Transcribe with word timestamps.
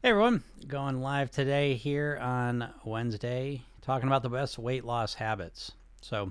Hey 0.00 0.10
everyone, 0.10 0.44
going 0.68 1.00
live 1.00 1.32
today 1.32 1.74
here 1.74 2.20
on 2.22 2.72
Wednesday, 2.84 3.62
talking 3.82 4.06
about 4.06 4.22
the 4.22 4.28
best 4.28 4.56
weight 4.56 4.84
loss 4.84 5.14
habits. 5.14 5.72
So, 6.02 6.30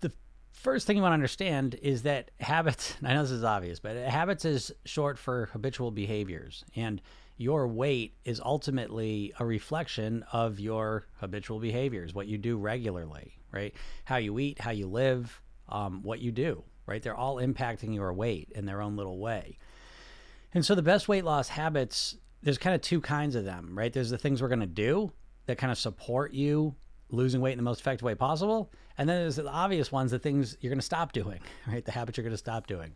the 0.00 0.12
first 0.52 0.86
thing 0.86 0.98
you 0.98 1.02
want 1.02 1.12
to 1.12 1.14
understand 1.14 1.74
is 1.80 2.02
that 2.02 2.30
habits, 2.38 2.96
I 3.02 3.14
know 3.14 3.22
this 3.22 3.30
is 3.30 3.44
obvious, 3.44 3.80
but 3.80 3.96
habits 3.96 4.44
is 4.44 4.72
short 4.84 5.18
for 5.18 5.46
habitual 5.54 5.90
behaviors. 5.90 6.66
And 6.76 7.00
your 7.38 7.66
weight 7.66 8.14
is 8.26 8.42
ultimately 8.44 9.32
a 9.38 9.46
reflection 9.46 10.22
of 10.34 10.60
your 10.60 11.06
habitual 11.14 11.60
behaviors, 11.60 12.12
what 12.12 12.26
you 12.26 12.36
do 12.36 12.58
regularly, 12.58 13.38
right? 13.52 13.74
How 14.04 14.18
you 14.18 14.38
eat, 14.38 14.58
how 14.58 14.72
you 14.72 14.86
live, 14.86 15.40
um, 15.70 16.02
what 16.02 16.20
you 16.20 16.30
do, 16.30 16.62
right? 16.84 17.02
They're 17.02 17.16
all 17.16 17.36
impacting 17.36 17.94
your 17.94 18.12
weight 18.12 18.52
in 18.54 18.66
their 18.66 18.82
own 18.82 18.98
little 18.98 19.18
way. 19.18 19.56
And 20.54 20.64
so 20.64 20.74
the 20.74 20.82
best 20.82 21.08
weight 21.08 21.24
loss 21.24 21.48
habits, 21.48 22.16
there's 22.42 22.58
kind 22.58 22.74
of 22.74 22.80
two 22.80 23.00
kinds 23.00 23.34
of 23.34 23.44
them, 23.44 23.76
right? 23.76 23.92
There's 23.92 24.10
the 24.10 24.18
things 24.18 24.42
we're 24.42 24.48
going 24.48 24.60
to 24.60 24.66
do 24.66 25.12
that 25.46 25.58
kind 25.58 25.72
of 25.72 25.78
support 25.78 26.32
you 26.32 26.74
losing 27.10 27.40
weight 27.40 27.52
in 27.52 27.58
the 27.58 27.64
most 27.64 27.80
effective 27.80 28.04
way 28.04 28.14
possible. 28.14 28.72
And 28.98 29.08
then 29.08 29.22
there's 29.22 29.36
the 29.36 29.48
obvious 29.48 29.92
ones, 29.92 30.10
the 30.10 30.18
things 30.18 30.56
you're 30.60 30.70
going 30.70 30.78
to 30.78 30.84
stop 30.84 31.12
doing, 31.12 31.40
right? 31.66 31.84
The 31.84 31.92
habits 31.92 32.16
you're 32.16 32.24
going 32.24 32.32
to 32.32 32.38
stop 32.38 32.66
doing. 32.66 32.94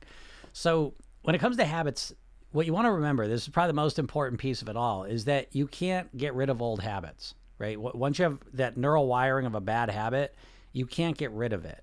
So 0.52 0.94
when 1.22 1.34
it 1.34 1.38
comes 1.38 1.56
to 1.56 1.64
habits, 1.64 2.12
what 2.52 2.66
you 2.66 2.72
want 2.72 2.86
to 2.86 2.92
remember, 2.92 3.28
this 3.28 3.42
is 3.42 3.48
probably 3.48 3.70
the 3.70 3.74
most 3.74 3.98
important 3.98 4.40
piece 4.40 4.62
of 4.62 4.68
it 4.68 4.76
all, 4.76 5.04
is 5.04 5.24
that 5.26 5.54
you 5.54 5.66
can't 5.66 6.14
get 6.16 6.34
rid 6.34 6.48
of 6.48 6.62
old 6.62 6.80
habits, 6.80 7.34
right? 7.58 7.78
Once 7.78 8.18
you 8.18 8.24
have 8.24 8.38
that 8.54 8.76
neural 8.76 9.06
wiring 9.06 9.46
of 9.46 9.54
a 9.54 9.60
bad 9.60 9.90
habit, 9.90 10.34
you 10.72 10.86
can't 10.86 11.16
get 11.16 11.30
rid 11.32 11.52
of 11.52 11.64
it. 11.64 11.82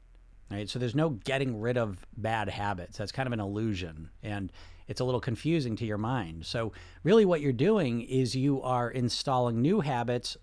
Right? 0.52 0.70
So 0.70 0.78
there's 0.78 0.94
no 0.94 1.10
getting 1.10 1.60
rid 1.60 1.78
of 1.78 2.06
bad 2.16 2.48
habits. 2.48 2.98
That's 2.98 3.12
kind 3.12 3.26
of 3.26 3.34
an 3.34 3.40
illusion. 3.40 4.12
And 4.22 4.52
it's 4.88 5.02
a 5.02 5.06
little 5.06 5.22
confusing 5.22 5.76
to 5.78 5.86
your 5.86 5.98
mind. 5.98 6.46
So, 6.46 6.74
really, 7.04 7.26
what 7.26 7.42
you're 7.42 7.54
doing 7.54 8.02
is 8.02 8.36
you 8.36 8.62
are 8.62 8.90
installing 8.90 9.62
new 9.62 9.82
habits 9.82 10.38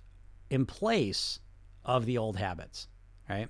in 0.51 0.67
place 0.67 1.41
of 1.85 2.07
the 2.07 2.19
old 2.19 2.37
habits, 2.37 2.89
right? 3.29 3.49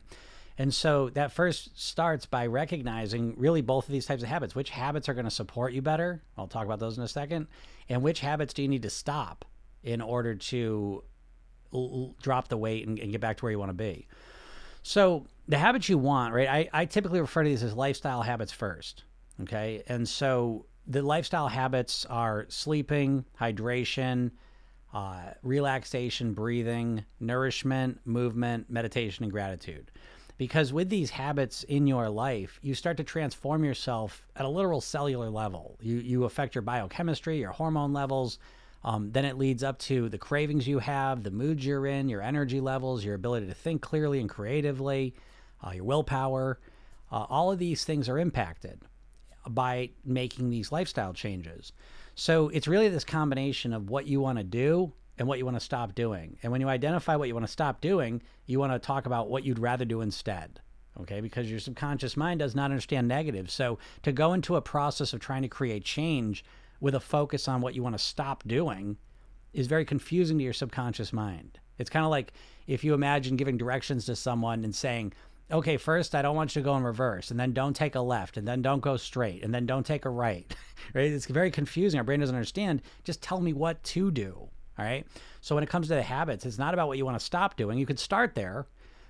And 0.59 0.75
so 0.75 1.09
that 1.11 1.33
first 1.33 1.81
starts 1.81 2.27
by 2.27 2.47
recognizing 2.47 3.35
really 3.39 3.63
both 3.63 3.87
of 3.87 3.93
these 3.93 4.05
types 4.05 4.23
of 4.23 4.29
habits. 4.29 4.55
Which 4.55 4.69
habits 4.69 5.09
are 5.09 5.15
going 5.15 5.25
to 5.25 5.31
support 5.31 5.73
you 5.73 5.81
better? 5.81 6.23
I'll 6.37 6.49
talk 6.49 6.67
about 6.67 6.79
those 6.79 6.99
in 6.99 7.03
a 7.03 7.09
second. 7.09 7.47
And 7.89 8.03
which 8.03 8.21
habits 8.21 8.53
do 8.53 8.61
you 8.61 8.69
need 8.69 8.83
to 8.83 8.91
stop 8.91 9.47
in 9.83 10.03
order 10.03 10.35
to 10.35 11.03
l- 11.73 12.15
drop 12.21 12.49
the 12.49 12.59
weight 12.59 12.87
and, 12.87 12.99
and 12.99 13.11
get 13.11 13.23
back 13.23 13.39
to 13.39 13.45
where 13.45 13.53
you 13.53 13.59
want 13.59 13.71
to 13.71 13.75
be? 13.75 14.07
So, 14.83 15.27
the 15.49 15.57
habits 15.57 15.89
you 15.89 15.97
want, 15.97 16.35
right? 16.35 16.49
I, 16.49 16.69
I 16.83 16.85
typically 16.85 17.21
refer 17.21 17.43
to 17.43 17.49
these 17.49 17.63
as 17.63 17.75
lifestyle 17.75 18.21
habits 18.21 18.53
first. 18.53 19.05
Okay. 19.43 19.83
And 19.89 20.07
so 20.07 20.67
the 20.87 21.03
lifestyle 21.03 21.49
habits 21.49 22.05
are 22.07 22.47
sleeping, 22.49 23.25
hydration, 23.41 24.31
uh, 24.93 25.31
relaxation, 25.43 26.33
breathing, 26.33 27.05
nourishment, 27.21 28.01
movement, 28.05 28.69
meditation, 28.69 29.25
and 29.25 29.33
gratitude. 29.33 29.91
Because 30.37 30.73
with 30.73 30.89
these 30.89 31.11
habits 31.11 31.65
in 31.65 31.87
your 31.87 32.09
life, 32.09 32.59
you 32.63 32.75
start 32.75 32.97
to 32.97 33.05
transform 33.05 33.63
yourself 33.63 34.27
at 34.37 34.47
a 34.47 34.49
literal 34.49 34.81
cellular 34.81 35.29
level. 35.29 35.77
You, 35.83 35.97
you 35.97 36.25
affect 36.25 36.55
your 36.55 36.63
biochemistry, 36.63 37.39
your 37.39 37.53
hormone 37.53 37.93
levels. 37.93 38.39
Um, 38.83 39.13
then 39.13 39.27
it 39.27 39.37
leads 39.37 39.63
up 39.63 39.79
to 39.81 40.09
the 40.09 40.17
cravings 40.17 40.67
you 40.67 40.79
have, 40.79 41.23
the 41.23 41.31
moods 41.31 41.65
you're 41.65 41.87
in, 41.87 42.09
your 42.09 42.23
energy 42.23 42.59
levels, 42.59 43.05
your 43.05 43.15
ability 43.15 43.47
to 43.49 43.55
think 43.55 43.83
clearly 43.83 44.19
and 44.19 44.31
creatively, 44.31 45.15
uh, 45.65 45.73
your 45.73 45.85
willpower. 45.85 46.59
Uh, 47.13 47.27
all 47.29 47.53
of 47.53 47.59
these 47.59 47.85
things 47.85 48.09
are 48.09 48.19
impacted 48.19 48.81
by 49.49 49.91
making 50.05 50.51
these 50.51 50.73
lifestyle 50.73 51.13
changes. 51.13 51.73
So 52.15 52.49
it's 52.49 52.69
really 52.69 52.89
this 52.89 53.05
combination 53.05 53.73
of 53.73 53.89
what 53.89 54.07
you 54.07 54.21
want 54.21 54.39
to 54.39 54.45
do 54.45 54.93
and 55.19 55.29
what 55.29 55.39
you 55.39 55.45
want 55.45 55.57
to 55.57 55.65
stop 55.65 55.95
doing. 55.95 56.37
And 56.43 56.51
when 56.51 56.61
you 56.61 56.69
identify 56.69 57.17
what 57.17 57.29
you 57.29 57.35
want 57.35 57.47
to 57.47 57.53
stop 57.53 57.81
doing, 57.81 58.23
you 58.47 58.59
want 58.59 58.73
to 58.73 58.79
talk 58.79 59.07
about 59.07 59.31
what 59.31 59.45
you'd 59.45 59.59
rather 59.59 59.85
do 59.85 60.01
instead. 60.01 60.61
Okay, 61.01 61.21
because 61.21 61.51
your 61.51 61.61
subconscious 61.61 62.17
mind 62.17 62.41
does 62.41 62.55
not 62.55 62.71
understand 62.71 63.07
negative. 63.07 63.51
So 63.51 63.79
to 64.03 64.13
go 64.13 64.33
into 64.33 64.57
a 64.57 64.63
process 64.63 65.13
of 65.13 65.21
trying 65.21 65.43
to 65.43 65.49
create 65.49 65.85
change 65.85 66.45
with 66.81 66.95
a 66.95 67.01
focus 67.01 67.49
on 67.49 67.61
what 67.61 67.75
you 67.75 67.83
want 67.83 67.95
to 67.95 68.05
stop 68.05 68.43
doing 68.47 68.97
is 69.53 69.67
very 69.67 69.85
confusing 69.85 70.39
to 70.39 70.45
your 70.45 70.53
subconscious 70.53 71.13
mind. 71.13 71.59
It's 71.79 71.91
kind 71.91 72.05
of 72.05 72.11
like 72.11 72.33
if 72.67 72.85
you 72.85 72.93
imagine 72.93 73.37
giving 73.37 73.57
directions 73.57 74.05
to 74.07 74.17
someone 74.17 74.65
and 74.65 74.75
saying, 74.75 75.13
okay, 75.53 75.77
first 75.77 76.15
I 76.15 76.23
don't 76.23 76.37
want 76.37 76.55
you 76.55 76.63
to 76.63 76.65
go 76.65 76.77
in 76.77 76.83
reverse, 76.83 77.31
and 77.31 77.39
then 77.39 77.53
don't 77.53 77.75
take 77.75 77.95
a 77.95 78.01
left, 78.01 78.37
and 78.37 78.47
then 78.47 78.63
don't 78.63 78.81
go 78.81 78.97
straight, 78.97 79.43
and 79.43 79.55
then 79.55 79.67
don't 79.67 79.87
take 79.87 80.05
a 80.05 80.11
right. 80.11 80.53
right? 80.95 81.11
It's 81.11 81.27
very 81.27 81.51
confusing. 81.51 81.99
Our 81.99 82.05
brain 82.05 82.21
doesn't 82.21 82.35
understand. 82.35 82.83
Just 83.05 83.23
tell 83.23 83.41
me 83.41 83.53
what 83.53 83.83
to 83.85 84.11
do. 84.11 84.49
All 84.79 84.85
right. 84.85 85.07
So 85.41 85.55
when 85.55 85.65
it 85.65 85.71
comes 85.71 85.89
to 85.89 85.95
the 85.95 86.03
habits, 86.03 86.47
it's 86.47 86.59
not 86.59 86.73
about 86.73 86.89
what 86.89 86.97
you 86.97 87.05
want 87.05 87.19
to 87.19 87.25
stop 87.25 87.57
doing. 87.57 87.79
You 87.79 87.87
could 87.87 87.99
start 87.99 88.35
there, 88.35 88.67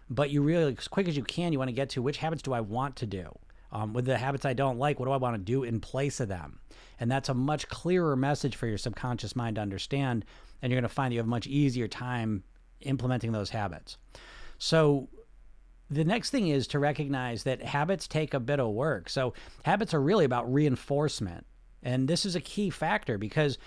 but 0.09 0.31
you 0.31 0.43
really, 0.43 0.75
as 0.77 0.89
quick 0.89 1.07
as 1.07 1.17
you 1.17 1.23
can, 1.23 1.53
you 1.53 1.59
want 1.59 1.69
to 1.69 1.75
get 1.75 1.91
to 1.91 2.03
which 2.03 2.17
habits 2.17 2.43
do 2.43 2.53
I 2.53 2.61
want 2.61 2.97
to 2.97 3.07
do? 3.07 3.31
Um, 3.73 3.93
with 3.93 4.05
the 4.05 4.19
habits 4.19 4.45
I 4.45 4.53
don't 4.53 4.79
like, 4.81 4.99
what 4.99 5.07
do 5.07 5.13
I 5.13 5.17
want 5.17 5.37
to 5.37 5.43
do 5.43 5.63
in 5.63 5.79
place 5.79 6.19
of 6.19 6.27
them? 6.27 6.59
And 6.99 7.11
that's 7.11 7.29
a 7.29 7.35
much 7.35 7.69
clearer 7.69 8.17
message 8.17 8.57
for 8.57 8.67
your 8.67 8.79
subconscious 8.79 9.37
mind 9.37 9.57
to 9.57 9.63
understand. 9.63 10.25
And 10.61 10.73
you're 10.73 10.81
going 10.81 10.89
to 10.89 10.95
find 10.95 11.15
you 11.15 11.21
have 11.21 11.29
much 11.29 11.47
easier 11.47 11.87
time 11.87 12.43
implementing 12.81 13.31
those 13.31 13.51
habits. 13.51 13.97
So 14.59 15.09
the 15.91 16.05
next 16.05 16.31
thing 16.31 16.49
is 16.49 16.69
to 16.69 16.79
recognize 16.79 17.43
that 17.43 17.63
habits 17.63 18.07
take 18.07 18.33
a 18.33 18.41
bit 18.41 18.61
of 18.61 18.69
work. 18.69 19.09
So 19.09 19.35
habits 19.65 19.93
are 19.93 20.01
really 20.01 20.25
about 20.25 20.53
reinforcement. 20.53 21.45
And 21.83 22.07
this 22.07 22.25
is 22.25 22.37
a 22.37 22.41
key 22.41 22.71
factor 22.71 23.19
because 23.19 23.59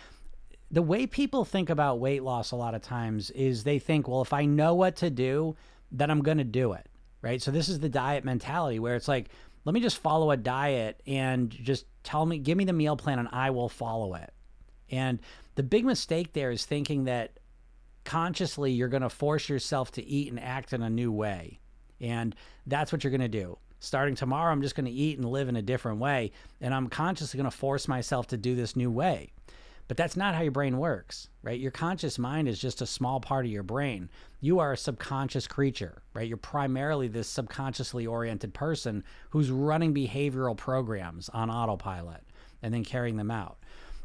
the 0.72 0.82
way 0.82 1.06
people 1.06 1.44
think 1.46 1.70
about 1.70 2.00
weight 2.00 2.24
loss 2.24 2.52
a 2.52 2.56
lot 2.56 2.76
of 2.76 2.82
times 2.82 3.30
is 3.32 3.64
they 3.64 3.80
think, 3.80 4.08
well, 4.08 4.22
if 4.22 4.34
I 4.34 4.46
know 4.46 4.74
what 4.74 4.96
to 4.98 5.10
do, 5.10 5.56
then 5.92 6.10
I'm 6.10 6.22
going 6.22 6.38
to 6.38 6.44
do 6.44 6.74
it. 6.74 6.88
Right. 7.22 7.42
So 7.42 7.52
this 7.52 7.70
is 7.70 7.80
the 7.80 7.90
diet 7.90 8.26
mentality 8.26 8.80
where 8.80 8.96
it's 8.96 9.08
like, 9.08 9.30
let 9.66 9.74
me 9.74 9.80
just 9.80 9.98
follow 9.98 10.32
a 10.32 10.38
diet 10.38 11.02
and 11.08 11.50
just 11.50 11.86
tell 12.04 12.26
me, 12.26 12.38
give 12.38 12.58
me 12.58 12.66
the 12.66 12.74
meal 12.74 12.98
plan 12.98 13.20
and 13.20 13.30
I 13.32 13.50
will 13.50 13.70
follow 13.70 14.16
it. 14.16 14.34
And 14.90 15.20
the 15.56 15.64
big 15.64 15.86
mistake 15.86 16.34
there 16.34 16.52
is 16.52 16.66
thinking 16.66 17.06
that 17.06 17.40
consciously 18.04 18.72
you're 18.72 18.90
going 18.90 19.04
to 19.04 19.10
force 19.10 19.48
yourself 19.48 19.92
to 19.94 20.04
eat 20.04 20.30
and 20.30 20.40
act 20.40 20.74
in 20.74 20.82
a 20.82 20.90
new 20.90 21.12
way. 21.12 21.60
And 22.04 22.36
that's 22.68 22.92
what 22.92 23.04
you're 23.04 23.12
going 23.12 23.22
to 23.22 23.28
do. 23.28 23.58
Starting 23.80 24.16
tomorrow, 24.16 24.52
I'm 24.52 24.62
just 24.62 24.76
going 24.76 24.86
to 24.86 24.92
eat 24.92 25.18
and 25.18 25.28
live 25.28 25.50
in 25.50 25.56
a 25.56 25.62
different 25.62 26.00
way. 26.00 26.32
And 26.62 26.74
I'm 26.74 26.88
consciously 26.88 27.38
going 27.38 27.50
to 27.50 27.58
force 27.58 27.88
myself 27.88 28.28
to 28.28 28.38
do 28.38 28.56
this 28.56 28.76
new 28.76 28.92
way. 28.92 29.32
But 29.88 29.98
that's 29.98 30.16
not 30.16 30.36
how 30.36 30.42
your 30.42 30.52
brain 30.52 30.78
works, 30.78 31.30
right? 31.42 31.60
Your 31.60 31.72
conscious 31.72 32.18
mind 32.18 32.48
is 32.48 32.60
just 32.60 32.82
a 32.82 32.86
small 32.86 33.20
part 33.20 33.46
of 33.46 33.52
your 33.52 33.64
brain. 33.64 34.10
You 34.40 34.60
are 34.60 34.74
a 34.74 34.78
subconscious 34.78 35.48
creature, 35.48 36.02
right? 36.14 36.28
You're 36.28 36.38
primarily 36.38 37.08
this 37.08 37.28
subconsciously 37.28 38.08
oriented 38.08 38.54
person 38.54 39.04
who's 39.30 39.52
running 39.52 39.94
behavioral 39.94 40.56
programs 40.56 41.30
on 41.30 41.50
autopilot 41.50 42.24
and 42.62 42.74
then 42.74 42.86
carrying 42.86 43.18
them 43.18 43.32
out. 43.32 43.58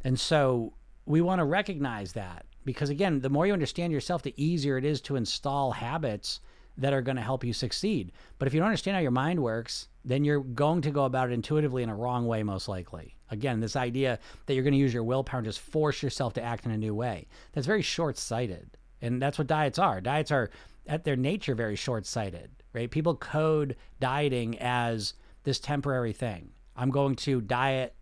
And 0.04 0.18
so 0.18 0.72
we 1.06 1.20
want 1.20 1.38
to 1.38 1.44
recognize 1.44 2.12
that 2.14 2.44
because, 2.64 2.90
again, 2.90 3.20
the 3.20 3.30
more 3.30 3.46
you 3.46 3.52
understand 3.52 3.92
yourself, 3.92 4.22
the 4.22 4.34
easier 4.36 4.78
it 4.78 4.84
is 4.84 5.00
to 5.02 5.16
install 5.16 5.70
habits 5.70 6.40
that 6.78 6.92
are 6.92 7.02
going 7.02 7.16
to 7.16 7.22
help 7.22 7.44
you 7.44 7.52
succeed. 7.52 8.12
But 8.38 8.46
if 8.46 8.54
you 8.54 8.60
don't 8.60 8.68
understand 8.68 8.94
how 8.94 9.02
your 9.02 9.10
mind 9.10 9.42
works, 9.42 9.88
then 10.04 10.24
you're 10.24 10.40
going 10.40 10.80
to 10.82 10.90
go 10.90 11.04
about 11.04 11.30
it 11.30 11.34
intuitively 11.34 11.82
in 11.82 11.90
a 11.90 11.94
wrong 11.94 12.26
way, 12.26 12.42
most 12.42 12.68
likely. 12.68 13.16
Again, 13.30 13.60
this 13.60 13.76
idea 13.76 14.18
that 14.46 14.54
you're 14.54 14.62
going 14.62 14.72
to 14.72 14.78
use 14.78 14.94
your 14.94 15.02
willpower 15.02 15.40
and 15.40 15.46
just 15.46 15.60
force 15.60 16.02
yourself 16.02 16.34
to 16.34 16.42
act 16.42 16.64
in 16.64 16.70
a 16.70 16.78
new 16.78 16.94
way, 16.94 17.26
that's 17.52 17.66
very 17.66 17.82
short 17.82 18.16
sighted. 18.16 18.70
And 19.02 19.20
that's 19.20 19.38
what 19.38 19.48
diets 19.48 19.78
are. 19.78 20.00
Diets 20.00 20.30
are, 20.30 20.50
at 20.86 21.04
their 21.04 21.16
nature, 21.16 21.54
very 21.54 21.76
short 21.76 22.06
sighted, 22.06 22.50
right? 22.72 22.90
People 22.90 23.16
code 23.16 23.76
dieting 24.00 24.58
as 24.60 25.14
this 25.42 25.58
temporary 25.58 26.12
thing. 26.12 26.50
I'm 26.76 26.90
going 26.90 27.16
to 27.16 27.40
diet 27.40 27.94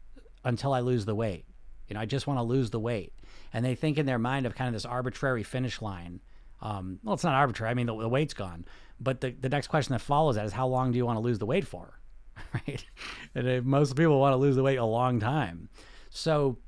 until 0.45 0.75
I 0.75 0.81
lose 0.81 1.07
the 1.07 1.15
weight. 1.15 1.47
You 1.89 1.95
know, 1.95 2.01
I 2.01 2.07
just 2.07 2.27
want 2.27 2.39
to 2.39 2.45
lose 2.45 2.71
the 2.71 2.81
weight. 2.81 3.15
And 3.53 3.65
they 3.65 3.75
think 3.75 3.97
in 3.97 4.07
their 4.07 4.19
mind 4.19 4.45
of 4.45 4.55
kind 4.55 4.69
of 4.69 4.75
this 4.75 4.85
arbitrary 4.85 5.43
finish 5.43 5.81
line 5.81 6.21
um, 6.61 6.99
well, 7.03 7.15
it's 7.15 7.25
not 7.25 7.35
arbitrary. 7.35 7.71
I 7.71 7.75
mean, 7.75 7.87
the, 7.87 7.97
the 7.97 8.09
weight's 8.09 8.35
gone. 8.35 8.65
But 8.99 9.21
the, 9.21 9.31
the 9.31 9.49
next 9.49 9.69
question 9.69 9.93
that 9.93 10.01
follows 10.01 10.37
that 10.37 10.47
is 10.47 10.53
how 10.53 10.67
long 10.67 10.93
do 10.93 10.99
you 10.99 11.05
want 11.05 11.17
to 11.17 11.21
lose 11.21 11.39
the 11.39 11.47
weight 11.47 11.67
for? 11.67 12.01
right? 12.55 12.85
And 13.35 13.65
most 13.67 13.95
people 13.97 14.19
want 14.19 14.33
to 14.33 14.37
lose 14.37 14.57
the 14.57 14.63
weight 14.63 14.79
a 14.79 14.85
long 14.85 15.21
time. 15.21 15.69
So 16.11 16.59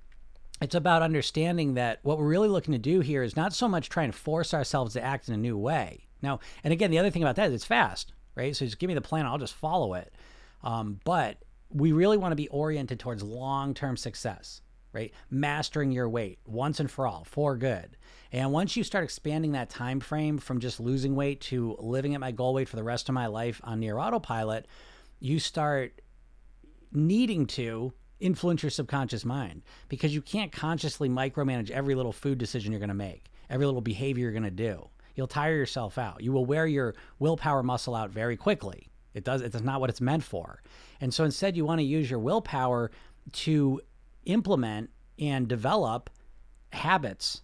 it's 0.61 0.75
about 0.75 1.03
understanding 1.03 1.75
that 1.75 2.01
what 2.03 2.19
we're 2.19 2.27
really 2.27 2.49
looking 2.49 2.73
to 2.73 2.79
do 2.79 3.01
here 3.01 3.23
is 3.23 3.37
not 3.37 3.55
so 3.55 3.69
much 3.69 3.89
trying 3.89 4.11
to 4.11 4.17
force 4.17 4.53
ourselves 4.53 4.93
to 4.95 5.03
act 5.03 5.29
in 5.29 5.35
a 5.35 5.39
new 5.39 5.57
way. 5.57 6.07
Now, 6.21 6.41
and 6.65 6.73
again, 6.73 6.91
the 6.91 6.99
other 6.99 7.11
thing 7.11 7.23
about 7.23 7.37
that 7.37 7.49
is 7.49 7.55
it's 7.55 7.65
fast, 7.65 8.13
right? 8.35 8.55
So 8.55 8.65
just 8.65 8.79
give 8.79 8.89
me 8.89 8.95
the 8.95 9.01
plan, 9.01 9.25
I'll 9.25 9.39
just 9.39 9.55
follow 9.55 9.95
it. 9.95 10.13
Um, 10.63 11.01
but 11.05 11.39
we 11.71 11.93
really 11.93 12.17
want 12.17 12.33
to 12.33 12.37
be 12.37 12.49
oriented 12.49 12.99
towards 12.99 13.23
long 13.23 13.73
term 13.73 13.97
success 13.97 14.61
right? 14.93 15.13
Mastering 15.31 15.93
your 15.93 16.09
weight 16.09 16.39
once 16.47 16.81
and 16.81 16.91
for 16.91 17.07
all, 17.07 17.25
for 17.25 17.57
good. 17.57 17.97
And 18.33 18.53
once 18.53 18.77
you 18.77 18.85
start 18.85 19.05
expanding 19.05 19.53
that 19.53 19.71
time 19.71 20.01
frame 20.01 20.39
from 20.39 20.61
just 20.61 20.81
losing 20.81 21.15
weight 21.15 21.41
to 21.43 21.77
living 21.79 22.15
at 22.15 22.21
my 22.21 22.31
goal 22.31 22.55
weight 22.55 22.69
for 22.69 22.77
the 22.77 22.83
rest 22.83 23.09
of 23.09 23.15
my 23.15 23.27
life 23.27 23.61
on 23.65 23.81
near 23.81 23.99
autopilot, 23.99 24.67
you 25.19 25.39
start 25.39 26.01
needing 26.93 27.47
to 27.47 27.93
influence 28.21 28.63
your 28.63 28.71
subconscious 28.71 29.25
mind 29.25 29.63
because 29.89 30.15
you 30.15 30.21
can't 30.21 30.53
consciously 30.53 31.09
micromanage 31.09 31.71
every 31.71 31.95
little 31.95 32.13
food 32.13 32.39
decision 32.39 32.73
you're 32.73 32.81
going 32.81 32.89
to 32.89 32.95
make, 32.95 33.31
every 33.49 33.65
little 33.65 33.81
behavior 33.81 34.25
you're 34.25 34.33
going 34.33 34.43
to 34.43 34.51
do. 34.51 34.89
You'll 35.15 35.27
tire 35.27 35.57
yourself 35.57 35.99
out. 35.99 36.23
You 36.23 36.33
will 36.33 36.45
wear 36.45 36.67
your 36.67 36.95
willpower 37.19 37.63
muscle 37.63 37.95
out 37.95 38.11
very 38.11 38.37
quickly. 38.37 38.89
It 39.15 39.25
does 39.25 39.41
it's 39.41 39.61
not 39.61 39.81
what 39.81 39.91
it's 39.91 40.01
meant 40.01 40.23
for. 40.23 40.63
And 41.01 41.13
so 41.13 41.25
instead 41.25 41.57
you 41.57 41.65
want 41.65 41.81
to 41.81 41.85
use 41.85 42.11
your 42.11 42.21
willpower 42.21 42.91
to 43.33 43.81
implement 44.27 44.91
and 45.19 45.49
develop 45.49 46.11
habits 46.73 47.43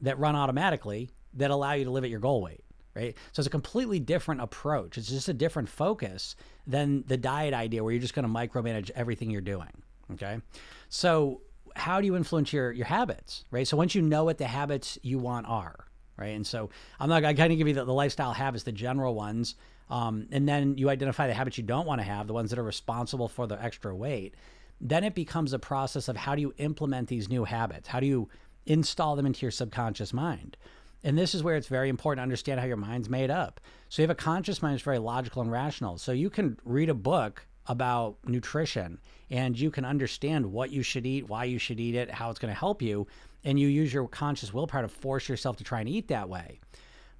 that 0.00 0.18
run 0.18 0.36
automatically 0.36 1.10
that 1.34 1.50
allow 1.50 1.72
you 1.72 1.84
to 1.84 1.90
live 1.90 2.04
at 2.04 2.10
your 2.10 2.20
goal 2.20 2.42
weight 2.42 2.62
right? 2.96 3.14
So 3.32 3.40
it's 3.40 3.46
a 3.46 3.50
completely 3.50 4.00
different 4.00 4.40
approach. 4.40 4.96
It's 4.96 5.08
just 5.08 5.28
a 5.28 5.34
different 5.34 5.68
focus 5.68 6.34
than 6.66 7.04
the 7.06 7.18
diet 7.18 7.52
idea 7.52 7.84
where 7.84 7.92
you're 7.92 8.00
just 8.00 8.14
going 8.14 8.26
to 8.26 8.32
micromanage 8.32 8.90
everything 8.94 9.30
you're 9.30 9.42
doing. 9.42 9.68
Okay. 10.14 10.40
So 10.88 11.42
how 11.76 12.00
do 12.00 12.06
you 12.06 12.16
influence 12.16 12.52
your 12.52 12.72
your 12.72 12.86
habits, 12.86 13.44
right? 13.50 13.68
So 13.68 13.76
once 13.76 13.94
you 13.94 14.02
know 14.02 14.24
what 14.24 14.38
the 14.38 14.46
habits 14.46 14.98
you 15.02 15.18
want 15.18 15.46
are, 15.46 15.86
right? 16.16 16.34
And 16.34 16.46
so 16.46 16.70
I'm 16.98 17.08
not 17.08 17.22
kind 17.22 17.38
of 17.38 17.58
give 17.58 17.68
you 17.68 17.74
the, 17.74 17.84
the 17.84 17.92
lifestyle 17.92 18.32
habits, 18.32 18.64
the 18.64 18.72
general 18.72 19.14
ones, 19.14 19.56
um, 19.90 20.26
and 20.32 20.48
then 20.48 20.78
you 20.78 20.88
identify 20.88 21.26
the 21.26 21.34
habits 21.34 21.58
you 21.58 21.64
don't 21.64 21.86
want 21.86 22.00
to 22.00 22.04
have, 22.04 22.26
the 22.26 22.32
ones 22.32 22.50
that 22.50 22.58
are 22.58 22.64
responsible 22.64 23.28
for 23.28 23.46
the 23.46 23.62
extra 23.62 23.94
weight. 23.94 24.34
Then 24.80 25.04
it 25.04 25.14
becomes 25.14 25.52
a 25.52 25.58
process 25.58 26.08
of 26.08 26.16
how 26.16 26.34
do 26.34 26.40
you 26.40 26.54
implement 26.58 27.08
these 27.08 27.28
new 27.28 27.44
habits? 27.44 27.88
How 27.88 28.00
do 28.00 28.06
you 28.06 28.28
install 28.66 29.16
them 29.16 29.26
into 29.26 29.42
your 29.42 29.50
subconscious 29.50 30.12
mind? 30.12 30.56
And 31.02 31.16
this 31.16 31.34
is 31.34 31.42
where 31.42 31.56
it's 31.56 31.68
very 31.68 31.88
important 31.88 32.18
to 32.18 32.22
understand 32.24 32.58
how 32.58 32.66
your 32.66 32.76
mind's 32.76 33.08
made 33.08 33.30
up. 33.30 33.60
So 33.88 34.02
you 34.02 34.08
have 34.08 34.16
a 34.16 34.20
conscious 34.20 34.60
mind 34.60 34.74
that's 34.74 34.82
very 34.82 34.98
logical 34.98 35.42
and 35.42 35.52
rational. 35.52 35.98
So 35.98 36.12
you 36.12 36.30
can 36.30 36.58
read 36.64 36.88
a 36.88 36.94
book 36.94 37.46
about 37.68 38.16
nutrition 38.24 38.98
and 39.30 39.58
you 39.58 39.70
can 39.70 39.84
understand 39.84 40.46
what 40.46 40.70
you 40.70 40.82
should 40.82 41.06
eat, 41.06 41.28
why 41.28 41.44
you 41.44 41.58
should 41.58 41.80
eat 41.80 41.94
it, 41.94 42.10
how 42.10 42.30
it's 42.30 42.38
going 42.38 42.52
to 42.52 42.58
help 42.58 42.82
you, 42.82 43.06
and 43.44 43.58
you 43.58 43.68
use 43.68 43.92
your 43.92 44.08
conscious 44.08 44.52
willpower 44.52 44.82
to 44.82 44.88
force 44.88 45.28
yourself 45.28 45.56
to 45.56 45.64
try 45.64 45.80
and 45.80 45.88
eat 45.88 46.08
that 46.08 46.28
way. 46.28 46.60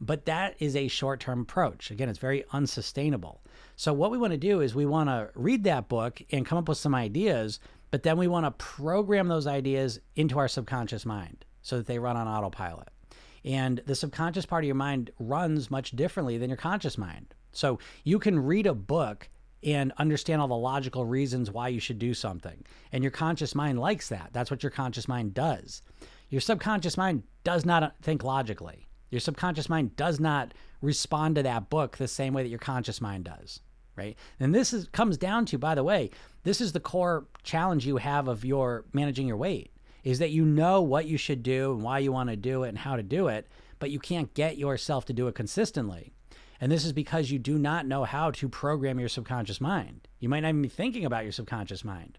But 0.01 0.27
that 0.27 0.57
is 0.59 0.77
a 0.77 0.89
short 0.89 1.21
term 1.21 1.41
approach. 1.41 1.91
Again, 1.91 2.09
it's 2.09 2.19
very 2.19 2.45
unsustainable. 2.53 3.41
So, 3.77 3.93
what 3.93 4.11
we 4.11 4.19
want 4.19 4.33
to 4.33 4.39
do 4.39 4.61
is 4.61 4.75
we 4.75 4.85
want 4.85 5.09
to 5.09 5.31
read 5.35 5.65
that 5.65 5.89
book 5.89 6.21
and 6.31 6.45
come 6.45 6.59
up 6.59 6.69
with 6.69 6.79
some 6.79 6.95
ideas, 6.95 7.61
but 7.97 8.03
then 8.03 8.19
we 8.19 8.29
want 8.29 8.45
to 8.45 8.51
program 8.63 9.27
those 9.27 9.47
ideas 9.47 10.01
into 10.17 10.39
our 10.39 10.49
subconscious 10.49 11.07
mind 11.07 11.47
so 11.63 11.79
that 11.79 11.87
they 11.87 11.99
run 11.99 12.15
on 12.15 12.29
autopilot. 12.29 12.89
And 13.43 13.81
the 13.87 13.95
subconscious 13.95 14.45
part 14.45 14.65
of 14.65 14.67
your 14.67 14.75
mind 14.75 15.13
runs 15.19 15.71
much 15.71 15.93
differently 15.93 16.37
than 16.37 16.51
your 16.51 16.59
conscious 16.59 16.99
mind. 16.99 17.35
So 17.53 17.79
you 18.05 18.19
can 18.19 18.39
read 18.39 18.67
a 18.67 18.75
book 18.75 19.31
and 19.63 19.95
understand 19.97 20.43
all 20.43 20.49
the 20.49 20.55
logical 20.55 21.07
reasons 21.07 21.51
why 21.51 21.69
you 21.69 21.81
should 21.81 21.99
do 21.99 22.13
something. 22.13 22.67
And 22.93 23.03
your 23.03 23.13
conscious 23.13 23.55
mind 23.55 23.81
likes 23.81 24.11
that. 24.11 24.29
That's 24.35 24.51
what 24.51 24.63
your 24.63 24.69
conscious 24.69 25.09
mind 25.09 25.33
does. 25.33 25.81
Your 26.29 26.43
subconscious 26.43 26.99
mind 26.99 27.23
does 27.45 27.65
not 27.65 27.83
uh, 27.83 27.91
think 28.03 28.23
logically. 28.23 28.89
Your 29.11 29.21
subconscious 29.21 29.71
mind 29.71 29.97
does 29.97 30.21
not 30.21 30.53
respond 30.83 31.37
to 31.37 31.43
that 31.45 31.71
book 31.71 31.97
the 31.97 32.09
same 32.09 32.35
way 32.35 32.43
that 32.43 32.51
your 32.51 32.59
conscious 32.59 33.01
mind 33.01 33.25
does, 33.25 33.61
right? 33.97 34.17
And 34.39 34.55
this 34.55 34.73
is 34.73 34.89
comes 34.89 35.17
down 35.17 35.47
to, 35.47 35.59
by 35.59 35.75
the 35.75 35.85
way, 35.85 36.11
this 36.45 36.61
is 36.61 36.73
the 36.73 36.81
core 36.81 37.27
challenge 37.43 37.87
you 37.87 37.97
have 37.97 38.29
of 38.29 38.45
your 38.45 38.85
managing 38.93 39.27
your 39.27 39.37
weight 39.37 39.71
is 40.07 40.21
that 40.21 40.31
you 40.31 40.45
know 40.45 40.81
what 40.81 41.07
you 41.07 41.17
should 41.17 41.43
do 41.43 41.73
and 41.73 41.83
why 41.83 41.99
you 41.99 42.13
want 42.13 42.31
to 42.31 42.37
do 42.37 42.63
it 42.63 42.69
and 42.69 42.79
how 42.79 42.95
to 42.95 43.03
do 43.03 43.27
it, 43.27 43.49
but 43.81 43.91
you 43.91 43.99
can't 43.99 44.33
get 44.35 44.57
yourself 44.57 45.05
to 45.05 45.13
do 45.13 45.27
it 45.27 45.35
consistently. 45.35 46.13
And 46.61 46.71
this 46.71 46.85
is 46.85 46.93
because 46.93 47.33
you 47.33 47.41
do 47.41 47.59
not 47.59 47.87
know 47.87 48.05
how 48.05 48.31
to 48.31 48.49
program 48.49 49.01
your 49.01 49.09
subconscious 49.09 49.61
mind. 49.61 50.07
You 50.21 50.29
might 50.29 50.41
not 50.41 50.51
even 50.51 50.63
be 50.63 50.69
thinking 50.69 51.05
about 51.05 51.25
your 51.25 51.33
subconscious 51.33 51.85
mind, 51.85 52.19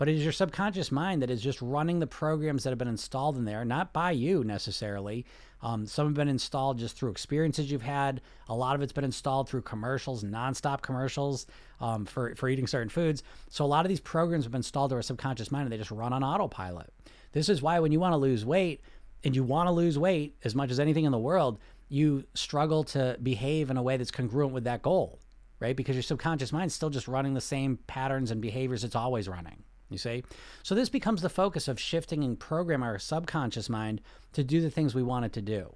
but 0.00 0.08
it 0.08 0.14
is 0.14 0.22
your 0.22 0.32
subconscious 0.32 0.90
mind 0.90 1.20
that 1.20 1.28
is 1.28 1.42
just 1.42 1.60
running 1.60 1.98
the 1.98 2.06
programs 2.06 2.64
that 2.64 2.70
have 2.70 2.78
been 2.78 2.88
installed 2.88 3.36
in 3.36 3.44
there, 3.44 3.66
not 3.66 3.92
by 3.92 4.10
you 4.10 4.42
necessarily. 4.42 5.26
Um, 5.60 5.84
some 5.84 6.06
have 6.06 6.14
been 6.14 6.26
installed 6.26 6.78
just 6.78 6.96
through 6.96 7.10
experiences 7.10 7.70
you've 7.70 7.82
had. 7.82 8.22
A 8.48 8.54
lot 8.54 8.74
of 8.74 8.80
it's 8.80 8.94
been 8.94 9.04
installed 9.04 9.50
through 9.50 9.60
commercials, 9.60 10.24
nonstop 10.24 10.80
commercials 10.80 11.46
um, 11.82 12.06
for, 12.06 12.34
for 12.34 12.48
eating 12.48 12.66
certain 12.66 12.88
foods. 12.88 13.22
So 13.50 13.62
a 13.62 13.66
lot 13.66 13.84
of 13.84 13.90
these 13.90 14.00
programs 14.00 14.46
have 14.46 14.52
been 14.52 14.60
installed 14.60 14.88
to 14.88 14.96
our 14.96 15.02
subconscious 15.02 15.52
mind 15.52 15.64
and 15.64 15.72
they 15.72 15.76
just 15.76 15.90
run 15.90 16.14
on 16.14 16.24
autopilot. 16.24 16.90
This 17.32 17.50
is 17.50 17.60
why 17.60 17.78
when 17.78 17.92
you 17.92 18.00
want 18.00 18.14
to 18.14 18.16
lose 18.16 18.42
weight 18.42 18.80
and 19.22 19.36
you 19.36 19.44
want 19.44 19.66
to 19.66 19.70
lose 19.70 19.98
weight 19.98 20.34
as 20.44 20.54
much 20.54 20.70
as 20.70 20.80
anything 20.80 21.04
in 21.04 21.12
the 21.12 21.18
world, 21.18 21.58
you 21.90 22.24
struggle 22.32 22.84
to 22.84 23.18
behave 23.22 23.68
in 23.68 23.76
a 23.76 23.82
way 23.82 23.98
that's 23.98 24.10
congruent 24.10 24.54
with 24.54 24.64
that 24.64 24.80
goal, 24.80 25.20
right? 25.58 25.76
Because 25.76 25.94
your 25.94 26.02
subconscious 26.02 26.54
mind's 26.54 26.72
still 26.72 26.88
just 26.88 27.06
running 27.06 27.34
the 27.34 27.40
same 27.42 27.78
patterns 27.86 28.30
and 28.30 28.40
behaviors 28.40 28.82
it's 28.82 28.96
always 28.96 29.28
running. 29.28 29.62
You 29.90 29.98
see? 29.98 30.22
So 30.62 30.74
this 30.74 30.88
becomes 30.88 31.20
the 31.20 31.28
focus 31.28 31.68
of 31.68 31.78
shifting 31.80 32.24
and 32.24 32.38
program 32.38 32.82
our 32.82 32.98
subconscious 32.98 33.68
mind 33.68 34.00
to 34.32 34.44
do 34.44 34.60
the 34.60 34.70
things 34.70 34.94
we 34.94 35.02
want 35.02 35.26
it 35.26 35.32
to 35.34 35.42
do. 35.42 35.74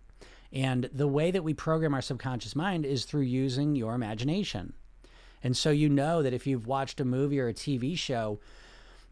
And 0.53 0.89
the 0.93 1.09
way 1.09 1.33
that 1.33 1.43
we 1.43 1.53
program 1.53 1.95
our 1.95 2.03
subconscious 2.03 2.55
mind 2.55 2.87
is 2.87 3.05
through 3.05 3.23
using 3.23 3.75
your 3.75 3.95
imagination. 3.95 4.73
And 5.43 5.57
so 5.57 5.71
you 5.71 5.89
know 5.89 6.23
that 6.23 6.33
if 6.33 6.47
you've 6.47 6.67
watched 6.67 7.01
a 7.01 7.05
movie 7.05 7.41
or 7.41 7.49
a 7.49 7.55
TV 7.55 7.99
show, 7.99 8.39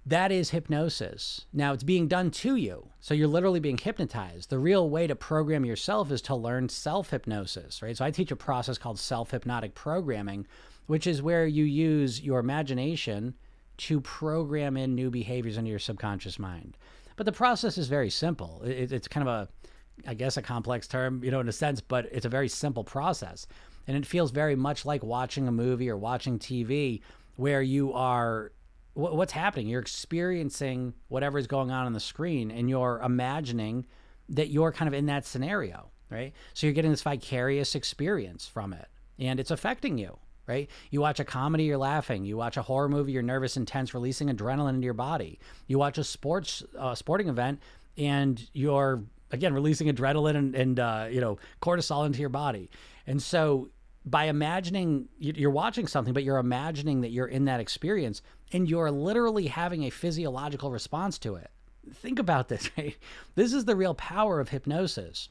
that 0.06 0.32
is 0.32 0.50
hypnosis. 0.50 1.46
Now, 1.52 1.72
it's 1.72 1.84
being 1.84 2.08
done 2.08 2.30
to 2.32 2.56
you. 2.56 2.88
So 3.00 3.14
you're 3.14 3.28
literally 3.28 3.60
being 3.60 3.78
hypnotized. 3.78 4.50
The 4.50 4.58
real 4.58 4.88
way 4.88 5.06
to 5.06 5.14
program 5.14 5.64
yourself 5.64 6.10
is 6.10 6.22
to 6.22 6.34
learn 6.34 6.68
self 6.68 7.10
hypnosis, 7.10 7.82
right? 7.82 7.96
So 7.96 8.04
I 8.04 8.10
teach 8.10 8.32
a 8.32 8.36
process 8.36 8.78
called 8.78 8.98
self 8.98 9.30
hypnotic 9.30 9.74
programming, 9.74 10.46
which 10.86 11.06
is 11.06 11.22
where 11.22 11.46
you 11.46 11.64
use 11.64 12.20
your 12.20 12.40
imagination 12.40 13.34
to 13.78 14.00
program 14.00 14.76
in 14.76 14.94
new 14.94 15.10
behaviors 15.10 15.56
into 15.56 15.70
your 15.70 15.78
subconscious 15.78 16.38
mind. 16.38 16.76
But 17.16 17.26
the 17.26 17.32
process 17.32 17.78
is 17.78 17.88
very 17.88 18.10
simple. 18.10 18.62
it's 18.64 19.08
kind 19.08 19.26
of 19.26 19.32
a, 19.32 20.08
I 20.08 20.14
guess, 20.14 20.36
a 20.36 20.42
complex 20.42 20.86
term, 20.86 21.22
you 21.22 21.30
know, 21.30 21.40
in 21.40 21.48
a 21.48 21.52
sense, 21.52 21.80
but 21.80 22.06
it's 22.10 22.26
a 22.26 22.30
very 22.30 22.48
simple 22.48 22.84
process. 22.84 23.46
And 23.86 23.96
it 23.96 24.06
feels 24.06 24.30
very 24.30 24.56
much 24.56 24.84
like 24.84 25.02
watching 25.02 25.48
a 25.48 25.52
movie 25.52 25.90
or 25.90 25.96
watching 25.96 26.38
TV 26.38 27.00
where 27.36 27.62
you 27.62 27.92
are 27.92 28.52
what's 28.94 29.32
happening. 29.32 29.68
You're 29.68 29.80
experiencing 29.80 30.94
whatever 31.08 31.38
is 31.38 31.46
going 31.46 31.70
on 31.70 31.86
on 31.86 31.92
the 31.92 32.00
screen, 32.00 32.50
and 32.50 32.68
you're 32.68 33.00
imagining 33.02 33.86
that 34.28 34.48
you're 34.48 34.72
kind 34.72 34.88
of 34.88 34.94
in 34.94 35.06
that 35.06 35.24
scenario, 35.24 35.90
right? 36.10 36.32
So 36.54 36.66
you're 36.66 36.74
getting 36.74 36.90
this 36.90 37.02
vicarious 37.02 37.74
experience 37.74 38.46
from 38.46 38.72
it, 38.72 38.86
and 39.18 39.40
it's 39.40 39.50
affecting 39.50 39.98
you, 39.98 40.18
right? 40.46 40.68
You 40.90 41.00
watch 41.00 41.20
a 41.20 41.24
comedy, 41.24 41.64
you're 41.64 41.78
laughing. 41.78 42.24
You 42.24 42.36
watch 42.36 42.56
a 42.56 42.62
horror 42.62 42.88
movie, 42.88 43.12
you're 43.12 43.22
nervous 43.22 43.56
and 43.56 43.66
tense, 43.66 43.94
releasing 43.94 44.28
adrenaline 44.28 44.70
into 44.74 44.84
your 44.84 44.94
body. 44.94 45.38
You 45.66 45.78
watch 45.78 45.98
a 45.98 46.04
sports 46.04 46.62
uh, 46.78 46.94
sporting 46.94 47.28
event, 47.28 47.60
and 47.96 48.42
you're 48.52 49.02
again 49.30 49.54
releasing 49.54 49.88
adrenaline 49.88 50.36
and, 50.36 50.54
and 50.54 50.80
uh, 50.80 51.06
you 51.10 51.20
know 51.20 51.38
cortisol 51.60 52.06
into 52.06 52.20
your 52.20 52.28
body, 52.28 52.70
and 53.06 53.22
so 53.22 53.70
by 54.04 54.24
imagining 54.24 55.08
you're 55.18 55.50
watching 55.50 55.86
something, 55.86 56.12
but 56.12 56.24
you're 56.24 56.38
imagining 56.38 57.02
that 57.02 57.10
you're 57.10 57.28
in 57.28 57.44
that 57.44 57.60
experience 57.60 58.20
and 58.52 58.68
you're 58.68 58.90
literally 58.90 59.46
having 59.46 59.84
a 59.84 59.90
physiological 59.90 60.70
response 60.70 61.18
to 61.18 61.36
it. 61.36 61.50
Think 61.94 62.18
about 62.18 62.48
this, 62.48 62.68
right? 62.76 62.96
This 63.34 63.52
is 63.52 63.64
the 63.64 63.76
real 63.76 63.94
power 63.94 64.40
of 64.40 64.48
hypnosis. 64.48 65.28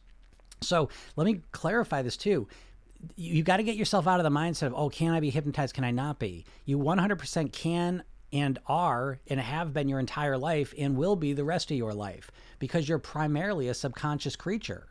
So 0.62 0.89
let 1.15 1.25
me 1.25 1.41
clarify 1.51 2.01
this 2.01 2.15
too. 2.15 2.48
You 3.15 3.43
got 3.43 3.58
to 3.58 3.63
get 3.63 3.75
yourself 3.75 4.08
out 4.08 4.20
of 4.20 4.24
the 4.24 4.29
mindset 4.29 4.67
of, 4.67 4.74
oh, 4.75 4.89
can 4.89 5.12
I 5.12 5.20
be 5.20 5.29
hypnotized? 5.29 5.74
Can 5.74 5.84
I 5.84 5.91
not 5.91 6.20
be? 6.20 6.46
You 6.65 6.77
100% 6.77 7.51
can 7.51 8.03
and 8.34 8.60
are 8.67 9.20
and 9.27 9.39
have 9.39 9.74
been 9.74 9.89
your 9.89 10.00
entire 10.00 10.38
life 10.38 10.74
and 10.77 10.96
will 10.96 11.15
be 11.15 11.34
the 11.34 11.43
rest 11.43 11.72
of 11.72 11.77
your 11.77 11.93
life 11.93 12.31
because 12.60 12.88
you're 12.88 13.00
primarily 13.00 13.67
a 13.67 13.74
subconscious 13.74 14.36
creature. 14.36 14.88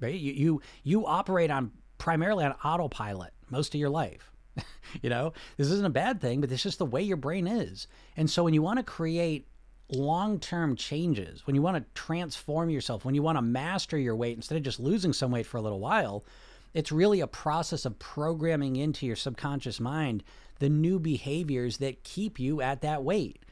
Right? 0.00 0.14
You 0.14 0.32
you 0.32 0.62
you 0.84 1.06
operate 1.06 1.50
on 1.50 1.72
primarily 1.98 2.44
on 2.44 2.52
autopilot 2.64 3.32
most 3.50 3.74
of 3.74 3.80
your 3.80 3.90
life. 3.90 4.30
you 5.02 5.10
know, 5.10 5.32
this 5.56 5.70
isn't 5.70 5.86
a 5.86 5.90
bad 5.90 6.20
thing, 6.20 6.40
but 6.40 6.50
it's 6.52 6.62
just 6.62 6.78
the 6.78 6.86
way 6.86 7.02
your 7.02 7.16
brain 7.16 7.46
is. 7.46 7.88
And 8.16 8.30
so 8.30 8.44
when 8.44 8.54
you 8.54 8.62
want 8.62 8.78
to 8.78 8.84
create 8.84 9.48
long 9.90 10.38
term 10.38 10.76
changes, 10.76 11.46
when 11.46 11.56
you 11.56 11.62
want 11.62 11.76
to 11.76 12.00
transform 12.00 12.70
yourself, 12.70 13.04
when 13.04 13.14
you 13.14 13.22
want 13.22 13.38
to 13.38 13.42
master 13.42 13.98
your 13.98 14.16
weight 14.16 14.36
instead 14.36 14.56
of 14.56 14.62
just 14.62 14.80
losing 14.80 15.12
some 15.12 15.30
weight 15.30 15.46
for 15.46 15.56
a 15.56 15.62
little 15.62 15.80
while, 15.80 16.24
it's 16.74 16.92
really 16.92 17.20
a 17.20 17.26
process 17.26 17.84
of 17.84 17.98
programming 17.98 18.76
into 18.76 19.06
your 19.06 19.16
subconscious 19.16 19.80
mind 19.80 20.22
the 20.58 20.68
new 20.68 20.98
behaviors 20.98 21.78
that 21.78 22.02
keep 22.02 22.38
you 22.38 22.60
at 22.60 22.82
that 22.82 23.04
weight. 23.04 23.44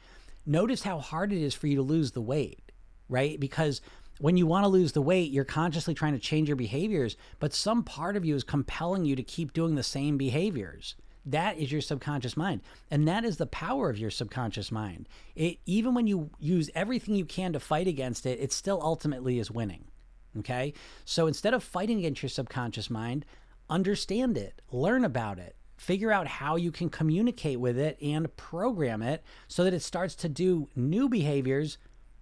Notice 0.44 0.82
how 0.82 0.98
hard 0.98 1.32
it 1.32 1.42
is 1.42 1.54
for 1.54 1.66
you 1.66 1.76
to 1.76 1.82
lose 1.82 2.12
the 2.12 2.20
weight, 2.20 2.72
right? 3.08 3.38
Because 3.38 3.80
when 4.18 4.36
you 4.36 4.46
want 4.46 4.64
to 4.64 4.68
lose 4.68 4.92
the 4.92 5.02
weight, 5.02 5.30
you're 5.30 5.44
consciously 5.44 5.94
trying 5.94 6.14
to 6.14 6.18
change 6.18 6.48
your 6.48 6.56
behaviors, 6.56 7.16
but 7.38 7.52
some 7.52 7.82
part 7.82 8.16
of 8.16 8.24
you 8.24 8.34
is 8.34 8.44
compelling 8.44 9.04
you 9.04 9.16
to 9.16 9.22
keep 9.22 9.52
doing 9.52 9.74
the 9.74 9.82
same 9.82 10.16
behaviors. 10.16 10.94
That 11.24 11.58
is 11.58 11.72
your 11.72 11.80
subconscious 11.80 12.36
mind. 12.36 12.60
And 12.90 13.06
that 13.08 13.24
is 13.24 13.36
the 13.36 13.46
power 13.46 13.90
of 13.90 13.98
your 13.98 14.10
subconscious 14.10 14.70
mind. 14.70 15.08
It, 15.34 15.58
even 15.66 15.92
when 15.92 16.06
you 16.06 16.30
use 16.38 16.70
everything 16.74 17.16
you 17.16 17.24
can 17.24 17.52
to 17.52 17.60
fight 17.60 17.88
against 17.88 18.26
it, 18.26 18.38
it 18.40 18.52
still 18.52 18.80
ultimately 18.80 19.40
is 19.40 19.50
winning. 19.50 19.86
Okay? 20.38 20.72
So 21.04 21.26
instead 21.26 21.54
of 21.54 21.62
fighting 21.62 21.98
against 21.98 22.22
your 22.22 22.30
subconscious 22.30 22.90
mind, 22.90 23.24
understand 23.68 24.36
it, 24.36 24.60
learn 24.70 25.04
about 25.04 25.38
it, 25.38 25.56
figure 25.76 26.12
out 26.12 26.26
how 26.26 26.56
you 26.56 26.72
can 26.72 26.88
communicate 26.88 27.60
with 27.60 27.78
it 27.78 27.98
and 28.00 28.34
program 28.36 29.02
it 29.02 29.22
so 29.48 29.64
that 29.64 29.74
it 29.74 29.82
starts 29.82 30.14
to 30.16 30.28
do 30.28 30.68
new 30.74 31.08
behaviors 31.08 31.78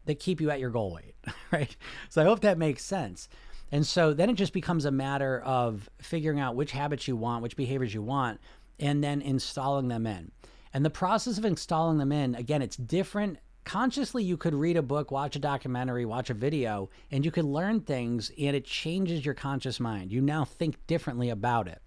that 0.07 0.19
keep 0.19 0.41
you 0.41 0.51
at 0.51 0.61
your 0.61 0.71
goal 0.71 0.93
weight, 0.93 1.15
right? 1.53 1.77
So 2.09 2.21
I 2.21 2.25
hope 2.25 2.41
that 2.41 2.59
makes 2.59 2.85
sense. 2.85 3.29
And 3.73 3.87
so 3.87 4.13
then 4.13 4.31
it 4.31 4.35
just 4.35 4.53
becomes 4.53 4.85
a 4.85 4.91
matter 4.91 5.41
of 5.41 5.89
figuring 5.99 6.41
out 6.41 6.57
which 6.57 6.73
habits 6.73 7.09
you 7.09 7.17
want, 7.17 7.43
which 7.43 7.57
behaviors 7.57 7.95
you 7.95 8.03
want, 8.03 8.41
and 8.79 9.03
then 9.03 9.23
installing 9.23 9.89
them 9.89 10.07
in. 10.07 10.31
And 10.73 10.85
the 10.85 10.91
process 10.91 11.39
of 11.39 11.45
installing 11.45 11.99
them 11.99 12.13
in, 12.13 12.35
again, 12.35 12.61
it's 12.61 12.77
different. 12.77 13.39
Consciously, 13.65 14.23
you 14.23 14.37
could 14.37 14.55
read 14.55 14.77
a 14.77 14.83
book, 14.83 15.11
watch 15.11 15.37
a 15.37 15.39
documentary, 15.39 16.05
watch 16.05 16.29
a 16.29 16.35
video, 16.35 16.91
and 17.11 17.25
you 17.25 17.31
could 17.31 17.47
learn 17.47 17.81
things, 17.81 18.31
and 18.39 18.55
it 18.55 18.65
changes 18.65 19.25
your 19.25 19.35
conscious 19.35 19.81
mind. 19.81 20.13
You 20.13 20.21
now 20.21 20.45
think 20.45 20.87
differently 20.87 21.31
about 21.31 21.67
it. 21.67 21.81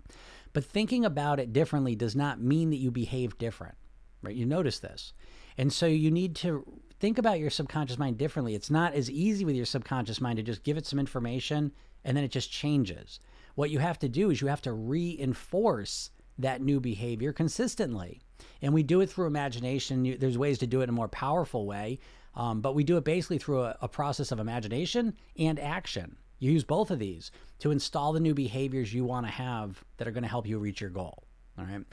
But 0.54 0.66
thinking 0.66 1.06
about 1.06 1.40
it 1.40 1.54
differently 1.54 1.96
does 1.96 2.16
not 2.16 2.42
mean 2.42 2.72
that 2.72 2.78
you 2.78 2.90
behave 2.90 3.38
different, 3.38 3.76
right? 4.24 4.36
You 4.36 4.46
notice 4.46 4.80
this. 4.80 5.14
And 5.58 5.72
so 5.72 5.86
you 5.86 6.10
need 6.10 6.36
to 6.38 6.66
think 7.00 7.20
about 7.20 7.40
your 7.40 7.52
subconscious 7.52 8.00
mind 8.00 8.18
differently. 8.18 8.56
It's 8.56 8.72
not 8.72 8.94
as 8.94 9.12
easy 9.12 9.46
with 9.46 9.56
your 9.56 9.66
subconscious 9.66 10.20
mind 10.20 10.38
to 10.38 10.44
just 10.44 10.64
give 10.64 10.78
it 10.78 10.86
some 10.88 11.00
information 11.00 11.72
and 12.04 12.18
then 12.18 12.24
it 12.24 12.32
just 12.32 12.52
changes. 12.52 13.20
What 13.56 13.70
you 13.70 13.80
have 13.80 14.00
to 14.00 14.10
do 14.10 14.32
is 14.32 14.42
you 14.42 14.48
have 14.48 14.62
to 14.64 14.74
reinforce 14.74 16.10
that 16.40 16.62
new 16.62 16.80
behavior 16.80 17.34
consistently. 17.34 18.22
And 18.62 18.74
we 18.74 18.84
do 18.84 19.02
it 19.02 19.10
through 19.10 19.28
imagination. 19.28 20.18
There's 20.20 20.38
ways 20.38 20.58
to 20.60 20.68
do 20.68 20.82
it 20.82 20.84
in 20.84 20.90
a 20.90 20.94
more 20.94 21.08
powerful 21.08 21.66
way, 21.66 22.00
um, 22.36 22.62
but 22.62 22.76
we 22.76 22.84
do 22.84 22.98
it 22.98 23.04
basically 23.04 23.38
through 23.38 23.64
a, 23.64 23.78
a 23.82 23.88
process 23.88 24.32
of 24.32 24.40
imagination 24.40 25.16
and 25.38 25.60
action. 25.60 26.18
You 26.40 26.52
use 26.52 26.64
both 26.64 26.92
of 26.92 27.00
these 27.00 27.32
to 27.60 27.72
install 27.72 28.14
the 28.14 28.20
new 28.20 28.34
behaviors 28.34 28.94
you 28.94 29.06
want 29.06 29.26
to 29.26 29.32
have 29.32 29.84
that 29.98 30.08
are 30.08 30.12
going 30.12 30.24
to 30.24 30.30
help 30.30 30.48
you 30.48 30.60
reach 30.60 30.82
your 30.82 30.92
goal. 30.92 31.24
All 31.58 31.66
right. 31.66 31.84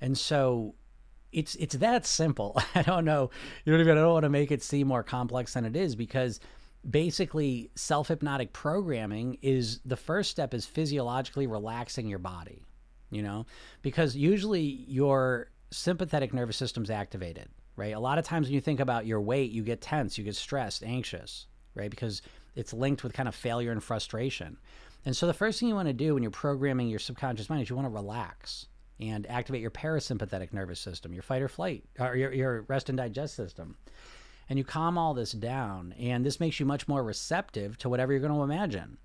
And 0.00 0.16
so 0.16 0.74
it's 1.32 1.54
it's 1.56 1.76
that 1.76 2.06
simple. 2.06 2.60
I 2.74 2.82
don't 2.82 3.04
know. 3.04 3.30
You 3.64 3.72
know 3.72 3.78
what 3.78 3.84
I 3.84 3.90
mean? 3.90 3.98
I 3.98 4.02
don't 4.02 4.12
want 4.12 4.24
to 4.24 4.28
make 4.30 4.52
it 4.52 4.62
seem 4.62 4.86
more 4.86 5.02
complex 5.02 5.54
than 5.54 5.64
it 5.64 5.76
is 5.76 5.96
because 5.96 6.40
basically 6.88 7.70
self-hypnotic 7.74 8.52
programming 8.52 9.38
is 9.40 9.80
the 9.86 9.96
first 9.96 10.30
step 10.30 10.52
is 10.52 10.66
physiologically 10.66 11.46
relaxing 11.46 12.06
your 12.06 12.18
body, 12.18 12.62
you 13.14 13.22
know? 13.22 13.46
Because 13.82 14.16
usually 14.16 14.84
your 14.88 15.48
sympathetic 15.70 16.32
nervous 16.32 16.56
system's 16.56 16.90
activated, 16.90 17.48
right? 17.76 17.94
A 17.94 18.00
lot 18.00 18.18
of 18.18 18.24
times 18.24 18.46
when 18.46 18.54
you 18.54 18.60
think 18.60 18.80
about 18.80 19.06
your 19.06 19.20
weight, 19.20 19.50
you 19.50 19.62
get 19.62 19.80
tense, 19.80 20.18
you 20.18 20.24
get 20.24 20.36
stressed, 20.36 20.82
anxious, 20.82 21.46
right? 21.74 21.90
Because 21.90 22.22
it's 22.54 22.72
linked 22.72 23.02
with 23.02 23.12
kind 23.12 23.28
of 23.28 23.34
failure 23.34 23.72
and 23.72 23.82
frustration. 23.82 24.56
And 25.04 25.16
so 25.16 25.26
the 25.26 25.34
first 25.34 25.60
thing 25.60 25.68
you 25.68 25.74
want 25.74 25.88
to 25.88 25.94
do 25.94 26.14
when 26.14 26.22
you're 26.22 26.30
programming 26.30 26.88
your 26.88 26.98
subconscious 26.98 27.50
mind 27.50 27.62
is 27.62 27.70
you 27.70 27.76
want 27.76 27.86
to 27.86 27.94
relax 27.94 28.66
and 29.00 29.28
activate 29.28 29.60
your 29.60 29.70
parasympathetic 29.70 30.52
nervous 30.52 30.80
system, 30.80 31.12
your 31.12 31.22
fight 31.22 31.42
or 31.42 31.48
flight, 31.48 31.84
or 31.98 32.16
your, 32.16 32.32
your 32.32 32.62
rest 32.62 32.88
and 32.88 32.98
digest 32.98 33.34
system. 33.34 33.76
And 34.48 34.58
you 34.58 34.64
calm 34.64 34.98
all 34.98 35.14
this 35.14 35.32
down, 35.32 35.94
and 35.98 36.24
this 36.24 36.38
makes 36.38 36.60
you 36.60 36.66
much 36.66 36.86
more 36.86 37.02
receptive 37.02 37.76
to 37.78 37.88
whatever 37.88 38.12
you're 38.12 38.20
going 38.20 38.32
to 38.32 38.42
imagine. 38.42 38.98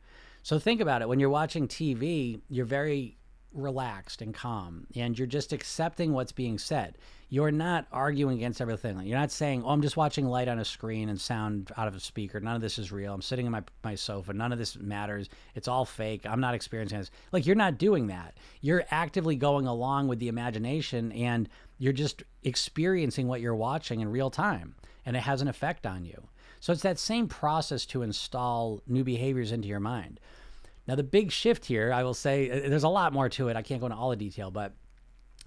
So 0.44 0.60
think 0.60 0.82
about 0.82 1.02
it. 1.02 1.08
When 1.08 1.20
you're 1.20 1.30
watching 1.30 1.68
TV, 1.68 2.42
you're 2.50 2.66
very 2.66 3.19
relaxed 3.54 4.22
and 4.22 4.34
calm, 4.34 4.88
and 4.96 5.18
you're 5.18 5.28
just 5.28 5.54
accepting 5.54 6.14
what's 6.14 6.32
being 6.32 6.58
said 6.58 6.98
you're 7.32 7.52
not 7.52 7.86
arguing 7.92 8.38
against 8.38 8.60
everything. 8.60 9.00
You're 9.02 9.20
not 9.20 9.32
saying, 9.32 9.64
"Oh, 9.64 9.70
I'm 9.70 9.84
just 9.84 9.96
watching 9.96 10.26
light 10.26 10.48
on 10.48 10.58
a 10.58 10.66
screen 10.66 11.10
and 11.10 11.22
sound 11.22 11.72
out 11.78 11.88
of 11.88 11.96
a 11.96 12.00
speaker. 12.00 12.40
None 12.40 12.56
of 12.56 12.62
this 12.62 12.80
is 12.80 12.92
real. 12.92 13.14
I'm 13.14 13.22
sitting 13.22 13.46
in 13.46 13.52
my 13.52 13.62
my 13.84 13.94
sofa. 13.94 14.34
None 14.34 14.52
of 14.52 14.58
this 14.58 14.76
matters. 14.78 15.30
It's 15.54 15.68
all 15.68 15.86
fake. 15.86 16.26
I'm 16.26 16.42
not 16.42 16.56
experiencing 16.56 16.98
this." 16.98 17.12
Like 17.32 17.46
you're 17.46 17.56
not 17.56 17.78
doing 17.78 18.08
that. 18.08 18.36
You're 18.62 18.84
actively 18.90 19.36
going 19.36 19.68
along 19.68 20.08
with 20.08 20.18
the 20.18 20.28
imagination 20.28 21.12
and 21.12 21.48
you're 21.78 21.94
just 21.94 22.24
experiencing 22.44 23.28
what 23.28 23.42
you're 23.42 23.56
watching 23.56 24.00
in 24.02 24.10
real 24.10 24.32
time 24.32 24.76
and 25.06 25.16
it 25.16 25.22
has 25.22 25.42
an 25.42 25.48
effect 25.48 25.86
on 25.86 26.06
you. 26.06 26.28
So 26.60 26.74
it's 26.74 26.82
that 26.82 27.00
same 27.00 27.28
process 27.28 27.86
to 27.88 28.02
install 28.02 28.82
new 28.88 29.04
behaviors 29.04 29.52
into 29.52 29.68
your 29.68 29.80
mind. 29.80 30.20
Now 30.90 30.96
the 30.96 31.04
big 31.04 31.32
shift 31.32 31.68
here, 31.68 31.94
I 31.94 32.02
will 32.02 32.16
say 32.16 32.50
uh, 32.50 32.68
there's 32.68 32.82
a 32.84 32.90
lot 32.90 33.14
more 33.14 33.30
to 33.30 33.48
it. 33.50 33.56
I 33.56 33.62
can't 33.62 33.80
go 33.80 33.86
into 33.86 33.96
all 33.96 34.10
the 34.10 34.16
detail, 34.16 34.50
but 34.50 34.74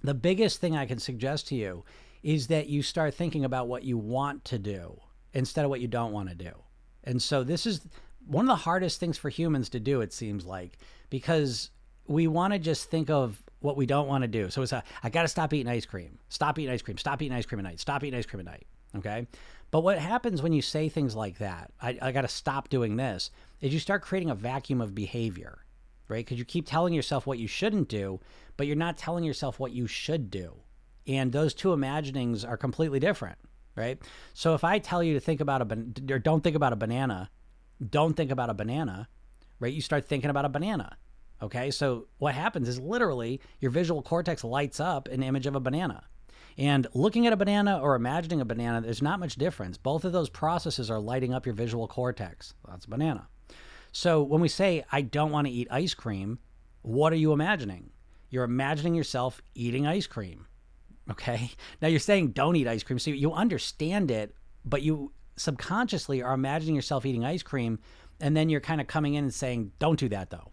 the 0.01 0.13
biggest 0.13 0.61
thing 0.61 0.77
I 0.77 0.85
can 0.85 0.99
suggest 0.99 1.49
to 1.49 1.55
you 1.55 1.83
is 2.23 2.47
that 2.47 2.67
you 2.69 2.81
start 2.81 3.13
thinking 3.13 3.43
about 3.43 3.67
what 3.67 3.83
you 3.83 3.97
want 3.97 4.45
to 4.45 4.57
do 4.57 5.01
instead 5.33 5.65
of 5.65 5.69
what 5.69 5.81
you 5.81 5.89
don't 5.89 6.13
want 6.13 6.29
to 6.29 6.35
do. 6.35 6.53
And 7.03 7.21
so 7.21 7.43
this 7.43 7.65
is 7.65 7.81
one 8.25 8.45
of 8.45 8.57
the 8.57 8.63
hardest 8.63 9.01
things 9.01 9.17
for 9.17 9.27
humans 9.27 9.67
to 9.71 9.81
do, 9.81 9.99
it 9.99 10.13
seems 10.13 10.45
like, 10.45 10.77
because 11.09 11.71
we 12.07 12.25
want 12.27 12.53
to 12.53 12.59
just 12.59 12.89
think 12.89 13.09
of 13.09 13.43
what 13.59 13.75
we 13.75 13.85
don't 13.85 14.07
want 14.07 14.21
to 14.21 14.29
do. 14.29 14.49
So 14.49 14.61
it's 14.61 14.71
a, 14.71 14.81
I 15.03 15.09
got 15.09 15.23
to 15.23 15.27
stop 15.27 15.51
eating 15.51 15.69
ice 15.69 15.85
cream, 15.85 16.19
stop 16.29 16.57
eating 16.57 16.73
ice 16.73 16.81
cream, 16.81 16.97
stop 16.97 17.21
eating 17.21 17.35
ice 17.35 17.45
cream 17.45 17.59
at 17.59 17.65
night, 17.65 17.81
stop 17.81 18.01
eating 18.05 18.17
ice 18.17 18.25
cream 18.25 18.39
at 18.39 18.45
night. 18.45 18.65
Okay. 18.95 19.27
But 19.71 19.81
what 19.81 19.97
happens 19.97 20.41
when 20.41 20.53
you 20.53 20.61
say 20.61 20.87
things 20.87 21.15
like 21.15 21.39
that, 21.39 21.71
I, 21.81 21.97
I 22.01 22.11
got 22.13 22.21
to 22.21 22.27
stop 22.29 22.69
doing 22.69 22.95
this, 22.95 23.31
is 23.63 23.73
you 23.73 23.79
start 23.79 24.01
creating 24.01 24.29
a 24.29 24.35
vacuum 24.35 24.81
of 24.81 24.93
behavior, 24.93 25.63
right? 26.09 26.25
Because 26.25 26.37
you 26.37 26.43
keep 26.43 26.67
telling 26.67 26.93
yourself 26.93 27.25
what 27.25 27.39
you 27.39 27.47
shouldn't 27.47 27.87
do, 27.87 28.19
but 28.57 28.67
you're 28.67 28.75
not 28.75 28.97
telling 28.97 29.23
yourself 29.23 29.57
what 29.57 29.71
you 29.71 29.87
should 29.87 30.29
do. 30.29 30.53
And 31.07 31.31
those 31.31 31.53
two 31.53 31.71
imaginings 31.71 32.43
are 32.43 32.57
completely 32.57 32.99
different, 32.99 33.37
right? 33.75 34.01
So 34.33 34.53
if 34.53 34.65
I 34.65 34.79
tell 34.79 35.01
you 35.01 35.13
to 35.13 35.21
think 35.21 35.39
about 35.39 35.61
a 35.61 35.65
ban- 35.65 35.95
or 36.11 36.19
don't 36.19 36.43
think 36.43 36.57
about 36.57 36.73
a 36.73 36.75
banana, 36.75 37.29
don't 37.89 38.15
think 38.17 38.31
about 38.31 38.49
a 38.49 38.53
banana, 38.53 39.07
right? 39.61 39.73
You 39.73 39.81
start 39.81 40.09
thinking 40.09 40.29
about 40.29 40.43
a 40.43 40.49
banana. 40.49 40.97
Okay? 41.41 41.71
So 41.71 42.07
what 42.17 42.35
happens 42.35 42.67
is 42.67 42.81
literally 42.81 43.39
your 43.61 43.71
visual 43.71 44.01
cortex 44.01 44.43
lights 44.43 44.81
up 44.81 45.07
an 45.07 45.23
image 45.23 45.47
of 45.47 45.55
a 45.55 45.61
banana. 45.61 46.03
And 46.57 46.85
looking 46.93 47.27
at 47.27 47.33
a 47.33 47.37
banana 47.37 47.79
or 47.81 47.95
imagining 47.95 48.41
a 48.41 48.45
banana, 48.45 48.81
there's 48.81 49.01
not 49.01 49.21
much 49.21 49.35
difference. 49.35 49.77
Both 49.77 50.03
of 50.03 50.11
those 50.11 50.29
processes 50.29 50.91
are 50.91 50.99
lighting 50.99 51.33
up 51.33 51.45
your 51.45 51.55
visual 51.55 51.87
cortex. 51.87 52.53
That's 52.67 52.85
a 52.85 52.89
banana. 52.89 53.27
So 53.93 54.23
when 54.23 54.41
we 54.41 54.49
say, 54.49 54.83
I 54.91 55.01
don't 55.01 55.31
want 55.31 55.47
to 55.47 55.53
eat 55.53 55.67
ice 55.71 55.93
cream, 55.93 56.39
what 56.81 57.13
are 57.13 57.17
you 57.17 57.31
imagining? 57.31 57.91
You're 58.29 58.43
imagining 58.43 58.95
yourself 58.95 59.41
eating 59.53 59.85
ice 59.87 60.07
cream. 60.07 60.47
Okay. 61.09 61.51
Now 61.81 61.87
you're 61.87 61.99
saying 61.99 62.29
don't 62.29 62.55
eat 62.55 62.67
ice 62.67 62.83
cream. 62.83 62.99
So 62.99 63.11
you 63.11 63.31
understand 63.31 64.09
it, 64.09 64.35
but 64.65 64.81
you 64.81 65.13
subconsciously 65.35 66.21
are 66.23 66.33
imagining 66.33 66.75
yourself 66.75 67.05
eating 67.05 67.23
ice 67.23 67.43
cream. 67.43 67.79
And 68.19 68.35
then 68.35 68.49
you're 68.49 68.61
kind 68.61 68.81
of 68.81 68.87
coming 68.87 69.13
in 69.13 69.25
and 69.25 69.33
saying, 69.33 69.71
don't 69.77 69.99
do 69.99 70.09
that 70.09 70.31
though. 70.31 70.51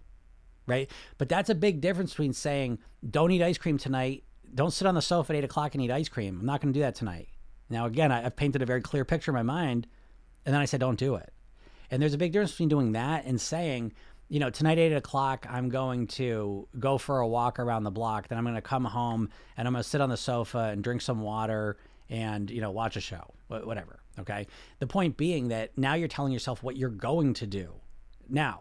Right. 0.66 0.90
But 1.16 1.30
that's 1.30 1.48
a 1.50 1.54
big 1.54 1.80
difference 1.80 2.10
between 2.10 2.34
saying, 2.34 2.78
don't 3.08 3.32
eat 3.32 3.42
ice 3.42 3.58
cream 3.58 3.78
tonight. 3.78 4.24
Don't 4.54 4.72
sit 4.72 4.86
on 4.86 4.94
the 4.94 5.02
sofa 5.02 5.32
at 5.32 5.38
eight 5.38 5.44
o'clock 5.44 5.74
and 5.74 5.82
eat 5.82 5.90
ice 5.90 6.08
cream. 6.08 6.38
I'm 6.40 6.46
not 6.46 6.60
going 6.60 6.74
to 6.74 6.78
do 6.78 6.82
that 6.82 6.94
tonight. 6.94 7.28
Now, 7.70 7.86
again, 7.86 8.12
I, 8.12 8.20
have 8.20 8.36
painted 8.36 8.60
a 8.60 8.66
very 8.66 8.82
clear 8.82 9.04
picture 9.04 9.30
in 9.30 9.34
my 9.34 9.42
mind. 9.42 9.86
And 10.44 10.52
then 10.52 10.60
I 10.60 10.66
said, 10.66 10.80
don't 10.80 10.98
do 10.98 11.14
it. 11.14 11.32
And 11.90 12.00
there's 12.00 12.14
a 12.14 12.18
big 12.18 12.32
difference 12.32 12.52
between 12.52 12.68
doing 12.68 12.92
that 12.92 13.24
and 13.24 13.40
saying, 13.40 13.92
you 14.28 14.38
know, 14.38 14.48
tonight 14.48 14.78
at 14.78 14.92
eight 14.92 14.92
o'clock, 14.94 15.46
I'm 15.50 15.68
going 15.68 16.06
to 16.08 16.68
go 16.78 16.98
for 16.98 17.18
a 17.18 17.26
walk 17.26 17.58
around 17.58 17.82
the 17.82 17.90
block. 17.90 18.28
Then 18.28 18.38
I'm 18.38 18.44
going 18.44 18.54
to 18.54 18.62
come 18.62 18.84
home 18.84 19.28
and 19.56 19.66
I'm 19.66 19.74
going 19.74 19.82
to 19.82 19.88
sit 19.88 20.00
on 20.00 20.08
the 20.08 20.16
sofa 20.16 20.70
and 20.72 20.84
drink 20.84 21.02
some 21.02 21.20
water 21.20 21.76
and, 22.08 22.48
you 22.48 22.60
know, 22.60 22.70
watch 22.70 22.96
a 22.96 23.00
show, 23.00 23.34
whatever. 23.48 24.00
Okay. 24.20 24.46
The 24.78 24.86
point 24.86 25.16
being 25.16 25.48
that 25.48 25.76
now 25.76 25.94
you're 25.94 26.08
telling 26.08 26.32
yourself 26.32 26.62
what 26.62 26.76
you're 26.76 26.90
going 26.90 27.34
to 27.34 27.46
do. 27.46 27.72
Now, 28.28 28.60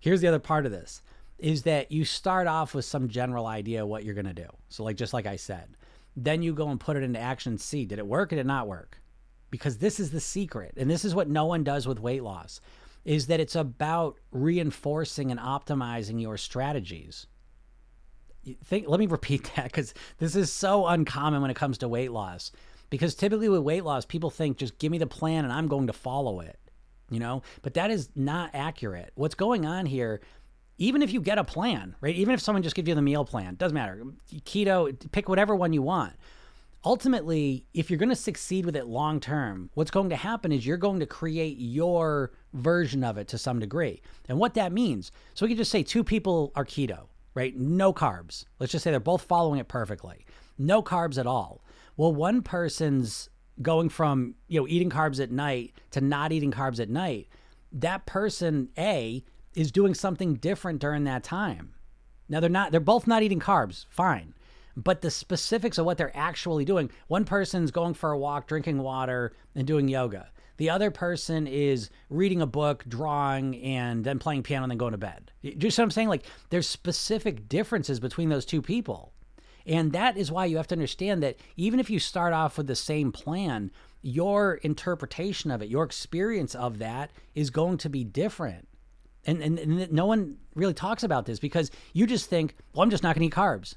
here's 0.00 0.22
the 0.22 0.28
other 0.28 0.38
part 0.38 0.64
of 0.64 0.72
this 0.72 1.02
is 1.38 1.64
that 1.64 1.90
you 1.90 2.04
start 2.04 2.46
off 2.46 2.74
with 2.74 2.84
some 2.84 3.08
general 3.08 3.46
idea 3.46 3.84
what 3.84 4.04
you're 4.04 4.14
going 4.14 4.24
to 4.26 4.32
do. 4.32 4.48
So, 4.68 4.84
like, 4.84 4.96
just 4.96 5.12
like 5.12 5.26
I 5.26 5.36
said, 5.36 5.76
then 6.16 6.42
you 6.42 6.54
go 6.54 6.68
and 6.68 6.78
put 6.78 6.96
it 6.96 7.02
into 7.02 7.18
action. 7.18 7.58
See, 7.58 7.84
did 7.84 7.98
it 7.98 8.06
work 8.06 8.32
or 8.32 8.36
did 8.36 8.42
it 8.42 8.46
not 8.46 8.68
work? 8.68 8.98
Because 9.52 9.78
this 9.78 10.00
is 10.00 10.10
the 10.10 10.18
secret. 10.18 10.72
And 10.78 10.90
this 10.90 11.04
is 11.04 11.14
what 11.14 11.28
no 11.28 11.44
one 11.44 11.62
does 11.62 11.86
with 11.86 12.00
weight 12.00 12.24
loss 12.24 12.60
is 13.04 13.26
that 13.26 13.38
it's 13.38 13.54
about 13.54 14.16
reinforcing 14.30 15.30
and 15.30 15.38
optimizing 15.38 16.20
your 16.20 16.36
strategies. 16.38 17.26
Think, 18.64 18.88
let 18.88 18.98
me 18.98 19.06
repeat 19.06 19.50
that 19.56 19.64
because 19.64 19.94
this 20.18 20.34
is 20.34 20.50
so 20.50 20.86
uncommon 20.86 21.42
when 21.42 21.50
it 21.50 21.56
comes 21.56 21.78
to 21.78 21.88
weight 21.88 22.12
loss. 22.12 22.50
Because 22.90 23.14
typically 23.14 23.48
with 23.48 23.60
weight 23.60 23.84
loss, 23.84 24.04
people 24.04 24.30
think 24.30 24.56
just 24.56 24.78
give 24.78 24.90
me 24.90 24.98
the 24.98 25.06
plan 25.06 25.44
and 25.44 25.52
I'm 25.52 25.68
going 25.68 25.86
to 25.86 25.92
follow 25.92 26.40
it, 26.40 26.58
you 27.10 27.20
know? 27.20 27.42
But 27.60 27.74
that 27.74 27.90
is 27.90 28.08
not 28.16 28.50
accurate. 28.54 29.12
What's 29.16 29.34
going 29.34 29.66
on 29.66 29.86
here, 29.86 30.20
even 30.78 31.02
if 31.02 31.12
you 31.12 31.20
get 31.20 31.38
a 31.38 31.44
plan, 31.44 31.94
right? 32.00 32.14
Even 32.14 32.34
if 32.34 32.40
someone 32.40 32.62
just 32.62 32.76
gives 32.76 32.88
you 32.88 32.94
the 32.94 33.02
meal 33.02 33.24
plan, 33.24 33.56
doesn't 33.56 33.74
matter. 33.74 34.02
Keto, 34.44 34.94
pick 35.12 35.28
whatever 35.28 35.54
one 35.54 35.72
you 35.72 35.82
want 35.82 36.14
ultimately, 36.84 37.66
if 37.74 37.90
you're 37.90 37.98
going 37.98 38.08
to 38.08 38.16
succeed 38.16 38.66
with 38.66 38.76
it 38.76 38.86
long 38.86 39.20
term, 39.20 39.70
what's 39.74 39.90
going 39.90 40.10
to 40.10 40.16
happen 40.16 40.52
is 40.52 40.66
you're 40.66 40.76
going 40.76 41.00
to 41.00 41.06
create 41.06 41.58
your 41.58 42.32
version 42.52 43.04
of 43.04 43.18
it 43.18 43.28
to 43.28 43.38
some 43.38 43.58
degree. 43.58 44.02
And 44.28 44.38
what 44.38 44.54
that 44.54 44.72
means, 44.72 45.12
so 45.34 45.46
we 45.46 45.50
could 45.50 45.58
just 45.58 45.70
say 45.70 45.82
two 45.82 46.04
people 46.04 46.52
are 46.54 46.64
keto, 46.64 47.06
right? 47.34 47.56
No 47.56 47.92
carbs. 47.92 48.44
Let's 48.58 48.72
just 48.72 48.84
say 48.84 48.90
they're 48.90 49.00
both 49.00 49.22
following 49.22 49.60
it 49.60 49.68
perfectly. 49.68 50.26
No 50.58 50.82
carbs 50.82 51.18
at 51.18 51.26
all. 51.26 51.62
Well, 51.96 52.12
one 52.12 52.42
person's 52.42 53.28
going 53.60 53.88
from, 53.88 54.34
you 54.48 54.60
know, 54.60 54.66
eating 54.66 54.90
carbs 54.90 55.20
at 55.20 55.30
night 55.30 55.74
to 55.90 56.00
not 56.00 56.32
eating 56.32 56.50
carbs 56.50 56.80
at 56.80 56.88
night. 56.88 57.28
That 57.70 58.06
person 58.06 58.68
A 58.76 59.24
is 59.54 59.70
doing 59.70 59.94
something 59.94 60.34
different 60.34 60.80
during 60.80 61.04
that 61.04 61.22
time. 61.22 61.74
Now 62.28 62.40
they're 62.40 62.50
not 62.50 62.70
they're 62.70 62.80
both 62.80 63.06
not 63.06 63.22
eating 63.22 63.40
carbs. 63.40 63.84
Fine 63.90 64.34
but 64.76 65.00
the 65.00 65.10
specifics 65.10 65.78
of 65.78 65.86
what 65.86 65.98
they're 65.98 66.16
actually 66.16 66.64
doing. 66.64 66.90
One 67.08 67.24
person's 67.24 67.70
going 67.70 67.94
for 67.94 68.12
a 68.12 68.18
walk, 68.18 68.46
drinking 68.46 68.78
water, 68.78 69.32
and 69.54 69.66
doing 69.66 69.88
yoga. 69.88 70.30
The 70.56 70.70
other 70.70 70.90
person 70.90 71.46
is 71.46 71.90
reading 72.08 72.40
a 72.40 72.46
book, 72.46 72.84
drawing, 72.86 73.56
and 73.62 74.04
then 74.04 74.18
playing 74.18 74.42
piano 74.42 74.64
and 74.64 74.70
then 74.70 74.78
going 74.78 74.92
to 74.92 74.98
bed. 74.98 75.32
Do 75.42 75.50
you 75.58 75.70
see 75.70 75.82
what 75.82 75.86
I'm 75.86 75.90
saying? 75.90 76.08
Like 76.08 76.24
there's 76.50 76.68
specific 76.68 77.48
differences 77.48 78.00
between 78.00 78.28
those 78.28 78.44
two 78.44 78.62
people. 78.62 79.12
And 79.66 79.92
that 79.92 80.16
is 80.16 80.30
why 80.30 80.46
you 80.46 80.56
have 80.56 80.66
to 80.68 80.74
understand 80.74 81.22
that 81.22 81.36
even 81.56 81.80
if 81.80 81.88
you 81.88 81.98
start 81.98 82.32
off 82.32 82.58
with 82.58 82.66
the 82.66 82.76
same 82.76 83.12
plan, 83.12 83.70
your 84.02 84.54
interpretation 84.54 85.50
of 85.50 85.62
it, 85.62 85.68
your 85.68 85.84
experience 85.84 86.54
of 86.54 86.78
that 86.78 87.10
is 87.34 87.50
going 87.50 87.78
to 87.78 87.88
be 87.88 88.04
different. 88.04 88.68
And, 89.24 89.40
and, 89.40 89.58
and 89.58 89.92
no 89.92 90.06
one 90.06 90.36
really 90.56 90.74
talks 90.74 91.04
about 91.04 91.26
this 91.26 91.38
because 91.38 91.70
you 91.92 92.06
just 92.06 92.28
think, 92.28 92.56
well, 92.74 92.82
I'm 92.82 92.90
just 92.90 93.04
not 93.04 93.14
going 93.14 93.28
to 93.28 93.34
eat 93.34 93.38
carbs. 93.38 93.76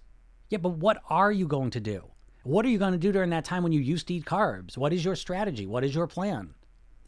Yeah, 0.49 0.59
but 0.59 0.69
what 0.69 1.01
are 1.09 1.31
you 1.31 1.47
going 1.47 1.71
to 1.71 1.79
do? 1.79 2.03
What 2.43 2.65
are 2.65 2.69
you 2.69 2.77
going 2.77 2.91
to 2.91 2.99
do 2.99 3.11
during 3.11 3.31
that 3.31 3.45
time 3.45 3.63
when 3.63 3.71
you 3.71 3.79
used 3.79 4.07
to 4.07 4.13
eat 4.13 4.25
carbs? 4.25 4.77
What 4.77 4.93
is 4.93 5.03
your 5.03 5.15
strategy? 5.15 5.65
What 5.65 5.83
is 5.83 5.95
your 5.95 6.05
plan? 6.05 6.53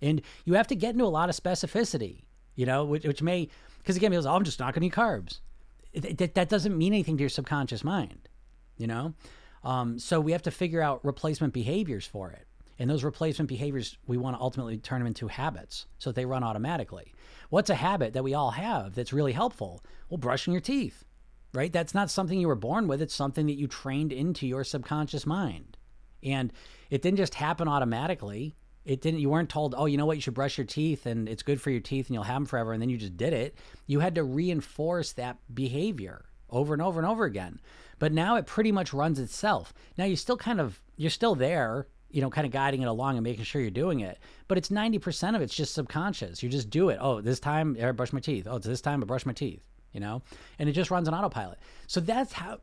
And 0.01 0.21
you 0.45 0.53
have 0.55 0.67
to 0.67 0.75
get 0.75 0.93
into 0.93 1.05
a 1.05 1.07
lot 1.07 1.29
of 1.29 1.35
specificity, 1.35 2.23
you 2.55 2.65
know, 2.65 2.85
which, 2.85 3.03
which 3.03 3.21
may, 3.21 3.49
because 3.77 3.95
again, 3.95 4.11
people 4.11 4.23
say, 4.23 4.29
oh, 4.29 4.35
I'm 4.35 4.43
just 4.43 4.59
not 4.59 4.73
going 4.73 4.81
to 4.81 4.87
eat 4.87 4.93
carbs. 4.93 5.39
That, 5.93 6.35
that 6.35 6.49
doesn't 6.49 6.77
mean 6.77 6.93
anything 6.93 7.17
to 7.17 7.21
your 7.21 7.29
subconscious 7.29 7.83
mind, 7.83 8.29
you 8.77 8.87
know? 8.87 9.13
Um, 9.63 9.99
so 9.99 10.19
we 10.19 10.31
have 10.31 10.43
to 10.43 10.51
figure 10.51 10.81
out 10.81 11.03
replacement 11.03 11.53
behaviors 11.53 12.05
for 12.05 12.31
it. 12.31 12.47
And 12.79 12.89
those 12.89 13.03
replacement 13.03 13.49
behaviors, 13.49 13.97
we 14.05 14.17
want 14.17 14.35
to 14.37 14.41
ultimately 14.41 14.77
turn 14.77 14.99
them 14.99 15.07
into 15.07 15.27
habits 15.27 15.87
so 15.97 16.11
they 16.11 16.25
run 16.25 16.43
automatically. 16.43 17.13
What's 17.49 17.71
a 17.71 17.75
habit 17.75 18.13
that 18.13 18.23
we 18.23 18.35
all 18.35 18.51
have 18.51 18.93
that's 18.93 19.13
really 19.13 19.31
helpful? 19.31 19.83
Well, 20.09 20.19
brushing 20.19 20.53
your 20.53 20.61
teeth, 20.61 21.03
right? 21.57 21.73
That's 21.73 21.95
not 21.95 22.11
something 22.11 22.39
you 22.39 22.47
were 22.47 22.55
born 22.55 22.87
with, 22.87 23.01
it's 23.01 23.15
something 23.15 23.47
that 23.47 23.57
you 23.57 23.67
trained 23.67 24.13
into 24.13 24.45
your 24.45 24.63
subconscious 24.63 25.25
mind. 25.25 25.75
And 26.23 26.53
it 26.91 27.01
didn't 27.01 27.17
just 27.17 27.33
happen 27.33 27.67
automatically. 27.67 28.55
It 28.85 29.01
didn't, 29.01 29.21
you 29.21 29.31
weren't 29.31 29.49
told, 29.49 29.73
oh, 29.75 29.87
you 29.87 29.97
know 29.97 30.05
what, 30.05 30.17
you 30.17 30.21
should 30.21 30.35
brush 30.35 30.59
your 30.59 30.67
teeth 30.67 31.07
and 31.07 31.27
it's 31.27 31.41
good 31.41 31.59
for 31.59 31.71
your 31.71 31.81
teeth 31.81 32.07
and 32.07 32.13
you'll 32.13 32.23
have 32.23 32.35
them 32.35 32.45
forever. 32.45 32.73
And 32.73 32.81
then 32.81 32.89
you 32.89 32.97
just 32.97 33.17
did 33.17 33.33
it. 33.33 33.57
You 33.87 33.99
had 33.99 34.15
to 34.15 34.23
reinforce 34.23 35.13
that 35.13 35.37
behavior 35.51 36.25
over 36.49 36.73
and 36.73 36.81
over 36.81 36.99
and 36.99 37.09
over 37.09 37.25
again. 37.25 37.59
But 37.97 38.13
now 38.13 38.35
it 38.35 38.45
pretty 38.45 38.71
much 38.71 38.93
runs 38.93 39.19
itself. 39.19 39.73
Now 39.97 40.05
you 40.05 40.15
still 40.15 40.37
kind 40.37 40.61
of, 40.61 40.79
you're 40.95 41.09
still 41.09 41.33
there 41.33 41.87
you 42.09 42.21
know, 42.21 42.29
kind 42.29 42.47
of 42.47 42.53
guiding 42.53 42.81
it 42.81 42.87
along 42.87 43.17
and 43.17 43.23
making 43.23 43.43
sure 43.43 43.61
you're 43.61 43.69
doing 43.69 43.99
it. 43.99 44.17
But 44.47 44.57
it's 44.57 44.69
90% 44.69 45.35
of 45.35 45.41
it's 45.41 45.53
just 45.53 45.73
subconscious. 45.73 46.41
You 46.41 46.49
just 46.49 46.69
do 46.69 46.87
it. 46.89 46.99
Oh, 47.01 47.19
this 47.19 47.39
time 47.39 47.75
I 47.83 47.91
brush 47.91 48.13
my 48.13 48.21
teeth. 48.21 48.47
Oh, 48.49 48.55
it's 48.55 48.65
this 48.65 48.79
time 48.79 49.01
I 49.03 49.05
brush 49.05 49.25
my 49.25 49.33
teeth, 49.33 49.67
you 49.93 49.99
know? 49.99 50.21
And 50.59 50.69
it 50.69 50.73
just 50.73 50.91
runs 50.91 51.07
on 51.07 51.13
autopilot. 51.13 51.59
So 51.87 51.99
that's 51.99 52.33
how 52.33 52.59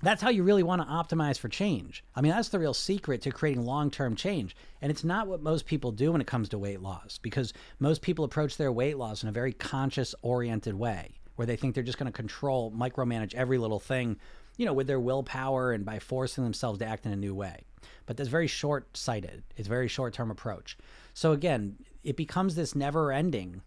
that's 0.00 0.22
how 0.22 0.30
you 0.30 0.44
really 0.44 0.62
want 0.62 0.80
to 0.80 0.86
optimize 0.86 1.38
for 1.38 1.48
change. 1.48 2.04
I 2.14 2.20
mean, 2.20 2.30
that's 2.30 2.50
the 2.50 2.60
real 2.60 2.74
secret 2.74 3.20
to 3.22 3.32
creating 3.32 3.64
long-term 3.64 4.14
change. 4.14 4.54
And 4.80 4.92
it's 4.92 5.02
not 5.02 5.26
what 5.26 5.42
most 5.42 5.66
people 5.66 5.90
do 5.90 6.12
when 6.12 6.20
it 6.20 6.26
comes 6.28 6.48
to 6.50 6.58
weight 6.58 6.80
loss 6.80 7.18
because 7.20 7.52
most 7.80 8.00
people 8.00 8.24
approach 8.24 8.56
their 8.56 8.70
weight 8.70 8.96
loss 8.96 9.24
in 9.24 9.28
a 9.28 9.32
very 9.32 9.52
conscious 9.52 10.14
oriented 10.22 10.74
way 10.74 11.18
where 11.34 11.46
they 11.46 11.56
think 11.56 11.74
they're 11.74 11.82
just 11.82 11.98
going 11.98 12.10
to 12.10 12.16
control, 12.16 12.70
micromanage 12.70 13.34
every 13.34 13.58
little 13.58 13.80
thing, 13.80 14.18
you 14.56 14.66
know, 14.66 14.72
with 14.72 14.86
their 14.86 15.00
willpower 15.00 15.72
and 15.72 15.84
by 15.84 15.98
forcing 15.98 16.44
themselves 16.44 16.78
to 16.78 16.86
act 16.86 17.04
in 17.04 17.10
a 17.10 17.16
new 17.16 17.34
way 17.34 17.64
but 18.06 18.16
that's 18.16 18.28
very 18.28 18.46
short 18.46 18.96
sighted. 18.96 19.44
It's 19.56 19.68
very 19.68 19.88
short 19.88 20.14
term 20.14 20.30
approach. 20.30 20.78
So 21.14 21.32
again, 21.32 21.76
it 22.02 22.16
becomes 22.16 22.54
this 22.54 22.74
never 22.74 23.12
ending. 23.12 23.62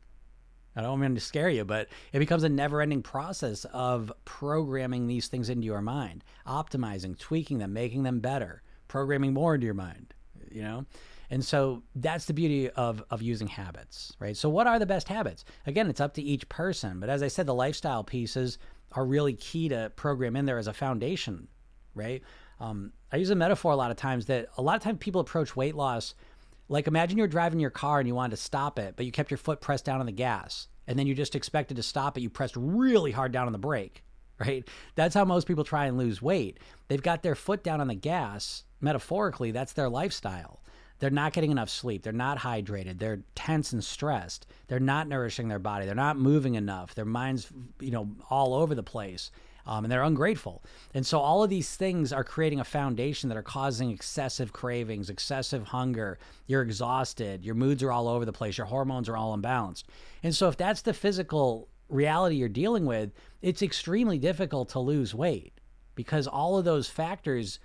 I 0.76 0.82
don't 0.82 1.00
mean 1.00 1.16
to 1.16 1.22
scare 1.22 1.50
you, 1.50 1.66
but 1.66 1.90
it 2.14 2.20
becomes 2.20 2.44
a 2.44 2.50
never 2.50 2.82
ending 2.82 3.02
process 3.02 3.66
of 3.74 4.12
programming 4.24 5.08
these 5.08 5.28
things 5.28 5.50
into 5.50 5.66
your 5.66 5.82
mind, 5.82 6.24
optimizing, 6.48 7.18
tweaking 7.18 7.58
them, 7.58 7.74
making 7.74 8.04
them 8.04 8.20
better, 8.20 8.62
programming 8.88 9.34
more 9.34 9.56
into 9.56 9.66
your 9.66 9.74
mind, 9.74 10.14
you 10.50 10.62
know? 10.62 10.86
And 11.30 11.44
so 11.44 11.84
that's 11.96 12.26
the 12.26 12.34
beauty 12.34 12.70
of, 12.70 13.04
of 13.10 13.22
using 13.22 13.48
habits, 13.48 14.14
right? 14.20 14.36
So, 14.36 14.50
what 14.50 14.68
are 14.68 14.80
the 14.80 14.86
best 14.86 15.08
habits? 15.08 15.46
Again, 15.66 15.90
it's 15.90 16.02
up 16.02 16.14
to 16.16 16.22
each 16.22 16.48
person. 16.50 17.00
But 17.00 17.10
as 17.10 17.24
I 17.24 17.30
said, 17.30 17.46
the 17.46 17.54
lifestyle 17.54 18.04
pieces 18.04 18.58
are 18.92 19.06
really 19.06 19.34
key 19.34 19.70
to 19.70 19.92
program 19.96 20.36
in 20.36 20.46
there 20.46 20.58
as 20.58 20.68
a 20.68 20.74
foundation, 20.74 21.48
right? 21.96 22.22
Um, 22.60 22.92
I 23.14 23.18
use 23.18 23.30
a 23.30 23.36
metaphor 23.36 23.72
a 23.72 23.78
lot 23.78 23.92
of 23.92 23.98
times 23.98 24.26
that 24.26 24.48
a 24.58 24.62
lot 24.62 24.76
of 24.76 24.84
times 24.84 24.98
people 25.00 25.22
approach 25.22 25.56
weight 25.56 25.76
loss 25.76 26.16
like 26.72 26.88
imagine 26.88 27.18
you're 27.18 27.28
driving 27.28 27.60
your 27.60 27.70
car 27.70 28.00
and 28.00 28.08
you 28.08 28.16
wanted 28.16 28.38
to 28.38 28.42
stop 28.42 28.80
it, 28.80 28.96
but 28.96 29.06
you 29.06 29.12
kept 29.12 29.30
your 29.30 29.38
foot 29.38 29.60
pressed 29.60 29.84
down 29.84 30.00
on 30.00 30.06
the 30.06 30.12
gas, 30.12 30.70
and 30.88 30.98
then 30.98 31.06
you 31.06 31.14
just 31.14 31.36
expected 31.36 31.76
to 31.76 31.84
stop 31.84 32.18
it. 32.18 32.22
You 32.22 32.30
pressed 32.30 32.56
really 32.56 33.12
hard 33.12 33.34
down 33.34 33.46
on 33.46 33.52
the 33.52 33.60
brake, 33.60 34.04
right? 34.40 34.66
That's 34.96 35.14
how 35.14 35.26
most 35.26 35.48
people 35.48 35.66
try 35.66 35.86
and 35.86 35.98
lose 35.98 36.22
weight. 36.22 36.60
They've 36.88 37.02
got 37.02 37.24
their 37.24 37.36
foot 37.36 37.62
down 37.62 37.82
on 37.82 37.88
the 37.88 37.96
gas. 37.96 38.64
Metaphorically, 38.80 39.52
that's 39.52 39.74
their 39.74 39.90
lifestyle. 39.90 40.62
They're 41.00 41.10
not 41.10 41.34
getting 41.34 41.52
enough 41.52 41.70
sleep. 41.70 42.04
They're 42.04 42.14
not 42.14 42.38
hydrated. 42.38 43.00
They're 43.00 43.24
tense 43.36 43.74
and 43.74 43.84
stressed. 43.84 44.48
They're 44.68 44.80
not 44.80 45.08
nourishing 45.08 45.50
their 45.50 45.60
body. 45.60 45.86
They're 45.86 45.96
not 45.96 46.18
moving 46.18 46.56
enough. 46.56 46.96
Their 46.96 47.06
mind's, 47.06 47.52
you 47.80 47.92
know, 47.92 48.08
all 48.30 48.54
over 48.54 48.76
the 48.76 48.84
place 48.84 49.30
um, 49.72 49.86
and 49.86 49.92
they're 49.92 50.04
ungrateful. 50.04 50.62
And 50.94 51.06
so 51.06 51.20
all 51.20 51.44
of 51.44 51.50
these 51.50 51.78
things 51.78 52.12
are 52.12 52.26
creating 52.26 52.60
a 52.60 52.66
foundation 52.66 53.30
that 53.30 53.38
are 53.38 53.42
causing 53.42 53.90
excessive 53.90 54.52
cravings, 54.52 55.10
excessive 55.10 55.64
hunger. 55.64 56.20
You're 56.46 56.62
exhausted. 56.62 57.46
Your 57.46 57.56
moods 57.56 57.82
are 57.82 57.92
all 57.92 58.10
over 58.10 58.26
the 58.26 58.34
place. 58.34 58.58
Your 58.58 58.68
hormones 58.68 59.08
are 59.08 59.16
all 59.16 59.36
imbalanced. 59.38 59.84
And 60.24 60.36
so 60.36 60.50
if 60.50 60.58
that's 60.58 60.82
the 60.82 60.94
physical 60.94 61.70
reality 61.88 62.36
you're 62.36 62.50
dealing 62.50 62.86
with, 62.86 63.12
it's 63.42 63.62
extremely 63.62 64.18
difficult 64.18 64.68
to 64.70 64.80
lose 64.80 65.16
weight 65.16 65.54
because 65.96 66.28
all 66.28 66.58
of 66.58 66.66
those 66.66 66.90
factors 66.90 67.60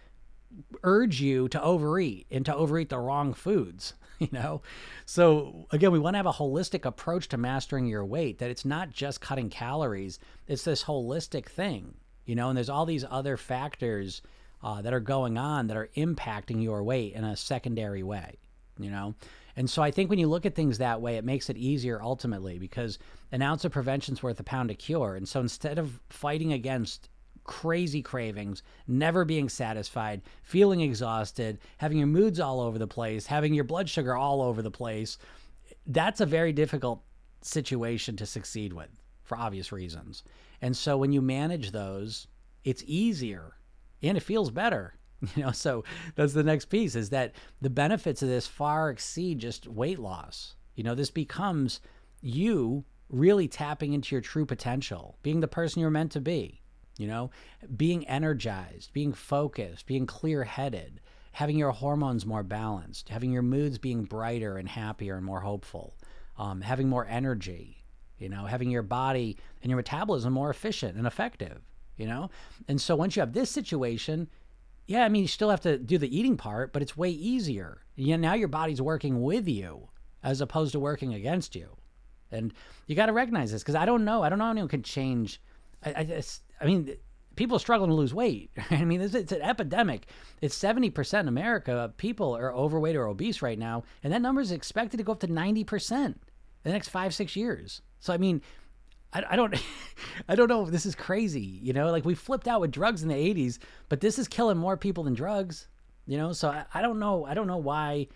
urge 0.84 1.20
you 1.20 1.48
to 1.48 1.60
overeat 1.60 2.28
and 2.30 2.46
to 2.46 2.54
overeat 2.54 2.88
the 2.88 2.98
wrong 2.98 3.34
foods. 3.34 3.94
you 4.18 4.28
know? 4.32 4.62
So 5.04 5.66
again, 5.70 5.92
we 5.92 5.98
want 5.98 6.14
to 6.14 6.18
have 6.18 6.26
a 6.26 6.32
holistic 6.32 6.84
approach 6.84 7.28
to 7.28 7.36
mastering 7.36 7.86
your 7.86 8.04
weight, 8.04 8.38
that 8.38 8.50
it's 8.50 8.64
not 8.64 8.90
just 8.90 9.20
cutting 9.20 9.50
calories, 9.50 10.18
it's 10.46 10.64
this 10.64 10.84
holistic 10.84 11.46
thing, 11.46 11.94
you 12.24 12.34
know, 12.34 12.48
and 12.48 12.56
there's 12.56 12.70
all 12.70 12.86
these 12.86 13.04
other 13.08 13.36
factors 13.36 14.22
uh, 14.62 14.82
that 14.82 14.94
are 14.94 15.00
going 15.00 15.36
on 15.38 15.66
that 15.66 15.76
are 15.76 15.90
impacting 15.96 16.62
your 16.62 16.82
weight 16.82 17.12
in 17.12 17.24
a 17.24 17.36
secondary 17.36 18.02
way, 18.02 18.38
you 18.78 18.90
know? 18.90 19.14
And 19.56 19.70
so 19.70 19.82
I 19.82 19.90
think 19.90 20.10
when 20.10 20.18
you 20.18 20.28
look 20.28 20.44
at 20.44 20.54
things 20.54 20.78
that 20.78 21.00
way, 21.00 21.16
it 21.16 21.24
makes 21.24 21.48
it 21.48 21.56
easier 21.56 22.02
ultimately 22.02 22.58
because 22.58 22.98
an 23.32 23.42
ounce 23.42 23.64
of 23.64 23.72
prevention's 23.72 24.22
worth 24.22 24.38
a 24.38 24.44
pound 24.44 24.70
of 24.70 24.78
cure. 24.78 25.14
And 25.14 25.26
so 25.26 25.40
instead 25.40 25.78
of 25.78 26.00
fighting 26.10 26.52
against 26.52 27.08
crazy 27.46 28.02
cravings, 28.02 28.62
never 28.86 29.24
being 29.24 29.48
satisfied, 29.48 30.20
feeling 30.42 30.80
exhausted, 30.80 31.58
having 31.78 31.98
your 31.98 32.06
moods 32.06 32.40
all 32.40 32.60
over 32.60 32.78
the 32.78 32.86
place, 32.86 33.26
having 33.26 33.54
your 33.54 33.64
blood 33.64 33.88
sugar 33.88 34.14
all 34.14 34.42
over 34.42 34.62
the 34.62 34.70
place. 34.70 35.16
That's 35.86 36.20
a 36.20 36.26
very 36.26 36.52
difficult 36.52 37.02
situation 37.42 38.16
to 38.16 38.26
succeed 38.26 38.72
with 38.72 38.88
for 39.22 39.38
obvious 39.38 39.72
reasons. 39.72 40.24
And 40.60 40.76
so 40.76 40.96
when 40.96 41.12
you 41.12 41.22
manage 41.22 41.70
those, 41.70 42.26
it's 42.64 42.82
easier 42.86 43.56
and 44.02 44.16
it 44.16 44.22
feels 44.22 44.50
better. 44.50 44.94
You 45.34 45.44
know, 45.44 45.50
so 45.50 45.82
that's 46.14 46.34
the 46.34 46.42
next 46.42 46.66
piece 46.66 46.94
is 46.94 47.08
that 47.08 47.32
the 47.62 47.70
benefits 47.70 48.22
of 48.22 48.28
this 48.28 48.46
far 48.46 48.90
exceed 48.90 49.38
just 49.38 49.66
weight 49.66 49.98
loss. 49.98 50.56
You 50.74 50.84
know, 50.84 50.94
this 50.94 51.10
becomes 51.10 51.80
you 52.20 52.84
really 53.08 53.48
tapping 53.48 53.94
into 53.94 54.14
your 54.14 54.20
true 54.20 54.44
potential, 54.44 55.16
being 55.22 55.40
the 55.40 55.48
person 55.48 55.80
you're 55.80 55.90
meant 55.90 56.12
to 56.12 56.20
be 56.20 56.60
you 56.98 57.06
know, 57.06 57.30
being 57.76 58.06
energized, 58.06 58.92
being 58.92 59.12
focused, 59.12 59.86
being 59.86 60.06
clear 60.06 60.44
headed, 60.44 61.00
having 61.32 61.58
your 61.58 61.70
hormones 61.70 62.24
more 62.24 62.42
balanced, 62.42 63.08
having 63.08 63.30
your 63.30 63.42
moods 63.42 63.78
being 63.78 64.04
brighter 64.04 64.56
and 64.56 64.68
happier 64.68 65.16
and 65.16 65.26
more 65.26 65.40
hopeful, 65.40 65.94
um, 66.38 66.60
having 66.60 66.88
more 66.88 67.06
energy, 67.06 67.84
you 68.18 68.28
know, 68.28 68.46
having 68.46 68.70
your 68.70 68.82
body 68.82 69.36
and 69.62 69.70
your 69.70 69.76
metabolism 69.76 70.32
more 70.32 70.50
efficient 70.50 70.96
and 70.96 71.06
effective, 71.06 71.60
you 71.96 72.06
know? 72.06 72.30
And 72.68 72.80
so 72.80 72.96
once 72.96 73.16
you 73.16 73.20
have 73.20 73.34
this 73.34 73.50
situation, 73.50 74.28
yeah, 74.86 75.04
I 75.04 75.08
mean, 75.08 75.22
you 75.22 75.28
still 75.28 75.50
have 75.50 75.60
to 75.62 75.78
do 75.78 75.98
the 75.98 76.16
eating 76.16 76.36
part, 76.36 76.72
but 76.72 76.80
it's 76.80 76.96
way 76.96 77.10
easier. 77.10 77.82
You 77.96 78.16
know, 78.16 78.28
now 78.28 78.34
your 78.34 78.48
body's 78.48 78.80
working 78.80 79.22
with 79.22 79.48
you 79.48 79.88
as 80.22 80.40
opposed 80.40 80.72
to 80.72 80.80
working 80.80 81.12
against 81.12 81.54
you. 81.54 81.76
And 82.30 82.52
you 82.86 82.96
got 82.96 83.06
to 83.06 83.12
recognize 83.12 83.52
this 83.52 83.62
because 83.62 83.74
I 83.74 83.84
don't 83.84 84.04
know. 84.04 84.22
I 84.22 84.28
don't 84.28 84.38
know 84.38 84.46
how 84.46 84.50
anyone 84.52 84.68
can 84.68 84.82
change. 84.82 85.40
I, 85.84 85.90
I 85.90 86.22
I 86.60 86.66
mean, 86.66 86.96
people 87.36 87.56
are 87.56 87.60
struggling 87.60 87.90
to 87.90 87.94
lose 87.94 88.14
weight. 88.14 88.50
I 88.70 88.84
mean, 88.84 89.00
it's, 89.00 89.14
it's 89.14 89.32
an 89.32 89.42
epidemic. 89.42 90.06
It's 90.40 90.58
70% 90.58 91.20
in 91.20 91.28
America. 91.28 91.92
People 91.96 92.36
are 92.36 92.52
overweight 92.54 92.96
or 92.96 93.06
obese 93.06 93.42
right 93.42 93.58
now, 93.58 93.84
and 94.02 94.12
that 94.12 94.22
number 94.22 94.40
is 94.40 94.52
expected 94.52 94.96
to 94.96 95.02
go 95.02 95.12
up 95.12 95.20
to 95.20 95.28
90% 95.28 96.06
in 96.06 96.14
the 96.64 96.72
next 96.72 96.88
five, 96.88 97.14
six 97.14 97.36
years. 97.36 97.82
So, 98.00 98.12
I 98.12 98.16
mean, 98.16 98.42
I, 99.12 99.22
I 99.30 99.36
don't, 99.36 99.54
I 100.28 100.34
don't 100.34 100.48
know 100.48 100.64
if 100.64 100.70
this 100.70 100.86
is 100.86 100.94
crazy. 100.94 101.60
You 101.62 101.72
know, 101.72 101.90
like 101.90 102.04
we 102.04 102.14
flipped 102.14 102.48
out 102.48 102.60
with 102.60 102.72
drugs 102.72 103.02
in 103.02 103.08
the 103.08 103.14
80s, 103.14 103.58
but 103.88 104.00
this 104.00 104.18
is 104.18 104.28
killing 104.28 104.58
more 104.58 104.76
people 104.76 105.04
than 105.04 105.14
drugs. 105.14 105.68
You 106.06 106.18
know, 106.18 106.32
so 106.32 106.48
I, 106.48 106.64
I 106.72 106.82
don't 106.82 106.98
know. 107.00 107.24
I 107.24 107.34
don't 107.34 107.48
know 107.48 107.56
why 107.56 108.06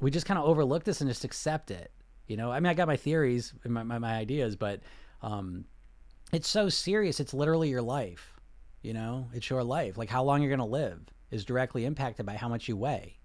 we 0.00 0.10
just 0.10 0.26
kind 0.26 0.38
of 0.38 0.46
overlook 0.46 0.84
this 0.84 1.00
and 1.00 1.08
just 1.08 1.24
accept 1.24 1.70
it. 1.70 1.92
You 2.26 2.36
know, 2.36 2.50
I 2.50 2.60
mean, 2.60 2.70
I 2.70 2.74
got 2.74 2.88
my 2.88 2.96
theories 2.96 3.52
and 3.64 3.72
my, 3.72 3.82
my, 3.82 3.98
my 3.98 4.14
ideas, 4.14 4.56
but 4.56 4.80
um, 5.22 5.64
it's 6.32 6.48
so 6.48 6.68
serious. 6.68 7.20
It's 7.20 7.34
literally 7.34 7.68
your 7.68 7.82
life. 7.82 8.32
You 8.82 8.94
know, 8.94 9.28
it's 9.34 9.50
your 9.50 9.62
life. 9.62 9.98
Like 9.98 10.08
how 10.08 10.24
long 10.24 10.40
you're 10.40 10.50
going 10.50 10.58
to 10.58 10.64
live 10.64 11.00
is 11.30 11.44
directly 11.44 11.84
impacted 11.84 12.26
by 12.26 12.34
how 12.34 12.48
much 12.48 12.68
you 12.68 12.76
weigh. 12.76 13.18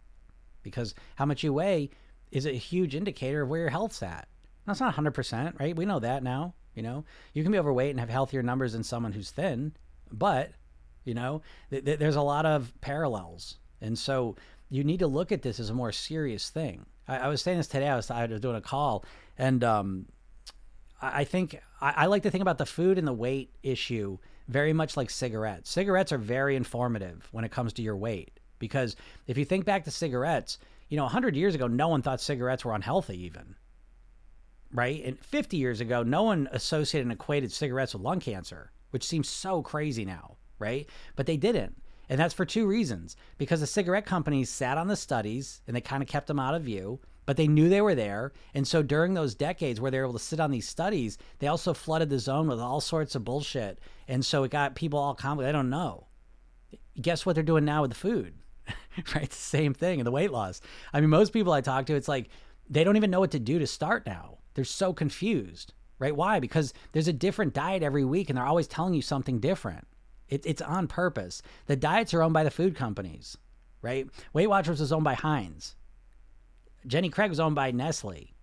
Because 0.64 0.96
how 1.16 1.26
much 1.26 1.44
you 1.44 1.54
weigh 1.54 1.92
is 2.32 2.46
a 2.46 2.52
huge 2.52 2.96
indicator 2.96 3.44
of 3.44 3.50
where 3.50 3.62
your 3.62 3.70
health's 3.70 4.04
at. 4.04 4.28
That's 4.66 4.80
not 4.80 4.96
100%, 4.96 5.60
right? 5.60 5.76
We 5.76 5.86
know 5.86 6.00
that 6.00 6.24
now. 6.24 6.54
You 6.76 6.84
know, 6.84 7.06
you 7.34 7.42
can 7.42 7.54
be 7.54 7.58
overweight 7.58 7.92
and 7.92 8.00
have 8.00 8.10
healthier 8.10 8.44
numbers 8.44 8.74
than 8.74 8.84
someone 8.84 9.14
who's 9.14 9.32
thin, 9.32 9.72
but, 10.12 10.52
you 11.06 11.14
know, 11.14 11.42
th- 11.70 11.86
th- 11.86 12.00
there's 12.00 12.18
a 12.18 12.22
lot 12.22 12.46
of 12.46 12.74
parallels. 12.82 13.58
And 13.80 13.98
so 13.98 14.36
you 14.70 14.84
need 14.84 15.00
to 15.00 15.08
look 15.08 15.32
at 15.32 15.42
this 15.42 15.62
as 15.62 15.70
a 15.70 15.74
more 15.74 15.94
serious 15.94 16.50
thing. 16.50 16.86
I, 17.08 17.20
I 17.20 17.28
was 17.30 17.42
saying 17.42 17.58
this 17.58 17.68
today. 17.68 17.88
I 17.88 17.96
was, 17.96 18.12
I 18.12 18.26
was 18.26 18.42
doing 18.42 18.58
a 18.58 18.62
call, 18.62 19.06
and 19.38 19.64
um, 19.64 20.06
I, 21.02 21.24
think 21.24 21.60
I, 21.82 21.94
I 21.98 22.06
like 22.08 22.24
to 22.24 22.32
think 22.32 22.42
about 22.42 22.58
the 22.58 22.66
food 22.66 22.98
and 22.98 23.08
the 23.08 23.14
weight 23.14 23.52
issue 23.64 24.18
very 24.48 24.74
much 24.74 24.96
like 24.96 25.10
cigarettes. 25.10 25.70
Cigarettes 25.70 26.12
are 26.12 26.18
very 26.18 26.56
informative 26.56 27.28
when 27.32 27.44
it 27.44 27.52
comes 27.52 27.74
to 27.74 27.82
your 27.82 27.98
weight 27.98 28.40
because 28.60 28.96
if 29.28 29.38
you 29.38 29.46
think 29.46 29.66
back 29.66 29.84
to 29.86 29.92
cigarettes, 29.92 30.58
you 30.90 30.98
know, 30.98 31.04
100 31.04 31.36
years 31.36 31.56
ago, 31.56 31.68
no 31.68 31.88
one 31.88 32.02
thought 32.02 32.22
cigarettes 32.22 32.64
were 32.64 32.74
unhealthy, 32.74 33.20
even. 33.24 33.56
Right? 34.72 35.04
And 35.04 35.20
50 35.20 35.58
years 35.58 35.82
ago, 35.82 36.04
no 36.04 36.24
one 36.24 36.48
associated 36.52 37.06
and 37.06 37.14
equated 37.14 37.52
cigarettes 37.52 37.94
with 37.94 38.04
lung 38.04 38.20
cancer, 38.20 38.72
which 38.92 39.06
seems 39.06 39.28
so 39.28 39.62
crazy 39.62 40.06
now, 40.06 40.38
right? 40.60 40.88
But 41.16 41.26
they 41.26 41.38
didn't. 41.38 41.82
And 42.08 42.20
that's 42.20 42.34
for 42.34 42.46
two 42.46 42.68
reasons. 42.68 43.16
Because 43.38 43.62
the 43.62 43.68
cigarette 43.68 44.06
companies 44.06 44.50
sat 44.50 44.78
on 44.78 44.88
the 44.88 44.96
studies 44.96 45.62
and 45.66 45.76
they 45.76 45.82
kind 45.82 46.04
of 46.04 46.10
kept 46.10 46.28
them 46.28 46.40
out 46.40 46.56
of 46.56 46.64
view, 46.64 47.00
but 47.26 47.38
they 47.38 47.48
knew 47.48 47.70
they 47.70 47.82
were 47.82 47.96
there. 47.96 48.32
And 48.54 48.68
so 48.68 48.84
during 48.84 49.14
those 49.14 49.36
decades 49.36 49.82
where 49.82 49.92
they 49.92 49.98
were 49.98 50.06
able 50.06 50.14
to 50.14 50.20
sit 50.20 50.40
on 50.40 50.52
these 50.52 50.68
studies, 50.68 51.18
they 51.40 51.48
also 51.48 51.74
flooded 51.74 52.10
the 52.10 52.20
zone 52.20 52.48
with 52.48 52.60
all 52.60 52.82
sorts 52.82 53.16
of 53.16 53.24
bullshit. 53.24 53.80
And 54.08 54.24
so 54.24 54.44
it 54.44 54.52
got 54.52 54.76
people 54.76 55.00
all 55.00 55.16
complicated. 55.16 55.56
I 55.56 55.58
don't 55.58 55.70
know. 55.70 56.08
Guess 57.02 57.26
what 57.26 57.36
they're 57.36 57.44
doing 57.44 57.66
now 57.66 57.82
with 57.82 57.92
the 57.92 57.98
food? 57.98 58.34
right? 59.16 59.30
The 59.30 59.36
same 59.36 59.74
thing 59.74 60.00
in 60.00 60.06
the 60.06 60.12
weight 60.12 60.32
loss. 60.32 60.62
I 60.94 61.02
mean, 61.02 61.10
most 61.10 61.34
people 61.34 61.54
I 61.54 61.62
talk 61.62 61.86
to, 61.88 61.96
it's 61.96 62.08
like 62.08 62.30
they 62.70 62.84
don't 62.84 62.98
even 62.98 63.12
know 63.12 63.20
what 63.20 63.32
to 63.32 63.40
do 63.40 63.60
to 63.60 63.68
start 63.68 64.06
now. 64.06 64.38
They're 64.54 64.64
so 64.64 64.94
confused, 64.94 65.74
right? 66.00 66.16
Why? 66.16 66.40
Because 66.40 66.74
there's 66.92 67.08
a 67.08 67.14
different 67.14 67.54
diet 67.54 67.84
every 67.84 68.06
week 68.06 68.30
and 68.30 68.38
they're 68.38 68.46
always 68.46 68.68
telling 68.68 68.94
you 68.94 69.02
something 69.02 69.40
different. 69.40 69.88
It, 70.30 70.46
it's 70.46 70.62
on 70.62 70.88
purpose. 70.88 71.42
The 71.68 71.76
diets 71.76 72.14
are 72.14 72.22
owned 72.22 72.34
by 72.34 72.44
the 72.44 72.52
food 72.52 72.76
companies, 72.76 73.38
right? 73.82 74.08
Weight 74.34 74.48
Watchers 74.48 74.82
is 74.82 74.92
owned 74.92 75.04
by 75.04 75.14
Heinz. 75.14 75.76
Jenny 76.88 77.10
Craig 77.10 77.30
was 77.30 77.40
owned 77.40 77.56
by 77.56 77.72
Nestle. 77.72 78.36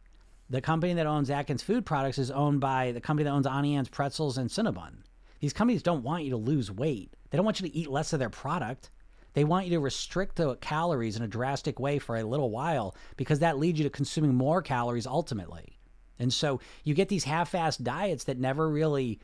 The 0.51 0.61
company 0.61 0.95
that 0.95 1.07
owns 1.07 1.31
Atkins 1.31 1.63
Food 1.63 1.87
Products 1.87 2.19
is 2.19 2.31
owned 2.31 2.61
by 2.61 2.93
the 2.93 3.01
company 3.01 3.25
that 3.25 3.31
owns 3.31 3.47
Auntie 3.47 3.75
Anne's 3.75 3.89
Pretzels 3.89 4.37
and 4.37 4.51
Cinnabon. 4.51 5.05
These 5.41 5.53
companies 5.53 5.83
don't 5.83 6.03
want 6.03 6.25
you 6.25 6.31
to 6.31 6.37
lose 6.37 6.71
weight. 6.71 7.15
They 7.31 7.37
don't 7.37 7.45
want 7.45 7.61
you 7.61 7.69
to 7.69 7.77
eat 7.77 7.91
less 7.91 8.13
of 8.13 8.19
their 8.19 8.31
product. 8.31 8.91
They 9.35 9.45
want 9.45 9.67
you 9.67 9.73
to 9.73 9.81
restrict 9.81 10.37
the 10.37 10.57
calories 10.57 11.17
in 11.17 11.23
a 11.23 11.29
drastic 11.29 11.79
way 11.79 11.99
for 11.99 12.17
a 12.17 12.25
little 12.25 12.51
while 12.51 12.97
because 13.17 13.39
that 13.39 13.59
leads 13.59 13.79
you 13.79 13.85
to 13.85 13.91
consuming 13.91 14.35
more 14.35 14.61
calories 14.61 15.07
ultimately. 15.07 15.79
And 16.19 16.33
so 16.33 16.61
you 16.85 16.95
get 16.95 17.09
these 17.09 17.25
half-assed 17.25 17.83
diets 17.83 18.25
that 18.25 18.39
never 18.39 18.69
really 18.69 19.21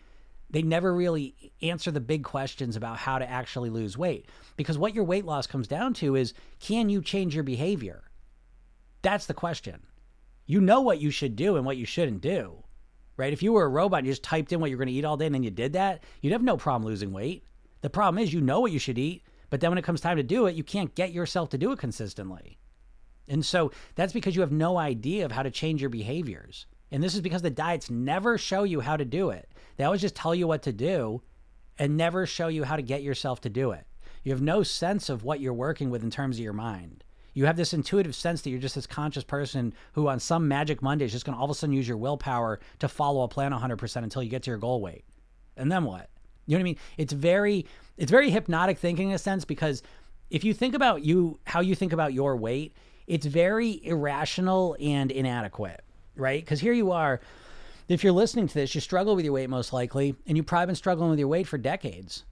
they 0.50 0.62
never 0.62 0.94
really 0.94 1.52
answer 1.61 1.90
the 1.90 2.00
big 2.00 2.24
questions 2.24 2.74
about 2.74 2.96
how 2.96 3.18
to 3.18 3.28
actually 3.28 3.68
lose 3.68 3.98
weight. 3.98 4.31
Because 4.57 4.78
what 4.78 4.94
your 4.94 5.04
weight 5.04 5.26
loss 5.26 5.46
comes 5.46 5.68
down 5.68 5.92
to 5.94 6.14
is 6.14 6.33
can 6.59 6.88
you 6.88 7.02
change 7.02 7.35
your 7.35 7.44
behavior? 7.44 8.08
That's 9.03 9.27
the 9.27 9.35
question. 9.35 9.81
You 10.47 10.61
know 10.61 10.81
what 10.81 11.01
you 11.01 11.11
should 11.11 11.37
do 11.37 11.57
and 11.57 11.67
what 11.67 11.77
you 11.77 11.85
shouldn't 11.85 12.21
do, 12.21 12.65
right? 13.17 13.33
If 13.33 13.43
you 13.43 13.53
were 13.53 13.65
a 13.65 13.69
robot 13.69 13.99
and 13.99 14.07
you 14.07 14.13
just 14.13 14.23
typed 14.23 14.53
in 14.53 14.61
what 14.61 14.71
you're 14.71 14.79
going 14.79 14.89
to 14.89 14.95
eat 14.95 15.05
all 15.05 15.17
day 15.17 15.27
and 15.27 15.35
then 15.35 15.43
you 15.43 15.51
did 15.51 15.75
that, 15.75 16.03
you'd 16.21 16.33
have 16.33 16.43
no 16.43 16.57
problem 16.57 16.89
losing 16.89 17.13
weight. 17.13 17.45
The 17.83 17.91
problem 17.91 18.23
is 18.23 18.33
you 18.33 18.41
know 18.41 18.61
what 18.61 18.73
you 18.73 18.79
should 18.79 18.99
eat, 18.99 19.23
but 19.51 19.61
then 19.61 19.71
when 19.71 19.79
it 19.79 19.85
comes 19.85 20.01
time 20.01 20.17
to 20.17 20.23
do 20.23 20.47
it, 20.47 20.55
you 20.55 20.65
can't 20.65 20.95
get 20.95 21.13
yourself 21.13 21.51
to 21.51 21.59
do 21.59 21.73
it 21.73 21.79
consistently. 21.79 22.59
And 23.29 23.45
so 23.45 23.73
that's 23.95 24.13
because 24.13 24.35
you 24.35 24.41
have 24.41 24.53
no 24.53 24.79
idea 24.79 25.25
of 25.25 25.33
how 25.33 25.43
to 25.43 25.51
change 25.51 25.81
your 25.81 25.91
behaviors. 25.91 26.67
And 26.91 27.03
this 27.03 27.15
is 27.15 27.21
because 27.21 27.43
the 27.43 27.51
diets 27.51 27.91
never 27.91 28.39
show 28.39 28.63
you 28.63 28.81
how 28.81 28.97
to 28.97 29.05
do 29.05 29.31
it. 29.31 29.49
They 29.77 29.85
always 29.85 30.01
just 30.01 30.17
tell 30.17 30.35
you 30.35 30.47
what 30.47 30.63
to 30.63 30.73
do 30.73 31.23
and 31.79 31.97
never 31.97 32.27
show 32.27 32.49
you 32.49 32.65
how 32.65 32.77
to 32.77 32.83
get 32.83 33.03
yourself 33.03 33.41
to 33.43 33.51
do 33.51 33.73
it. 33.73 33.87
You 34.25 34.33
have 34.33 34.43
no 34.43 34.63
sense 34.63 35.09
of 35.09 35.23
what 35.23 35.41
you're 35.41 35.53
working 35.53 35.91
with 35.91 36.03
in 36.03 36.11
terms 36.11 36.37
of 36.37 36.43
your 36.43 36.53
mind. 36.53 37.05
You 37.38 37.46
have 37.46 37.57
this 37.57 37.72
intuitive 37.72 38.16
sense 38.16 38.42
that 38.42 38.51
you're 38.51 38.59
just 38.59 38.74
this 38.74 38.88
conscious 38.88 39.22
person 39.22 39.72
who, 39.92 40.09
on 40.09 40.18
some 40.18 40.48
magic 40.48 40.83
Monday, 40.83 41.05
is 41.05 41.12
just 41.12 41.24
going 41.24 41.37
to 41.37 41.38
all 41.38 41.44
of 41.44 41.53
a 41.53 41.55
sudden 41.55 41.72
use 41.72 41.87
your 41.87 41.96
willpower 41.96 42.59
to 42.81 42.88
follow 42.88 43.22
a 43.22 43.29
plan 43.29 43.53
100% 43.53 44.03
until 44.03 44.24
you 44.24 44.29
get 44.29 44.42
to 44.42 44.51
your 44.51 44.59
goal 44.59 44.81
weight. 44.81 45.05
And 45.57 45.70
then 45.70 45.85
what? 45.85 46.11
You 46.46 46.57
know 46.57 46.59
what 46.59 46.62
I 46.62 46.64
mean? 46.64 46.79
It's 46.96 47.12
very, 47.12 47.64
it's 47.96 48.11
very 48.11 48.31
hypnotic 48.31 48.79
thinking 48.79 49.11
in 49.11 49.14
a 49.14 49.18
sense 49.18 49.44
because 49.44 49.85
if 50.31 50.42
you 50.42 50.53
think 50.53 50.74
about 50.74 51.05
you, 51.05 51.38
how 51.44 51.61
you 51.61 51.77
think 51.77 51.92
about 51.92 52.12
your 52.12 52.35
weight, 52.35 52.72
it's 53.07 53.24
very 53.24 53.87
irrational 53.87 54.77
and 54.81 55.12
inadequate, 55.12 55.85
right? 56.16 56.44
Because 56.44 56.59
here 56.59 56.72
you 56.72 56.90
are 56.90 57.20
if 57.87 58.03
you're 58.03 58.12
listening 58.12 58.48
to 58.48 58.55
this, 58.55 58.74
you 58.74 58.81
struggle 58.81 59.14
with 59.14 59.24
your 59.24 59.35
weight 59.35 59.48
most 59.48 59.72
likely, 59.72 60.16
and 60.27 60.37
you've 60.37 60.46
probably 60.46 60.66
been 60.66 60.74
struggling 60.74 61.11
with 61.11 61.20
your 61.20 61.29
weight 61.29 61.46
for 61.46 61.57
decades. 61.57 62.24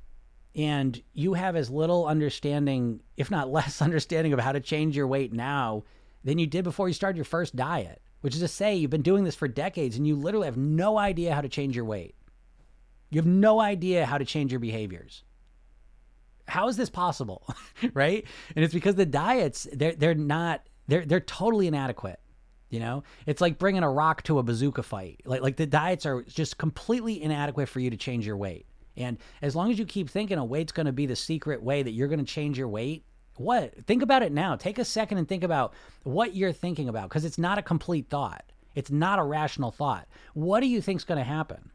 And 0.56 1.00
you 1.12 1.34
have 1.34 1.54
as 1.54 1.68
little 1.68 2.06
understanding, 2.06 3.00
if 3.16 3.30
not 3.30 3.50
less 3.50 3.82
understanding, 3.82 4.32
of 4.32 4.40
how 4.40 4.52
to 4.52 4.60
change 4.60 4.96
your 4.96 5.06
weight 5.06 5.32
now 5.32 5.84
than 6.24 6.38
you 6.38 6.46
did 6.46 6.64
before 6.64 6.88
you 6.88 6.94
started 6.94 7.16
your 7.16 7.24
first 7.24 7.54
diet, 7.54 8.00
which 8.22 8.34
is 8.34 8.40
to 8.40 8.48
say, 8.48 8.74
you've 8.74 8.90
been 8.90 9.02
doing 9.02 9.22
this 9.22 9.36
for 9.36 9.46
decades 9.46 9.96
and 9.96 10.06
you 10.06 10.16
literally 10.16 10.46
have 10.46 10.56
no 10.56 10.98
idea 10.98 11.34
how 11.34 11.42
to 11.42 11.48
change 11.48 11.76
your 11.76 11.84
weight. 11.84 12.14
You 13.10 13.20
have 13.20 13.26
no 13.26 13.60
idea 13.60 14.06
how 14.06 14.18
to 14.18 14.24
change 14.24 14.50
your 14.50 14.58
behaviors. 14.58 15.22
How 16.48 16.68
is 16.68 16.76
this 16.76 16.90
possible? 16.90 17.46
right? 17.94 18.24
And 18.54 18.64
it's 18.64 18.74
because 18.74 18.94
the 18.94 19.06
diets, 19.06 19.68
they're, 19.72 19.94
they're 19.94 20.14
not, 20.14 20.66
they're, 20.88 21.04
they're 21.04 21.20
totally 21.20 21.66
inadequate. 21.66 22.18
You 22.70 22.80
know, 22.80 23.04
it's 23.26 23.40
like 23.40 23.58
bringing 23.58 23.84
a 23.84 23.90
rock 23.90 24.22
to 24.24 24.40
a 24.40 24.42
bazooka 24.42 24.82
fight. 24.82 25.20
Like 25.24 25.40
like 25.40 25.56
the 25.56 25.66
diets 25.66 26.04
are 26.04 26.22
just 26.24 26.58
completely 26.58 27.22
inadequate 27.22 27.68
for 27.68 27.78
you 27.78 27.90
to 27.90 27.96
change 27.96 28.26
your 28.26 28.36
weight. 28.36 28.66
And 28.96 29.18
as 29.42 29.54
long 29.54 29.70
as 29.70 29.78
you 29.78 29.84
keep 29.84 30.08
thinking 30.08 30.38
a 30.38 30.44
weight's 30.44 30.72
going 30.72 30.86
to 30.86 30.92
be 30.92 31.06
the 31.06 31.16
secret 31.16 31.62
way 31.62 31.82
that 31.82 31.92
you're 31.92 32.08
going 32.08 32.18
to 32.18 32.24
change 32.24 32.58
your 32.58 32.68
weight, 32.68 33.04
what? 33.36 33.84
Think 33.86 34.02
about 34.02 34.22
it 34.22 34.32
now. 34.32 34.56
Take 34.56 34.78
a 34.78 34.84
second 34.84 35.18
and 35.18 35.28
think 35.28 35.44
about 35.44 35.74
what 36.04 36.34
you're 36.34 36.52
thinking 36.52 36.88
about 36.88 37.08
because 37.08 37.24
it's 37.24 37.38
not 37.38 37.58
a 37.58 37.62
complete 37.62 38.08
thought. 38.08 38.44
It's 38.74 38.90
not 38.90 39.18
a 39.18 39.22
rational 39.22 39.70
thought. 39.70 40.06
What 40.34 40.60
do 40.60 40.66
you 40.66 40.80
think's 40.80 41.04
going 41.04 41.18
to 41.18 41.24
happen? 41.24 41.70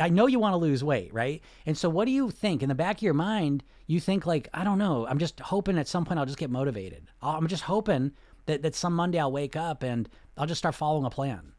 I 0.00 0.08
know 0.08 0.26
you 0.26 0.40
want 0.40 0.54
to 0.54 0.58
lose 0.58 0.82
weight, 0.82 1.12
right? 1.14 1.42
And 1.64 1.76
so 1.76 1.88
what 1.88 2.06
do 2.06 2.10
you 2.10 2.30
think 2.30 2.62
in 2.62 2.68
the 2.68 2.74
back 2.74 2.96
of 2.96 3.02
your 3.02 3.14
mind? 3.14 3.62
You 3.86 4.00
think 4.00 4.26
like, 4.26 4.48
I 4.52 4.64
don't 4.64 4.78
know, 4.78 5.06
I'm 5.06 5.18
just 5.18 5.38
hoping 5.40 5.78
at 5.78 5.88
some 5.88 6.04
point 6.04 6.18
I'll 6.18 6.26
just 6.26 6.38
get 6.38 6.50
motivated. 6.50 7.08
I'm 7.22 7.46
just 7.46 7.62
hoping 7.62 8.12
that, 8.46 8.62
that 8.62 8.74
some 8.74 8.94
Monday 8.94 9.18
I'll 9.18 9.30
wake 9.30 9.56
up 9.56 9.82
and 9.82 10.08
I'll 10.36 10.46
just 10.46 10.58
start 10.58 10.74
following 10.74 11.04
a 11.04 11.10
plan. 11.10 11.52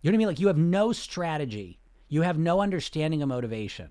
You 0.00 0.10
know 0.10 0.14
what 0.14 0.14
I 0.14 0.18
mean? 0.18 0.26
Like 0.28 0.40
you 0.40 0.46
have 0.46 0.56
no 0.56 0.92
strategy. 0.92 1.80
You 2.08 2.22
have 2.22 2.38
no 2.38 2.60
understanding 2.60 3.22
of 3.22 3.28
motivation, 3.28 3.90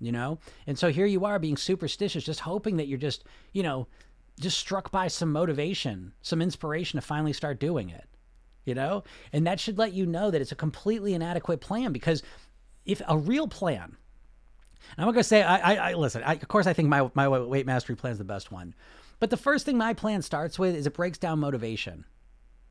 you 0.00 0.12
know? 0.12 0.38
And 0.66 0.78
so 0.78 0.90
here 0.90 1.06
you 1.06 1.24
are 1.24 1.38
being 1.38 1.56
superstitious, 1.56 2.24
just 2.24 2.40
hoping 2.40 2.76
that 2.76 2.86
you're 2.86 2.98
just, 2.98 3.24
you 3.52 3.62
know, 3.62 3.86
just 4.38 4.58
struck 4.58 4.90
by 4.90 5.08
some 5.08 5.32
motivation, 5.32 6.12
some 6.22 6.42
inspiration 6.42 7.00
to 7.00 7.06
finally 7.06 7.32
start 7.32 7.58
doing 7.58 7.88
it, 7.88 8.06
you 8.64 8.74
know? 8.74 9.04
And 9.32 9.46
that 9.46 9.60
should 9.60 9.78
let 9.78 9.92
you 9.92 10.06
know 10.06 10.30
that 10.30 10.40
it's 10.40 10.52
a 10.52 10.56
completely 10.56 11.14
inadequate 11.14 11.60
plan 11.60 11.92
because 11.92 12.22
if 12.84 13.00
a 13.08 13.16
real 13.16 13.48
plan, 13.48 13.96
I'm 14.96 15.06
not 15.06 15.12
going 15.12 15.22
to 15.22 15.24
say, 15.24 15.42
I, 15.42 15.74
I, 15.74 15.90
I 15.90 15.94
listen, 15.94 16.22
I, 16.22 16.34
of 16.34 16.48
course, 16.48 16.66
I 16.66 16.72
think 16.72 16.88
my, 16.88 17.10
my 17.14 17.28
weight 17.28 17.66
mastery 17.66 17.96
plan 17.96 18.12
is 18.12 18.18
the 18.18 18.24
best 18.24 18.52
one. 18.52 18.74
But 19.18 19.30
the 19.30 19.36
first 19.36 19.64
thing 19.64 19.78
my 19.78 19.94
plan 19.94 20.22
starts 20.22 20.58
with 20.58 20.74
is 20.74 20.86
it 20.86 20.94
breaks 20.94 21.18
down 21.18 21.40
motivation, 21.40 22.04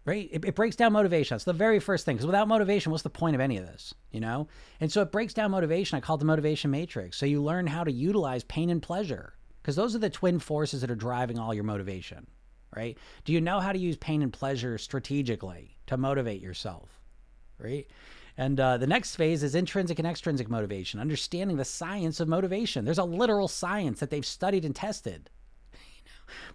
right? 0.05 0.29
It, 0.31 0.45
it 0.45 0.55
breaks 0.55 0.75
down 0.75 0.93
motivation. 0.93 1.35
That's 1.35 1.43
the 1.43 1.53
very 1.53 1.79
first 1.79 2.05
thing. 2.05 2.15
Because 2.15 2.27
without 2.27 2.47
motivation, 2.47 2.91
what's 2.91 3.03
the 3.03 3.09
point 3.09 3.35
of 3.35 3.41
any 3.41 3.57
of 3.57 3.65
this, 3.65 3.93
you 4.11 4.19
know? 4.19 4.47
And 4.79 4.91
so 4.91 5.01
it 5.01 5.11
breaks 5.11 5.33
down 5.33 5.51
motivation. 5.51 5.97
I 5.97 6.01
call 6.01 6.15
it 6.15 6.19
the 6.19 6.25
motivation 6.25 6.71
matrix. 6.71 7.17
So 7.17 7.25
you 7.25 7.41
learn 7.41 7.67
how 7.67 7.83
to 7.83 7.91
utilize 7.91 8.43
pain 8.43 8.69
and 8.69 8.81
pleasure 8.81 9.33
because 9.61 9.75
those 9.75 9.95
are 9.95 9.99
the 9.99 10.09
twin 10.11 10.37
forces 10.37 10.81
that 10.81 10.91
are 10.91 10.95
driving 10.95 11.39
all 11.39 11.53
your 11.53 11.63
motivation, 11.63 12.27
right? 12.75 12.97
Do 13.25 13.33
you 13.33 13.41
know 13.41 13.59
how 13.59 13.71
to 13.71 13.79
use 13.79 13.97
pain 13.97 14.21
and 14.21 14.31
pleasure 14.31 14.77
strategically 14.77 15.75
to 15.87 15.97
motivate 15.97 16.41
yourself, 16.41 17.01
right? 17.57 17.87
And 18.37 18.59
uh, 18.59 18.77
the 18.77 18.85
next 18.85 19.15
phase 19.15 19.41
is 19.41 19.55
intrinsic 19.55 19.97
and 19.97 20.07
extrinsic 20.07 20.49
motivation, 20.49 20.99
understanding 20.99 21.57
the 21.57 21.65
science 21.65 22.19
of 22.19 22.27
motivation. 22.27 22.85
There's 22.85 22.99
a 22.99 23.03
literal 23.03 23.47
science 23.47 23.99
that 24.01 24.11
they've 24.11 24.25
studied 24.25 24.65
and 24.65 24.75
tested 24.75 25.31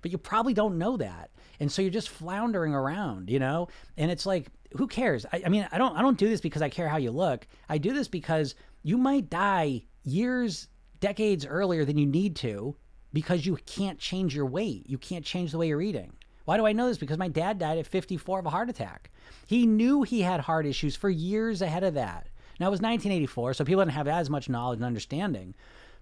but 0.03 0.11
you 0.11 0.19
probably 0.19 0.55
don't 0.55 0.79
know 0.79 0.97
that. 0.97 1.31
And 1.59 1.71
so 1.71 1.83
you're 1.83 1.91
just 1.91 2.09
floundering 2.09 2.75
around, 2.75 3.31
you 3.31 3.39
know? 3.39 3.69
And 3.97 4.11
it's 4.11 4.27
like, 4.27 4.49
who 4.77 4.87
cares? 4.87 5.27
I, 5.33 5.43
I 5.47 5.49
mean, 5.49 5.69
I 5.73 5.79
don't 5.79 5.97
I 5.97 6.03
don't 6.03 6.19
do 6.19 6.29
this 6.29 6.41
because 6.41 6.63
I 6.63 6.69
care 6.69 6.89
how 6.89 6.97
you 6.97 7.11
look. 7.11 7.47
I 7.69 7.79
do 7.79 7.93
this 7.93 8.09
because 8.09 8.55
you 8.83 8.97
might 8.97 9.31
die 9.31 9.83
years, 10.05 10.69
decades 11.01 11.45
earlier 11.45 11.85
than 11.85 11.99
you 11.99 12.07
need 12.07 12.37
to 12.37 12.77
because 13.13 13.45
you 13.45 13.57
can't 13.67 13.99
change 13.99 14.35
your 14.35 14.47
weight. 14.47 14.89
You 14.89 14.99
can't 14.99 15.25
change 15.25 15.53
the 15.53 15.59
way 15.59 15.69
you're 15.69 15.83
eating. 15.83 16.13
Why 16.45 16.57
do 16.57 16.67
I 16.67 16.73
know 16.73 16.89
this? 16.89 16.99
Because 16.99 17.19
my 17.19 17.29
dad 17.29 17.59
died 17.59 17.79
at 17.79 17.87
54 17.87 18.41
of 18.41 18.47
a 18.47 18.51
heart 18.51 18.71
attack. 18.71 19.11
He 19.47 19.67
knew 19.67 20.03
he 20.03 20.23
had 20.23 20.41
heart 20.41 20.67
issues 20.67 20.97
for 20.97 21.11
years 21.11 21.63
ahead 21.63 21.85
of 21.85 21.95
that. 21.95 22.29
Now 22.59 22.67
it 22.67 22.71
was 22.71 22.81
1984, 22.81 23.55
so 23.55 23.65
people 23.65 23.83
didn't 23.83 23.95
have 23.95 24.09
as 24.09 24.31
much 24.31 24.49
knowledge 24.49 24.79
and 24.79 24.85
understanding. 24.85 25.55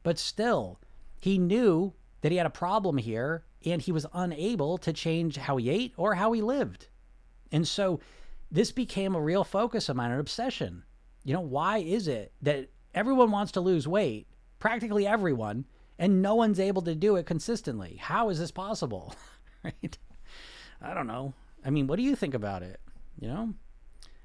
But 0.02 0.18
still, 0.18 0.78
he 1.20 1.38
knew 1.38 1.92
that 2.20 2.32
he 2.32 2.38
had 2.38 2.46
a 2.46 2.50
problem 2.50 2.96
here 2.98 3.44
and 3.64 3.82
he 3.82 3.92
was 3.92 4.06
unable 4.12 4.78
to 4.78 4.92
change 4.92 5.36
how 5.36 5.56
he 5.56 5.70
ate 5.70 5.94
or 5.96 6.14
how 6.14 6.32
he 6.32 6.42
lived. 6.42 6.88
And 7.50 7.66
so 7.66 8.00
this 8.50 8.72
became 8.72 9.14
a 9.14 9.20
real 9.20 9.44
focus 9.44 9.88
of 9.88 9.96
mine, 9.96 10.10
an 10.10 10.20
obsession. 10.20 10.84
You 11.24 11.34
know, 11.34 11.40
why 11.40 11.78
is 11.78 12.08
it 12.08 12.32
that 12.42 12.68
everyone 12.94 13.30
wants 13.30 13.52
to 13.52 13.60
lose 13.60 13.88
weight, 13.88 14.26
practically 14.58 15.06
everyone, 15.06 15.66
and 15.98 16.22
no 16.22 16.34
one's 16.34 16.60
able 16.60 16.82
to 16.82 16.94
do 16.94 17.16
it 17.16 17.26
consistently? 17.26 17.98
How 18.00 18.28
is 18.30 18.38
this 18.38 18.50
possible? 18.50 19.14
right? 19.64 19.98
I 20.80 20.94
don't 20.94 21.06
know. 21.06 21.34
I 21.64 21.70
mean, 21.70 21.86
what 21.86 21.96
do 21.96 22.02
you 22.02 22.14
think 22.14 22.34
about 22.34 22.62
it? 22.62 22.80
You 23.20 23.28
know, 23.28 23.54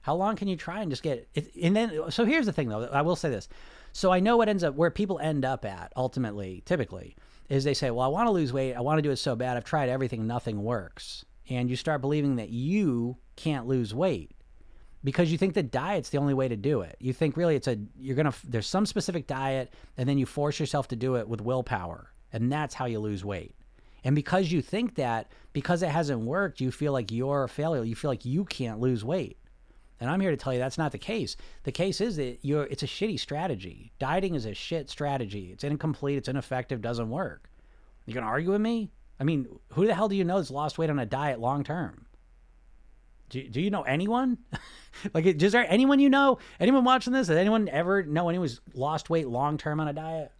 how 0.01 0.15
long 0.15 0.35
can 0.35 0.47
you 0.47 0.55
try 0.55 0.81
and 0.81 0.91
just 0.91 1.03
get 1.03 1.27
it? 1.33 1.51
And 1.61 1.75
then, 1.75 2.11
so 2.11 2.25
here's 2.25 2.45
the 2.45 2.53
thing 2.53 2.69
though, 2.69 2.85
I 2.85 3.01
will 3.01 3.15
say 3.15 3.29
this. 3.29 3.49
So 3.91 4.11
I 4.11 4.19
know 4.19 4.37
what 4.37 4.49
ends 4.49 4.63
up, 4.63 4.75
where 4.75 4.91
people 4.91 5.19
end 5.19 5.45
up 5.45 5.65
at 5.65 5.91
ultimately, 5.95 6.61
typically, 6.65 7.15
is 7.53 7.63
they 7.63 7.73
say, 7.73 7.91
well, 7.91 8.05
I 8.05 8.09
want 8.09 8.27
to 8.27 8.31
lose 8.31 8.51
weight. 8.51 8.73
I 8.73 8.81
want 8.81 8.97
to 8.97 9.03
do 9.03 9.11
it 9.11 9.17
so 9.17 9.35
bad. 9.35 9.57
I've 9.57 9.63
tried 9.63 9.89
everything. 9.89 10.25
Nothing 10.25 10.63
works. 10.63 11.23
And 11.49 11.69
you 11.69 11.75
start 11.75 12.01
believing 12.01 12.37
that 12.37 12.49
you 12.49 13.17
can't 13.35 13.67
lose 13.67 13.93
weight 13.93 14.31
because 15.03 15.31
you 15.31 15.37
think 15.37 15.53
that 15.53 15.71
diet's 15.71 16.09
the 16.09 16.17
only 16.17 16.33
way 16.33 16.47
to 16.47 16.55
do 16.55 16.81
it. 16.81 16.95
You 16.99 17.13
think 17.13 17.37
really 17.37 17.55
it's 17.55 17.67
a, 17.67 17.77
you're 17.99 18.15
going 18.15 18.31
to, 18.31 18.49
there's 18.49 18.65
some 18.65 18.85
specific 18.85 19.27
diet 19.27 19.73
and 19.97 20.09
then 20.09 20.17
you 20.17 20.25
force 20.25 20.59
yourself 20.59 20.87
to 20.87 20.95
do 20.95 21.15
it 21.15 21.27
with 21.27 21.41
willpower. 21.41 22.11
And 22.31 22.51
that's 22.51 22.73
how 22.73 22.85
you 22.85 22.99
lose 22.99 23.23
weight. 23.23 23.55
And 24.03 24.15
because 24.15 24.51
you 24.51 24.61
think 24.61 24.95
that, 24.95 25.31
because 25.51 25.83
it 25.83 25.89
hasn't 25.89 26.21
worked, 26.21 26.59
you 26.59 26.71
feel 26.71 26.91
like 26.91 27.11
you're 27.11 27.43
a 27.43 27.49
failure. 27.49 27.83
You 27.83 27.95
feel 27.95 28.09
like 28.09 28.25
you 28.25 28.45
can't 28.45 28.79
lose 28.79 29.05
weight. 29.05 29.37
And 30.03 30.11
I'm 30.11 30.19
here 30.19 30.31
to 30.31 30.37
tell 30.37 30.51
you 30.51 30.59
that's 30.59 30.77
not 30.77 30.91
the 30.91 30.97
case. 30.97 31.37
The 31.63 31.71
case 31.71 32.01
is 32.01 32.17
that 32.17 32.39
you're 32.41 32.65
it's 32.65 32.83
a 32.83 32.87
shitty 32.87 33.17
strategy. 33.17 33.93
Dieting 33.99 34.35
is 34.35 34.45
a 34.45 34.53
shit 34.53 34.89
strategy. 34.89 35.51
It's 35.53 35.63
incomplete, 35.63 36.17
it's 36.17 36.27
ineffective, 36.27 36.81
doesn't 36.81 37.09
work. 37.09 37.49
You 38.05 38.13
gonna 38.13 38.25
argue 38.25 38.51
with 38.51 38.59
me? 38.59 38.91
I 39.17 39.23
mean, 39.23 39.47
who 39.69 39.87
the 39.87 39.95
hell 39.95 40.09
do 40.09 40.17
you 40.17 40.25
know 40.25 40.39
that's 40.39 40.51
lost 40.51 40.77
weight 40.77 40.89
on 40.89 40.99
a 40.99 41.05
diet 41.05 41.39
long 41.39 41.63
term? 41.63 42.05
Do, 43.29 43.47
do 43.47 43.61
you 43.61 43.69
know 43.69 43.83
anyone? 43.83 44.39
like, 45.13 45.25
is 45.25 45.53
there 45.53 45.65
anyone 45.71 45.99
you 45.99 46.09
know? 46.09 46.37
Anyone 46.59 46.83
watching 46.83 47.13
this? 47.13 47.29
Has 47.29 47.37
anyone 47.37 47.69
ever 47.69 48.03
know 48.03 48.27
anyone's 48.27 48.59
lost 48.73 49.09
weight 49.09 49.29
long 49.29 49.57
term 49.57 49.79
on 49.79 49.87
a 49.87 49.93
diet? 49.93 50.33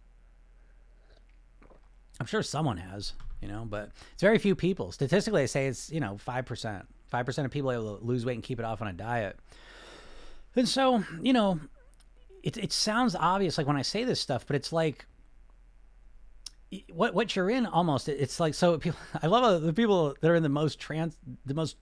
I'm 2.20 2.26
sure 2.26 2.42
someone 2.42 2.76
has, 2.76 3.14
you 3.40 3.48
know, 3.48 3.64
but 3.64 3.92
it's 4.12 4.20
very 4.20 4.36
few 4.36 4.54
people. 4.54 4.92
Statistically, 4.92 5.40
they 5.40 5.46
say 5.46 5.68
it's, 5.68 5.90
you 5.90 6.00
know, 6.00 6.18
5%. 6.28 6.84
5% 7.14 7.44
of 7.44 7.50
people 7.50 7.70
able 7.70 7.98
to 7.98 8.04
lose 8.04 8.26
weight 8.26 8.34
and 8.34 8.42
keep 8.42 8.58
it 8.58 8.64
off 8.64 8.82
on 8.82 8.88
a 8.88 8.92
diet. 8.92 9.38
And 10.56 10.68
so, 10.68 11.04
you 11.20 11.32
know, 11.32 11.60
it, 12.42 12.56
it 12.56 12.72
sounds 12.72 13.14
obvious 13.14 13.58
like 13.58 13.66
when 13.66 13.76
I 13.76 13.82
say 13.82 14.04
this 14.04 14.20
stuff, 14.20 14.46
but 14.46 14.56
it's 14.56 14.72
like 14.72 15.06
what 16.92 17.14
what 17.14 17.36
you're 17.36 17.50
in 17.50 17.66
almost 17.66 18.08
it's 18.08 18.40
like 18.40 18.52
so 18.52 18.78
people 18.84 18.98
I 19.22 19.26
love 19.28 19.62
the 19.62 19.72
people 19.72 20.14
that 20.20 20.30
are 20.30 20.34
in 20.34 20.42
the 20.42 20.48
most 20.48 20.80
trans 20.80 21.16
the 21.46 21.54
most 21.54 21.76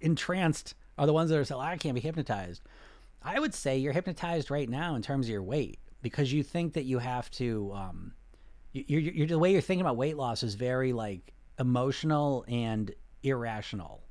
entranced 0.00 0.74
are 0.98 1.06
the 1.06 1.12
ones 1.12 1.30
that 1.30 1.38
are 1.38 1.44
saying 1.44 1.60
I 1.60 1.76
can't 1.76 1.94
be 1.94 2.00
hypnotized. 2.00 2.62
I 3.22 3.40
would 3.40 3.54
say 3.54 3.78
you're 3.78 3.92
hypnotized 3.92 4.50
right 4.50 4.68
now 4.68 4.94
in 4.96 5.02
terms 5.02 5.26
of 5.26 5.30
your 5.30 5.42
weight 5.42 5.78
because 6.02 6.32
you 6.32 6.42
think 6.42 6.74
that 6.74 6.84
you 6.84 6.98
have 6.98 7.30
to 7.32 7.72
um 7.74 8.12
you're, 8.72 9.00
you're, 9.00 9.26
the 9.28 9.38
way 9.38 9.52
you're 9.52 9.60
thinking 9.60 9.82
about 9.82 9.96
weight 9.96 10.16
loss 10.16 10.42
is 10.42 10.56
very 10.56 10.92
like 10.92 11.32
emotional 11.60 12.44
and 12.48 12.92
irrational 13.22 14.03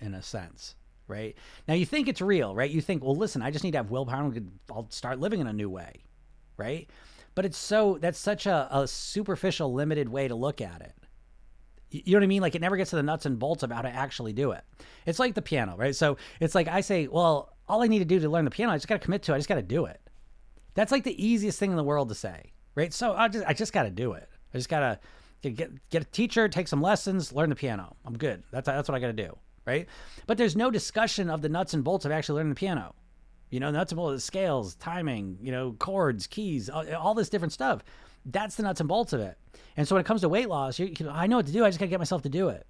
in 0.00 0.14
a 0.14 0.22
sense, 0.22 0.74
right? 1.06 1.36
Now 1.68 1.74
you 1.74 1.86
think 1.86 2.08
it's 2.08 2.20
real, 2.20 2.54
right? 2.54 2.70
You 2.70 2.80
think, 2.80 3.04
well, 3.04 3.16
listen, 3.16 3.42
I 3.42 3.50
just 3.50 3.64
need 3.64 3.72
to 3.72 3.78
have 3.78 3.90
willpower 3.90 4.24
and 4.24 4.58
I'll 4.70 4.88
start 4.90 5.20
living 5.20 5.40
in 5.40 5.46
a 5.46 5.52
new 5.52 5.68
way, 5.68 6.04
right? 6.56 6.88
But 7.34 7.44
it's 7.44 7.58
so 7.58 7.98
that's 8.00 8.18
such 8.18 8.46
a, 8.46 8.68
a 8.70 8.88
superficial, 8.88 9.72
limited 9.72 10.08
way 10.08 10.28
to 10.28 10.34
look 10.34 10.60
at 10.60 10.80
it. 10.80 10.94
You 11.90 12.12
know 12.12 12.18
what 12.18 12.24
I 12.24 12.28
mean? 12.28 12.42
Like 12.42 12.54
it 12.54 12.60
never 12.60 12.76
gets 12.76 12.90
to 12.90 12.96
the 12.96 13.02
nuts 13.02 13.26
and 13.26 13.38
bolts 13.38 13.62
of 13.62 13.70
how 13.70 13.82
to 13.82 13.88
actually 13.88 14.32
do 14.32 14.52
it. 14.52 14.62
It's 15.06 15.18
like 15.18 15.34
the 15.34 15.42
piano, 15.42 15.74
right? 15.76 15.94
So 15.94 16.18
it's 16.38 16.54
like 16.54 16.68
I 16.68 16.80
say, 16.82 17.08
well, 17.08 17.56
all 17.68 17.82
I 17.82 17.88
need 17.88 17.98
to 18.00 18.04
do 18.04 18.20
to 18.20 18.28
learn 18.28 18.44
the 18.44 18.50
piano, 18.50 18.72
I 18.72 18.76
just 18.76 18.88
got 18.88 19.00
to 19.00 19.04
commit 19.04 19.22
to 19.24 19.32
it. 19.32 19.36
I 19.36 19.38
just 19.38 19.48
got 19.48 19.56
to 19.56 19.62
do 19.62 19.86
it. 19.86 20.00
That's 20.74 20.92
like 20.92 21.04
the 21.04 21.24
easiest 21.24 21.58
thing 21.58 21.70
in 21.70 21.76
the 21.76 21.84
world 21.84 22.08
to 22.10 22.14
say, 22.14 22.52
right? 22.74 22.92
So 22.92 23.14
I 23.14 23.28
just 23.28 23.46
I 23.46 23.52
just 23.52 23.72
got 23.72 23.84
to 23.84 23.90
do 23.90 24.12
it. 24.12 24.28
I 24.54 24.58
just 24.58 24.68
got 24.68 25.00
to 25.42 25.50
get 25.50 25.88
get 25.90 26.02
a 26.02 26.06
teacher, 26.06 26.48
take 26.48 26.68
some 26.68 26.80
lessons, 26.80 27.32
learn 27.32 27.50
the 27.50 27.56
piano. 27.56 27.96
I'm 28.04 28.16
good. 28.16 28.44
That's 28.52 28.66
that's 28.66 28.88
what 28.88 28.94
I 28.94 29.00
got 29.00 29.08
to 29.08 29.12
do 29.12 29.36
right? 29.70 29.86
But 30.26 30.38
there's 30.38 30.56
no 30.56 30.70
discussion 30.70 31.30
of 31.30 31.42
the 31.42 31.48
nuts 31.48 31.74
and 31.74 31.84
bolts 31.84 32.04
of 32.04 32.12
actually 32.12 32.36
learning 32.36 32.54
the 32.54 32.58
piano. 32.58 32.94
You 33.50 33.60
know, 33.60 33.70
nuts 33.70 33.92
and 33.92 33.96
bolts, 33.96 34.24
scales, 34.24 34.74
timing, 34.76 35.38
you 35.40 35.52
know, 35.52 35.72
chords, 35.72 36.26
keys, 36.26 36.68
all, 36.68 36.84
all, 36.94 37.14
this 37.14 37.28
different 37.28 37.52
stuff. 37.52 37.82
That's 38.24 38.56
the 38.56 38.62
nuts 38.62 38.80
and 38.80 38.88
bolts 38.88 39.12
of 39.12 39.20
it. 39.20 39.36
And 39.76 39.86
so 39.86 39.94
when 39.94 40.00
it 40.00 40.06
comes 40.06 40.20
to 40.20 40.28
weight 40.28 40.48
loss, 40.48 40.78
you, 40.78 40.94
I 41.10 41.26
know 41.26 41.36
what 41.36 41.46
to 41.46 41.52
do. 41.52 41.64
I 41.64 41.68
just 41.68 41.78
got 41.78 41.86
to 41.86 41.90
get 41.90 41.98
myself 41.98 42.22
to 42.22 42.28
do 42.28 42.48
it. 42.48 42.66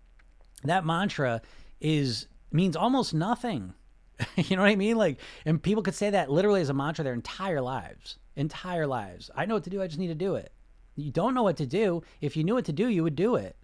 That 0.64 0.86
mantra 0.86 1.42
is 1.80 2.28
means 2.52 2.76
almost 2.76 3.14
nothing. 3.14 3.74
you 4.36 4.56
know 4.56 4.62
what 4.62 4.70
I 4.70 4.76
mean? 4.76 4.96
Like, 4.96 5.18
and 5.44 5.62
people 5.62 5.82
could 5.82 5.94
say 5.94 6.10
that 6.10 6.30
literally 6.30 6.60
as 6.60 6.68
a 6.68 6.74
mantra 6.74 7.04
their 7.04 7.14
entire 7.14 7.60
lives, 7.60 8.18
entire 8.36 8.86
lives. 8.86 9.30
I 9.34 9.46
know 9.46 9.54
what 9.54 9.64
to 9.64 9.70
do. 9.70 9.82
I 9.82 9.86
just 9.86 9.98
need 9.98 10.08
to 10.08 10.14
do 10.14 10.34
it. 10.36 10.52
You 10.96 11.10
don't 11.10 11.34
know 11.34 11.42
what 11.42 11.56
to 11.58 11.66
do. 11.66 12.02
If 12.20 12.36
you 12.36 12.44
knew 12.44 12.54
what 12.54 12.66
to 12.66 12.72
do, 12.72 12.88
you 12.88 13.02
would 13.02 13.16
do 13.16 13.36
it. 13.36 13.56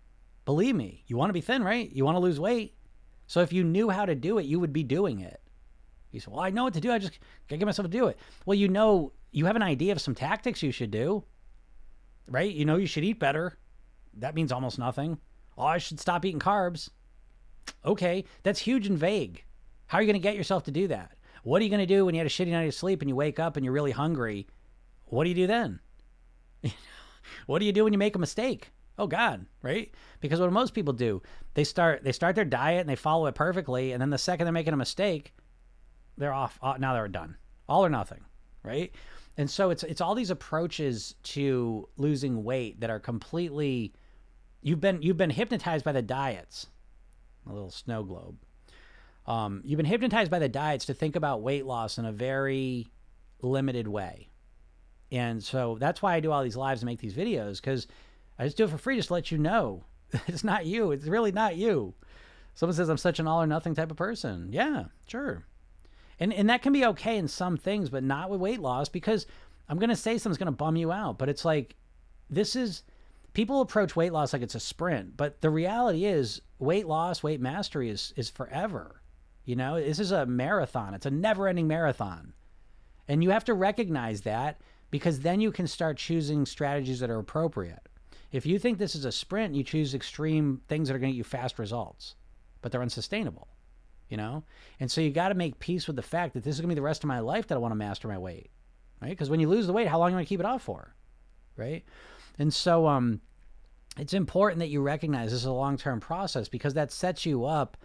Believe 0.45 0.77
me, 0.77 1.03
you 1.07 1.17
want 1.17 1.31
to 1.31 1.35
be 1.35 1.41
thin, 1.41 1.63
right? 1.63 1.91
You 1.91 2.05
want 2.05 2.15
to 2.15 2.21
lose 2.21 2.39
weight. 2.39 2.75
So 3.27 3.41
if 3.41 3.53
you 3.53 3.65
knew 3.65 3.91
how 3.91 4.07
to 4.07 4.15
do 4.15 4.39
it, 4.39 4.47
you 4.47 4.61
would 4.61 4.73
be 4.73 4.83
doing 4.83 5.21
it. 5.21 5.41
You 6.13 6.21
said, 6.21 6.33
Well, 6.33 6.43
I 6.43 6.51
know 6.51 6.65
what 6.65 6.75
to 6.75 6.81
do. 6.81 6.93
I 6.93 6.99
just 6.99 7.19
gotta 7.49 7.59
get 7.59 7.67
myself 7.67 7.87
to 7.87 7.99
do 7.99 8.07
it. 8.07 8.19
Well, 8.45 8.55
you 8.55 8.69
know, 8.69 9.13
you 9.33 9.47
have 9.47 9.57
an 9.57 9.63
idea 9.63 9.93
of 9.93 10.01
some 10.01 10.15
tactics 10.15 10.63
you 10.63 10.73
should 10.73 10.91
do, 10.91 11.25
right? 12.29 12.53
You 12.53 12.65
know, 12.65 12.77
you 12.77 12.87
should 12.87 13.05
eat 13.05 13.21
better. 13.21 13.59
That 14.15 14.35
means 14.35 14.53
almost 14.53 14.79
nothing. 14.79 15.19
Oh, 15.59 15.65
I 15.65 15.79
should 15.79 16.01
stop 16.01 16.25
eating 16.25 16.41
carbs. 16.41 16.91
Okay, 17.85 18.25
that's 18.43 18.61
huge 18.61 18.87
and 18.87 18.99
vague. 18.99 19.45
How 19.87 19.99
are 19.99 20.03
you 20.03 20.13
to 20.13 20.19
get 20.19 20.37
yourself 20.37 20.65
to 20.65 20.71
do 20.71 20.89
that? 20.89 21.13
What 21.43 21.61
are 21.61 21.65
you 21.65 21.71
to 21.77 21.87
do 21.87 22.05
when 22.05 22.15
you 22.15 22.19
had 22.19 22.27
a 22.27 22.31
shitty 22.31 22.51
night 22.51 22.67
of 22.67 22.75
sleep 22.75 23.03
and 23.03 23.09
you 23.09 23.15
wake 23.15 23.39
up 23.39 23.57
and 23.57 23.65
you're 23.65 23.75
really 23.75 23.93
hungry? 23.93 24.47
What 25.07 25.25
do 25.25 25.31
you 25.31 25.37
do 25.37 25.47
then? 25.47 25.81
what 27.47 27.61
do 27.61 27.67
you 27.67 27.73
do 27.73 27.85
when 27.85 27.93
you 27.93 27.99
make 27.99 28.17
a 28.17 28.19
mistake? 28.19 28.71
Oh 28.99 29.07
god 29.07 29.47
right? 29.63 29.93
Because 30.21 30.41
what 30.41 30.53
most 30.53 30.75
people 30.75 30.93
do 30.93 31.23
they 31.55 31.65
start 31.65 32.05
they 32.05 32.13
start 32.13 32.35
their 32.35 32.45
diet 32.45 32.81
and 32.81 32.89
they 32.89 32.97
follow 32.97 33.27
it 33.27 33.35
perfectly 33.35 33.93
and 33.93 34.01
then 34.01 34.11
the 34.11 34.19
second 34.19 34.45
they're 34.45 34.53
making 34.53 34.75
a 34.75 34.77
mistake 34.77 35.35
they're 36.17 36.33
off 36.33 36.59
uh, 36.63 36.77
now 36.79 36.95
they're 36.95 37.09
done. 37.09 37.37
All 37.69 37.85
or 37.85 37.91
nothing 37.91 38.21
right? 38.67 38.93
And 39.39 39.49
so 39.49 39.71
it's 39.71 39.83
it's 39.85 40.01
all 40.01 40.15
these 40.15 40.31
approaches 40.31 41.15
to 41.23 41.89
losing 41.97 42.45
weight 42.45 42.81
that 42.81 42.91
are 42.91 43.01
completely 43.01 43.95
you've 44.63 44.81
been 44.81 45.01
you've 45.01 45.17
been 45.17 45.31
hypnotized 45.31 45.85
by 45.85 45.93
the 45.93 46.03
diets. 46.03 46.67
A 47.49 47.53
little 47.53 47.71
snow 47.71 48.03
globe. 48.03 48.37
Um, 49.27 49.63
you've 49.65 49.77
been 49.77 49.87
hypnotized 49.87 50.31
by 50.31 50.39
the 50.39 50.49
diets 50.49 50.87
to 50.87 50.95
think 50.95 51.17
about 51.17 51.43
weight 51.43 51.65
loss 51.65 51.99
in 51.99 52.05
a 52.05 52.13
very 52.13 52.89
limited 53.41 53.87
way. 53.87 54.29
And 55.13 55.43
so 55.43 55.77
that's 55.79 56.03
why 56.03 56.15
i 56.15 56.21
do 56.21 56.33
all 56.33 56.43
these 56.43 56.57
lives 56.57 56.83
and 56.83 56.87
make 56.87 56.99
these 56.99 57.15
videos 57.15 57.61
because 57.61 57.87
I 58.39 58.45
just 58.45 58.57
do 58.57 58.65
it 58.65 58.71
for 58.71 58.79
free 58.79 58.97
just 58.97 59.09
to 59.09 59.15
let 59.15 59.31
you 59.31 59.39
know. 59.39 59.85
It's 60.29 60.45
not 60.45 60.67
you. 60.67 60.93
It's 60.93 61.07
really 61.07 61.33
not 61.33 61.57
you. 61.57 61.95
Someone 62.55 62.75
says 62.75 62.89
I'm 62.89 62.97
such 62.97 63.19
an 63.19 63.27
all 63.27 63.43
or 63.43 63.47
nothing 63.47 63.75
type 63.75 63.91
of 63.91 63.97
person. 63.97 64.49
Yeah, 64.51 64.85
sure. 65.07 65.45
And 66.19 66.33
and 66.33 66.49
that 66.49 66.63
can 66.63 66.73
be 66.73 66.87
okay 66.87 67.19
in 67.19 67.29
some 67.29 67.57
things, 67.57 67.91
but 67.91 68.03
not 68.03 68.31
with 68.31 68.41
weight 68.41 68.61
loss 68.61 68.89
because 68.89 69.27
I'm 69.69 69.79
gonna 69.79 69.97
say 69.97 70.17
something's 70.17 70.39
gonna 70.39 70.53
bum 70.53 70.77
you 70.77 70.93
out. 70.93 71.19
But 71.19 71.29
it's 71.29 71.45
like 71.45 71.77
this 72.31 72.57
is 72.57 72.83
people 73.35 73.61
approach 73.61 73.97
weight 73.97 74.13
loss 74.13 74.33
like 74.33 74.43
it's 74.43 74.55
a 74.55 74.61
sprint, 74.61 75.17
but 75.17 75.41
the 75.43 75.51
reality 75.51 76.07
is 76.07 76.41
weight 76.59 76.87
loss, 76.87 77.23
weight 77.23 77.41
mastery 77.41 77.91
is 77.91 78.15
is 78.17 78.31
forever. 78.31 79.03
You 79.45 79.57
know, 79.57 79.81
this 79.81 79.99
is 79.99 80.11
a 80.11 80.27
marathon. 80.27 80.95
It's 80.95 81.07
a 81.07 81.11
never-ending 81.11 81.69
marathon. 81.69 82.33
And 83.07 83.23
you 83.23 83.31
have 83.31 83.45
to 83.45 83.55
recognize 83.55 84.23
that 84.23 84.61
because 84.91 85.21
then 85.21 85.41
you 85.41 85.53
can 85.53 85.67
start 85.67 85.99
choosing 85.99 86.47
strategies 86.47 86.99
that 87.01 87.11
are 87.11 87.19
appropriate. 87.19 87.89
If 88.37 88.47
you 88.47 88.59
think 88.59 88.79
this 88.79 88.95
is 88.95 89.05
a 89.05 89.13
sprint, 89.13 89.55
you 89.55 89.65
choose 89.65 89.95
extreme 89.95 90.61
things 90.69 90.89
that 90.89 90.95
are 90.95 90.99
going 90.99 91.11
to 91.11 91.15
get 91.15 91.19
you 91.19 91.25
fast 91.25 91.59
results, 91.59 92.15
but 92.61 92.71
they're 92.71 92.83
unsustainable, 92.83 93.49
you 94.11 94.17
know? 94.17 94.45
And 94.79 94.91
so 94.91 95.01
you 95.01 95.11
got 95.11 95.29
to 95.29 95.35
make 95.35 95.59
peace 95.59 95.87
with 95.87 95.97
the 95.97 96.03
fact 96.03 96.35
that 96.35 96.45
this 96.45 96.55
is 96.55 96.61
going 96.61 96.69
to 96.69 96.75
be 96.75 96.79
the 96.79 96.83
rest 96.83 97.03
of 97.03 97.09
my 97.09 97.21
life 97.21 97.47
that 97.47 97.55
I 97.55 97.59
want 97.59 97.73
to 97.73 97.77
master 97.77 98.09
my 98.09 98.19
weight, 98.19 98.51
right? 99.01 99.09
Because 99.09 99.31
when 99.31 99.41
you 99.41 99.49
lose 99.49 99.67
the 99.67 99.73
weight, 99.73 99.89
how 99.89 99.99
long 99.99 100.09
are 100.09 100.11
you 100.11 100.15
going 100.17 100.25
to 100.27 100.29
keep 100.29 100.41
it 100.41 100.47
off 100.47 100.63
for, 100.63 100.95
right? 101.57 101.83
And 102.39 102.53
so 102.53 102.87
um, 102.87 103.23
it's 103.99 104.13
important 104.13 104.59
that 104.59 104.69
you 104.69 104.83
recognize 104.83 105.31
this 105.31 105.41
is 105.41 105.47
a 105.47 105.53
long 105.53 105.79
term 105.79 105.99
process 105.99 106.49
because 106.49 106.75
that 106.75 106.93
sets 106.93 107.25
you 107.25 107.47
up 107.47 107.79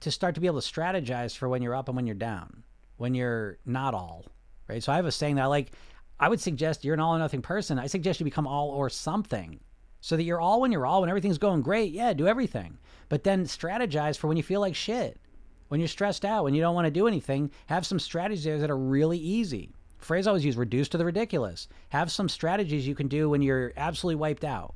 to 0.00 0.12
start 0.12 0.36
to 0.36 0.40
be 0.40 0.46
able 0.46 0.60
to 0.60 0.72
strategize 0.72 1.36
for 1.36 1.48
when 1.48 1.60
you're 1.60 1.74
up 1.74 1.88
and 1.88 1.96
when 1.96 2.06
you're 2.06 2.14
down, 2.14 2.62
when 2.98 3.14
you're 3.14 3.58
not 3.66 3.94
all, 3.94 4.26
right? 4.68 4.82
So 4.82 4.92
I 4.92 4.96
have 4.96 5.06
a 5.06 5.12
saying 5.12 5.34
that 5.36 5.42
I 5.42 5.46
like, 5.46 5.72
I 6.20 6.28
would 6.28 6.40
suggest 6.40 6.84
you're 6.84 6.94
an 6.94 7.00
all 7.00 7.16
or 7.16 7.18
nothing 7.18 7.42
person. 7.42 7.80
I 7.80 7.88
suggest 7.88 8.20
you 8.20 8.24
become 8.24 8.46
all 8.46 8.70
or 8.70 8.88
something 8.90 9.58
so 10.00 10.16
that 10.16 10.24
you're 10.24 10.40
all 10.40 10.60
when 10.60 10.72
you're 10.72 10.86
all 10.86 11.00
when 11.00 11.10
everything's 11.10 11.38
going 11.38 11.62
great 11.62 11.92
yeah 11.92 12.12
do 12.12 12.26
everything 12.26 12.78
but 13.08 13.24
then 13.24 13.44
strategize 13.44 14.16
for 14.16 14.28
when 14.28 14.36
you 14.36 14.42
feel 14.42 14.60
like 14.60 14.74
shit 14.74 15.18
when 15.68 15.80
you're 15.80 15.88
stressed 15.88 16.24
out 16.24 16.44
when 16.44 16.54
you 16.54 16.60
don't 16.60 16.74
want 16.74 16.86
to 16.86 16.90
do 16.90 17.06
anything 17.06 17.50
have 17.66 17.86
some 17.86 17.98
strategies 17.98 18.60
that 18.60 18.70
are 18.70 18.76
really 18.76 19.18
easy 19.18 19.72
Phrase 19.98 20.26
I 20.26 20.30
always 20.30 20.44
use 20.44 20.56
reduce 20.56 20.88
to 20.90 20.98
the 20.98 21.04
ridiculous. 21.04 21.68
Have 21.88 22.12
some 22.12 22.28
strategies 22.28 22.86
you 22.86 22.94
can 22.94 23.08
do 23.08 23.28
when 23.28 23.42
you're 23.42 23.72
absolutely 23.76 24.16
wiped 24.16 24.44
out. 24.44 24.74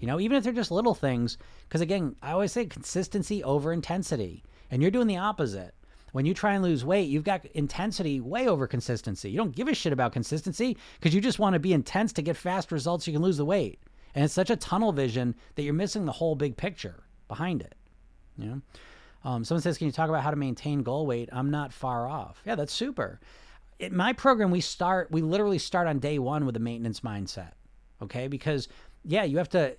You 0.00 0.06
know, 0.06 0.18
even 0.18 0.36
if 0.36 0.44
they're 0.44 0.52
just 0.52 0.70
little 0.70 0.94
things. 0.94 1.38
Because 1.68 1.82
again, 1.82 2.16
I 2.22 2.32
always 2.32 2.52
say 2.52 2.66
consistency 2.66 3.44
over 3.44 3.72
intensity. 3.72 4.42
And 4.70 4.80
you're 4.80 4.90
doing 4.90 5.06
the 5.06 5.18
opposite. 5.18 5.74
When 6.12 6.26
you 6.26 6.34
try 6.34 6.54
and 6.54 6.62
lose 6.62 6.84
weight, 6.84 7.08
you've 7.08 7.24
got 7.24 7.46
intensity 7.46 8.20
way 8.20 8.48
over 8.48 8.66
consistency. 8.66 9.30
You 9.30 9.38
don't 9.38 9.54
give 9.54 9.68
a 9.68 9.74
shit 9.74 9.92
about 9.92 10.12
consistency 10.12 10.76
because 10.98 11.14
you 11.14 11.20
just 11.20 11.38
want 11.38 11.54
to 11.54 11.60
be 11.60 11.72
intense 11.72 12.12
to 12.14 12.22
get 12.22 12.36
fast 12.36 12.72
results 12.72 13.04
so 13.04 13.10
you 13.10 13.16
can 13.16 13.22
lose 13.22 13.36
the 13.36 13.44
weight. 13.44 13.78
And 14.14 14.24
it's 14.24 14.34
such 14.34 14.50
a 14.50 14.56
tunnel 14.56 14.92
vision 14.92 15.34
that 15.54 15.62
you're 15.62 15.74
missing 15.74 16.04
the 16.04 16.12
whole 16.12 16.34
big 16.34 16.56
picture 16.56 17.04
behind 17.28 17.62
it. 17.62 17.74
You 18.36 18.46
know? 18.46 18.62
Um, 19.24 19.44
someone 19.44 19.62
says, 19.62 19.78
"Can 19.78 19.86
you 19.86 19.92
talk 19.92 20.08
about 20.08 20.22
how 20.22 20.30
to 20.30 20.36
maintain 20.36 20.82
goal 20.82 21.06
weight?" 21.06 21.28
I'm 21.32 21.50
not 21.50 21.72
far 21.72 22.08
off. 22.08 22.42
Yeah, 22.44 22.54
that's 22.56 22.72
super. 22.72 23.20
In 23.78 23.96
my 23.96 24.12
program, 24.12 24.50
we 24.50 24.60
start. 24.60 25.10
We 25.10 25.22
literally 25.22 25.58
start 25.58 25.86
on 25.86 25.98
day 25.98 26.18
one 26.18 26.44
with 26.44 26.56
a 26.56 26.60
maintenance 26.60 27.00
mindset. 27.00 27.52
Okay, 28.02 28.26
because 28.26 28.68
yeah, 29.04 29.24
you 29.24 29.38
have 29.38 29.48
to. 29.50 29.76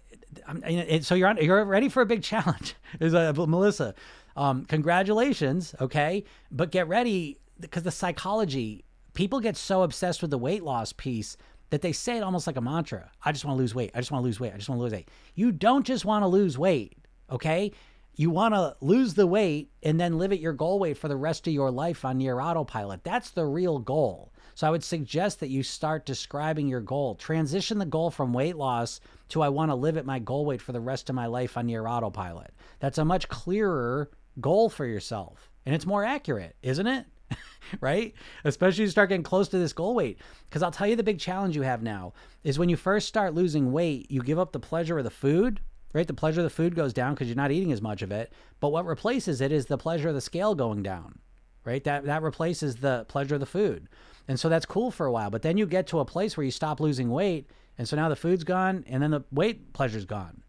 so 1.02 1.16
you're 1.16 1.28
on. 1.28 1.38
You're 1.38 1.66
ready 1.66 1.90
for 1.90 2.02
a 2.02 2.06
big 2.06 2.24
challenge. 2.32 2.76
Is 3.00 3.14
uh, 3.14 3.34
Melissa? 3.34 3.96
Um, 4.36 4.66
congratulations. 4.66 5.76
Okay, 5.80 6.24
but 6.52 6.72
get 6.72 6.88
ready 6.88 7.38
because 7.60 7.84
the 7.84 7.92
psychology. 7.92 8.86
People 9.14 9.40
get 9.40 9.56
so 9.56 9.84
obsessed 9.84 10.24
with 10.24 10.32
the 10.32 10.40
weight 10.40 10.64
loss 10.64 10.92
piece 10.92 11.38
that 11.74 11.82
they 11.82 11.92
say 11.92 12.18
it 12.18 12.22
almost 12.22 12.46
like 12.46 12.56
a 12.56 12.62
mantra. 12.62 13.10
I 13.26 13.32
just 13.32 13.46
want 13.46 13.58
to 13.58 13.60
lose 13.60 13.74
weight. 13.74 13.90
I 13.96 13.98
just 13.98 14.12
want 14.12 14.22
to 14.22 14.26
lose 14.26 14.40
weight. 14.40 14.54
I 14.54 14.58
just 14.58 14.70
want 14.70 14.78
to 14.78 14.84
lose 14.84 14.94
weight. 14.94 15.10
You 15.34 15.52
don't 15.52 15.84
just 15.84 16.06
want 16.06 16.22
to 16.22 16.28
lose 16.28 16.56
weight. 16.56 17.00
Okay 17.32 17.72
you 18.16 18.30
want 18.30 18.54
to 18.54 18.76
lose 18.82 19.16
the 19.16 19.26
weight 19.26 19.72
and 19.82 20.00
then 20.00 20.18
live 20.18 20.32
at 20.32 20.40
your 20.40 20.54
goal 20.54 20.80
weight 20.80 20.98
for 20.98 21.08
the 21.08 21.16
rest 21.16 21.48
of 21.48 21.54
your 21.54 21.72
life 21.72 22.06
on 22.06 22.20
near 22.20 22.40
autopilot. 22.40 23.04
That's 23.04 23.32
the 23.32 23.46
real 23.46 23.80
goal. 23.80 24.32
So 24.56 24.68
I 24.68 24.70
would 24.70 24.84
suggest 24.84 25.40
that 25.40 25.50
you 25.50 25.64
start 25.64 26.06
describing 26.06 26.68
your 26.68 26.80
goal. 26.80 27.16
Transition 27.16 27.80
the 27.80 27.86
goal 27.86 28.12
from 28.12 28.34
weight 28.34 28.56
loss 28.56 29.00
to 29.30 29.42
I 29.42 29.50
want 29.50 29.72
to 29.72 29.76
live 29.76 29.98
at 29.98 30.06
my 30.06 30.20
goal 30.20 30.46
weight 30.46 30.62
for 30.62 30.74
the 30.74 30.80
rest 30.80 31.10
of 31.10 31.16
my 31.16 31.26
life 31.26 31.58
on 31.58 31.66
near 31.66 31.88
autopilot. 31.88 32.54
That's 32.80 33.00
a 33.00 33.06
much 33.06 33.28
clearer 33.30 34.12
goal 34.40 34.70
for 34.70 34.86
yourself. 34.86 35.50
And 35.66 35.74
it's 35.74 35.88
more 35.88 36.04
accurate, 36.04 36.56
isn't 36.62 36.86
it? 36.86 37.08
right? 37.82 38.14
Especially 38.44 38.84
you 38.84 38.90
start 38.90 39.10
getting 39.10 39.24
close 39.24 39.48
to 39.50 39.58
this 39.58 39.74
goal 39.74 39.96
weight. 39.96 40.20
Because 40.50 40.64
I'll 40.64 40.72
tell 40.72 40.88
you 40.88 40.96
the 40.96 41.04
big 41.04 41.20
challenge 41.20 41.56
you 41.56 41.62
have 41.64 41.84
now 41.84 42.14
is 42.44 42.60
when 42.60 42.70
you 42.70 42.78
first 42.78 43.08
start 43.08 43.34
losing 43.34 43.72
weight, 43.72 44.10
you 44.12 44.22
give 44.22 44.40
up 44.40 44.52
the 44.52 44.60
pleasure 44.60 44.98
of 44.98 45.04
the 45.04 45.10
food 45.10 45.60
right? 45.94 46.08
The 46.08 46.14
pleasure 46.14 46.42
of 46.42 46.46
the 46.46 46.50
food 46.50 46.76
goes 46.76 46.92
down 46.92 47.14
because 47.14 47.28
you're 47.28 47.36
not 47.36 47.52
eating 47.52 47.72
as 47.72 47.82
much 47.82 48.02
of 48.02 48.12
it. 48.12 48.34
But 48.60 48.70
what 48.70 48.86
replaces 48.86 49.40
it 49.42 49.52
is 49.52 49.68
the 49.68 49.78
pleasure 49.78 50.10
of 50.10 50.16
the 50.16 50.22
scale 50.22 50.56
going 50.56 50.84
down, 50.84 51.20
right? 51.64 51.84
That 51.84 52.06
that 52.06 52.24
replaces 52.24 52.78
the 52.78 53.06
pleasure 53.08 53.36
of 53.36 53.40
the 53.40 53.46
food, 53.46 53.88
and 54.28 54.40
so 54.40 54.50
that's 54.50 54.66
cool 54.66 54.92
for 54.92 55.06
a 55.06 55.12
while. 55.12 55.30
But 55.30 55.44
then 55.44 55.58
you 55.58 55.66
get 55.66 55.88
to 55.88 56.00
a 56.00 56.06
place 56.06 56.36
where 56.36 56.44
you 56.44 56.52
stop 56.52 56.80
losing 56.80 57.10
weight, 57.10 57.50
and 57.78 57.88
so 57.88 57.96
now 57.96 58.10
the 58.10 58.16
food's 58.16 58.44
gone, 58.44 58.84
and 58.88 59.02
then 59.02 59.12
the 59.12 59.24
weight 59.32 59.74
pleasure's 59.74 60.06
gone, 60.06 60.44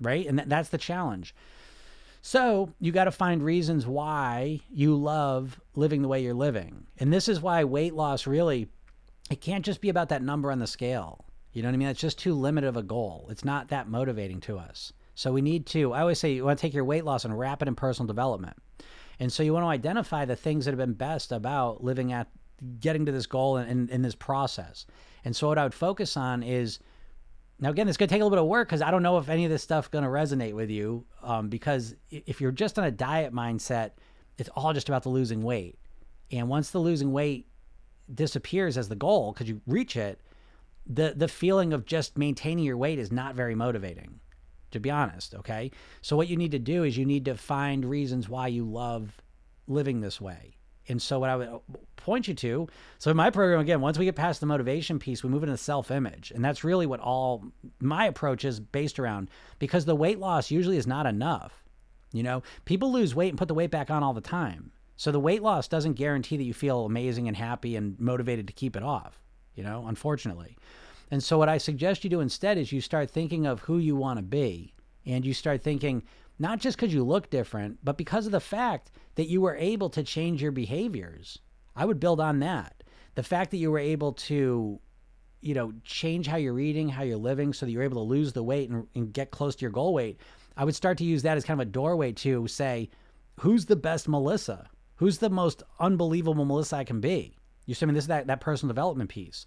right? 0.00 0.26
And 0.26 0.38
th- 0.38 0.48
that's 0.48 0.70
the 0.70 0.78
challenge. 0.78 1.34
So 2.20 2.72
you 2.80 2.92
got 2.92 3.04
to 3.04 3.12
find 3.12 3.42
reasons 3.42 3.86
why 3.86 4.60
you 4.70 4.96
love 4.96 5.60
living 5.74 6.02
the 6.02 6.08
way 6.08 6.22
you're 6.22 6.34
living, 6.34 6.86
and 6.98 7.12
this 7.12 7.28
is 7.28 7.40
why 7.40 7.64
weight 7.64 7.94
loss 7.94 8.26
really 8.26 8.68
it 9.30 9.40
can't 9.40 9.64
just 9.64 9.80
be 9.80 9.88
about 9.88 10.08
that 10.08 10.22
number 10.22 10.50
on 10.50 10.58
the 10.58 10.66
scale 10.66 11.24
you 11.58 11.62
know 11.62 11.70
what 11.70 11.74
I 11.74 11.78
mean? 11.78 11.88
It's 11.88 12.00
just 12.00 12.20
too 12.20 12.34
limited 12.34 12.68
of 12.68 12.76
a 12.76 12.84
goal. 12.84 13.26
It's 13.30 13.44
not 13.44 13.68
that 13.68 13.88
motivating 13.88 14.40
to 14.42 14.58
us. 14.58 14.92
So 15.16 15.32
we 15.32 15.42
need 15.42 15.66
to, 15.66 15.92
I 15.92 16.02
always 16.02 16.20
say, 16.20 16.32
you 16.32 16.44
want 16.44 16.58
to 16.58 16.62
take 16.62 16.72
your 16.72 16.84
weight 16.84 17.04
loss 17.04 17.24
and 17.24 17.36
wrap 17.36 17.62
it 17.62 17.66
in 17.68 17.74
personal 17.74 18.06
development. 18.06 18.56
And 19.18 19.32
so 19.32 19.42
you 19.42 19.52
want 19.52 19.64
to 19.64 19.68
identify 19.68 20.24
the 20.24 20.36
things 20.36 20.64
that 20.64 20.70
have 20.70 20.78
been 20.78 20.92
best 20.92 21.32
about 21.32 21.82
living 21.82 22.12
at 22.12 22.28
getting 22.78 23.06
to 23.06 23.12
this 23.12 23.26
goal 23.26 23.56
and 23.56 23.90
in 23.90 24.02
this 24.02 24.14
process. 24.14 24.86
And 25.24 25.34
so 25.34 25.48
what 25.48 25.58
I 25.58 25.64
would 25.64 25.74
focus 25.74 26.16
on 26.16 26.44
is 26.44 26.78
now 27.60 27.70
again, 27.70 27.86
going 27.86 27.94
to 27.94 28.06
take 28.06 28.20
a 28.20 28.24
little 28.24 28.30
bit 28.30 28.38
of 28.38 28.46
work 28.46 28.68
because 28.68 28.82
I 28.82 28.90
don't 28.90 29.02
know 29.02 29.18
if 29.18 29.28
any 29.28 29.44
of 29.44 29.50
this 29.50 29.62
stuff 29.62 29.90
going 29.90 30.04
to 30.04 30.10
resonate 30.10 30.52
with 30.52 30.70
you. 30.70 31.04
Um, 31.22 31.48
because 31.48 31.96
if 32.10 32.40
you're 32.40 32.52
just 32.52 32.78
on 32.78 32.84
a 32.84 32.90
diet 32.90 33.32
mindset, 33.32 33.92
it's 34.36 34.48
all 34.50 34.72
just 34.72 34.88
about 34.88 35.02
the 35.02 35.08
losing 35.08 35.42
weight. 35.42 35.78
And 36.30 36.48
once 36.48 36.70
the 36.70 36.78
losing 36.78 37.12
weight 37.12 37.48
disappears 38.14 38.78
as 38.78 38.88
the 38.88 38.96
goal, 38.96 39.32
because 39.32 39.48
you 39.48 39.60
reach 39.66 39.96
it, 39.96 40.20
the 40.88 41.12
the 41.14 41.28
feeling 41.28 41.72
of 41.72 41.84
just 41.84 42.16
maintaining 42.16 42.64
your 42.64 42.76
weight 42.76 42.98
is 42.98 43.12
not 43.12 43.34
very 43.34 43.54
motivating 43.54 44.20
to 44.70 44.80
be 44.80 44.90
honest 44.90 45.34
okay 45.34 45.70
so 46.00 46.16
what 46.16 46.28
you 46.28 46.36
need 46.36 46.50
to 46.50 46.58
do 46.58 46.82
is 46.84 46.96
you 46.96 47.04
need 47.04 47.24
to 47.24 47.34
find 47.34 47.84
reasons 47.84 48.28
why 48.28 48.46
you 48.46 48.64
love 48.64 49.20
living 49.66 50.00
this 50.00 50.20
way 50.20 50.56
and 50.88 51.00
so 51.00 51.18
what 51.18 51.30
i 51.30 51.36
would 51.36 51.48
uh, 51.48 51.58
point 51.96 52.28
you 52.28 52.34
to 52.34 52.66
so 52.98 53.10
in 53.10 53.16
my 53.16 53.28
program 53.30 53.60
again 53.60 53.80
once 53.80 53.98
we 53.98 54.04
get 54.04 54.16
past 54.16 54.40
the 54.40 54.46
motivation 54.46 54.98
piece 54.98 55.22
we 55.22 55.28
move 55.28 55.42
into 55.42 55.56
self-image. 55.56 56.30
And 56.34 56.42
that's 56.42 56.64
really 56.64 56.86
what 56.86 57.00
all 57.00 57.44
my 57.80 58.06
approach 58.06 58.44
is 58.44 58.60
based 58.60 58.98
around 58.98 59.28
because 59.58 59.84
the 59.84 59.96
weight 59.96 60.18
loss 60.18 60.50
usually 60.50 60.78
is 60.78 60.86
not 60.86 61.06
enough 61.06 61.64
you 62.10 62.22
know? 62.22 62.42
People 62.64 62.90
lose 62.90 63.14
weight 63.14 63.28
and 63.28 63.36
put 63.36 63.48
the 63.48 63.54
weight 63.54 63.70
back 63.70 63.90
on 63.90 64.02
all 64.02 64.14
the 64.14 64.22
time. 64.22 64.72
So 64.96 65.12
the 65.12 65.20
weight 65.20 65.42
loss 65.42 65.68
doesn't 65.68 65.92
guarantee 65.92 66.38
that 66.38 66.44
you 66.44 66.54
feel 66.54 66.86
amazing 66.86 67.28
and 67.28 67.36
happy 67.36 67.76
and 67.76 68.00
motivated 68.00 68.46
to 68.46 68.54
keep 68.54 68.76
it 68.76 68.82
off 68.82 69.20
you 69.58 69.64
know, 69.64 69.84
unfortunately. 69.88 70.56
And 71.10 71.22
so 71.22 71.36
what 71.36 71.48
I 71.48 71.58
suggest 71.58 72.04
you 72.04 72.10
do 72.10 72.20
instead 72.20 72.58
is 72.58 72.70
you 72.70 72.80
start 72.80 73.10
thinking 73.10 73.44
of 73.44 73.60
who 73.62 73.78
you 73.78 73.96
want 73.96 74.18
to 74.18 74.22
be 74.22 74.72
and 75.04 75.26
you 75.26 75.34
start 75.34 75.62
thinking 75.62 76.04
not 76.38 76.60
just 76.60 76.76
because 76.76 76.94
you 76.94 77.04
look 77.04 77.30
different, 77.30 77.78
but 77.82 77.96
because 77.96 78.26
of 78.26 78.32
the 78.32 78.40
fact 78.40 78.90
that 79.16 79.28
you 79.28 79.40
were 79.40 79.56
able 79.56 79.90
to 79.90 80.02
change 80.02 80.40
your 80.40 80.52
behaviors. 80.52 81.38
I 81.74 81.84
would 81.84 82.00
build 82.00 82.20
on 82.20 82.40
that. 82.40 82.82
The 83.14 83.22
fact 83.22 83.50
that 83.50 83.56
you 83.56 83.70
were 83.70 83.78
able 83.78 84.12
to, 84.12 84.78
you 85.40 85.54
know, 85.54 85.72
change 85.84 86.26
how 86.26 86.36
you're 86.36 86.60
eating, 86.60 86.88
how 86.88 87.02
you're 87.02 87.16
living, 87.16 87.52
so 87.52 87.66
that 87.66 87.72
you're 87.72 87.82
able 87.82 88.04
to 88.04 88.08
lose 88.08 88.32
the 88.32 88.42
weight 88.42 88.70
and, 88.70 88.86
and 88.94 89.12
get 89.12 89.30
close 89.30 89.56
to 89.56 89.62
your 89.62 89.70
goal 89.70 89.94
weight. 89.94 90.20
I 90.56 90.64
would 90.64 90.74
start 90.74 90.98
to 90.98 91.04
use 91.04 91.22
that 91.22 91.36
as 91.36 91.44
kind 91.44 91.60
of 91.60 91.66
a 91.66 91.70
doorway 91.70 92.12
to 92.12 92.46
say, 92.46 92.90
who's 93.40 93.66
the 93.66 93.76
best 93.76 94.08
Melissa? 94.08 94.68
Who's 94.96 95.18
the 95.18 95.30
most 95.30 95.62
unbelievable 95.78 96.44
Melissa 96.44 96.76
I 96.76 96.84
can 96.84 97.00
be? 97.00 97.36
You 97.66 97.74
see, 97.74 97.84
I 97.84 97.86
mean, 97.86 97.94
this 97.94 98.04
is 98.04 98.08
that, 98.08 98.26
that 98.28 98.40
personal 98.40 98.72
development 98.72 99.10
piece. 99.10 99.46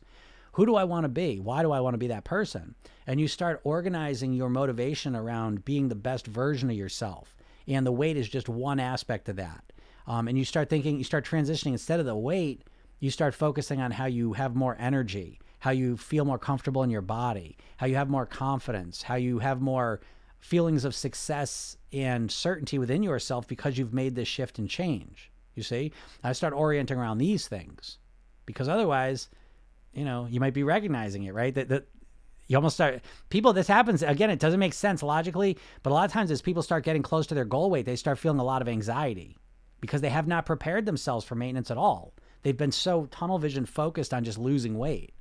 Who 0.53 0.65
do 0.65 0.75
I 0.75 0.83
want 0.83 1.05
to 1.05 1.09
be? 1.09 1.39
Why 1.39 1.61
do 1.61 1.71
I 1.71 1.79
want 1.79 1.93
to 1.93 1.99
be 1.99 2.07
that 2.07 2.25
person? 2.25 2.75
And 3.07 3.19
you 3.19 3.27
start 3.27 3.61
organizing 3.63 4.33
your 4.33 4.49
motivation 4.49 5.15
around 5.15 5.63
being 5.63 5.87
the 5.87 5.95
best 5.95 6.27
version 6.27 6.69
of 6.69 6.75
yourself. 6.75 7.35
And 7.67 7.85
the 7.85 7.91
weight 7.91 8.17
is 8.17 8.27
just 8.27 8.49
one 8.49 8.79
aspect 8.79 9.29
of 9.29 9.37
that. 9.37 9.63
Um, 10.07 10.27
and 10.27 10.37
you 10.37 10.43
start 10.43 10.69
thinking, 10.69 10.97
you 10.97 11.03
start 11.03 11.25
transitioning 11.25 11.71
instead 11.71 11.99
of 11.99 12.05
the 12.05 12.15
weight, 12.15 12.63
you 12.99 13.09
start 13.09 13.33
focusing 13.33 13.79
on 13.79 13.91
how 13.91 14.05
you 14.05 14.33
have 14.33 14.55
more 14.55 14.75
energy, 14.79 15.39
how 15.59 15.71
you 15.71 15.95
feel 15.95 16.25
more 16.25 16.39
comfortable 16.39 16.83
in 16.83 16.89
your 16.89 17.01
body, 17.01 17.57
how 17.77 17.85
you 17.85 17.95
have 17.95 18.09
more 18.09 18.25
confidence, 18.25 19.03
how 19.03 19.15
you 19.15 19.39
have 19.39 19.61
more 19.61 20.01
feelings 20.39 20.85
of 20.85 20.95
success 20.95 21.77
and 21.93 22.31
certainty 22.31 22.77
within 22.77 23.03
yourself 23.03 23.47
because 23.47 23.77
you've 23.77 23.93
made 23.93 24.15
this 24.15 24.27
shift 24.27 24.59
and 24.59 24.69
change. 24.69 25.31
You 25.55 25.63
see, 25.63 25.91
I 26.23 26.33
start 26.33 26.53
orienting 26.53 26.97
around 26.97 27.19
these 27.19 27.47
things 27.47 27.99
because 28.45 28.67
otherwise, 28.67 29.29
you 29.93 30.05
know, 30.05 30.27
you 30.29 30.39
might 30.39 30.53
be 30.53 30.63
recognizing 30.63 31.23
it, 31.23 31.33
right? 31.33 31.53
That, 31.53 31.69
that 31.69 31.87
you 32.47 32.57
almost 32.57 32.75
start 32.75 33.01
people 33.29 33.53
this 33.53 33.67
happens 33.67 34.03
again 34.03 34.29
it 34.29 34.39
doesn't 34.39 34.59
make 34.59 34.73
sense 34.73 35.01
logically 35.01 35.57
but 35.83 35.91
a 35.91 35.93
lot 35.93 36.03
of 36.03 36.11
times 36.11 36.29
as 36.31 36.41
people 36.41 36.61
start 36.61 36.83
getting 36.83 37.01
close 37.01 37.25
to 37.27 37.33
their 37.33 37.45
goal 37.45 37.69
weight 37.69 37.85
they 37.85 37.95
start 37.95 38.19
feeling 38.19 38.39
a 38.39 38.43
lot 38.43 38.61
of 38.61 38.67
anxiety 38.67 39.37
because 39.81 40.01
they 40.01 40.09
have 40.09 40.27
not 40.27 40.45
prepared 40.45 40.85
themselves 40.85 41.25
for 41.25 41.35
maintenance 41.35 41.71
at 41.71 41.77
all. 41.77 42.13
They've 42.43 42.55
been 42.55 42.71
so 42.71 43.07
tunnel 43.07 43.39
vision 43.39 43.65
focused 43.65 44.13
on 44.13 44.23
just 44.23 44.37
losing 44.37 44.77
weight. 44.77 45.13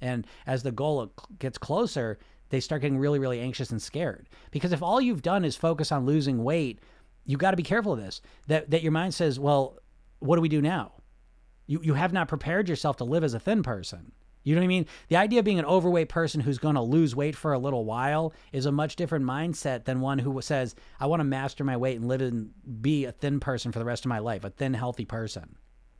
And 0.00 0.26
as 0.46 0.62
the 0.62 0.72
goal 0.72 1.12
gets 1.38 1.58
closer 1.58 2.18
they 2.48 2.60
start 2.60 2.82
getting 2.82 2.98
really 2.98 3.18
really 3.18 3.40
anxious 3.40 3.70
and 3.70 3.82
scared. 3.82 4.28
Because 4.50 4.72
if 4.72 4.82
all 4.82 5.00
you've 5.00 5.22
done 5.22 5.44
is 5.44 5.56
focus 5.56 5.92
on 5.92 6.06
losing 6.06 6.42
weight 6.44 6.80
you 7.24 7.36
got 7.36 7.50
to 7.50 7.56
be 7.56 7.62
careful 7.62 7.92
of 7.92 7.98
this 7.98 8.20
that 8.46 8.70
that 8.70 8.82
your 8.82 8.92
mind 8.92 9.14
says 9.14 9.38
well 9.38 9.78
what 10.20 10.36
do 10.36 10.42
we 10.42 10.48
do 10.48 10.62
now 10.62 10.92
you, 11.66 11.80
you 11.82 11.94
have 11.94 12.12
not 12.12 12.28
prepared 12.28 12.68
yourself 12.68 12.96
to 12.96 13.04
live 13.04 13.24
as 13.24 13.34
a 13.34 13.40
thin 13.40 13.62
person. 13.62 14.12
You 14.46 14.54
know 14.54 14.60
what 14.60 14.66
I 14.66 14.68
mean? 14.68 14.86
The 15.08 15.16
idea 15.16 15.40
of 15.40 15.44
being 15.44 15.58
an 15.58 15.64
overweight 15.64 16.08
person 16.08 16.40
who's 16.40 16.58
going 16.58 16.76
to 16.76 16.80
lose 16.80 17.16
weight 17.16 17.34
for 17.34 17.52
a 17.52 17.58
little 17.58 17.84
while 17.84 18.32
is 18.52 18.64
a 18.64 18.70
much 18.70 18.94
different 18.94 19.24
mindset 19.24 19.84
than 19.84 20.00
one 20.00 20.20
who 20.20 20.40
says, 20.40 20.76
I 21.00 21.06
want 21.06 21.18
to 21.18 21.24
master 21.24 21.64
my 21.64 21.76
weight 21.76 21.98
and 21.98 22.06
live 22.06 22.20
and 22.20 22.50
be 22.80 23.06
a 23.06 23.12
thin 23.12 23.40
person 23.40 23.72
for 23.72 23.80
the 23.80 23.84
rest 23.84 24.04
of 24.04 24.08
my 24.08 24.20
life, 24.20 24.44
a 24.44 24.50
thin, 24.50 24.74
healthy 24.74 25.04
person. 25.04 25.56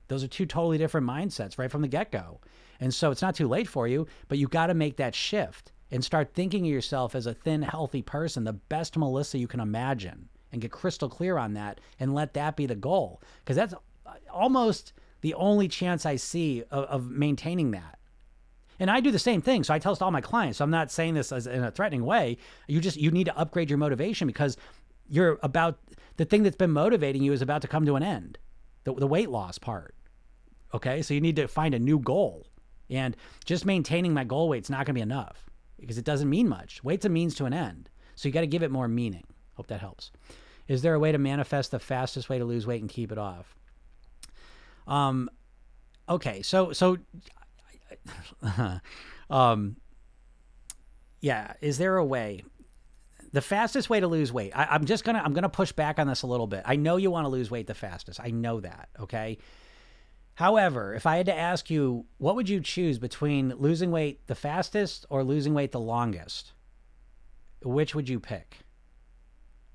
Those 0.07 0.23
are 0.23 0.29
two 0.29 0.47
totally 0.47 0.79
different 0.79 1.09
mindsets 1.09 1.59
right 1.59 1.71
from 1.71 1.83
the 1.83 1.89
get 1.89 2.13
go. 2.13 2.41
And 2.79 2.95
so 2.95 3.11
it's 3.11 3.23
not 3.23 3.35
too 3.35 3.49
late 3.49 3.67
for 3.67 3.89
you, 3.89 4.07
but 4.29 4.39
you 4.39 4.47
got 4.47 4.69
to 4.69 4.75
make 4.75 4.97
that 4.99 5.17
shift 5.17 5.73
and 5.91 6.05
start 6.05 6.33
thinking 6.33 6.65
of 6.67 6.73
yourself 6.73 7.17
as 7.17 7.27
a 7.27 7.35
thin, 7.35 7.63
healthy 7.63 8.03
person, 8.03 8.45
the 8.45 8.53
best 8.53 8.97
Melissa 8.97 9.39
you 9.39 9.49
can 9.49 9.59
imagine, 9.59 10.29
and 10.53 10.63
get 10.63 10.71
crystal 10.71 11.09
clear 11.09 11.37
on 11.37 11.55
that 11.55 11.81
and 11.99 12.15
let 12.15 12.35
that 12.35 12.55
be 12.55 12.67
the 12.67 12.77
goal. 12.77 13.21
Because 13.45 13.57
that's 13.57 13.75
uh, 13.75 14.13
almost 14.31 14.93
the 15.21 15.35
only 15.35 15.69
chance 15.69 16.07
I 16.07 16.17
see 16.17 16.63
of, 16.71 16.85
of 16.85 17.11
maintaining 17.11 17.71
that. 17.73 17.99
And 18.79 18.91
I 18.91 19.01
do 19.01 19.11
the 19.11 19.19
same 19.19 19.41
thing. 19.41 19.65
So 19.65 19.73
I 19.73 19.79
tell 19.79 19.93
this 19.93 20.01
to 20.01 20.05
all 20.05 20.11
my 20.11 20.21
clients. 20.21 20.59
So 20.59 20.65
I'm 20.65 20.71
not 20.71 20.91
saying 20.91 21.15
this 21.15 21.33
as 21.33 21.47
in 21.47 21.65
a 21.65 21.71
threatening 21.71 22.05
way. 22.05 22.37
You 22.69 22.81
just 22.81 22.97
you 22.97 23.11
need 23.11 23.25
to 23.25 23.37
upgrade 23.37 23.71
your 23.71 23.79
motivation 23.79 24.27
because 24.27 24.57
you're 25.09 25.39
about 25.43 25.79
the 26.17 26.25
thing 26.25 26.43
that's 26.43 26.57
been 26.57 26.73
motivating 26.73 27.23
you 27.23 27.33
is 27.33 27.43
about 27.43 27.63
to 27.63 27.69
come 27.69 27.87
to 27.87 27.97
an 27.97 28.03
end. 28.03 28.39
The, 28.85 28.95
the 28.95 29.07
weight 29.07 29.31
loss 29.31 29.59
part. 29.59 29.95
Okay. 30.75 31.03
So 31.03 31.15
you 31.15 31.21
need 31.21 31.37
to 31.37 31.49
find 31.49 31.75
a 31.75 31.79
new 31.79 31.99
goal. 31.99 32.47
And 32.91 33.17
just 33.45 33.65
maintaining 33.65 34.15
my 34.15 34.25
goal 34.25 34.49
weight's 34.49 34.71
not 34.71 34.87
going 34.87 34.87
to 34.87 34.93
be 34.95 35.01
enough 35.01 35.51
because 35.81 35.99
it 35.99 36.05
doesn't 36.05 36.31
mean 36.31 36.49
much. 36.49 36.85
Weight's 36.85 37.05
a 37.05 37.09
means 37.09 37.35
to 37.37 37.47
an 37.47 37.53
end. 37.53 37.89
So 38.15 38.29
you 38.29 38.33
got 38.33 38.43
to 38.43 38.47
give 38.47 38.63
it 38.63 38.71
more 38.71 38.89
meaning. 38.89 39.25
Hope 39.55 39.67
that 39.69 39.81
helps. 39.81 40.11
Is 40.69 40.83
there 40.83 40.95
a 40.95 40.99
way 40.99 41.13
to 41.13 41.19
manifest 41.19 41.71
the 41.71 41.79
fastest 41.79 42.29
way 42.29 42.39
to 42.39 42.45
lose 42.45 42.67
weight 42.67 42.81
and 42.81 42.91
keep 42.91 43.11
it 43.11 43.19
off? 43.19 43.57
Um, 44.87 45.31
okay. 46.09 46.43
So, 46.43 46.73
so, 46.73 46.99
um, 49.31 49.77
yeah. 51.21 51.55
Is 51.61 51.79
there 51.79 51.97
a 51.97 52.05
way? 52.05 52.45
The 53.33 53.43
fastest 53.43 53.91
way 53.91 54.01
to 54.01 54.07
lose 54.07 54.33
weight. 54.33 54.53
I, 54.55 54.67
I'm 54.67 54.85
just 54.85 55.05
gonna 55.05 55.21
I'm 55.23 55.35
gonna 55.35 55.49
push 55.49 55.73
back 55.73 55.99
on 55.99 56.07
this 56.07 56.23
a 56.23 56.27
little 56.27 56.47
bit. 56.47 56.63
I 56.65 56.77
know 56.77 56.97
you 56.97 57.11
want 57.11 57.25
to 57.25 57.29
lose 57.29 57.51
weight 57.51 57.67
the 57.67 57.75
fastest. 57.75 58.21
I 58.23 58.31
know 58.31 58.61
that. 58.61 58.89
Okay. 59.01 59.39
However, 60.35 60.95
if 60.95 61.07
I 61.07 61.17
had 61.17 61.27
to 61.27 61.37
ask 61.37 61.71
you, 61.71 62.05
what 62.19 62.37
would 62.37 62.49
you 62.49 62.61
choose 62.61 62.99
between 62.99 63.55
losing 63.57 63.91
weight 63.91 64.27
the 64.27 64.35
fastest 64.35 65.07
or 65.09 65.25
losing 65.25 65.55
weight 65.55 65.73
the 65.73 65.81
longest? 65.81 66.53
Which 67.63 67.95
would 67.95 68.09
you 68.09 68.21
pick? 68.21 68.66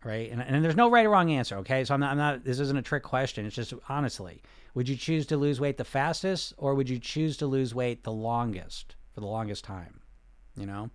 Right? 0.03 0.31
And, 0.31 0.41
and 0.41 0.63
there's 0.65 0.75
no 0.75 0.89
right 0.89 1.05
or 1.05 1.09
wrong 1.09 1.31
answer, 1.31 1.57
okay? 1.57 1.83
So 1.83 1.93
I'm 1.93 1.99
not, 1.99 2.11
I'm 2.11 2.17
not, 2.17 2.43
this 2.43 2.59
isn't 2.59 2.77
a 2.77 2.81
trick 2.81 3.03
question. 3.03 3.45
It's 3.45 3.55
just 3.55 3.73
honestly, 3.87 4.41
would 4.73 4.89
you 4.89 4.95
choose 4.95 5.27
to 5.27 5.37
lose 5.37 5.59
weight 5.59 5.77
the 5.77 5.83
fastest 5.83 6.53
or 6.57 6.73
would 6.73 6.89
you 6.89 6.97
choose 6.97 7.37
to 7.37 7.45
lose 7.45 7.75
weight 7.75 8.03
the 8.03 8.11
longest 8.11 8.95
for 9.13 9.19
the 9.19 9.27
longest 9.27 9.63
time? 9.63 10.01
You 10.57 10.65
know? 10.65 10.89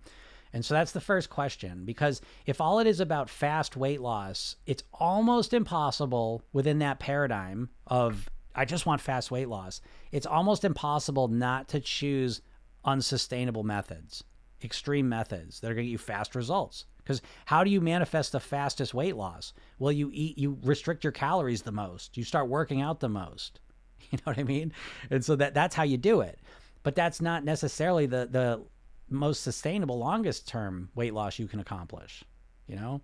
And 0.53 0.65
so 0.65 0.73
that's 0.73 0.91
the 0.91 1.01
first 1.01 1.29
question 1.29 1.85
because 1.85 2.21
if 2.45 2.59
all 2.59 2.79
it 2.79 2.87
is 2.87 2.99
about 2.99 3.29
fast 3.29 3.77
weight 3.77 4.01
loss, 4.01 4.55
it's 4.65 4.83
almost 4.93 5.53
impossible 5.53 6.41
within 6.51 6.79
that 6.79 6.99
paradigm 6.99 7.69
of 7.85 8.29
I 8.55 8.65
just 8.65 8.87
want 8.87 9.01
fast 9.01 9.29
weight 9.29 9.49
loss. 9.49 9.81
It's 10.11 10.25
almost 10.25 10.65
impossible 10.65 11.27
not 11.27 11.67
to 11.69 11.79
choose 11.79 12.41
unsustainable 12.83 13.63
methods, 13.63 14.23
extreme 14.63 15.07
methods 15.07 15.59
that 15.59 15.69
are 15.69 15.75
going 15.75 15.85
to 15.85 15.89
get 15.89 15.91
you 15.91 15.99
fast 15.99 16.33
results. 16.33 16.85
Because 17.07 17.21
how 17.45 17.63
do 17.63 17.69
you 17.69 17.79
manifest 17.79 18.33
the 18.33 18.39
fastest 18.41 18.93
weight 18.93 19.15
loss? 19.15 19.53
Well, 19.79 19.93
you 19.93 20.09
eat, 20.13 20.37
you 20.37 20.57
restrict 20.63 21.05
your 21.05 21.13
calories 21.13 21.61
the 21.61 21.71
most. 21.71 22.17
You 22.17 22.25
start 22.25 22.49
working 22.49 22.81
out 22.81 22.99
the 22.99 23.09
most. 23.09 23.59
You 24.09 24.19
know 24.19 24.31
what 24.31 24.37
I 24.37 24.43
mean? 24.43 24.71
And 25.09 25.25
so 25.25 25.35
that 25.35 25.53
that's 25.53 25.75
how 25.75 25.83
you 25.83 25.97
do 25.97 26.21
it. 26.21 26.39
But 26.81 26.95
that's 26.95 27.19
not 27.19 27.43
necessarily 27.43 28.05
the 28.05 28.25
the 28.31 28.63
most 29.09 29.43
sustainable, 29.43 29.99
longest 29.99 30.47
term 30.47 30.87
weight 30.95 31.13
loss 31.13 31.39
you 31.39 31.47
can 31.47 31.59
accomplish. 31.59 32.23
You 32.67 32.77
know, 32.77 33.01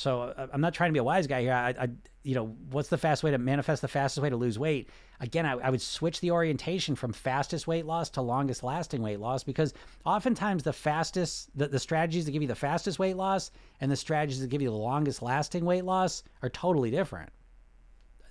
so 0.00 0.22
uh, 0.22 0.46
I'm 0.50 0.62
not 0.62 0.72
trying 0.72 0.88
to 0.88 0.92
be 0.94 0.98
a 0.98 1.04
wise 1.04 1.26
guy 1.26 1.42
here. 1.42 1.52
I, 1.52 1.74
I, 1.78 1.88
you 2.22 2.34
know, 2.34 2.56
what's 2.70 2.88
the 2.88 2.96
fast 2.96 3.22
way 3.22 3.32
to 3.32 3.36
manifest 3.36 3.82
the 3.82 3.88
fastest 3.88 4.22
way 4.22 4.30
to 4.30 4.36
lose 4.36 4.58
weight? 4.58 4.88
Again, 5.20 5.44
I, 5.44 5.52
I, 5.52 5.68
would 5.68 5.82
switch 5.82 6.20
the 6.20 6.30
orientation 6.30 6.96
from 6.96 7.12
fastest 7.12 7.66
weight 7.66 7.84
loss 7.84 8.08
to 8.10 8.22
longest 8.22 8.62
lasting 8.62 9.02
weight 9.02 9.20
loss 9.20 9.44
because 9.44 9.74
oftentimes 10.06 10.62
the 10.62 10.72
fastest, 10.72 11.50
the, 11.54 11.68
the 11.68 11.78
strategies 11.78 12.24
that 12.24 12.30
give 12.30 12.40
you 12.40 12.48
the 12.48 12.54
fastest 12.54 12.98
weight 12.98 13.18
loss 13.18 13.50
and 13.82 13.92
the 13.92 13.96
strategies 13.96 14.40
that 14.40 14.48
give 14.48 14.62
you 14.62 14.70
the 14.70 14.74
longest 14.74 15.20
lasting 15.20 15.66
weight 15.66 15.84
loss 15.84 16.22
are 16.40 16.48
totally 16.48 16.90
different. 16.90 17.28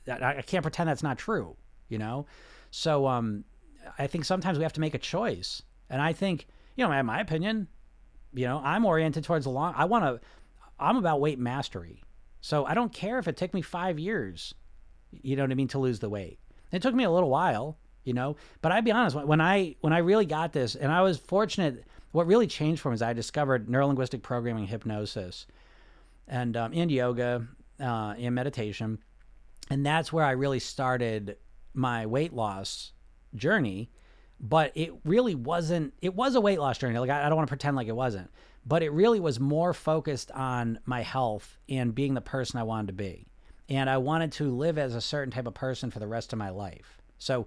I, 0.08 0.38
I 0.38 0.42
can't 0.42 0.64
pretend 0.64 0.90
that's 0.90 1.04
not 1.04 1.20
true, 1.20 1.56
you 1.88 2.00
know? 2.00 2.26
So 2.72 3.06
um, 3.06 3.44
I 4.00 4.08
think 4.08 4.26
sometimes 4.26 4.58
we 4.58 4.64
have 4.64 4.74
to 4.74 4.82
make 4.82 4.96
a 4.96 5.00
choice. 5.00 5.62
And 5.88 6.02
I 6.02 6.14
think, 6.14 6.48
you 6.76 6.84
know, 6.84 6.92
in 6.92 7.06
my 7.06 7.20
opinion, 7.20 7.68
you 8.34 8.46
know, 8.46 8.60
I'm 8.64 8.86
oriented 8.86 9.24
towards 9.24 9.46
the 9.46 9.52
long, 9.52 9.74
I 9.78 9.86
want 9.86 10.06
to, 10.06 10.20
I'm 10.80 10.98
about 10.98 11.22
weight 11.22 11.40
mastery. 11.40 12.04
So 12.42 12.66
I 12.66 12.74
don't 12.74 12.94
care 12.94 13.20
if 13.20 13.28
it 13.28 13.38
took 13.38 13.54
me 13.54 13.62
five 13.62 14.00
years, 14.00 14.54
you 15.12 15.36
know 15.36 15.44
what 15.44 15.52
I 15.52 15.56
mean, 15.56 15.68
to 15.70 15.80
lose 15.80 16.00
the 16.00 16.10
weight. 16.10 16.40
It 16.72 16.82
took 16.82 16.96
me 16.96 17.04
a 17.04 17.12
little 17.12 17.30
while, 17.30 17.78
you 18.04 18.14
know, 18.14 18.38
but 18.62 18.72
I'd 18.72 18.86
be 18.86 18.92
honest, 18.92 19.16
when 19.16 19.42
I 19.42 19.76
when 19.82 19.94
I 19.94 20.00
really 20.00 20.26
got 20.26 20.54
this, 20.54 20.76
and 20.76 20.92
I 20.92 21.02
was 21.02 21.18
fortunate, 21.18 21.86
what 22.12 22.28
really 22.28 22.48
changed 22.48 22.82
for 22.82 22.90
me 22.90 22.96
is 22.96 23.02
I 23.02 23.14
discovered 23.14 23.68
neurolinguistic 23.68 24.22
programming, 24.22 24.68
hypnosis, 24.68 25.46
and 26.28 26.56
um, 26.56 26.72
and 26.74 26.92
yoga, 26.92 27.48
uh, 27.80 28.14
and 28.18 28.34
meditation, 28.34 29.00
and 29.70 29.86
that's 29.86 30.14
where 30.14 30.24
I 30.24 30.32
really 30.32 30.60
started 30.60 31.38
my 31.74 32.06
weight 32.06 32.34
loss 32.34 32.94
journey. 33.36 33.92
But 34.42 34.72
it 34.76 34.94
really 35.04 35.36
wasn't. 35.36 35.94
It 36.02 36.16
was 36.16 36.36
a 36.36 36.42
weight 36.42 36.60
loss 36.60 36.78
journey. 36.78 36.98
Like 36.98 37.10
I, 37.10 37.26
I 37.26 37.30
don't 37.30 37.36
want 37.36 37.48
to 37.48 37.52
pretend 37.52 37.76
like 37.76 37.88
it 37.88 37.96
wasn't 37.96 38.32
but 38.66 38.84
it 38.84 38.92
really 38.92 39.20
was 39.20 39.40
more 39.40 39.74
focused 39.74 40.32
on 40.32 40.80
my 40.86 41.02
health 41.02 41.58
and 41.68 41.96
being 41.96 42.14
the 42.14 42.22
person 42.22 42.60
I 42.60 42.64
wanted 42.64 42.88
to 42.88 42.94
be. 42.94 43.28
And 43.68 43.90
I 43.90 43.98
wanted 43.98 44.32
to 44.34 44.56
live 44.56 44.78
as 44.78 44.96
a 44.96 45.02
certain 45.02 45.32
type 45.32 45.48
of 45.48 45.54
person 45.54 45.92
for 45.92 46.00
the 46.00 46.08
rest 46.08 46.34
of 46.34 46.40
my 46.40 46.50
life. 46.50 47.02
So, 47.18 47.46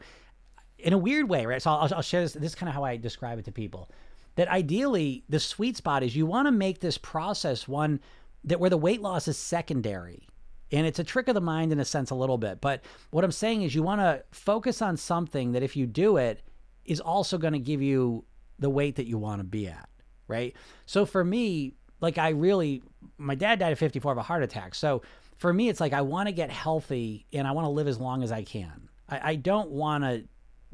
in 0.79 0.93
a 0.93 0.99
weird 0.99 1.29
way, 1.29 1.47
right? 1.47 1.61
So, 1.61 1.71
I'll, 1.71 1.95
I'll 1.95 2.03
share 2.03 2.23
this. 2.23 2.33
This 2.33 2.53
is 2.53 2.55
kind 2.55 2.69
of 2.69 2.75
how 2.75 2.85
I 2.85 2.97
describe 2.97 3.39
it 3.39 3.45
to 3.47 3.53
people. 3.53 3.91
That 4.37 4.49
ideally, 4.49 5.25
the 5.29 5.41
sweet 5.41 5.77
spot 5.77 6.03
is 6.03 6.17
you 6.17 6.27
want 6.27 6.47
to 6.47 6.53
make 6.53 6.81
this 6.81 6.97
process 6.97 7.69
one 7.69 8.01
that 8.45 8.61
where 8.61 8.71
the 8.71 8.77
weight 8.77 9.03
loss 9.03 9.29
is 9.29 9.37
secondary. 9.37 10.29
And 10.71 10.87
it's 10.87 10.99
a 10.99 11.05
trick 11.05 11.29
of 11.29 11.35
the 11.35 11.41
mind 11.41 11.71
in 11.71 11.81
a 11.81 11.85
sense, 11.85 12.11
a 12.11 12.15
little 12.15 12.39
bit. 12.39 12.61
But 12.61 12.83
what 13.11 13.25
I'm 13.25 13.33
saying 13.33 13.63
is, 13.63 13.75
you 13.75 13.83
want 13.83 14.01
to 14.01 14.25
focus 14.31 14.81
on 14.81 14.97
something 14.97 15.53
that 15.53 15.63
if 15.63 15.77
you 15.77 15.87
do 15.87 16.17
it, 16.17 16.43
is 16.85 17.01
also 17.01 17.39
going 17.39 17.53
to 17.53 17.59
give 17.59 17.83
you 17.83 18.25
the 18.59 18.71
weight 18.71 18.97
that 18.97 19.07
you 19.07 19.19
want 19.19 19.41
to 19.41 19.45
be 19.45 19.69
at 19.69 19.89
right? 20.33 20.57
So 20.87 21.05
for 21.05 21.23
me, 21.23 21.75
like 22.01 22.19
I 22.19 22.31
really, 22.31 22.83
my 23.19 23.35
dad 23.35 23.59
died 23.59 23.73
at 23.73 23.79
54 23.79 24.13
of 24.13 24.19
a 24.19 24.23
heart 24.23 24.43
attack. 24.43 24.75
So 24.75 25.03
for 25.37 25.53
me, 25.53 25.69
it's 25.69 25.81
like 25.81 25.93
I 25.93 26.01
want 26.01 26.29
to 26.29 26.33
get 26.33 26.51
healthy 26.51 27.27
and 27.33 27.47
I 27.47 27.53
want 27.53 27.67
to 27.67 27.71
live 27.71 27.87
as 27.87 28.01
long 28.01 28.23
as 28.23 28.33
I 28.33 28.43
can. 28.43 28.89
I, 29.09 29.31
I 29.31 29.35
don't 29.37 29.71
want 29.71 30.05
to 30.05 30.25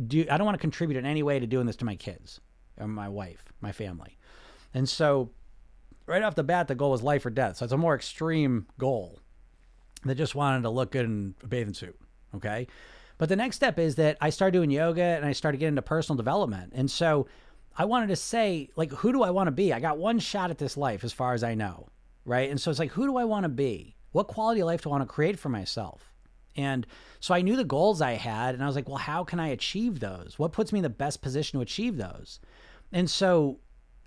do, 0.07 0.27
I 0.31 0.39
don't 0.39 0.47
want 0.47 0.55
to 0.55 0.61
contribute 0.61 0.97
in 0.97 1.05
any 1.05 1.23
way 1.23 1.39
to 1.41 1.47
doing 1.47 1.67
this 1.67 1.77
to 1.77 1.85
my 1.85 1.97
kids 1.97 2.41
or 2.79 2.87
my 2.87 3.09
wife, 3.09 3.45
my 3.61 3.73
family. 3.73 4.17
And 4.73 4.89
so 4.89 5.31
right 6.07 6.23
off 6.23 6.35
the 6.37 6.45
bat, 6.45 6.69
the 6.69 6.75
goal 6.75 6.93
was 6.93 7.03
life 7.03 7.27
or 7.27 7.31
death. 7.31 7.57
So 7.57 7.65
it's 7.65 7.73
a 7.73 7.77
more 7.77 7.95
extreme 7.95 8.67
goal 8.79 9.19
that 10.05 10.15
just 10.15 10.35
wanted 10.35 10.63
to 10.63 10.71
look 10.71 10.93
good 10.93 11.05
in 11.05 11.35
a 11.43 11.47
bathing 11.47 11.75
suit. 11.75 11.99
Okay. 12.37 12.69
But 13.19 13.29
the 13.29 13.37
next 13.37 13.57
step 13.57 13.79
is 13.79 13.97
that 13.97 14.17
I 14.21 14.31
started 14.31 14.53
doing 14.53 14.71
yoga 14.71 15.03
and 15.03 15.27
I 15.27 15.33
started 15.33 15.59
getting 15.59 15.73
into 15.73 15.83
personal 15.83 16.17
development. 16.17 16.73
And 16.75 16.91
so 16.91 17.27
I 17.79 17.85
wanted 17.85 18.09
to 18.09 18.17
say, 18.17 18.71
like, 18.75 18.91
who 18.91 19.13
do 19.13 19.23
I 19.23 19.31
want 19.31 19.47
to 19.47 19.53
be? 19.53 19.73
I 19.73 19.79
got 19.79 19.99
one 19.99 20.19
shot 20.19 20.51
at 20.51 20.59
this 20.59 20.77
life 20.77 21.05
as 21.05 21.13
far 21.13 21.33
as 21.33 21.45
I 21.45 21.55
know, 21.55 21.87
right? 22.25 22.51
And 22.51 22.61
so 22.61 22.71
it's 22.71 22.81
like, 22.81 22.91
who 22.91 23.07
do 23.07 23.17
I 23.17 23.25
want 23.25 23.45
to 23.45 23.49
be? 23.49 23.95
What 24.11 24.27
quality 24.27 24.61
of 24.61 24.67
life 24.67 24.83
do 24.83 24.91
I 24.91 24.93
want 24.93 25.03
to 25.03 25.15
create 25.15 25.39
for 25.39 25.49
myself? 25.49 26.13
And 26.57 26.89
so 27.21 27.35
I 27.35 27.41
knew 27.41 27.55
the 27.55 27.63
goals 27.63 28.03
I 28.03 28.13
had, 28.13 28.55
and 28.57 28.65
I 28.65 28.67
was 28.67 28.75
like, 28.75 28.89
well, 28.89 28.99
how 28.99 29.23
can 29.23 29.39
I 29.39 29.49
achieve 29.49 30.01
those? 30.01 30.41
What 30.41 30.51
puts 30.51 30.73
me 30.73 30.81
in 30.81 30.83
the 30.83 30.91
best 30.91 31.23
position 31.23 31.57
to 31.57 31.63
achieve 31.63 31.97
those? 31.97 32.41
And 32.91 33.09
so, 33.09 33.61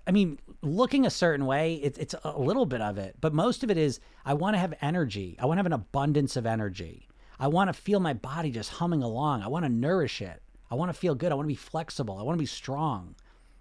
I 0.06 0.10
mean, 0.10 0.38
looking 0.60 1.06
a 1.06 1.10
certain 1.10 1.46
way, 1.46 1.76
it, 1.76 1.96
it's 1.96 2.14
a 2.24 2.38
little 2.38 2.66
bit 2.66 2.82
of 2.82 2.98
it, 2.98 3.16
but 3.22 3.32
most 3.32 3.64
of 3.64 3.70
it 3.70 3.78
is 3.78 4.00
I 4.26 4.34
want 4.34 4.54
to 4.54 4.58
have 4.58 4.74
energy. 4.82 5.38
I 5.40 5.46
want 5.46 5.56
to 5.56 5.60
have 5.60 5.66
an 5.66 5.72
abundance 5.72 6.36
of 6.36 6.44
energy. 6.44 7.08
I 7.40 7.48
want 7.48 7.68
to 7.68 7.72
feel 7.72 8.00
my 8.00 8.12
body 8.12 8.50
just 8.50 8.68
humming 8.68 9.02
along. 9.02 9.42
I 9.42 9.48
want 9.48 9.64
to 9.64 9.70
nourish 9.70 10.20
it. 10.20 10.42
I 10.70 10.74
want 10.74 10.90
to 10.90 10.98
feel 10.98 11.14
good. 11.14 11.32
I 11.32 11.36
want 11.36 11.46
to 11.46 11.52
be 11.52 11.54
flexible. 11.54 12.18
I 12.18 12.22
want 12.22 12.36
to 12.36 12.42
be 12.42 12.46
strong. 12.46 13.14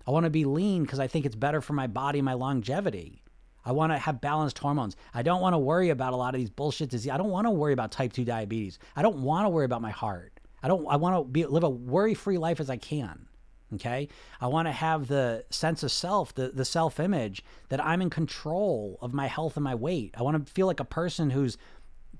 I 0.07 0.11
want 0.11 0.25
to 0.25 0.29
be 0.29 0.45
lean 0.45 0.83
because 0.83 0.99
I 0.99 1.07
think 1.07 1.25
it's 1.25 1.35
better 1.35 1.61
for 1.61 1.73
my 1.73 1.87
body, 1.87 2.21
my 2.21 2.33
longevity. 2.33 3.23
I 3.63 3.71
want 3.71 3.91
to 3.91 3.97
have 3.97 4.21
balanced 4.21 4.57
hormones. 4.57 4.95
I 5.13 5.21
don't 5.21 5.41
want 5.41 5.53
to 5.53 5.59
worry 5.59 5.89
about 5.89 6.13
a 6.13 6.15
lot 6.15 6.33
of 6.33 6.39
these 6.39 6.49
bullshit 6.49 6.89
disease. 6.89 7.11
I 7.11 7.17
don't 7.17 7.29
want 7.29 7.45
to 7.45 7.51
worry 7.51 7.73
about 7.73 7.91
type 7.91 8.13
2 8.13 8.25
diabetes. 8.25 8.79
I 8.95 9.01
don't 9.01 9.21
want 9.21 9.45
to 9.45 9.49
worry 9.49 9.65
about 9.65 9.81
my 9.81 9.91
heart. 9.91 10.39
I 10.63 10.67
don't 10.67 10.85
I 10.87 10.95
want 10.95 11.15
to 11.15 11.29
be, 11.29 11.45
live 11.45 11.63
a 11.63 11.69
worry-free 11.69 12.37
life 12.37 12.59
as 12.59 12.69
I 12.69 12.77
can. 12.77 13.27
Okay? 13.73 14.09
I 14.39 14.47
want 14.47 14.67
to 14.67 14.71
have 14.71 15.07
the 15.07 15.45
sense 15.49 15.83
of 15.83 15.91
self, 15.91 16.33
the 16.35 16.49
the 16.49 16.65
self-image 16.65 17.43
that 17.69 17.83
I'm 17.83 18.01
in 18.01 18.09
control 18.09 18.97
of 19.01 19.13
my 19.13 19.27
health 19.27 19.57
and 19.57 19.63
my 19.63 19.75
weight. 19.75 20.13
I 20.17 20.23
want 20.23 20.45
to 20.45 20.53
feel 20.53 20.67
like 20.67 20.79
a 20.79 20.85
person 20.85 21.29
who's 21.29 21.57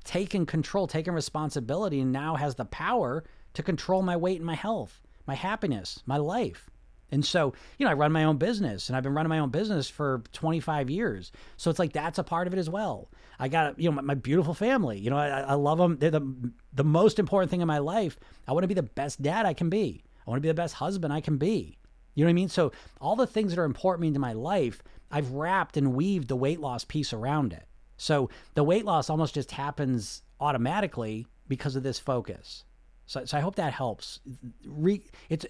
taken 0.03 0.45
control, 0.45 0.87
taken 0.87 1.13
responsibility 1.13 1.99
and 1.99 2.11
now 2.11 2.35
has 2.35 2.55
the 2.55 2.65
power 2.65 3.23
to 3.53 3.63
control 3.63 4.01
my 4.01 4.15
weight 4.15 4.37
and 4.37 4.45
my 4.45 4.55
health, 4.55 5.01
my 5.27 5.35
happiness, 5.35 6.01
my 6.05 6.17
life. 6.17 6.70
And 7.11 7.25
so, 7.25 7.53
you 7.77 7.85
know, 7.85 7.91
I 7.91 7.95
run 7.95 8.11
my 8.11 8.23
own 8.23 8.37
business 8.37 8.87
and 8.87 8.95
I've 8.95 9.03
been 9.03 9.13
running 9.13 9.29
my 9.29 9.39
own 9.39 9.49
business 9.49 9.89
for 9.89 10.23
25 10.31 10.89
years. 10.89 11.31
So 11.57 11.69
it's 11.69 11.79
like 11.79 11.93
that's 11.93 12.19
a 12.19 12.23
part 12.23 12.47
of 12.47 12.53
it 12.53 12.57
as 12.57 12.69
well. 12.69 13.09
I 13.37 13.49
got, 13.49 13.77
you 13.77 13.89
know, 13.89 13.95
my, 13.95 14.01
my 14.01 14.13
beautiful 14.13 14.53
family. 14.53 14.97
You 14.99 15.09
know, 15.09 15.17
I, 15.17 15.41
I 15.41 15.53
love 15.55 15.77
them. 15.77 15.97
They're 15.97 16.11
the, 16.11 16.51
the 16.73 16.83
most 16.83 17.19
important 17.19 17.51
thing 17.51 17.61
in 17.61 17.67
my 17.67 17.79
life. 17.79 18.17
I 18.47 18.53
want 18.53 18.63
to 18.63 18.69
be 18.69 18.73
the 18.73 18.83
best 18.83 19.21
dad 19.21 19.45
I 19.45 19.53
can 19.53 19.69
be. 19.69 20.03
I 20.25 20.29
want 20.29 20.37
to 20.37 20.41
be 20.41 20.47
the 20.47 20.53
best 20.53 20.75
husband 20.75 21.11
I 21.11 21.21
can 21.21 21.37
be. 21.37 21.77
You 22.15 22.23
know 22.23 22.27
what 22.27 22.31
I 22.31 22.33
mean? 22.33 22.49
So 22.49 22.71
all 22.99 23.15
the 23.15 23.27
things 23.27 23.51
that 23.51 23.61
are 23.61 23.65
important 23.65 24.13
to 24.13 24.19
my 24.19 24.33
life, 24.33 24.81
I've 25.11 25.31
wrapped 25.31 25.77
and 25.77 25.93
weaved 25.93 26.27
the 26.27 26.35
weight 26.35 26.59
loss 26.59 26.85
piece 26.85 27.13
around 27.13 27.53
it. 27.53 27.65
So 27.97 28.29
the 28.53 28.63
weight 28.63 28.85
loss 28.85 29.09
almost 29.09 29.35
just 29.35 29.51
happens 29.51 30.23
automatically 30.39 31.27
because 31.47 31.75
of 31.75 31.83
this 31.83 31.99
focus. 31.99 32.63
So, 33.11 33.25
so 33.25 33.37
I 33.37 33.41
hope 33.41 33.55
that 33.55 33.73
helps. 33.73 34.21
Re, 34.65 35.03
it's 35.27 35.45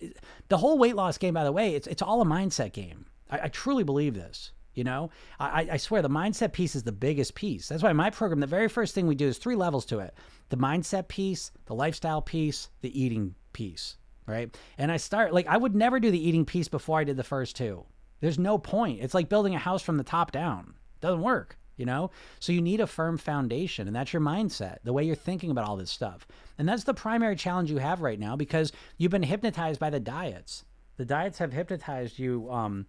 the 0.49 0.57
whole 0.57 0.79
weight 0.79 0.95
loss 0.95 1.19
game. 1.19 1.35
By 1.35 1.43
the 1.43 1.51
way, 1.51 1.75
it's 1.75 1.85
it's 1.85 2.01
all 2.01 2.19
a 2.21 2.25
mindset 2.25 2.73
game. 2.73 3.05
I, 3.29 3.41
I 3.43 3.47
truly 3.49 3.83
believe 3.83 4.15
this. 4.15 4.51
You 4.73 4.83
know, 4.85 5.11
I, 5.39 5.67
I 5.73 5.77
swear 5.77 6.01
the 6.01 6.09
mindset 6.09 6.53
piece 6.53 6.75
is 6.75 6.83
the 6.83 6.93
biggest 6.93 7.35
piece. 7.35 7.67
That's 7.67 7.83
why 7.83 7.93
my 7.93 8.09
program, 8.09 8.39
the 8.39 8.47
very 8.47 8.69
first 8.69 8.95
thing 8.95 9.05
we 9.05 9.15
do 9.15 9.27
is 9.27 9.37
three 9.37 9.55
levels 9.55 9.85
to 9.87 9.99
it: 9.99 10.15
the 10.49 10.57
mindset 10.57 11.07
piece, 11.07 11.51
the 11.65 11.75
lifestyle 11.75 12.21
piece, 12.21 12.69
the 12.81 12.99
eating 12.99 13.35
piece. 13.53 13.97
right? 14.25 14.55
And 14.77 14.91
I 14.91 14.97
start 14.97 15.33
like 15.33 15.47
I 15.47 15.57
would 15.57 15.75
never 15.75 15.99
do 15.99 16.09
the 16.09 16.27
eating 16.27 16.45
piece 16.45 16.67
before 16.67 16.99
I 16.99 17.03
did 17.03 17.17
the 17.17 17.23
first 17.23 17.55
two. 17.55 17.85
There's 18.21 18.39
no 18.39 18.57
point. 18.57 19.01
It's 19.01 19.13
like 19.13 19.29
building 19.29 19.55
a 19.55 19.59
house 19.59 19.81
from 19.81 19.97
the 19.97 20.03
top 20.03 20.31
down. 20.31 20.73
Doesn't 21.01 21.21
work, 21.21 21.57
you 21.81 21.85
know? 21.85 22.11
So 22.39 22.53
you 22.53 22.61
need 22.61 22.79
a 22.79 22.87
firm 22.87 23.17
foundation, 23.17 23.87
and 23.87 23.95
that's 23.95 24.13
your 24.13 24.21
mindset, 24.21 24.77
the 24.83 24.93
way 24.93 25.03
you're 25.03 25.15
thinking 25.15 25.51
about 25.51 25.67
all 25.67 25.75
this 25.75 25.91
stuff. 25.91 26.27
And 26.57 26.69
that's 26.69 26.85
the 26.85 26.93
primary 26.93 27.35
challenge 27.35 27.71
you 27.71 27.79
have 27.79 28.01
right 28.01 28.19
now 28.19 28.35
because 28.37 28.71
you've 28.97 29.11
been 29.11 29.23
hypnotized 29.23 29.79
by 29.79 29.89
the 29.89 29.99
diets. 29.99 30.63
The 30.97 31.05
diets 31.05 31.39
have 31.39 31.51
hypnotized 31.51 32.19
you 32.19 32.49
um, 32.51 32.85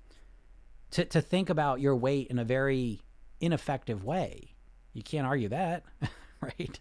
to, 0.90 1.06
to 1.06 1.22
think 1.22 1.48
about 1.48 1.80
your 1.80 1.96
weight 1.96 2.28
in 2.28 2.38
a 2.38 2.44
very 2.44 3.00
ineffective 3.40 4.04
way. 4.04 4.54
You 4.92 5.02
can't 5.02 5.26
argue 5.26 5.48
that, 5.48 5.84
right? 6.42 6.78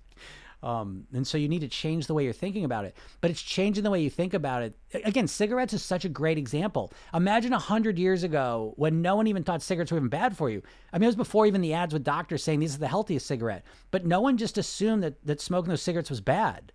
Um, 0.63 1.07
and 1.13 1.25
so 1.25 1.37
you 1.37 1.49
need 1.49 1.61
to 1.61 1.67
change 1.67 2.05
the 2.05 2.13
way 2.13 2.23
you're 2.23 2.33
thinking 2.33 2.65
about 2.65 2.85
it. 2.85 2.95
But 3.19 3.31
it's 3.31 3.41
changing 3.41 3.83
the 3.83 3.89
way 3.89 4.01
you 4.01 4.09
think 4.09 4.33
about 4.33 4.61
it. 4.61 4.75
Again, 5.05 5.27
cigarettes 5.27 5.73
is 5.73 5.83
such 5.83 6.05
a 6.05 6.09
great 6.09 6.37
example. 6.37 6.93
Imagine 7.13 7.51
100 7.51 7.97
years 7.97 8.23
ago 8.23 8.73
when 8.75 9.01
no 9.01 9.15
one 9.15 9.27
even 9.27 9.43
thought 9.43 9.63
cigarettes 9.63 9.91
were 9.91 9.97
even 9.97 10.09
bad 10.09 10.37
for 10.37 10.49
you. 10.49 10.61
I 10.93 10.97
mean, 10.97 11.03
it 11.03 11.07
was 11.07 11.15
before 11.15 11.47
even 11.47 11.61
the 11.61 11.73
ads 11.73 11.93
with 11.93 12.03
doctors 12.03 12.43
saying 12.43 12.59
this 12.59 12.71
is 12.71 12.79
the 12.79 12.87
healthiest 12.87 13.25
cigarette. 13.25 13.63
But 13.89 14.05
no 14.05 14.21
one 14.21 14.37
just 14.37 14.57
assumed 14.57 15.01
that, 15.03 15.25
that 15.25 15.41
smoking 15.41 15.69
those 15.69 15.81
cigarettes 15.81 16.11
was 16.11 16.21
bad. 16.21 16.71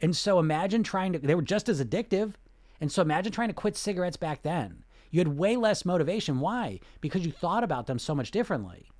And 0.00 0.16
so 0.16 0.38
imagine 0.38 0.82
trying 0.82 1.12
to, 1.12 1.18
they 1.18 1.34
were 1.34 1.42
just 1.42 1.68
as 1.68 1.82
addictive. 1.82 2.34
And 2.80 2.90
so 2.90 3.02
imagine 3.02 3.32
trying 3.32 3.48
to 3.48 3.54
quit 3.54 3.76
cigarettes 3.76 4.16
back 4.16 4.42
then. 4.42 4.84
You 5.10 5.20
had 5.20 5.38
way 5.38 5.56
less 5.56 5.84
motivation. 5.84 6.40
Why? 6.40 6.80
Because 7.00 7.24
you 7.24 7.32
thought 7.32 7.64
about 7.64 7.86
them 7.86 7.98
so 7.98 8.14
much 8.14 8.30
differently. 8.30 8.90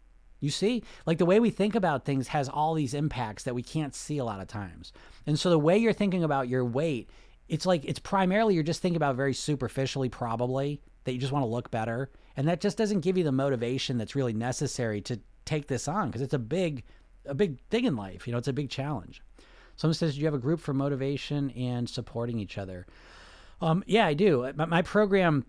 You 0.41 0.51
see, 0.51 0.83
like 1.07 1.19
the 1.19 1.27
way 1.27 1.41
we 1.41 1.51
think 1.51 1.75
about 1.75 2.05
things 2.05 2.29
has 2.29 2.49
all 2.49 2.75
these 2.75 2.95
impacts 2.95 3.45
that 3.45 3.55
we 3.55 3.63
can't 3.63 3.95
see 3.95 4.19
a 4.19 4.25
lot 4.25 4.41
of 4.41 4.49
times. 4.49 4.93
And 5.27 5.39
so 5.39 5.51
the 5.51 5.59
way 5.59 5.79
you're 5.79 5.93
thinking 5.93 6.25
about 6.25 6.49
your 6.49 6.65
weight, 6.65 7.09
it's 7.49 7.67
like 7.67 7.85
it's 7.85 7.99
primarily 7.99 8.55
you're 8.55 8.63
just 8.63 8.83
thinking 8.83 8.97
about 8.97 9.17
very 9.17 9.33
superficially, 9.35 10.09
probably 10.09 10.81
that 11.05 11.13
you 11.13 11.19
just 11.19 11.33
want 11.33 11.45
to 11.45 11.49
look 11.49 11.71
better. 11.71 12.11
And 12.37 12.47
that 12.49 12.61
just 12.61 12.77
doesn't 12.77 13.01
give 13.01 13.17
you 13.17 13.25
the 13.25 13.33
motivation 13.33 13.97
that's 13.97 14.15
really 14.15 14.35
necessary 14.35 15.01
to 15.03 15.19
take 15.47 15.69
this 15.69 15.89
on 15.89 16.09
because 16.09 16.21
it's 16.21 16.35
a 16.35 16.39
big, 16.39 16.85
a 17.25 17.35
big 17.35 17.59
thing 17.71 17.85
in 17.87 17.97
life. 17.97 18.27
You 18.27 18.33
know, 18.33 18.39
it's 18.39 18.49
a 18.49 18.53
big 18.53 18.69
challenge. 18.69 19.23
Someone 19.77 19.95
says, 19.95 20.15
Do 20.15 20.21
you 20.21 20.27
have 20.27 20.35
a 20.35 20.39
group 20.39 20.61
for 20.61 20.75
motivation 20.75 21.51
and 21.51 21.89
supporting 21.89 22.39
each 22.39 22.59
other? 22.59 22.87
Um, 23.61 23.83
yeah, 23.87 24.07
I 24.07 24.15
do. 24.15 24.53
My, 24.55 24.67
my 24.67 24.83
program 24.83 25.47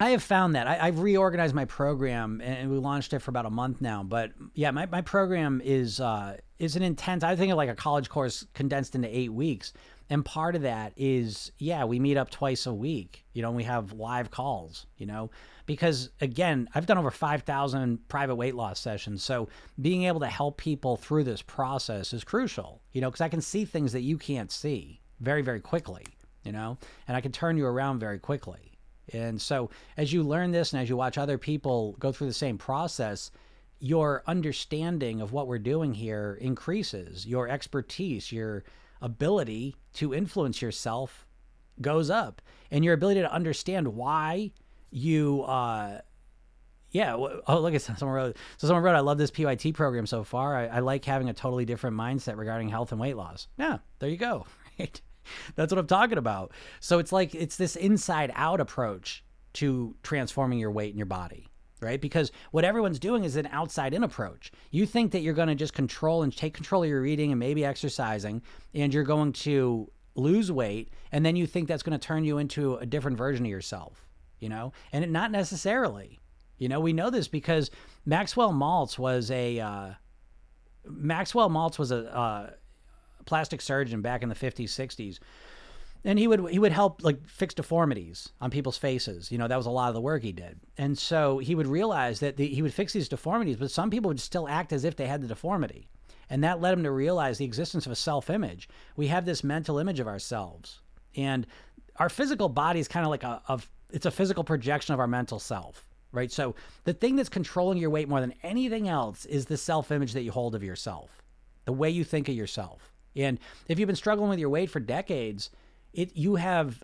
I 0.00 0.10
have 0.10 0.22
found 0.22 0.54
that 0.54 0.68
I, 0.68 0.86
have 0.86 1.00
reorganized 1.00 1.54
my 1.54 1.64
program 1.64 2.40
and 2.40 2.70
we 2.70 2.78
launched 2.78 3.12
it 3.12 3.18
for 3.18 3.30
about 3.30 3.46
a 3.46 3.50
month 3.50 3.80
now. 3.80 4.04
But 4.04 4.30
yeah, 4.54 4.70
my, 4.70 4.86
my 4.86 5.00
program 5.00 5.60
is 5.64 6.00
uh, 6.00 6.36
is 6.58 6.76
an 6.76 6.82
intense. 6.82 7.24
I 7.24 7.34
think 7.34 7.50
of 7.50 7.56
like 7.56 7.68
a 7.68 7.74
college 7.74 8.08
course 8.08 8.46
condensed 8.54 8.94
into 8.94 9.08
eight 9.16 9.32
weeks, 9.32 9.72
and 10.08 10.24
part 10.24 10.54
of 10.54 10.62
that 10.62 10.92
is 10.96 11.50
yeah, 11.58 11.84
we 11.84 11.98
meet 11.98 12.16
up 12.16 12.30
twice 12.30 12.66
a 12.66 12.74
week. 12.74 13.24
You 13.32 13.42
know, 13.42 13.50
we 13.50 13.64
have 13.64 13.92
live 13.92 14.30
calls. 14.30 14.86
You 14.98 15.06
know, 15.06 15.30
because 15.66 16.10
again, 16.20 16.68
I've 16.76 16.86
done 16.86 16.98
over 16.98 17.10
five 17.10 17.42
thousand 17.42 18.08
private 18.08 18.36
weight 18.36 18.54
loss 18.54 18.78
sessions, 18.78 19.24
so 19.24 19.48
being 19.80 20.04
able 20.04 20.20
to 20.20 20.28
help 20.28 20.58
people 20.58 20.96
through 20.96 21.24
this 21.24 21.42
process 21.42 22.12
is 22.12 22.22
crucial. 22.22 22.82
You 22.92 23.00
know, 23.00 23.10
because 23.10 23.20
I 23.20 23.28
can 23.28 23.40
see 23.40 23.64
things 23.64 23.92
that 23.92 24.02
you 24.02 24.16
can't 24.16 24.52
see 24.52 25.00
very 25.18 25.42
very 25.42 25.60
quickly. 25.60 26.04
You 26.44 26.52
know, 26.52 26.78
and 27.08 27.16
I 27.16 27.20
can 27.20 27.32
turn 27.32 27.56
you 27.56 27.66
around 27.66 27.98
very 27.98 28.20
quickly. 28.20 28.77
And 29.12 29.40
so, 29.40 29.70
as 29.96 30.12
you 30.12 30.22
learn 30.22 30.50
this 30.50 30.72
and 30.72 30.82
as 30.82 30.88
you 30.88 30.96
watch 30.96 31.18
other 31.18 31.38
people 31.38 31.96
go 31.98 32.12
through 32.12 32.26
the 32.26 32.32
same 32.32 32.58
process, 32.58 33.30
your 33.80 34.22
understanding 34.26 35.20
of 35.20 35.32
what 35.32 35.46
we're 35.46 35.58
doing 35.58 35.94
here 35.94 36.38
increases. 36.40 37.26
Your 37.26 37.48
expertise, 37.48 38.32
your 38.32 38.64
ability 39.00 39.76
to 39.94 40.14
influence 40.14 40.60
yourself 40.60 41.26
goes 41.80 42.10
up, 42.10 42.42
and 42.70 42.84
your 42.84 42.94
ability 42.94 43.20
to 43.20 43.32
understand 43.32 43.86
why 43.88 44.50
you, 44.90 45.42
uh, 45.42 46.00
yeah. 46.90 47.14
Oh, 47.14 47.60
look 47.60 47.74
at 47.74 47.82
someone 47.98 48.16
wrote. 48.16 48.36
So 48.56 48.66
someone 48.66 48.82
wrote, 48.82 48.96
"I 48.96 49.00
love 49.00 49.18
this 49.18 49.30
PYT 49.30 49.74
program 49.74 50.06
so 50.06 50.24
far. 50.24 50.56
I, 50.56 50.66
I 50.66 50.78
like 50.80 51.04
having 51.04 51.28
a 51.28 51.34
totally 51.34 51.64
different 51.64 51.96
mindset 51.96 52.36
regarding 52.36 52.68
health 52.68 52.92
and 52.92 53.00
weight 53.00 53.16
loss." 53.16 53.46
Yeah, 53.58 53.78
there 53.98 54.10
you 54.10 54.16
go. 54.16 54.46
Right. 54.78 55.00
That's 55.54 55.72
what 55.72 55.78
I'm 55.78 55.86
talking 55.86 56.18
about. 56.18 56.52
So 56.80 56.98
it's 56.98 57.12
like 57.12 57.34
it's 57.34 57.56
this 57.56 57.76
inside 57.76 58.32
out 58.34 58.60
approach 58.60 59.24
to 59.54 59.94
transforming 60.02 60.58
your 60.58 60.70
weight 60.70 60.92
in 60.92 60.98
your 60.98 61.06
body, 61.06 61.48
right? 61.80 62.00
Because 62.00 62.30
what 62.50 62.64
everyone's 62.64 62.98
doing 62.98 63.24
is 63.24 63.36
an 63.36 63.48
outside 63.50 63.94
in 63.94 64.04
approach. 64.04 64.52
You 64.70 64.86
think 64.86 65.12
that 65.12 65.20
you're 65.20 65.34
going 65.34 65.48
to 65.48 65.54
just 65.54 65.74
control 65.74 66.22
and 66.22 66.36
take 66.36 66.54
control 66.54 66.82
of 66.82 66.88
your 66.88 67.04
eating 67.06 67.32
and 67.32 67.38
maybe 67.38 67.64
exercising, 67.64 68.42
and 68.74 68.92
you're 68.92 69.04
going 69.04 69.32
to 69.32 69.90
lose 70.14 70.52
weight, 70.52 70.92
and 71.12 71.24
then 71.24 71.36
you 71.36 71.46
think 71.46 71.68
that's 71.68 71.82
going 71.82 71.98
to 71.98 72.06
turn 72.06 72.24
you 72.24 72.38
into 72.38 72.76
a 72.76 72.86
different 72.86 73.16
version 73.16 73.46
of 73.46 73.50
yourself, 73.50 74.06
you 74.38 74.48
know? 74.48 74.72
And 74.92 75.04
it, 75.04 75.10
not 75.10 75.30
necessarily. 75.30 76.18
You 76.58 76.68
know, 76.68 76.80
we 76.80 76.92
know 76.92 77.08
this 77.08 77.28
because 77.28 77.70
Maxwell 78.04 78.52
Maltz 78.52 78.98
was 78.98 79.30
a 79.30 79.60
uh, 79.60 79.90
Maxwell 80.84 81.48
Maltz 81.48 81.78
was 81.78 81.92
a 81.92 82.14
uh, 82.14 82.50
plastic 83.28 83.60
surgeon 83.60 84.02
back 84.02 84.22
in 84.22 84.28
the 84.28 84.34
50s, 84.34 84.64
60s. 84.64 85.18
And 86.04 86.18
he 86.18 86.28
would 86.28 86.48
he 86.50 86.58
would 86.58 86.72
help 86.72 87.02
like 87.02 87.26
fix 87.28 87.54
deformities 87.54 88.28
on 88.40 88.50
people's 88.50 88.78
faces. 88.78 89.30
You 89.32 89.38
know, 89.38 89.48
that 89.48 89.56
was 89.56 89.66
a 89.66 89.70
lot 89.70 89.88
of 89.88 89.94
the 89.94 90.00
work 90.00 90.22
he 90.22 90.32
did. 90.32 90.58
And 90.76 90.96
so 90.96 91.38
he 91.38 91.54
would 91.54 91.66
realize 91.66 92.20
that 92.20 92.36
the, 92.36 92.46
he 92.46 92.62
would 92.62 92.72
fix 92.72 92.92
these 92.92 93.08
deformities, 93.08 93.56
but 93.56 93.70
some 93.70 93.90
people 93.90 94.08
would 94.08 94.20
still 94.20 94.48
act 94.48 94.72
as 94.72 94.84
if 94.84 94.96
they 94.96 95.06
had 95.06 95.20
the 95.20 95.28
deformity. 95.28 95.88
And 96.30 96.44
that 96.44 96.60
led 96.60 96.74
him 96.74 96.84
to 96.84 96.90
realize 96.90 97.38
the 97.38 97.44
existence 97.44 97.84
of 97.84 97.92
a 97.92 97.96
self 97.96 98.30
image. 98.30 98.68
We 98.96 99.08
have 99.08 99.24
this 99.24 99.42
mental 99.42 99.78
image 99.78 100.00
of 100.00 100.06
ourselves. 100.06 100.80
And 101.16 101.46
our 101.96 102.08
physical 102.08 102.48
body 102.48 102.80
is 102.80 102.88
kind 102.88 103.04
of 103.04 103.10
like 103.10 103.24
a, 103.24 103.42
a 103.48 103.60
it's 103.90 104.06
a 104.06 104.10
physical 104.10 104.44
projection 104.44 104.94
of 104.94 105.00
our 105.00 105.08
mental 105.08 105.38
self 105.38 105.88
right? 106.12 106.30
So 106.30 106.54
the 106.84 106.94
thing 106.94 107.16
that's 107.16 107.28
controlling 107.28 107.78
your 107.78 107.90
weight 107.90 108.08
more 108.08 108.20
than 108.20 108.34
anything 108.42 108.88
else 108.88 109.24
is 109.26 109.46
the 109.46 109.56
self 109.56 109.90
image 109.90 110.12
that 110.12 110.22
you 110.22 110.30
hold 110.30 110.54
of 110.54 110.62
yourself, 110.62 111.22
the 111.64 111.72
way 111.72 111.90
you 111.90 112.04
think 112.04 112.28
of 112.28 112.34
yourself. 112.34 112.92
And 113.18 113.38
if 113.68 113.78
you've 113.78 113.86
been 113.86 113.96
struggling 113.96 114.30
with 114.30 114.38
your 114.38 114.48
weight 114.48 114.70
for 114.70 114.80
decades, 114.80 115.50
it 115.92 116.16
you 116.16 116.36
have 116.36 116.82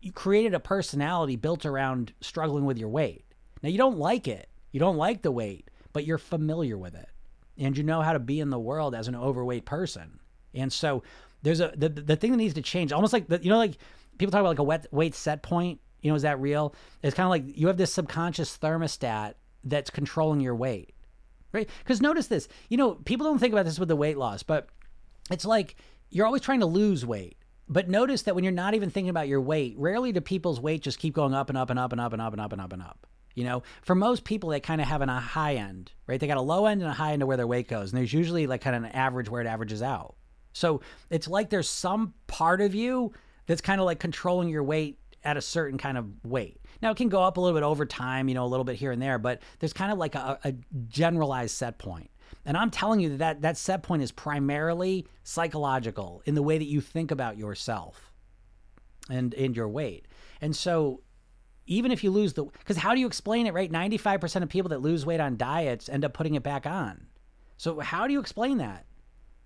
you 0.00 0.12
created 0.12 0.54
a 0.54 0.60
personality 0.60 1.36
built 1.36 1.64
around 1.64 2.12
struggling 2.20 2.64
with 2.66 2.78
your 2.78 2.90
weight. 2.90 3.24
Now 3.62 3.70
you 3.70 3.78
don't 3.78 3.98
like 3.98 4.28
it. 4.28 4.48
You 4.70 4.80
don't 4.80 4.96
like 4.96 5.22
the 5.22 5.30
weight, 5.30 5.70
but 5.92 6.04
you're 6.04 6.18
familiar 6.18 6.76
with 6.76 6.94
it. 6.94 7.08
And 7.56 7.76
you 7.76 7.84
know 7.84 8.02
how 8.02 8.12
to 8.12 8.18
be 8.18 8.40
in 8.40 8.50
the 8.50 8.58
world 8.58 8.94
as 8.94 9.08
an 9.08 9.14
overweight 9.14 9.64
person. 9.64 10.18
And 10.52 10.72
so 10.72 11.02
there's 11.42 11.60
a 11.60 11.72
the, 11.76 11.88
the 11.88 12.16
thing 12.16 12.32
that 12.32 12.36
needs 12.36 12.54
to 12.54 12.62
change, 12.62 12.92
almost 12.92 13.12
like 13.12 13.28
the, 13.28 13.42
you 13.42 13.48
know 13.48 13.58
like 13.58 13.78
people 14.18 14.30
talk 14.30 14.40
about 14.40 14.50
like 14.50 14.58
a 14.58 14.64
wet 14.64 14.86
weight 14.90 15.14
set 15.14 15.42
point, 15.42 15.80
you 16.02 16.10
know, 16.10 16.16
is 16.16 16.22
that 16.22 16.40
real? 16.40 16.74
It's 17.02 17.14
kind 17.14 17.26
of 17.26 17.30
like 17.30 17.56
you 17.58 17.68
have 17.68 17.78
this 17.78 17.92
subconscious 17.92 18.58
thermostat 18.58 19.34
that's 19.64 19.90
controlling 19.90 20.40
your 20.40 20.54
weight. 20.54 20.94
Right? 21.52 21.70
Cuz 21.84 22.02
notice 22.02 22.26
this. 22.26 22.48
You 22.68 22.76
know, 22.76 22.94
people 22.94 23.24
don't 23.24 23.38
think 23.38 23.52
about 23.54 23.64
this 23.64 23.78
with 23.78 23.88
the 23.88 23.96
weight 23.96 24.18
loss, 24.18 24.42
but 24.42 24.68
it's 25.30 25.44
like 25.44 25.76
you're 26.10 26.26
always 26.26 26.42
trying 26.42 26.60
to 26.60 26.66
lose 26.66 27.04
weight. 27.04 27.36
But 27.68 27.88
notice 27.88 28.22
that 28.22 28.34
when 28.34 28.44
you're 28.44 28.52
not 28.52 28.74
even 28.74 28.90
thinking 28.90 29.08
about 29.08 29.28
your 29.28 29.40
weight, 29.40 29.74
rarely 29.78 30.12
do 30.12 30.20
people's 30.20 30.60
weight 30.60 30.82
just 30.82 30.98
keep 30.98 31.14
going 31.14 31.32
up 31.32 31.48
and 31.48 31.56
up 31.56 31.70
and 31.70 31.78
up 31.78 31.92
and 31.92 32.00
up 32.00 32.12
and 32.12 32.20
up 32.20 32.32
and 32.32 32.40
up 32.40 32.52
and 32.52 32.60
up 32.60 32.72
and 32.72 32.82
up. 32.82 33.06
You 33.34 33.44
know, 33.44 33.62
for 33.82 33.94
most 33.94 34.24
people, 34.24 34.50
they 34.50 34.60
kind 34.60 34.80
of 34.80 34.86
have 34.86 35.00
an, 35.00 35.08
a 35.08 35.18
high 35.18 35.54
end, 35.54 35.90
right? 36.06 36.20
They 36.20 36.26
got 36.26 36.36
a 36.36 36.42
low 36.42 36.66
end 36.66 36.82
and 36.82 36.90
a 36.90 36.94
high 36.94 37.12
end 37.12 37.22
of 37.22 37.28
where 37.28 37.36
their 37.36 37.46
weight 37.46 37.68
goes. 37.68 37.90
And 37.90 37.98
there's 37.98 38.12
usually 38.12 38.46
like 38.46 38.60
kind 38.60 38.76
of 38.76 38.84
an 38.84 38.92
average 38.92 39.28
where 39.28 39.40
it 39.40 39.46
averages 39.46 39.82
out. 39.82 40.14
So 40.52 40.82
it's 41.10 41.26
like 41.26 41.50
there's 41.50 41.68
some 41.68 42.14
part 42.26 42.60
of 42.60 42.74
you 42.74 43.12
that's 43.46 43.60
kind 43.60 43.80
of 43.80 43.86
like 43.86 43.98
controlling 43.98 44.48
your 44.48 44.62
weight 44.62 45.00
at 45.24 45.36
a 45.36 45.42
certain 45.42 45.78
kind 45.78 45.98
of 45.98 46.06
weight. 46.24 46.60
Now 46.80 46.90
it 46.90 46.96
can 46.96 47.08
go 47.08 47.22
up 47.22 47.36
a 47.36 47.40
little 47.40 47.58
bit 47.58 47.64
over 47.64 47.86
time, 47.86 48.28
you 48.28 48.34
know, 48.34 48.44
a 48.44 48.46
little 48.46 48.64
bit 48.64 48.76
here 48.76 48.92
and 48.92 49.00
there, 49.00 49.18
but 49.18 49.40
there's 49.58 49.72
kind 49.72 49.90
of 49.90 49.98
like 49.98 50.14
a, 50.14 50.38
a 50.44 50.52
generalized 50.86 51.56
set 51.56 51.78
point. 51.78 52.10
And 52.44 52.56
I'm 52.56 52.70
telling 52.70 53.00
you 53.00 53.16
that, 53.16 53.42
that 53.42 53.56
set 53.56 53.82
point 53.82 54.02
is 54.02 54.12
primarily 54.12 55.06
psychological 55.22 56.22
in 56.24 56.34
the 56.34 56.42
way 56.42 56.58
that 56.58 56.66
you 56.66 56.80
think 56.80 57.10
about 57.10 57.38
yourself 57.38 58.12
and 59.10 59.34
and 59.34 59.56
your 59.56 59.68
weight. 59.68 60.06
And 60.40 60.54
so 60.54 61.00
even 61.66 61.90
if 61.90 62.04
you 62.04 62.10
lose 62.10 62.34
the 62.34 62.44
because 62.44 62.76
how 62.76 62.94
do 62.94 63.00
you 63.00 63.06
explain 63.06 63.46
it 63.46 63.54
right? 63.54 63.70
95% 63.70 64.42
of 64.42 64.48
people 64.48 64.70
that 64.70 64.82
lose 64.82 65.06
weight 65.06 65.20
on 65.20 65.36
diets 65.36 65.88
end 65.88 66.04
up 66.04 66.12
putting 66.12 66.34
it 66.34 66.42
back 66.42 66.66
on. 66.66 67.06
So 67.56 67.80
how 67.80 68.06
do 68.06 68.12
you 68.12 68.20
explain 68.20 68.58
that? 68.58 68.86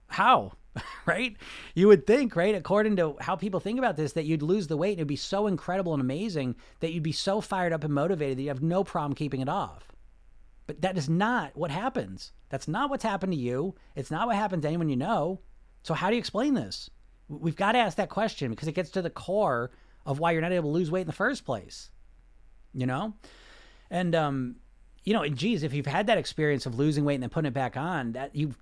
How? 0.09 0.53
Right? 1.07 1.37
You 1.75 1.89
would 1.89 2.07
think 2.07 2.37
right 2.37 2.55
according 2.55 2.97
to 2.97 3.17
how 3.21 3.35
people 3.35 3.59
think 3.59 3.79
about 3.79 3.97
this 3.97 4.13
that 4.13 4.27
you'd 4.27 4.43
lose 4.43 4.67
the 4.67 4.77
weight 4.77 4.91
and 4.91 4.99
it'd 4.99 5.09
be 5.09 5.17
so 5.17 5.47
incredible 5.47 5.95
and 5.95 6.03
amazing 6.03 6.55
that 6.81 6.93
you'd 6.93 7.03
be 7.03 7.13
so 7.13 7.41
fired 7.41 7.73
up 7.73 7.83
and 7.83 7.93
motivated 7.95 8.37
that 8.39 8.43
you 8.43 8.49
have 8.49 8.63
no 8.63 8.85
problem 8.85 9.15
keeping 9.15 9.41
it 9.41 9.49
off 9.49 9.89
but 10.69 10.83
that 10.83 10.99
is 10.99 11.09
not 11.09 11.57
what 11.57 11.71
happens. 11.71 12.31
That's 12.51 12.69
not 12.69 12.91
what's 12.91 13.03
happened 13.03 13.33
to 13.33 13.39
you. 13.39 13.75
It's 13.97 14.11
not 14.11 14.29
what 14.29 14.37
happened 14.37 14.63
to 14.63 14.69
anyone 14.69 14.91
you 14.91 14.97
know. 14.97 15.41
So, 15.83 15.95
how 15.95 16.11
do 16.11 16.15
you 16.15 16.21
explain 16.21 16.55
this? 16.55 16.91
We've 17.29 17.57
got 17.57 17.73
to 17.73 17.79
ask 17.79 17.97
that 17.97 18.11
question 18.11 18.51
because 18.51 18.69
it 18.69 18.73
gets 18.73 18.91
to 18.91 19.03
the 19.03 19.11
core 19.11 19.71
of 20.07 20.19
why 20.21 20.33
you're 20.33 20.43
not 20.43 20.53
able 20.53 20.71
to 20.71 20.75
lose 20.75 20.91
weight 20.91 21.01
in 21.01 21.07
the 21.07 21.13
first 21.13 21.45
place. 21.45 21.91
You 22.75 22.87
know? 22.87 23.15
And, 23.91 24.15
um, 24.15 24.57
you 25.05 25.15
know, 25.15 25.23
and 25.23 25.37
geez, 25.37 25.63
if 25.63 25.73
you've 25.73 25.87
had 25.87 26.07
that 26.09 26.19
experience 26.19 26.67
of 26.67 26.79
losing 26.79 27.05
weight 27.05 27.15
and 27.15 27.23
then 27.23 27.31
putting 27.31 27.49
it 27.49 27.55
back 27.55 27.79
on, 27.79 28.13
that 28.13 28.37
you 28.37 28.55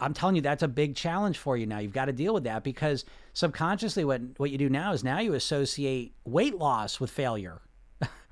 I'm 0.00 0.14
telling 0.14 0.36
you, 0.36 0.42
that's 0.42 0.62
a 0.62 0.68
big 0.68 0.94
challenge 0.94 1.38
for 1.38 1.56
you 1.56 1.66
now. 1.66 1.78
You've 1.78 1.92
got 1.92 2.04
to 2.04 2.12
deal 2.12 2.34
with 2.34 2.44
that 2.44 2.64
because 2.64 3.04
subconsciously, 3.32 4.04
what 4.04 4.20
what 4.36 4.50
you 4.50 4.58
do 4.58 4.68
now 4.68 4.92
is 4.92 5.02
now 5.02 5.20
you 5.20 5.34
associate 5.34 6.14
weight 6.24 6.56
loss 6.56 7.00
with 7.00 7.10
failure, 7.10 7.60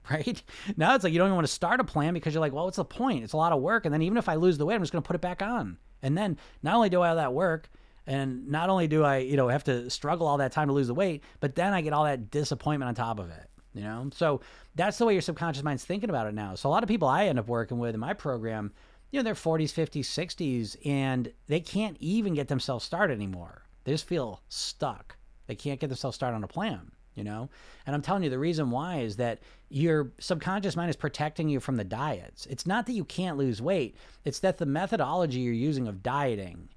right? 0.11 0.43
Now 0.77 0.95
it's 0.95 1.05
like 1.05 1.13
you 1.13 1.19
don't 1.19 1.29
even 1.29 1.37
want 1.37 1.47
to 1.47 1.53
start 1.53 1.81
a 1.81 1.85
plan 1.85 2.15
because 2.15 2.35
you're 2.35 2.41
like, 2.41 2.53
well, 2.53 2.65
what's 2.65 2.77
the 2.77 2.85
point? 2.85 3.25
It's 3.25 3.33
a 3.33 3.39
lot 3.39 3.53
of 3.53 3.61
work, 3.61 3.85
and 3.85 3.95
then 3.95 4.03
even 4.03 4.19
if 4.19 4.29
I 4.29 4.35
lose 4.35 4.59
the 4.59 4.67
weight, 4.67 4.75
I'm 4.75 4.83
just 4.83 4.93
going 4.93 5.03
to 5.03 5.07
put 5.07 5.17
it 5.17 5.23
back 5.23 5.43
on. 5.43 5.79
And 6.03 6.17
then 6.17 6.39
not 6.63 6.77
only 6.77 6.91
do 6.91 7.03
I 7.03 7.09
have 7.09 7.17
that 7.17 7.33
work, 7.33 7.71
and 8.07 8.49
not 8.49 8.69
only 8.69 8.87
do 8.87 9.03
I, 9.03 9.19
you 9.19 9.37
know, 9.37 9.49
have 9.49 9.65
to 9.65 9.89
struggle 9.89 10.27
all 10.27 10.37
that 10.39 10.53
time 10.53 10.69
to 10.69 10.75
lose 10.75 10.89
the 10.89 10.95
weight, 10.95 11.25
but 11.41 11.55
then 11.55 11.73
I 11.73 11.81
get 11.81 11.95
all 11.95 12.05
that 12.05 12.31
disappointment 12.31 12.89
on 12.89 12.95
top 12.95 13.19
of 13.19 13.31
it. 13.31 13.49
You 13.73 13.83
know, 13.83 14.09
so 14.13 14.41
that's 14.77 14.99
the 14.99 15.07
way 15.07 15.15
your 15.15 15.23
subconscious 15.23 15.65
mind's 15.65 15.85
thinking 15.85 16.09
about 16.09 16.29
it 16.29 16.35
now. 16.35 16.55
So 16.55 16.69
a 16.69 16.71
lot 16.71 16.85
of 16.85 16.89
people 16.89 17.09
I 17.09 17.27
end 17.27 17.41
up 17.41 17.49
working 17.49 17.79
with 17.79 17.95
in 17.95 18.01
my 18.01 18.13
program 18.13 18.73
you 19.15 19.21
know, 19.21 19.23
they're 19.23 19.35
40s, 19.35 19.73
50s, 19.73 20.07
60s, 20.07 20.77
and 20.85 21.33
they 21.47 21.61
can't 21.61 21.97
even 22.01 22.35
get 22.35 22.49
themselves 22.49 22.85
started 22.85 23.15
anymore. 23.15 23.63
They 23.85 23.93
just 23.93 24.09
feel 24.09 24.43
stuck. 24.49 25.17
They 25.47 25.55
can't 25.55 25.79
get 25.79 25.87
themselves 25.87 26.17
started 26.17 26.35
on 26.35 26.43
a 26.43 26.49
plan, 26.49 26.91
you 27.15 27.25
know? 27.25 27.49
And 27.87 27.95
I'm 27.95 28.03
telling 28.03 28.23
you, 28.23 28.31
the 28.31 28.39
reason 28.39 28.71
why 28.71 29.01
is 29.01 29.17
that 29.17 29.41
your 29.69 30.13
subconscious 30.19 30.77
mind 30.77 30.91
is 30.91 30.97
protecting 30.97 31.49
you 31.49 31.61
from 31.61 31.77
the 31.77 31.85
diets. 31.85 32.47
It's 32.47 32.67
not 32.67 32.87
that 32.87 32.93
you 32.93 33.05
can't 33.05 33.39
lose 33.39 33.61
weight, 33.61 33.97
it's 34.25 34.41
that 34.41 34.59
the 34.59 34.67
methodology 34.67 35.41
you're 35.41 35.53
using 35.53 35.89
of 35.89 36.03
dieting 36.03 36.69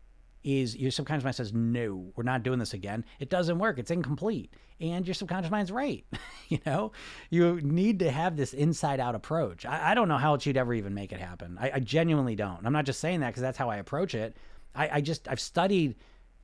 is 0.44 0.78
your 0.78 0.92
subconscious 0.92 1.26
mind 1.26 1.36
says, 1.36 1.54
no, 1.54 2.12
we're 2.16 2.24
not 2.24 2.42
doing 2.42 2.58
this 2.58 2.74
again. 2.74 3.04
It 3.20 3.30
doesn't 3.30 3.60
work. 3.60 3.80
It's 3.80 3.92
incomplete. 3.92 4.54
And 4.80 5.06
your 5.06 5.14
subconscious 5.14 5.52
mind's 5.52 5.72
right. 5.72 6.06
you 6.48 6.60
know, 6.66 6.94
you 7.30 7.60
need 7.62 8.00
to 8.00 8.10
have 8.10 8.38
this 8.38 8.54
inside 8.54 9.02
out 9.02 9.14
approach. 9.14 9.66
I, 9.66 9.92
I, 9.92 9.94
don't 9.94 10.08
know 10.08 10.18
how 10.18 10.34
else 10.34 10.46
you'd 10.46 10.56
ever 10.56 10.74
even 10.74 10.94
make 10.94 11.12
it 11.12 11.20
happen. 11.20 11.58
I, 11.60 11.72
I 11.76 11.80
genuinely 11.80 12.36
don't. 12.36 12.66
I'm 12.66 12.72
not 12.72 12.86
just 12.86 13.02
saying 13.02 13.20
that 13.22 13.28
because 13.28 13.42
that's 13.42 13.58
how 13.58 13.70
I 13.70 13.78
approach 13.78 14.16
it. 14.16 14.38
I, 14.74 14.90
I 14.90 15.02
just, 15.02 15.28
I've 15.28 15.42
studied, 15.42 15.96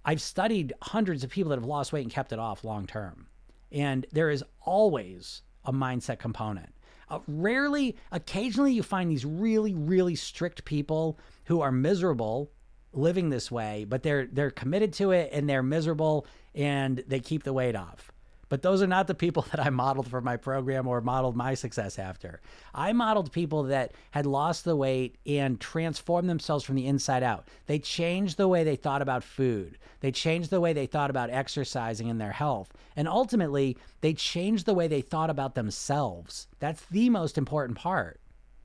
I've 0.04 0.22
studied 0.22 0.74
hundreds 0.82 1.24
of 1.24 1.30
people 1.30 1.52
that 1.52 1.60
have 1.60 1.68
lost 1.68 1.94
weight 1.94 2.02
and 2.02 2.12
kept 2.12 2.34
it 2.34 2.40
off 2.40 2.66
long 2.66 2.86
term. 2.86 3.28
And 3.74 4.06
there 4.12 4.30
is 4.30 4.44
always 4.62 5.42
a 5.66 5.74
mindset 5.74 6.20
component. 6.20 6.74
Uh, 7.10 7.20
rarely, 7.28 7.98
occasionally, 8.12 8.74
you 8.74 8.84
find 8.84 9.12
these 9.12 9.26
really, 9.26 9.74
really 9.74 10.16
strict 10.16 10.64
people 10.64 11.20
who 11.46 11.62
are 11.62 11.72
miserable 11.72 12.52
living 12.94 13.30
this 13.30 13.52
way, 13.52 13.86
but 13.86 14.04
they're 14.04 14.28
they're 14.32 14.52
committed 14.52 14.94
to 14.94 15.12
it 15.12 15.30
and 15.34 15.50
they're 15.50 15.64
miserable 15.64 16.26
and 16.56 17.04
they 17.08 17.20
keep 17.20 17.44
the 17.44 17.54
weight 17.54 17.76
off. 17.76 18.13
But 18.54 18.62
those 18.62 18.84
are 18.84 18.88
not 18.88 19.08
the 19.08 19.16
people 19.16 19.48
that 19.52 19.60
I 19.60 19.72
modeled 19.72 20.08
for 20.08 20.22
my 20.22 20.38
program 20.38 20.86
or 20.86 21.02
modeled 21.02 21.36
my 21.36 21.56
success 21.56 21.98
after. 21.98 22.40
I 22.72 22.94
modeled 22.94 23.32
people 23.32 23.64
that 23.64 23.94
had 24.12 24.28
lost 24.28 24.64
the 24.64 24.76
weight 24.76 25.18
and 25.26 25.60
transformed 25.60 26.30
themselves 26.30 26.64
from 26.64 26.76
the 26.76 26.86
inside 26.86 27.24
out. 27.24 27.48
They 27.66 27.80
changed 27.80 28.38
the 28.38 28.48
way 28.48 28.64
they 28.64 28.76
thought 28.76 29.02
about 29.02 29.24
food. 29.24 29.80
They 30.02 30.12
changed 30.12 30.52
the 30.52 30.62
way 30.62 30.72
they 30.72 30.86
thought 30.86 31.10
about 31.10 31.32
exercising 31.32 32.12
and 32.12 32.22
their 32.22 32.32
health. 32.32 32.72
And 32.96 33.08
ultimately, 33.08 33.76
they 34.02 34.14
changed 34.14 34.68
the 34.68 34.76
way 34.76 34.88
they 34.88 35.02
thought 35.02 35.32
about 35.32 35.56
themselves. 35.56 36.48
That's 36.60 36.86
the 36.92 37.10
most 37.10 37.40
important 37.40 37.80
part. 37.80 38.20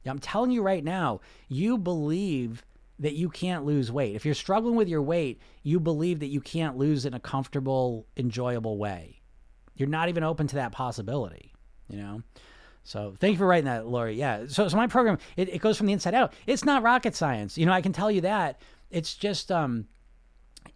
I'm 0.05 0.18
telling 0.18 0.51
you 0.51 0.61
right 0.61 0.84
now, 0.84 1.22
you 1.49 1.78
believe 1.78 2.62
that 2.99 3.14
you 3.14 3.30
can't 3.30 3.64
lose 3.64 3.91
weight. 3.91 4.16
If 4.16 4.26
you're 4.26 4.34
struggling 4.34 4.76
with 4.76 4.89
your 4.89 5.01
weight, 5.01 5.41
you 5.62 5.80
believe 5.80 6.20
that 6.20 6.26
you 6.26 6.43
can't 6.43 6.76
lose 6.76 7.07
in 7.07 7.14
a 7.14 7.20
comfortable, 7.20 8.07
enjoyable 8.18 8.76
way. 8.76 9.17
You're 9.79 9.89
not 9.89 10.09
even 10.09 10.24
open 10.24 10.47
to 10.49 10.57
that 10.57 10.72
possibility, 10.72 11.55
you 11.89 11.99
know? 11.99 12.22
So 12.85 13.14
thank 13.18 13.33
you 13.33 13.39
for 13.39 13.47
writing 13.47 13.66
that, 13.66 13.87
Lori. 13.87 14.14
Yeah. 14.14 14.47
So, 14.49 14.68
so 14.68 14.76
my 14.76 14.87
program, 14.87 15.18
it, 15.37 15.49
it 15.49 15.61
goes 15.61 15.76
from 15.76 15.87
the 15.87 15.93
inside 15.93 16.14
out. 16.14 16.33
It's 16.47 16.64
not 16.64 16.83
rocket 16.83 17.14
science. 17.14 17.59
You 17.59 17.66
know, 17.66 17.72
I 17.72 17.83
can 17.83 17.93
tell 17.93 18.11
you 18.11 18.22
that. 18.22 18.61
It's 18.91 19.14
just, 19.14 19.53
um, 19.53 19.87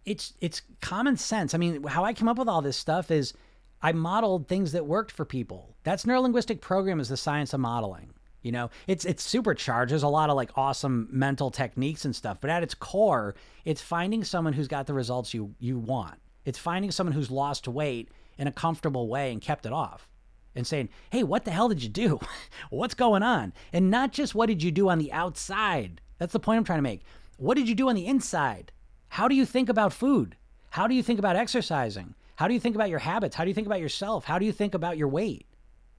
it's, 0.05 0.33
it's 0.39 0.61
common 0.81 1.17
sense. 1.17 1.53
I 1.53 1.57
mean, 1.57 1.83
how 1.83 2.03
I 2.03 2.13
came 2.13 2.27
up 2.27 2.37
with 2.37 2.47
all 2.47 2.61
this 2.61 2.77
stuff 2.77 3.09
is 3.11 3.33
I 3.81 3.91
modeled 3.91 4.47
things 4.47 4.71
that 4.71 4.85
worked 4.85 5.11
for 5.11 5.25
people. 5.25 5.75
That's 5.83 6.05
neurolinguistic 6.05 6.61
program 6.61 6.99
is 6.99 7.09
the 7.09 7.17
science 7.17 7.53
of 7.53 7.59
modeling. 7.59 8.13
You 8.43 8.51
know, 8.51 8.69
it's 8.87 9.05
it's 9.05 9.23
supercharged. 9.23 9.91
There's 9.91 10.03
a 10.03 10.07
lot 10.09 10.29
of 10.29 10.35
like 10.35 10.51
awesome 10.57 11.07
mental 11.09 11.49
techniques 11.49 12.03
and 12.03 12.13
stuff, 12.13 12.39
but 12.41 12.49
at 12.49 12.61
its 12.61 12.73
core, 12.73 13.35
it's 13.63 13.81
finding 13.81 14.23
someone 14.25 14.51
who's 14.51 14.67
got 14.67 14.85
the 14.85 14.93
results 14.93 15.33
you 15.33 15.55
you 15.59 15.79
want. 15.79 16.19
It's 16.43 16.59
finding 16.59 16.91
someone 16.91 17.13
who's 17.13 17.31
lost 17.31 17.69
weight 17.69 18.09
in 18.37 18.47
a 18.47 18.51
comfortable 18.51 19.07
way 19.07 19.31
and 19.31 19.41
kept 19.41 19.65
it 19.65 19.73
off. 19.73 20.07
And 20.55 20.67
saying, 20.67 20.89
"Hey, 21.09 21.23
what 21.23 21.45
the 21.45 21.51
hell 21.51 21.69
did 21.69 21.81
you 21.81 21.89
do? 21.89 22.19
What's 22.69 22.93
going 22.93 23.23
on?" 23.23 23.53
And 23.71 23.89
not 23.89 24.11
just 24.11 24.35
what 24.35 24.45
did 24.47 24.61
you 24.61 24.71
do 24.71 24.87
on 24.89 24.99
the 24.99 25.11
outside. 25.11 25.99
That's 26.19 26.33
the 26.33 26.39
point 26.39 26.57
I'm 26.57 26.63
trying 26.63 26.77
to 26.77 26.83
make. 26.83 27.03
What 27.37 27.57
did 27.57 27.67
you 27.67 27.75
do 27.75 27.89
on 27.89 27.95
the 27.95 28.05
inside? 28.05 28.71
How 29.09 29.27
do 29.27 29.35
you 29.35 29.45
think 29.45 29.67
about 29.67 29.93
food? 29.93 30.35
How 30.69 30.87
do 30.87 30.95
you 30.95 31.03
think 31.03 31.19
about 31.19 31.35
exercising? 31.35 32.15
How 32.35 32.47
do 32.47 32.53
you 32.53 32.59
think 32.59 32.75
about 32.75 32.89
your 32.89 32.99
habits? 32.99 33.35
How 33.35 33.43
do 33.43 33.49
you 33.49 33.53
think 33.53 33.67
about 33.67 33.79
yourself? 33.79 34.25
How 34.25 34.39
do 34.39 34.45
you 34.45 34.51
think 34.51 34.73
about 34.73 34.97
your 34.97 35.07
weight? 35.07 35.45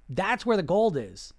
That's 0.09 0.45
where 0.45 0.57
the 0.57 0.62
gold 0.62 0.97
is. 0.97 1.32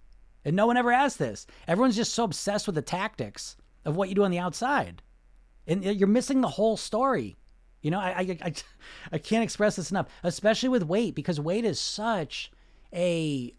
And 0.43 0.55
no 0.55 0.67
one 0.67 0.77
ever 0.77 0.91
asks 0.91 1.17
this. 1.17 1.47
Everyone's 1.67 1.95
just 1.95 2.13
so 2.13 2.23
obsessed 2.23 2.67
with 2.67 2.75
the 2.75 2.81
tactics 2.81 3.57
of 3.83 3.95
what 3.95 4.09
you 4.09 4.15
do 4.15 4.23
on 4.23 4.31
the 4.31 4.39
outside. 4.39 5.01
And 5.67 5.83
you're 5.83 6.07
missing 6.07 6.41
the 6.41 6.47
whole 6.47 6.77
story. 6.77 7.35
You 7.86 7.91
know, 7.91 7.99
I, 7.99 8.09
I, 8.17 8.38
I, 8.41 8.53
I 9.13 9.17
can't 9.19 9.43
express 9.43 9.75
this 9.75 9.91
enough, 9.91 10.07
especially 10.23 10.69
with 10.69 10.81
weight, 10.81 11.13
because 11.13 11.39
weight 11.39 11.65
is 11.65 11.79
such 11.79 12.51
a, 12.91 13.53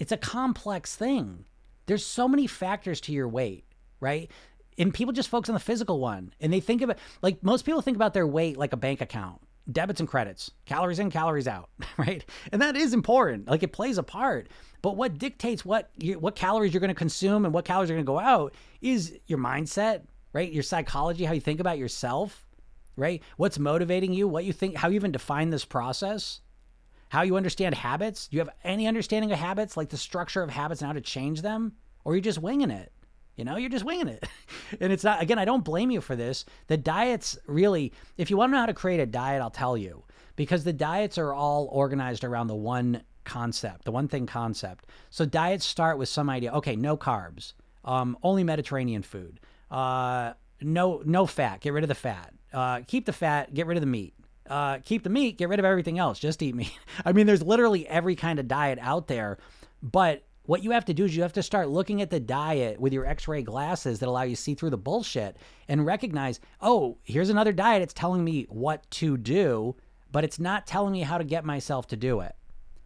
it's 0.00 0.10
a 0.10 0.16
complex 0.16 0.96
thing. 0.96 1.44
There's 1.86 2.04
so 2.04 2.26
many 2.26 2.48
factors 2.48 3.00
to 3.02 3.12
your 3.12 3.28
weight, 3.28 3.64
right? 4.00 4.28
And 4.76 4.92
people 4.92 5.12
just 5.12 5.28
focus 5.28 5.48
on 5.48 5.54
the 5.54 5.60
physical 5.60 6.00
one. 6.00 6.34
And 6.40 6.52
they 6.52 6.58
think 6.58 6.82
it 6.82 6.98
like 7.22 7.44
most 7.44 7.64
people 7.64 7.80
think 7.80 7.96
about 7.96 8.12
their 8.12 8.26
weight 8.26 8.56
like 8.56 8.72
a 8.72 8.76
bank 8.76 9.00
account 9.00 9.40
debits 9.70 10.00
and 10.00 10.08
credits, 10.08 10.50
calories 10.66 10.98
in, 10.98 11.12
calories 11.12 11.46
out, 11.46 11.70
right? 11.96 12.24
And 12.50 12.60
that 12.60 12.76
is 12.76 12.92
important. 12.92 13.46
Like 13.46 13.62
it 13.62 13.72
plays 13.72 13.98
a 13.98 14.02
part. 14.02 14.48
But 14.82 14.96
what 14.96 15.16
dictates 15.16 15.64
what 15.64 15.90
you, 15.96 16.18
what 16.18 16.34
calories 16.34 16.74
you're 16.74 16.80
going 16.80 16.88
to 16.88 16.94
consume 16.94 17.44
and 17.44 17.54
what 17.54 17.64
calories 17.64 17.88
are 17.90 17.94
going 17.94 18.04
to 18.04 18.12
go 18.12 18.18
out 18.18 18.52
is 18.80 19.16
your 19.28 19.38
mindset, 19.38 20.02
right? 20.32 20.50
Your 20.50 20.64
psychology, 20.64 21.24
how 21.24 21.34
you 21.34 21.40
think 21.40 21.60
about 21.60 21.78
yourself, 21.78 22.46
right? 23.00 23.22
What's 23.36 23.58
motivating 23.58 24.12
you, 24.12 24.28
what 24.28 24.44
you 24.44 24.52
think, 24.52 24.76
how 24.76 24.88
you 24.88 24.94
even 24.94 25.12
define 25.12 25.50
this 25.50 25.64
process, 25.64 26.40
how 27.08 27.22
you 27.22 27.36
understand 27.36 27.74
habits. 27.74 28.28
Do 28.28 28.36
you 28.36 28.40
have 28.40 28.54
any 28.62 28.86
understanding 28.86 29.32
of 29.32 29.38
habits, 29.38 29.76
like 29.76 29.88
the 29.88 29.96
structure 29.96 30.42
of 30.42 30.50
habits 30.50 30.80
and 30.80 30.86
how 30.86 30.92
to 30.92 31.00
change 31.00 31.42
them, 31.42 31.72
or 32.04 32.12
are 32.12 32.16
you 32.16 32.22
just 32.22 32.38
winging 32.38 32.70
it? 32.70 32.92
You 33.36 33.44
know, 33.44 33.56
you're 33.56 33.70
just 33.70 33.84
winging 33.84 34.08
it. 34.08 34.28
and 34.80 34.92
it's 34.92 35.02
not, 35.02 35.22
again, 35.22 35.38
I 35.38 35.44
don't 35.44 35.64
blame 35.64 35.90
you 35.90 36.00
for 36.00 36.14
this. 36.14 36.44
The 36.68 36.76
diets 36.76 37.38
really, 37.46 37.92
if 38.16 38.30
you 38.30 38.36
want 38.36 38.50
to 38.50 38.52
know 38.52 38.60
how 38.60 38.66
to 38.66 38.74
create 38.74 39.00
a 39.00 39.06
diet, 39.06 39.42
I'll 39.42 39.50
tell 39.50 39.76
you, 39.76 40.04
because 40.36 40.62
the 40.62 40.72
diets 40.72 41.18
are 41.18 41.32
all 41.32 41.68
organized 41.72 42.22
around 42.22 42.46
the 42.46 42.54
one 42.54 43.02
concept, 43.24 43.84
the 43.84 43.92
one 43.92 44.08
thing 44.08 44.26
concept. 44.26 44.86
So 45.10 45.24
diets 45.24 45.64
start 45.64 45.98
with 45.98 46.08
some 46.08 46.30
idea. 46.30 46.52
Okay, 46.52 46.76
no 46.76 46.96
carbs, 46.96 47.54
um, 47.84 48.16
only 48.22 48.44
Mediterranean 48.44 49.02
food, 49.02 49.40
uh, 49.70 50.34
no 50.60 51.02
no 51.04 51.26
fat, 51.26 51.60
get 51.60 51.72
rid 51.72 51.84
of 51.84 51.88
the 51.88 51.94
fat, 51.94 52.34
uh, 52.52 52.80
keep 52.86 53.06
the 53.06 53.12
fat, 53.12 53.54
get 53.54 53.66
rid 53.66 53.76
of 53.76 53.82
the 53.82 53.86
meat. 53.86 54.14
Uh, 54.48 54.78
keep 54.84 55.04
the 55.04 55.10
meat, 55.10 55.38
get 55.38 55.48
rid 55.48 55.60
of 55.60 55.64
everything 55.64 55.98
else, 55.98 56.18
just 56.18 56.42
eat 56.42 56.54
meat. 56.54 56.76
I 57.04 57.12
mean, 57.12 57.26
there's 57.26 57.42
literally 57.42 57.86
every 57.86 58.16
kind 58.16 58.38
of 58.38 58.48
diet 58.48 58.78
out 58.80 59.06
there, 59.06 59.38
but 59.82 60.24
what 60.50 60.64
you 60.64 60.72
have 60.72 60.84
to 60.86 60.94
do 60.94 61.04
is 61.04 61.14
you 61.14 61.22
have 61.22 61.32
to 61.34 61.44
start 61.44 61.68
looking 61.68 62.02
at 62.02 62.10
the 62.10 62.18
diet 62.18 62.80
with 62.80 62.92
your 62.92 63.06
x-ray 63.06 63.40
glasses 63.40 64.00
that 64.00 64.08
allow 64.08 64.22
you 64.22 64.34
to 64.34 64.42
see 64.42 64.54
through 64.54 64.70
the 64.70 64.76
bullshit 64.76 65.36
and 65.68 65.86
recognize 65.86 66.40
oh 66.60 66.98
here's 67.04 67.28
another 67.28 67.52
diet 67.52 67.82
it's 67.82 67.94
telling 67.94 68.24
me 68.24 68.46
what 68.48 68.90
to 68.90 69.16
do 69.16 69.76
but 70.10 70.24
it's 70.24 70.40
not 70.40 70.66
telling 70.66 70.92
me 70.92 71.02
how 71.02 71.18
to 71.18 71.22
get 71.24 71.44
myself 71.44 71.86
to 71.86 71.96
do 71.96 72.18
it 72.20 72.34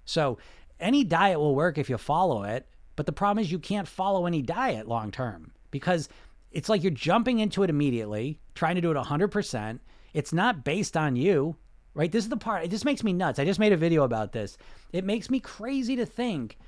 so 0.04 0.36
any 0.78 1.04
diet 1.04 1.38
will 1.38 1.54
work 1.54 1.78
if 1.78 1.88
you 1.88 1.96
follow 1.96 2.42
it 2.42 2.66
but 2.96 3.06
the 3.06 3.12
problem 3.12 3.42
is 3.42 3.50
you 3.50 3.58
can't 3.58 3.88
follow 3.88 4.26
any 4.26 4.42
diet 4.42 4.86
long 4.86 5.10
term 5.10 5.52
because 5.70 6.08
it's 6.54 6.68
like 6.68 6.82
you're 6.82 6.90
jumping 6.90 7.38
into 7.40 7.62
it 7.62 7.70
immediately 7.70 8.40
trying 8.54 8.74
to 8.74 8.80
do 8.80 8.90
it 8.90 8.96
100% 8.96 9.80
it's 10.12 10.32
not 10.32 10.64
based 10.64 10.96
on 10.96 11.16
you 11.16 11.56
right 11.94 12.12
this 12.12 12.24
is 12.24 12.30
the 12.30 12.36
part 12.36 12.64
it 12.64 12.70
just 12.70 12.84
makes 12.84 13.04
me 13.04 13.12
nuts 13.12 13.38
i 13.38 13.44
just 13.44 13.60
made 13.60 13.72
a 13.72 13.76
video 13.76 14.04
about 14.04 14.32
this 14.32 14.56
it 14.92 15.04
makes 15.04 15.30
me 15.30 15.40
crazy 15.40 15.96
to 15.96 16.06
think 16.06 16.58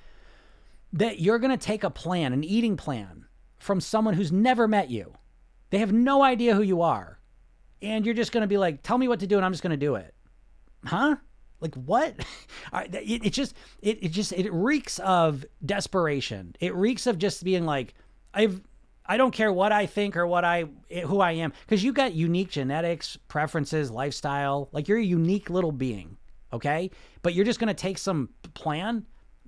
that 0.93 1.21
you're 1.21 1.39
going 1.39 1.57
to 1.57 1.65
take 1.65 1.85
a 1.85 1.91
plan, 1.91 2.33
an 2.33 2.45
eating 2.45 2.77
plan 2.77 3.27
from 3.59 3.81
someone 3.81 4.15
who's 4.15 4.33
never 4.33 4.67
met 4.67 4.91
you. 4.91 5.13
They 5.71 5.79
have 5.79 5.93
no 5.93 6.23
idea 6.23 6.55
who 6.55 6.63
you 6.63 6.83
are. 6.83 7.19
And 7.83 8.05
you're 8.05 8.15
just 8.15 8.33
going 8.33 8.43
to 8.43 8.47
be 8.49 8.59
like, 8.59 8.83
tell 8.83 8.97
me 8.97 9.09
what 9.09 9.21
to 9.21 9.27
do 9.27 9.37
and 9.37 9.45
I'm 9.45 9.53
just 9.53 9.63
going 9.63 9.73
to 9.73 9.77
do 9.77 9.97
it. 9.97 10.15
Huh? 10.85 11.17
Like 11.61 11.75
what? 11.75 12.15
it, 12.73 13.27
it 13.27 13.33
just 13.33 13.55
it, 13.83 14.03
it 14.03 14.09
just 14.13 14.33
it 14.33 14.53
reeks 14.53 14.99
of 15.01 15.45
desperation. 15.65 16.55
It 16.61 16.75
reeks 16.75 17.07
of 17.07 17.19
just 17.19 17.45
being 17.45 17.65
like 17.65 17.95
I've 18.33 18.61
I 19.09 19.17
don't 19.17 19.33
care 19.33 19.53
what 19.53 19.73
I 19.73 19.87
think 19.87 20.17
or 20.17 20.27
what 20.27 20.45
I 20.45 20.65
who 21.05 21.21
I 21.21 21.33
am 21.33 21.53
because 21.61 21.85
you 21.85 21.93
got 21.93 22.15
unique 22.15 22.51
genetics, 22.51 23.17
preferences, 23.29 23.91
lifestyle. 23.91 24.69
Like 24.73 24.89
you're 24.89 24.99
a 24.99 25.05
unique 25.05 25.51
little 25.51 25.73
being, 25.73 26.17
okay? 26.53 26.91
But 27.23 27.35
you're 27.35 27.45
just 27.45 27.61
to 27.61 27.75
take 27.75 27.99
some 27.99 28.31
plan 28.55 29.07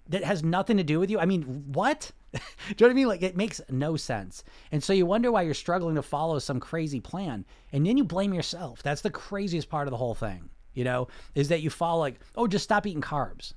that 0.08 0.24
has 0.24 0.42
nothing 0.42 0.76
to 0.78 0.84
do 0.84 0.98
with 0.98 1.10
you. 1.10 1.18
I 1.18 1.26
mean, 1.26 1.42
what? 1.72 2.10
do 2.32 2.38
you 2.38 2.74
know 2.80 2.86
what 2.86 2.90
I 2.90 2.94
mean? 2.94 3.08
Like 3.08 3.22
it 3.22 3.36
makes 3.36 3.60
no 3.70 3.96
sense. 3.96 4.44
And 4.72 4.82
so 4.82 4.92
you 4.92 5.06
wonder 5.06 5.30
why 5.30 5.42
you're 5.42 5.54
struggling 5.54 5.94
to 5.96 6.02
follow 6.02 6.38
some 6.38 6.60
crazy 6.60 7.00
plan. 7.00 7.44
And 7.72 7.86
then 7.86 7.96
you 7.96 8.04
blame 8.04 8.34
yourself. 8.34 8.82
That's 8.82 9.00
the 9.02 9.10
craziest 9.10 9.68
part 9.68 9.86
of 9.86 9.90
the 9.90 9.96
whole 9.96 10.14
thing, 10.14 10.48
you 10.74 10.84
know, 10.84 11.08
is 11.34 11.48
that 11.48 11.62
you 11.62 11.70
follow 11.70 12.00
like, 12.00 12.20
oh, 12.36 12.46
just 12.46 12.64
stop 12.64 12.86
eating 12.86 13.02
carbs. 13.02 13.54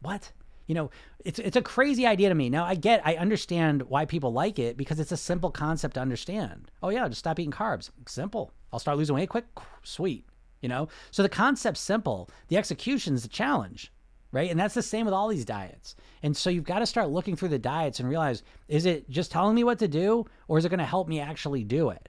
What? 0.00 0.32
You 0.66 0.74
know, 0.74 0.90
it's 1.24 1.38
it's 1.38 1.56
a 1.56 1.62
crazy 1.62 2.06
idea 2.06 2.28
to 2.28 2.34
me. 2.34 2.50
Now 2.50 2.64
I 2.64 2.74
get 2.74 3.00
I 3.04 3.16
understand 3.16 3.82
why 3.82 4.04
people 4.04 4.32
like 4.32 4.58
it 4.58 4.76
because 4.76 4.98
it's 4.98 5.12
a 5.12 5.16
simple 5.16 5.50
concept 5.50 5.94
to 5.94 6.00
understand. 6.00 6.70
Oh 6.82 6.88
yeah, 6.88 7.06
just 7.08 7.20
stop 7.20 7.38
eating 7.38 7.52
carbs. 7.52 7.90
Simple. 8.06 8.52
I'll 8.72 8.78
start 8.78 8.98
losing 8.98 9.14
weight 9.14 9.28
quick. 9.28 9.46
Sweet. 9.82 10.26
You 10.60 10.68
know? 10.68 10.88
So 11.10 11.22
the 11.22 11.28
concept's 11.28 11.80
simple. 11.80 12.28
The 12.48 12.56
execution's 12.56 13.22
the 13.22 13.28
challenge 13.28 13.92
right? 14.32 14.50
And 14.50 14.60
that's 14.60 14.74
the 14.74 14.82
same 14.82 15.06
with 15.06 15.14
all 15.14 15.28
these 15.28 15.46
diets. 15.46 15.96
And 16.22 16.36
so 16.36 16.50
you've 16.50 16.64
got 16.64 16.80
to 16.80 16.86
start 16.86 17.08
looking 17.08 17.36
through 17.36 17.48
the 17.48 17.58
diets 17.58 18.00
and 18.00 18.08
realize 18.08 18.42
is 18.68 18.84
it 18.84 19.08
just 19.08 19.30
telling 19.30 19.54
me 19.54 19.64
what 19.64 19.78
to 19.78 19.88
do 19.88 20.26
or 20.46 20.58
is 20.58 20.64
it 20.66 20.68
going 20.68 20.78
to 20.78 20.84
help 20.84 21.08
me 21.08 21.20
actually 21.20 21.64
do 21.64 21.88
it? 21.88 22.08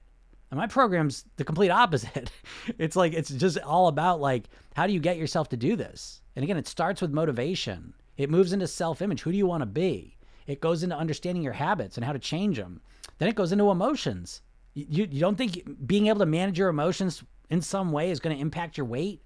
And 0.50 0.58
my 0.58 0.66
program's 0.66 1.24
the 1.36 1.44
complete 1.44 1.70
opposite. 1.70 2.30
it's 2.78 2.96
like 2.96 3.14
it's 3.14 3.30
just 3.30 3.58
all 3.58 3.88
about 3.88 4.20
like 4.20 4.44
how 4.74 4.86
do 4.86 4.92
you 4.92 5.00
get 5.00 5.16
yourself 5.16 5.48
to 5.50 5.56
do 5.56 5.74
this? 5.74 6.20
And 6.36 6.42
again, 6.42 6.56
it 6.58 6.68
starts 6.68 7.00
with 7.00 7.12
motivation. 7.12 7.94
It 8.18 8.28
moves 8.28 8.52
into 8.52 8.66
self-image. 8.66 9.22
Who 9.22 9.32
do 9.32 9.38
you 9.38 9.46
want 9.46 9.62
to 9.62 9.66
be? 9.66 10.18
It 10.46 10.60
goes 10.60 10.82
into 10.82 10.96
understanding 10.96 11.42
your 11.42 11.54
habits 11.54 11.96
and 11.96 12.04
how 12.04 12.12
to 12.12 12.18
change 12.18 12.58
them. 12.58 12.82
Then 13.16 13.28
it 13.28 13.34
goes 13.34 13.52
into 13.52 13.70
emotions. 13.70 14.42
You, 14.74 15.08
you 15.10 15.20
don't 15.20 15.36
think 15.36 15.86
being 15.86 16.08
able 16.08 16.20
to 16.20 16.26
manage 16.26 16.58
your 16.58 16.68
emotions 16.68 17.24
in 17.48 17.62
some 17.62 17.90
way 17.92 18.10
is 18.10 18.20
going 18.20 18.36
to 18.36 18.42
impact 18.42 18.76
your 18.76 18.86
weight? 18.86 19.22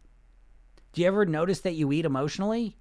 Do 0.92 1.00
you 1.00 1.08
ever 1.08 1.26
notice 1.26 1.60
that 1.62 1.72
you 1.72 1.90
eat 1.90 2.04
emotionally? 2.04 2.76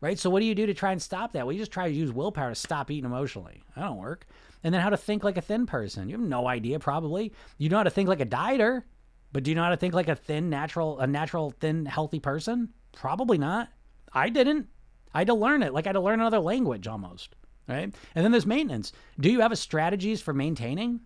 right? 0.00 0.18
So 0.18 0.30
what 0.30 0.40
do 0.40 0.46
you 0.46 0.54
do 0.54 0.66
to 0.66 0.74
try 0.74 0.92
and 0.92 1.00
stop 1.00 1.32
that? 1.32 1.46
Well, 1.46 1.52
you 1.52 1.58
just 1.58 1.72
try 1.72 1.88
to 1.88 1.94
use 1.94 2.12
willpower 2.12 2.50
to 2.50 2.54
stop 2.54 2.90
eating 2.90 3.04
emotionally. 3.04 3.62
That 3.76 3.82
don't 3.82 3.98
work. 3.98 4.26
And 4.64 4.74
then 4.74 4.80
how 4.80 4.90
to 4.90 4.96
think 4.96 5.24
like 5.24 5.36
a 5.36 5.42
thin 5.42 5.66
person. 5.66 6.08
You 6.08 6.16
have 6.16 6.26
no 6.26 6.46
idea, 6.46 6.78
probably. 6.78 7.32
You 7.58 7.68
know 7.68 7.78
how 7.78 7.82
to 7.82 7.90
think 7.90 8.08
like 8.08 8.20
a 8.20 8.26
dieter, 8.26 8.82
but 9.32 9.42
do 9.42 9.50
you 9.50 9.54
know 9.54 9.62
how 9.62 9.70
to 9.70 9.76
think 9.76 9.94
like 9.94 10.08
a 10.08 10.14
thin, 10.14 10.50
natural, 10.50 10.98
a 11.00 11.06
natural, 11.06 11.54
thin, 11.60 11.86
healthy 11.86 12.20
person? 12.20 12.70
Probably 12.92 13.38
not. 13.38 13.68
I 14.12 14.28
didn't. 14.28 14.68
I 15.14 15.18
had 15.18 15.28
to 15.28 15.34
learn 15.34 15.62
it, 15.62 15.72
like 15.72 15.86
I 15.86 15.90
had 15.90 15.94
to 15.94 16.00
learn 16.00 16.20
another 16.20 16.40
language 16.40 16.86
almost, 16.86 17.34
right? 17.68 17.94
And 18.14 18.24
then 18.24 18.32
there's 18.32 18.46
maintenance. 18.46 18.92
Do 19.18 19.30
you 19.30 19.40
have 19.40 19.52
a 19.52 19.56
strategies 19.56 20.20
for 20.22 20.32
maintaining? 20.32 21.00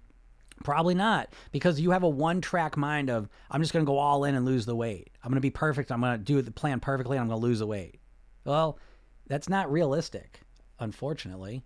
Probably 0.63 0.95
not, 0.95 1.33
because 1.51 1.81
you 1.81 1.91
have 1.91 2.05
a 2.05 2.09
one 2.09 2.41
track 2.41 2.77
mind 2.77 3.11
of, 3.11 3.29
I'm 3.51 3.61
just 3.61 3.73
going 3.73 3.85
to 3.85 3.91
go 3.91 3.99
all 3.99 4.25
in 4.25 4.35
and 4.35 4.47
lose 4.47 4.67
the 4.67 4.77
weight. 4.77 5.11
I'm 5.23 5.31
going 5.31 5.37
to 5.37 5.41
be 5.41 5.51
perfect. 5.51 5.91
I'm 5.91 6.01
going 6.01 6.17
to 6.17 6.25
do 6.25 6.41
the 6.43 6.51
plan 6.51 6.81
perfectly. 6.81 7.17
And 7.17 7.23
I'm 7.23 7.29
going 7.29 7.41
to 7.41 7.47
lose 7.47 7.59
the 7.59 7.67
weight. 7.67 7.99
Well, 8.45 8.79
that's 9.27 9.49
not 9.49 9.73
realistic, 9.73 10.41
unfortunately. 10.79 11.63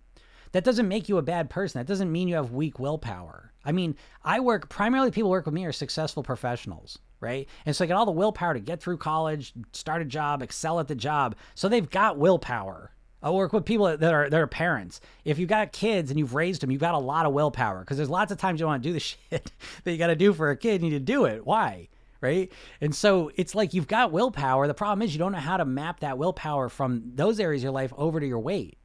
That 0.53 0.63
doesn't 0.63 0.87
make 0.87 1.07
you 1.07 1.19
a 1.19 1.21
bad 1.21 1.49
person. 1.51 1.79
That 1.79 1.87
doesn't 1.87 2.11
mean 2.11 2.27
you 2.27 2.35
have 2.35 2.51
weak 2.51 2.79
willpower. 2.79 3.53
I 3.63 3.71
mean, 3.71 3.95
I 4.23 4.39
work 4.39 4.69
primarily 4.69 5.11
people 5.11 5.29
work 5.29 5.45
with 5.45 5.53
me 5.53 5.65
are 5.65 5.71
successful 5.71 6.23
professionals, 6.23 6.97
right? 7.19 7.47
And 7.65 7.75
so 7.75 7.83
they 7.83 7.87
get 7.87 7.97
all 7.97 8.05
the 8.05 8.11
willpower 8.11 8.53
to 8.53 8.59
get 8.59 8.81
through 8.81 8.97
college, 8.97 9.53
start 9.73 10.01
a 10.01 10.05
job, 10.05 10.41
excel 10.41 10.79
at 10.79 10.87
the 10.87 10.95
job. 10.95 11.35
So 11.55 11.69
they've 11.69 11.89
got 11.89 12.17
willpower. 12.17 12.91
I 13.21 13.31
work 13.31 13.51
with 13.51 13.65
people 13.65 13.85
that 13.85 14.13
are 14.13 14.29
that 14.29 14.39
are 14.39 14.47
parents. 14.47 15.01
If 15.25 15.39
you've 15.39 15.49
got 15.49 15.73
kids 15.73 16.09
and 16.09 16.17
you've 16.17 16.35
raised 16.35 16.61
them, 16.61 16.71
you've 16.71 16.79
got 16.79 16.95
a 16.95 16.99
lot 16.99 17.25
of 17.25 17.33
willpower 17.33 17.81
because 17.81 17.97
there's 17.97 18.09
lots 18.09 18.31
of 18.31 18.37
times 18.37 18.61
you 18.61 18.65
want 18.65 18.81
to 18.81 18.89
do 18.89 18.93
the 18.93 18.99
shit 19.01 19.51
that 19.83 19.91
you 19.91 19.97
got 19.97 20.07
to 20.07 20.15
do 20.15 20.33
for 20.33 20.51
a 20.51 20.57
kid. 20.57 20.81
You 20.81 20.89
need 20.89 20.97
to 20.97 20.99
do 20.99 21.25
it. 21.25 21.45
Why? 21.45 21.89
right? 22.21 22.51
And 22.81 22.93
so 22.93 23.31
it's 23.35 23.55
like 23.55 23.73
you've 23.73 23.87
got 23.87 24.11
willpower. 24.11 24.67
The 24.67 24.73
problem 24.73 25.01
is 25.01 25.13
you 25.13 25.19
don't 25.19 25.31
know 25.31 25.39
how 25.39 25.57
to 25.57 25.65
map 25.65 26.01
that 26.01 26.17
willpower 26.17 26.69
from 26.69 27.03
those 27.15 27.39
areas 27.39 27.61
of 27.61 27.63
your 27.63 27.71
life 27.71 27.93
over 27.97 28.19
to 28.19 28.27
your 28.27 28.39
weight, 28.39 28.77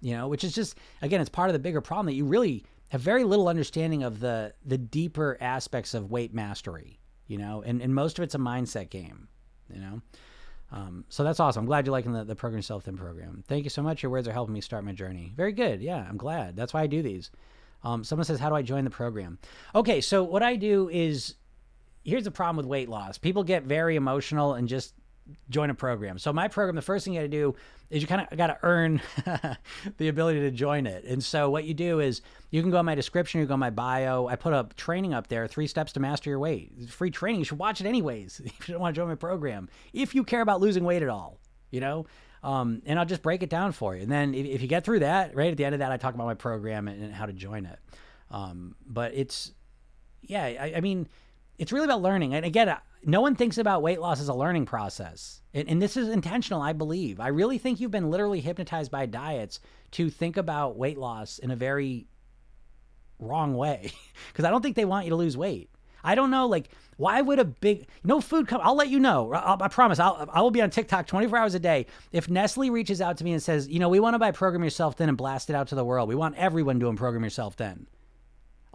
you 0.00 0.16
know, 0.16 0.28
which 0.28 0.44
is 0.44 0.54
just 0.54 0.76
again, 1.02 1.20
it's 1.20 1.30
part 1.30 1.48
of 1.48 1.52
the 1.52 1.58
bigger 1.58 1.80
problem 1.80 2.06
that 2.06 2.14
you 2.14 2.24
really 2.24 2.64
have 2.90 3.00
very 3.00 3.24
little 3.24 3.48
understanding 3.48 4.02
of 4.02 4.20
the 4.20 4.54
the 4.64 4.78
deeper 4.78 5.36
aspects 5.40 5.94
of 5.94 6.10
weight 6.10 6.32
mastery, 6.32 6.98
you 7.26 7.38
know, 7.38 7.62
and, 7.64 7.80
and 7.80 7.94
most 7.94 8.18
of 8.18 8.22
it's 8.22 8.34
a 8.34 8.38
mindset 8.38 8.90
game, 8.90 9.28
you 9.72 9.80
know. 9.80 10.02
Um, 10.72 11.04
so 11.08 11.22
that's 11.22 11.38
awesome. 11.38 11.60
I'm 11.60 11.66
glad 11.66 11.86
you're 11.86 11.92
liking 11.92 12.12
the, 12.12 12.24
the 12.24 12.34
program 12.34 12.62
self 12.62 12.84
thin 12.84 12.96
program. 12.96 13.44
Thank 13.46 13.64
you 13.64 13.70
so 13.70 13.82
much. 13.82 14.02
Your 14.02 14.10
words 14.10 14.26
are 14.26 14.32
helping 14.32 14.54
me 14.54 14.60
start 14.60 14.84
my 14.84 14.92
journey. 14.92 15.32
Very 15.36 15.52
good. 15.52 15.80
Yeah, 15.80 16.04
I'm 16.08 16.16
glad. 16.16 16.56
That's 16.56 16.74
why 16.74 16.82
I 16.82 16.86
do 16.86 17.02
these. 17.02 17.30
Um, 17.84 18.02
someone 18.02 18.24
says, 18.24 18.40
How 18.40 18.48
do 18.48 18.56
I 18.56 18.62
join 18.62 18.84
the 18.84 18.90
program? 18.90 19.38
Okay, 19.74 20.00
so 20.00 20.24
what 20.24 20.42
I 20.42 20.56
do 20.56 20.88
is 20.88 21.34
here's 22.04 22.24
the 22.24 22.30
problem 22.30 22.56
with 22.56 22.66
weight 22.66 22.88
loss 22.88 23.18
people 23.18 23.44
get 23.44 23.64
very 23.64 23.96
emotional 23.96 24.54
and 24.54 24.68
just 24.68 24.94
join 25.50 25.70
a 25.70 25.74
program. 25.74 26.18
So 26.18 26.32
my 26.32 26.48
program, 26.48 26.76
the 26.76 26.82
first 26.82 27.04
thing 27.04 27.14
you 27.14 27.20
got 27.20 27.24
to 27.24 27.28
do 27.28 27.54
is 27.90 28.02
you 28.02 28.08
kind 28.08 28.26
of 28.30 28.36
got 28.36 28.48
to 28.48 28.58
earn 28.62 29.00
the 29.96 30.08
ability 30.08 30.40
to 30.40 30.50
join 30.50 30.86
it. 30.86 31.04
And 31.04 31.22
so 31.22 31.50
what 31.50 31.64
you 31.64 31.74
do 31.74 32.00
is 32.00 32.22
you 32.50 32.62
can 32.62 32.70
go 32.70 32.78
on 32.78 32.84
my 32.84 32.94
description, 32.94 33.40
you 33.40 33.46
go 33.46 33.54
on 33.54 33.60
my 33.60 33.70
bio. 33.70 34.26
I 34.26 34.36
put 34.36 34.52
up 34.52 34.74
training 34.74 35.14
up 35.14 35.28
there, 35.28 35.46
three 35.46 35.66
steps 35.66 35.92
to 35.92 36.00
master 36.00 36.30
your 36.30 36.38
weight. 36.38 36.72
It's 36.78 36.92
free 36.92 37.10
training. 37.10 37.40
You 37.40 37.44
should 37.44 37.58
watch 37.58 37.80
it 37.80 37.86
anyways 37.86 38.40
if 38.44 38.68
you 38.68 38.72
don't 38.74 38.80
want 38.80 38.94
to 38.94 39.00
join 39.00 39.08
my 39.08 39.14
program. 39.14 39.68
If 39.92 40.14
you 40.14 40.24
care 40.24 40.40
about 40.40 40.60
losing 40.60 40.84
weight 40.84 41.02
at 41.02 41.08
all, 41.08 41.38
you 41.70 41.80
know. 41.80 42.06
Um, 42.42 42.82
and 42.86 42.98
I'll 42.98 43.06
just 43.06 43.22
break 43.22 43.42
it 43.42 43.50
down 43.50 43.72
for 43.72 43.96
you. 43.96 44.02
And 44.02 44.10
then 44.10 44.32
if, 44.34 44.46
if, 44.46 44.62
you 44.62 44.68
get 44.68 44.84
through 44.84 45.00
that, 45.00 45.34
right 45.34 45.50
at 45.50 45.56
the 45.56 45.64
end 45.64 45.74
of 45.74 45.80
that, 45.80 45.90
I 45.90 45.96
talk 45.96 46.14
about 46.14 46.26
my 46.26 46.34
program 46.34 46.86
and, 46.86 47.02
and 47.02 47.12
how 47.12 47.26
to 47.26 47.32
join 47.32 47.66
it. 47.66 47.78
Um, 48.30 48.76
but 48.86 49.14
it's, 49.14 49.52
yeah, 50.22 50.44
I, 50.44 50.74
I 50.76 50.80
mean 50.80 51.08
it's 51.58 51.72
really 51.72 51.84
about 51.84 52.02
learning. 52.02 52.34
And 52.34 52.44
again, 52.44 52.68
uh, 52.68 52.78
no 53.04 53.20
one 53.20 53.34
thinks 53.34 53.58
about 53.58 53.82
weight 53.82 54.00
loss 54.00 54.20
as 54.20 54.28
a 54.28 54.34
learning 54.34 54.66
process. 54.66 55.40
And, 55.54 55.68
and, 55.68 55.80
this 55.80 55.96
is 55.96 56.08
intentional, 56.08 56.60
I 56.60 56.72
believe. 56.72 57.20
I 57.20 57.28
really 57.28 57.58
think 57.58 57.80
you've 57.80 57.90
been 57.90 58.10
literally 58.10 58.40
hypnotized 58.40 58.90
by 58.90 59.06
diets 59.06 59.60
to 59.92 60.10
think 60.10 60.36
about 60.36 60.76
weight 60.76 60.98
loss 60.98 61.38
in 61.38 61.50
a 61.50 61.56
very 61.56 62.06
wrong 63.18 63.54
way. 63.54 63.92
Because 64.28 64.44
I 64.44 64.50
don't 64.50 64.62
think 64.62 64.76
they 64.76 64.84
want 64.84 65.04
you 65.04 65.10
to 65.10 65.16
lose 65.16 65.36
weight. 65.36 65.70
I 66.02 66.14
don't 66.14 66.30
know, 66.30 66.46
like, 66.46 66.70
why 66.98 67.20
would 67.20 67.38
a 67.38 67.44
big 67.44 67.88
no 68.04 68.20
food 68.20 68.48
come? 68.48 68.60
I'll 68.62 68.76
let 68.76 68.88
you 68.88 69.00
know. 69.00 69.32
I'll, 69.32 69.60
i 69.60 69.68
promise. 69.68 69.98
I'll 69.98 70.28
I 70.32 70.40
will 70.40 70.50
be 70.50 70.62
on 70.62 70.70
TikTok 70.70 71.06
24 71.06 71.38
hours 71.38 71.54
a 71.54 71.58
day. 71.58 71.86
If 72.12 72.30
Nestle 72.30 72.70
reaches 72.70 73.00
out 73.00 73.18
to 73.18 73.24
me 73.24 73.32
and 73.32 73.42
says, 73.42 73.68
you 73.68 73.78
know, 73.78 73.88
we 73.88 74.00
want 74.00 74.14
to 74.14 74.18
buy 74.18 74.30
Program 74.30 74.62
Yourself 74.62 74.96
Thin 74.96 75.08
and 75.08 75.18
blast 75.18 75.50
it 75.50 75.56
out 75.56 75.68
to 75.68 75.74
the 75.74 75.84
world. 75.84 76.08
We 76.08 76.14
want 76.14 76.36
everyone 76.36 76.78
doing 76.78 76.96
Program 76.96 77.24
Yourself 77.24 77.54
Thin 77.54 77.86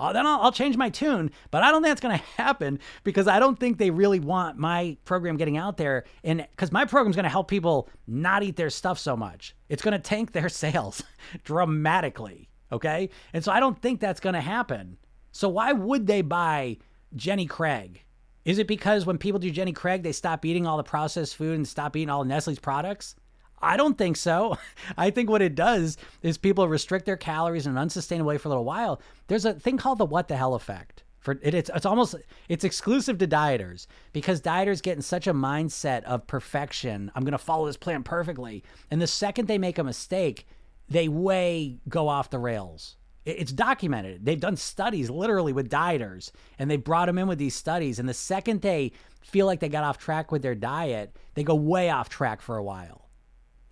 uh, 0.02 0.12
then 0.12 0.26
I'll, 0.26 0.42
I'll, 0.42 0.52
change 0.52 0.76
my 0.78 0.90
tune. 0.90 1.30
But 1.52 1.62
I 1.62 1.70
don't 1.72 1.84
think 1.84 1.92
that's 1.92 2.02
going 2.02 2.18
to 2.38 2.42
happen 2.42 2.80
because 3.04 3.28
I 3.28 3.40
don't 3.40 3.60
think 3.60 3.78
they 3.78 3.92
really 3.92 4.20
want 4.20 4.58
my 4.58 4.98
program 5.06 5.38
getting 5.38 5.58
out 5.58 5.78
there. 5.78 6.06
And 6.24 6.46
because 6.52 6.72
my 6.72 6.86
program 6.86 7.12
is 7.12 7.16
going 7.16 7.24
to 7.24 7.30
help 7.30 7.48
people 7.48 7.88
not 8.08 8.42
eat 8.42 8.56
their 8.56 8.72
stuff 8.72 8.98
so 8.98 9.16
much, 9.16 9.56
it's 9.70 9.84
going 9.84 9.94
to 9.94 10.00
tank 10.00 10.32
their 10.32 10.50
sales 10.64 11.04
dramatically. 11.44 12.50
Okay. 12.72 13.10
And 13.34 13.44
so 13.44 13.52
I 13.52 13.60
don't 13.60 13.80
think 13.80 14.00
that's 14.00 14.20
going 14.20 14.34
to 14.34 14.42
happen. 14.42 14.98
So 15.32 15.48
why 15.48 15.72
would 15.72 16.08
they 16.08 16.22
buy 16.22 16.78
Jenny 17.16 17.46
Craig? 17.46 18.04
Is 18.44 18.58
it 18.58 18.68
because 18.68 19.06
when 19.06 19.20
people 19.20 19.40
do 19.40 19.52
Jenny 19.52 19.72
Craig, 19.72 20.02
they 20.02 20.14
stop 20.14 20.46
eating 20.46 20.66
all 20.66 20.78
the 20.78 20.84
processed 20.84 21.36
food 21.36 21.56
and 21.56 21.68
stop 21.68 21.96
eating 21.96 22.10
all 22.10 22.24
Nestle's 22.24 22.58
products? 22.58 23.16
I 23.62 23.78
don't 23.78 23.98
think 23.98 24.18
so. 24.18 24.58
I 24.98 25.10
think 25.10 25.30
what 25.30 25.42
it 25.42 25.56
does 25.56 25.98
is 26.22 26.38
people 26.38 26.68
restrict 26.68 27.06
their 27.06 27.18
calories 27.18 27.66
in 27.66 27.74
an 27.74 27.78
unsustainable 27.78 28.30
way 28.30 28.38
for 28.38 28.48
a 28.48 28.52
little 28.52 28.66
while. 28.66 29.02
There's 29.28 29.46
a 29.46 29.54
thing 29.54 29.78
called 29.78 30.00
the 30.00 30.06
what 30.06 30.28
the 30.28 30.38
hell 30.38 30.56
effect. 30.56 31.04
For 31.20 31.38
it, 31.44 31.54
it's 31.54 31.70
it's 31.74 31.86
almost 31.86 32.16
it's 32.50 32.64
exclusive 32.64 33.20
to 33.20 33.28
dieters 33.28 33.86
because 34.12 34.42
dieters 34.42 34.82
get 34.82 34.96
in 34.96 35.04
such 35.04 35.28
a 35.28 35.34
mindset 35.34 36.04
of 36.04 36.26
perfection. 36.26 37.12
I'm 37.14 37.24
going 37.24 37.34
to 37.34 37.38
follow 37.38 37.68
this 37.68 37.78
plan 37.78 38.02
perfectly, 38.02 38.64
and 38.90 39.00
the 39.00 39.08
second 39.08 39.48
they 39.48 39.60
make 39.60 39.78
a 39.78 39.84
mistake, 39.84 40.48
they 40.90 41.08
way 41.08 41.78
go 41.88 42.08
off 42.08 42.32
the 42.32 42.40
rails. 42.40 42.98
It's 43.24 43.52
documented. 43.52 44.26
They've 44.26 44.40
done 44.40 44.58
studies 44.58 45.12
literally 45.12 45.54
with 45.54 45.70
dieters, 45.70 46.32
and 46.58 46.72
they 46.72 46.78
brought 46.78 47.06
them 47.06 47.20
in 47.20 47.28
with 47.28 47.38
these 47.38 47.54
studies. 47.54 48.00
And 48.00 48.10
the 48.10 48.16
second 48.16 48.62
they 48.62 48.92
feel 49.22 49.46
like 49.46 49.60
they 49.60 49.70
got 49.70 49.84
off 49.84 50.00
track 50.00 50.32
with 50.32 50.42
their 50.42 50.56
diet, 50.56 51.16
they 51.36 51.44
go 51.44 51.54
way 51.54 51.92
off 51.92 52.10
track 52.10 52.42
for 52.42 52.58
a 52.58 52.64
while. 52.64 53.01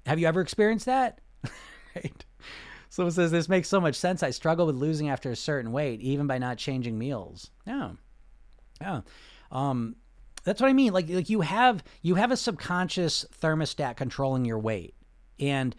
Have 0.06 0.20
you 0.20 0.28
ever 0.28 0.41
experienced 0.41 0.86
that? 0.86 1.20
right. 1.95 2.26
Someone 2.89 3.12
says 3.12 3.32
this 3.32 3.50
makes 3.50 3.70
so 3.70 3.80
much 3.80 3.95
sense. 3.95 4.24
I 4.24 4.32
struggle 4.32 4.66
with 4.66 4.76
losing 4.76 5.10
after 5.10 5.30
a 5.30 5.36
certain 5.36 5.72
weight, 5.72 6.02
even 6.02 6.26
by 6.26 6.39
not 6.39 6.58
changing 6.58 6.97
meals. 6.97 7.52
Yeah, 7.68 7.91
yeah. 8.82 9.02
Um, 9.52 9.95
that's 10.43 10.60
what 10.60 10.70
I 10.70 10.74
mean. 10.74 10.91
Like, 10.91 11.08
like 11.10 11.30
you 11.30 11.41
have 11.41 11.84
you 12.02 12.16
have 12.16 12.32
a 12.32 12.38
subconscious 12.38 13.26
thermostat 13.41 13.95
controlling 13.95 14.45
your 14.45 14.58
weight, 14.58 14.95
and 15.39 15.76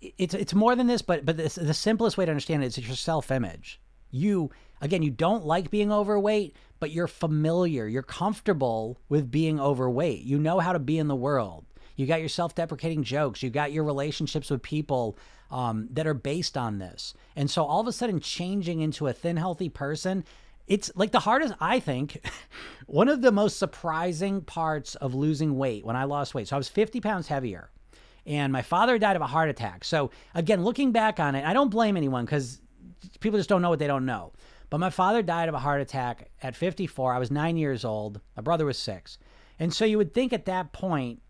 it's 0.00 0.34
it's 0.34 0.54
more 0.54 0.74
than 0.74 0.86
this. 0.86 1.02
But 1.02 1.26
but 1.26 1.36
this, 1.36 1.56
the 1.56 1.74
simplest 1.74 2.16
way 2.16 2.24
to 2.24 2.30
understand 2.30 2.64
it 2.64 2.78
is 2.78 2.78
your 2.78 2.96
self 2.96 3.30
image. 3.30 3.80
You 4.10 4.50
again, 4.80 5.02
you 5.02 5.10
don't 5.10 5.44
like 5.44 5.70
being 5.70 5.92
overweight, 5.92 6.56
but 6.80 6.90
you're 6.90 7.06
familiar. 7.06 7.86
You're 7.86 8.02
comfortable 8.02 8.98
with 9.08 9.30
being 9.30 9.60
overweight. 9.60 10.22
You 10.22 10.38
know 10.38 10.60
how 10.60 10.72
to 10.72 10.78
be 10.78 10.98
in 10.98 11.08
the 11.08 11.16
world. 11.16 11.66
You 11.98 12.06
got 12.06 12.20
your 12.20 12.28
self 12.28 12.54
deprecating 12.54 13.02
jokes. 13.02 13.42
You 13.42 13.50
got 13.50 13.72
your 13.72 13.82
relationships 13.82 14.50
with 14.50 14.62
people 14.62 15.18
um, 15.50 15.88
that 15.92 16.06
are 16.06 16.14
based 16.14 16.56
on 16.56 16.78
this. 16.78 17.12
And 17.34 17.50
so 17.50 17.64
all 17.64 17.80
of 17.80 17.88
a 17.88 17.92
sudden, 17.92 18.20
changing 18.20 18.80
into 18.80 19.08
a 19.08 19.12
thin, 19.12 19.36
healthy 19.36 19.68
person, 19.68 20.24
it's 20.68 20.92
like 20.94 21.10
the 21.10 21.18
hardest, 21.18 21.54
I 21.60 21.80
think, 21.80 22.24
one 22.86 23.08
of 23.08 23.20
the 23.20 23.32
most 23.32 23.58
surprising 23.58 24.42
parts 24.42 24.94
of 24.94 25.12
losing 25.14 25.58
weight 25.58 25.84
when 25.84 25.96
I 25.96 26.04
lost 26.04 26.34
weight. 26.34 26.46
So 26.46 26.56
I 26.56 26.58
was 26.58 26.68
50 26.68 27.00
pounds 27.00 27.26
heavier. 27.26 27.70
and 28.24 28.52
my 28.52 28.62
father 28.62 28.96
died 28.96 29.16
of 29.16 29.22
a 29.22 29.26
heart 29.26 29.48
attack. 29.48 29.84
So 29.84 30.12
again, 30.36 30.62
looking 30.62 30.92
back 30.92 31.18
on 31.18 31.34
it, 31.34 31.44
I 31.44 31.52
don't 31.52 31.70
blame 31.70 31.96
anyone 31.96 32.26
because 32.26 32.60
people 33.18 33.40
just 33.40 33.48
don't 33.48 33.62
know 33.62 33.70
what 33.70 33.80
they 33.80 33.88
don't 33.88 34.06
know. 34.06 34.32
But 34.70 34.78
my 34.78 34.90
father 34.90 35.22
died 35.22 35.48
of 35.48 35.54
a 35.56 35.58
heart 35.58 35.80
attack 35.80 36.30
at 36.42 36.54
54. 36.54 37.12
I 37.12 37.18
was 37.18 37.32
nine 37.32 37.56
years 37.56 37.84
old. 37.84 38.20
My 38.36 38.42
brother 38.42 38.66
was 38.66 38.78
six. 38.78 39.18
And 39.58 39.74
so 39.74 39.84
you 39.84 39.96
would 39.98 40.14
think 40.14 40.32
at 40.32 40.44
that 40.44 40.72
point, 40.72 41.22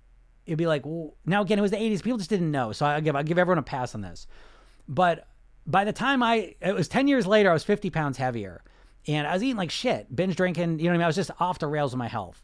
it'd 0.49 0.59
be 0.59 0.67
like, 0.67 0.85
well, 0.87 1.15
now 1.27 1.43
again, 1.43 1.59
it 1.59 1.63
was 1.63 1.71
the 1.71 1.77
80s. 1.77 2.03
People 2.03 2.19
just 2.19 2.31
didn't 2.31 2.51
know. 2.51 2.73
So 2.73 2.87
I 2.87 3.01
give, 3.01 3.15
I 3.15 3.23
give 3.23 3.39
everyone 3.39 3.59
a 3.59 3.63
pass 3.63 3.95
on 3.95 4.01
this. 4.01 4.27
But 4.89 5.29
by 5.67 5.85
the 5.85 5.93
time 5.93 6.23
I, 6.23 6.55
it 6.61 6.75
was 6.75 6.89
10 6.89 7.07
years 7.07 7.27
later, 7.27 7.51
I 7.51 7.53
was 7.53 7.65
50 7.65 7.91
pounds 7.91 8.17
heavier. 8.17 8.65
And 9.07 9.27
I 9.27 9.35
was 9.35 9.43
eating 9.43 9.57
like 9.57 9.71
shit, 9.71 10.15
binge 10.15 10.37
drinking. 10.37 10.79
You 10.79 10.87
know 10.87 10.91
what 10.91 10.95
I 10.95 10.99
mean? 10.99 11.05
I 11.05 11.07
was 11.07 11.17
just 11.17 11.31
off 11.39 11.59
the 11.59 11.67
rails 11.67 11.93
with 11.93 11.99
my 11.99 12.09
health. 12.09 12.43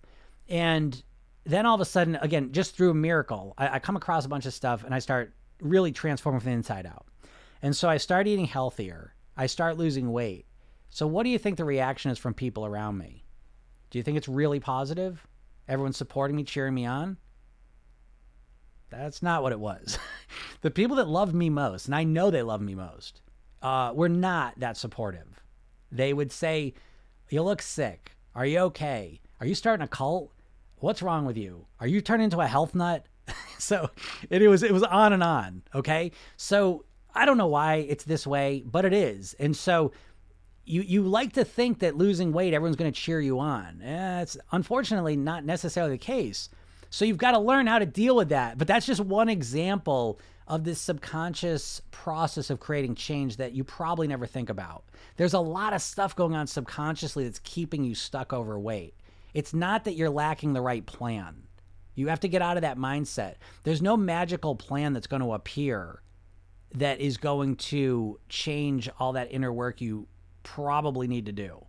And 0.49 1.03
then 1.45 1.67
all 1.67 1.75
of 1.75 1.81
a 1.81 1.87
sudden, 1.87 2.17
again, 2.17 2.53
just 2.53 2.77
through 2.77 2.91
a 2.91 2.95
miracle, 2.95 3.55
I, 3.57 3.77
I 3.77 3.79
come 3.79 3.97
across 3.97 4.27
a 4.27 4.29
bunch 4.29 4.47
of 4.47 4.53
stuff 4.55 4.85
and 4.85 4.95
I 4.95 4.99
start 4.99 5.33
really 5.61 5.93
transforming 5.93 6.41
from 6.41 6.51
the 6.51 6.57
inside 6.57 6.87
out. 6.87 7.07
And 7.63 7.75
so 7.75 7.89
I 7.89 7.97
start 7.97 8.27
eating 8.27 8.45
healthier. 8.45 9.15
I 9.37 9.47
start 9.47 9.79
losing 9.79 10.13
weight. 10.13 10.47
So, 10.91 11.07
what 11.07 11.25
do 11.25 11.31
you 11.31 11.39
think 11.39 11.57
the 11.57 11.65
reaction 11.65 12.11
is 12.11 12.19
from 12.19 12.35
people 12.35 12.67
around 12.67 12.99
me? 12.99 13.25
Do 13.91 13.99
you 13.99 14.03
think 14.03 14.17
it's 14.17 14.29
really 14.29 14.61
positive? 14.61 15.27
Everyone's 15.67 15.97
supporting 15.97 16.37
me, 16.37 16.45
cheering 16.45 16.75
me 16.75 16.85
on? 16.87 17.17
That's 18.99 19.23
not 19.23 19.43
what 19.43 19.53
it 19.53 19.61
was. 19.61 19.99
the 20.63 20.71
people 20.71 20.97
that 20.97 21.09
loved 21.09 21.35
me 21.35 21.51
most, 21.51 21.87
and 21.87 21.95
I 21.95 22.05
know 22.05 22.31
they 22.31 22.43
love 22.43 22.61
me 22.61 22.75
most, 22.75 23.21
uh, 23.63 23.93
were 23.95 24.09
not 24.09 24.59
that 24.61 24.77
supportive. 24.77 25.41
They 25.91 26.13
would 26.13 26.33
say, 26.33 26.75
You 27.31 27.43
look 27.43 27.63
sick. 27.63 28.13
Are 28.35 28.47
you 28.47 28.59
okay? 28.61 29.21
Are 29.41 29.47
you 29.47 29.55
starting 29.55 29.85
a 29.85 29.89
cult? 29.89 30.33
What's 30.77 31.03
wrong 31.03 31.25
with 31.25 31.37
you? 31.37 31.67
Are 31.81 31.87
you 31.87 32.01
turning 32.01 32.25
into 32.25 32.41
a 32.41 32.47
health 32.47 32.75
nut? 32.75 33.07
so 33.59 33.91
it, 34.29 34.43
it 34.43 34.49
was 34.49 34.63
it 34.63 34.73
was 34.73 34.83
on 34.83 35.13
and 35.13 35.23
on. 35.23 35.63
Okay. 35.75 36.13
So 36.37 36.85
I 37.15 37.25
don't 37.25 37.39
know 37.39 37.47
why 37.47 37.77
it's 37.77 38.05
this 38.05 38.27
way, 38.27 38.63
but 38.67 38.85
it 38.85 38.93
is. 38.93 39.35
And 39.39 39.57
so 39.57 39.93
you 40.65 40.83
you 40.83 41.03
like 41.03 41.35
to 41.35 41.45
think 41.45 41.79
that 41.81 41.97
losing 41.97 42.33
weight, 42.33 42.55
everyone's 42.55 42.77
going 42.77 42.93
to 42.93 43.01
cheer 43.01 43.21
you 43.21 43.39
on. 43.39 43.81
Eh, 43.83 44.23
it's 44.23 44.37
unfortunately 44.53 45.17
not 45.17 45.45
necessarily 45.45 45.93
the 45.93 45.99
case. 45.99 46.49
So 46.95 47.05
you've 47.05 47.19
got 47.19 47.33
to 47.33 47.41
learn 47.41 47.67
how 47.67 47.81
to 47.81 47.87
deal 47.87 48.15
with 48.15 48.29
that. 48.29 48.57
But 48.57 48.69
that's 48.69 48.87
just 48.87 49.01
one 49.01 49.29
example 49.29 50.21
of 50.47 50.63
this 50.63 50.81
subconscious 50.81 51.83
process 51.91 52.51
of 52.51 52.61
creating 52.61 52.95
change 52.95 53.39
that 53.39 53.51
you 53.51 53.65
probably 53.65 54.07
never 54.07 54.27
think 54.27 54.49
about. 54.49 54.85
There's 55.17 55.35
a 55.35 55.41
lot 55.41 55.73
of 55.73 55.83
stuff 55.83 56.15
going 56.15 56.37
on 56.37 56.47
subconsciously 56.47 57.25
that's 57.25 57.41
keeping 57.41 57.83
you 57.83 57.97
stuck 57.97 58.33
overweight. 58.33 58.95
It's 59.33 59.53
not 59.53 59.83
that 59.85 59.95
you're 59.95 60.09
lacking 60.09 60.53
the 60.53 60.61
right 60.61 60.87
plan. 60.87 61.49
You 61.97 62.07
have 62.07 62.21
to 62.21 62.29
get 62.29 62.43
out 62.43 62.59
of 62.59 62.63
that 62.63 62.79
mindset. 62.79 63.39
There's 63.65 63.83
no 63.83 63.97
magical 63.97 64.55
plan 64.55 64.93
that's 64.93 65.09
going 65.09 65.23
to 65.23 65.33
appear 65.33 66.01
that 66.77 67.01
is 67.01 67.17
going 67.17 67.57
to 67.57 68.21
change 68.29 68.89
all 69.01 69.15
that 69.15 69.33
inner 69.33 69.53
work 69.53 69.81
you 69.81 70.07
probably 70.45 71.09
need 71.09 71.27
to 71.27 71.33
do. 71.33 71.67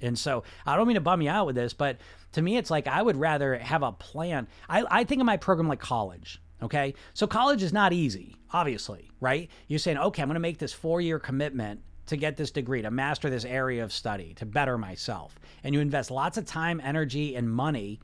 And 0.00 0.18
so 0.18 0.44
I 0.64 0.76
don't 0.76 0.86
mean 0.86 0.96
to 0.96 1.00
bum 1.00 1.22
you 1.22 1.30
out 1.30 1.46
with 1.46 1.56
this, 1.56 1.72
but 1.72 1.98
to 2.32 2.42
me, 2.42 2.56
it's 2.56 2.70
like 2.70 2.86
I 2.86 3.00
would 3.00 3.16
rather 3.16 3.56
have 3.56 3.82
a 3.82 3.92
plan. 3.92 4.48
I, 4.68 4.84
I 4.90 5.04
think 5.04 5.20
of 5.20 5.26
my 5.26 5.36
program 5.36 5.68
like 5.68 5.80
college. 5.80 6.40
Okay. 6.62 6.94
So 7.14 7.26
college 7.26 7.62
is 7.62 7.72
not 7.72 7.92
easy, 7.92 8.36
obviously, 8.52 9.10
right? 9.20 9.50
You're 9.68 9.78
saying, 9.78 9.98
okay, 9.98 10.22
I'm 10.22 10.28
going 10.28 10.34
to 10.34 10.40
make 10.40 10.58
this 10.58 10.72
four 10.72 11.00
year 11.00 11.18
commitment 11.18 11.82
to 12.06 12.16
get 12.16 12.36
this 12.36 12.50
degree, 12.50 12.82
to 12.82 12.90
master 12.90 13.28
this 13.28 13.44
area 13.44 13.82
of 13.82 13.92
study, 13.92 14.32
to 14.34 14.46
better 14.46 14.78
myself. 14.78 15.38
And 15.64 15.74
you 15.74 15.80
invest 15.80 16.10
lots 16.10 16.38
of 16.38 16.46
time, 16.46 16.80
energy, 16.82 17.34
and 17.34 17.50
money, 17.50 18.00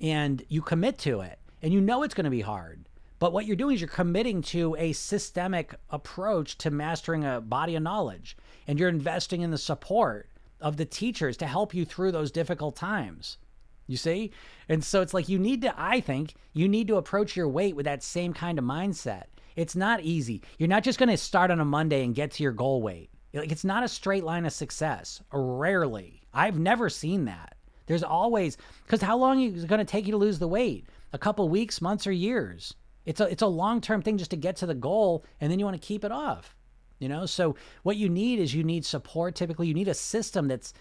and 0.00 0.42
you 0.48 0.62
commit 0.62 0.98
to 0.98 1.20
it. 1.20 1.38
And 1.60 1.72
you 1.72 1.80
know 1.80 2.02
it's 2.02 2.14
going 2.14 2.24
to 2.24 2.30
be 2.30 2.40
hard. 2.40 2.88
But 3.18 3.32
what 3.32 3.46
you're 3.46 3.54
doing 3.54 3.76
is 3.76 3.80
you're 3.80 3.88
committing 3.88 4.42
to 4.42 4.74
a 4.78 4.92
systemic 4.92 5.76
approach 5.90 6.58
to 6.58 6.72
mastering 6.72 7.24
a 7.24 7.40
body 7.40 7.76
of 7.76 7.82
knowledge. 7.82 8.36
And 8.66 8.80
you're 8.80 8.88
investing 8.88 9.42
in 9.42 9.52
the 9.52 9.58
support 9.58 10.28
of 10.62 10.76
the 10.76 10.84
teachers 10.84 11.36
to 11.38 11.46
help 11.46 11.74
you 11.74 11.84
through 11.84 12.12
those 12.12 12.30
difficult 12.30 12.76
times. 12.76 13.38
You 13.86 13.96
see? 13.96 14.30
And 14.68 14.82
so 14.82 15.02
it's 15.02 15.12
like 15.12 15.28
you 15.28 15.38
need 15.38 15.62
to, 15.62 15.74
I 15.76 16.00
think, 16.00 16.34
you 16.52 16.68
need 16.68 16.88
to 16.88 16.96
approach 16.96 17.36
your 17.36 17.48
weight 17.48 17.76
with 17.76 17.84
that 17.84 18.02
same 18.02 18.32
kind 18.32 18.58
of 18.58 18.64
mindset. 18.64 19.24
It's 19.56 19.76
not 19.76 20.00
easy. 20.00 20.42
You're 20.58 20.68
not 20.68 20.84
just 20.84 20.98
going 20.98 21.08
to 21.10 21.16
start 21.16 21.50
on 21.50 21.60
a 21.60 21.64
Monday 21.64 22.04
and 22.04 22.14
get 22.14 22.30
to 22.32 22.42
your 22.42 22.52
goal 22.52 22.80
weight. 22.80 23.10
Like 23.34 23.52
it's 23.52 23.64
not 23.64 23.82
a 23.82 23.88
straight 23.88 24.24
line 24.24 24.46
of 24.46 24.52
success. 24.52 25.22
Rarely. 25.32 26.22
I've 26.32 26.58
never 26.58 26.88
seen 26.88 27.24
that. 27.26 27.56
There's 27.86 28.02
always 28.02 28.56
because 28.84 29.02
how 29.02 29.16
long 29.16 29.40
is 29.42 29.64
it 29.64 29.68
going 29.68 29.78
to 29.78 29.84
take 29.84 30.06
you 30.06 30.12
to 30.12 30.18
lose 30.18 30.38
the 30.38 30.48
weight? 30.48 30.86
A 31.12 31.18
couple 31.18 31.48
weeks, 31.48 31.82
months, 31.82 32.06
or 32.06 32.12
years? 32.12 32.74
It's 33.04 33.20
a 33.20 33.24
it's 33.24 33.42
a 33.42 33.46
long 33.46 33.80
term 33.80 34.02
thing 34.02 34.18
just 34.18 34.30
to 34.30 34.36
get 34.36 34.56
to 34.56 34.66
the 34.66 34.74
goal, 34.74 35.24
and 35.40 35.50
then 35.50 35.58
you 35.58 35.64
want 35.64 35.80
to 35.80 35.86
keep 35.86 36.04
it 36.04 36.12
off. 36.12 36.54
You 37.02 37.08
know, 37.08 37.26
so 37.26 37.56
what 37.82 37.96
you 37.96 38.08
need 38.08 38.38
is 38.38 38.54
you 38.54 38.64
need 38.64 38.84
support. 38.84 39.34
Typically, 39.34 39.66
you 39.66 39.74
need 39.74 39.88
a 39.88 39.94
system 39.94 40.48
that's, 40.48 40.72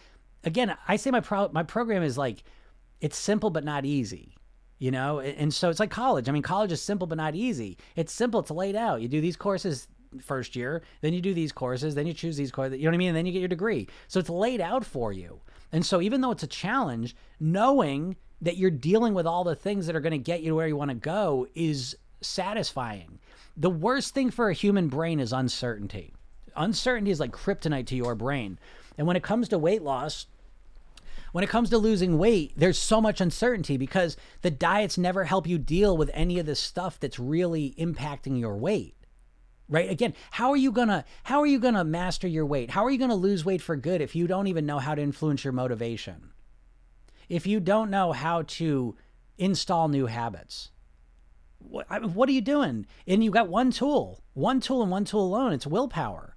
again, 0.43 0.75
I 0.87 0.95
say 0.95 1.11
my 1.11 1.19
pro 1.19 1.49
my 1.49 1.63
program 1.63 2.03
is 2.03 2.17
like, 2.17 2.43
it's 2.99 3.17
simple 3.17 3.49
but 3.49 3.63
not 3.63 3.83
easy 3.85 4.35
you 4.77 4.89
know 4.89 5.19
and 5.19 5.53
so 5.53 5.69
it's 5.69 5.79
like 5.79 5.91
college 5.91 6.27
i 6.27 6.31
mean 6.31 6.41
college 6.41 6.71
is 6.71 6.81
simple 6.81 7.05
but 7.05 7.15
not 7.15 7.35
easy 7.35 7.77
it's 7.95 8.11
simple 8.11 8.39
it's 8.39 8.49
laid 8.49 8.75
out 8.75 8.99
you 8.99 9.07
do 9.07 9.21
these 9.21 9.35
courses 9.35 9.87
first 10.19 10.55
year, 10.55 10.81
then 11.01 11.13
you 11.13 11.21
do 11.21 11.33
these 11.33 11.51
courses, 11.51 11.95
then 11.95 12.07
you 12.07 12.13
choose 12.13 12.37
these 12.37 12.51
courses, 12.51 12.77
you 12.77 12.85
know 12.85 12.89
what 12.89 12.95
I 12.95 12.97
mean? 12.97 13.09
And 13.09 13.17
then 13.17 13.25
you 13.25 13.31
get 13.31 13.39
your 13.39 13.47
degree. 13.47 13.87
So 14.07 14.19
it's 14.19 14.29
laid 14.29 14.61
out 14.61 14.85
for 14.85 15.13
you. 15.13 15.39
And 15.71 15.85
so 15.85 16.01
even 16.01 16.21
though 16.21 16.31
it's 16.31 16.43
a 16.43 16.47
challenge, 16.47 17.15
knowing 17.39 18.17
that 18.41 18.57
you're 18.57 18.71
dealing 18.71 19.13
with 19.13 19.25
all 19.25 19.43
the 19.43 19.55
things 19.55 19.87
that 19.87 19.95
are 19.95 20.01
going 20.01 20.11
to 20.11 20.17
get 20.17 20.41
you 20.41 20.49
to 20.49 20.55
where 20.55 20.67
you 20.67 20.75
want 20.75 20.89
to 20.89 20.95
go 20.95 21.47
is 21.55 21.95
satisfying. 22.21 23.19
The 23.57 23.69
worst 23.69 24.13
thing 24.13 24.31
for 24.31 24.49
a 24.49 24.53
human 24.53 24.87
brain 24.87 25.19
is 25.19 25.33
uncertainty. 25.33 26.13
Uncertainty 26.55 27.11
is 27.11 27.19
like 27.19 27.31
kryptonite 27.31 27.87
to 27.87 27.95
your 27.95 28.15
brain. 28.15 28.59
And 28.97 29.07
when 29.07 29.15
it 29.15 29.23
comes 29.23 29.49
to 29.49 29.57
weight 29.57 29.81
loss, 29.81 30.27
when 31.31 31.43
it 31.43 31.49
comes 31.49 31.69
to 31.69 31.77
losing 31.77 32.17
weight, 32.17 32.53
there's 32.57 32.77
so 32.77 32.99
much 32.99 33.21
uncertainty 33.21 33.77
because 33.77 34.17
the 34.41 34.51
diets 34.51 34.97
never 34.97 35.23
help 35.23 35.47
you 35.47 35.57
deal 35.57 35.95
with 35.95 36.11
any 36.13 36.39
of 36.39 36.45
the 36.45 36.55
stuff 36.55 36.99
that's 36.99 37.19
really 37.19 37.73
impacting 37.77 38.39
your 38.39 38.57
weight 38.57 38.95
right 39.71 39.89
again 39.89 40.13
how 40.31 40.51
are 40.51 40.57
you 40.57 40.71
gonna 40.71 41.03
how 41.23 41.39
are 41.39 41.47
you 41.47 41.57
gonna 41.57 41.83
master 41.83 42.27
your 42.27 42.45
weight 42.45 42.69
how 42.69 42.85
are 42.85 42.91
you 42.91 42.97
gonna 42.97 43.15
lose 43.15 43.45
weight 43.45 43.61
for 43.61 43.75
good 43.75 44.01
if 44.01 44.15
you 44.15 44.27
don't 44.27 44.47
even 44.47 44.65
know 44.65 44.77
how 44.77 44.93
to 44.93 45.01
influence 45.01 45.43
your 45.43 45.53
motivation 45.53 46.31
if 47.29 47.47
you 47.47 47.59
don't 47.59 47.89
know 47.89 48.11
how 48.11 48.41
to 48.43 48.95
install 49.37 49.87
new 49.87 50.05
habits 50.05 50.69
what, 51.69 52.03
what 52.11 52.29
are 52.29 52.33
you 52.33 52.41
doing? 52.41 52.85
And 53.07 53.23
you 53.23 53.31
got 53.31 53.49
one 53.49 53.71
tool 53.71 54.21
one 54.33 54.61
tool 54.61 54.81
and 54.81 54.89
one 54.89 55.03
tool 55.05 55.25
alone. 55.25 55.51
It's 55.53 55.67
willpower. 55.67 56.35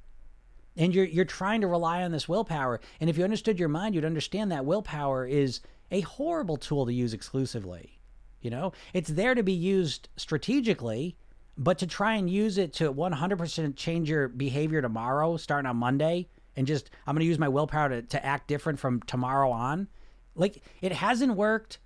And 0.77 0.95
you're 0.95 1.05
you're 1.05 1.25
trying 1.25 1.61
to 1.61 1.68
rely 1.68 2.03
on 2.03 2.12
this 2.12 2.29
willpower. 2.29 2.81
And 3.01 3.09
if 3.09 3.16
you 3.16 3.25
understood 3.25 3.59
your 3.59 3.68
mind 3.68 3.95
you'd 3.95 4.05
understand 4.05 4.53
that 4.53 4.64
willpower 4.64 5.27
is 5.27 5.61
a 5.91 6.01
horrible 6.01 6.57
tool 6.57 6.87
to 6.87 6.93
use 6.93 7.14
exclusively 7.14 8.01
you 8.45 8.51
know? 8.51 8.72
It's 8.93 9.09
there 9.09 9.35
to 9.35 9.43
be 9.43 9.55
used 9.55 10.09
strategically 10.16 11.16
but 11.57 11.79
to 11.79 11.87
try 11.87 12.14
and 12.16 12.29
use 12.29 12.59
it 12.59 12.72
to 12.75 12.93
100% 12.93 13.77
change 13.77 14.11
your 14.11 14.27
behavior 14.27 14.83
tomorrow, 14.83 15.37
starting 15.37 15.68
on 15.68 15.77
Monday, 15.77 16.29
and 16.57 16.66
just, 16.66 16.91
I'm 17.07 17.14
going 17.14 17.20
to 17.20 17.27
use 17.27 17.39
my 17.39 17.49
willpower 17.49 17.89
to, 17.91 18.03
to 18.03 18.27
act 18.27 18.49
different 18.49 18.81
from 18.81 19.01
tomorrow 19.03 19.51
on, 19.53 19.89
like 20.35 20.62
it 20.81 20.93
hasn't 20.93 21.37
worked 21.37 21.79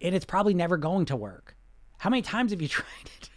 and 0.00 0.14
it's 0.14 0.24
probably 0.24 0.54
never 0.54 0.76
going 0.76 1.06
to 1.06 1.16
work. 1.16 1.55
How 1.98 2.10
many 2.10 2.22
times 2.22 2.50
have 2.52 2.62
you 2.62 2.68
tried 2.80 3.10
it? 3.20 3.30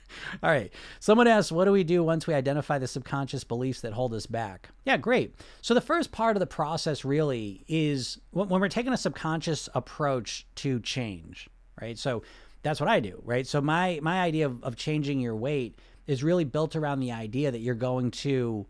All 0.43 0.49
right. 0.49 0.71
Someone 0.99 1.27
asks, 1.27 1.51
what 1.51 1.65
do 1.65 1.71
we 1.71 1.83
do 1.83 2.03
once 2.03 2.27
we 2.27 2.33
identify 2.33 2.77
the 2.77 2.87
subconscious 2.87 3.43
beliefs 3.43 3.81
that 3.81 3.93
hold 3.93 4.13
us 4.13 4.25
back? 4.25 4.69
Yeah, 4.85 4.97
great. 4.97 5.35
So, 5.61 5.73
the 5.73 5.81
first 5.81 6.11
part 6.11 6.35
of 6.35 6.39
the 6.39 6.47
process 6.47 7.05
really 7.05 7.63
is 7.67 8.19
when 8.31 8.49
we're 8.49 8.67
taking 8.69 8.93
a 8.93 8.97
subconscious 8.97 9.69
approach 9.73 10.45
to 10.55 10.79
change, 10.81 11.49
right? 11.79 11.97
So, 11.97 12.21
that's 12.61 12.79
what 12.79 12.89
I 12.89 12.99
do, 12.99 13.21
right? 13.25 13.47
So 13.47 13.61
my 13.61 13.99
my 14.01 14.21
idea 14.21 14.45
of, 14.45 14.63
of 14.63 14.75
changing 14.75 15.19
your 15.19 15.35
weight 15.35 15.77
is 16.07 16.23
really 16.23 16.43
built 16.43 16.75
around 16.75 16.99
the 16.99 17.11
idea 17.11 17.51
that 17.51 17.59
you're 17.59 17.75
going 17.75 18.11
to 18.11 18.65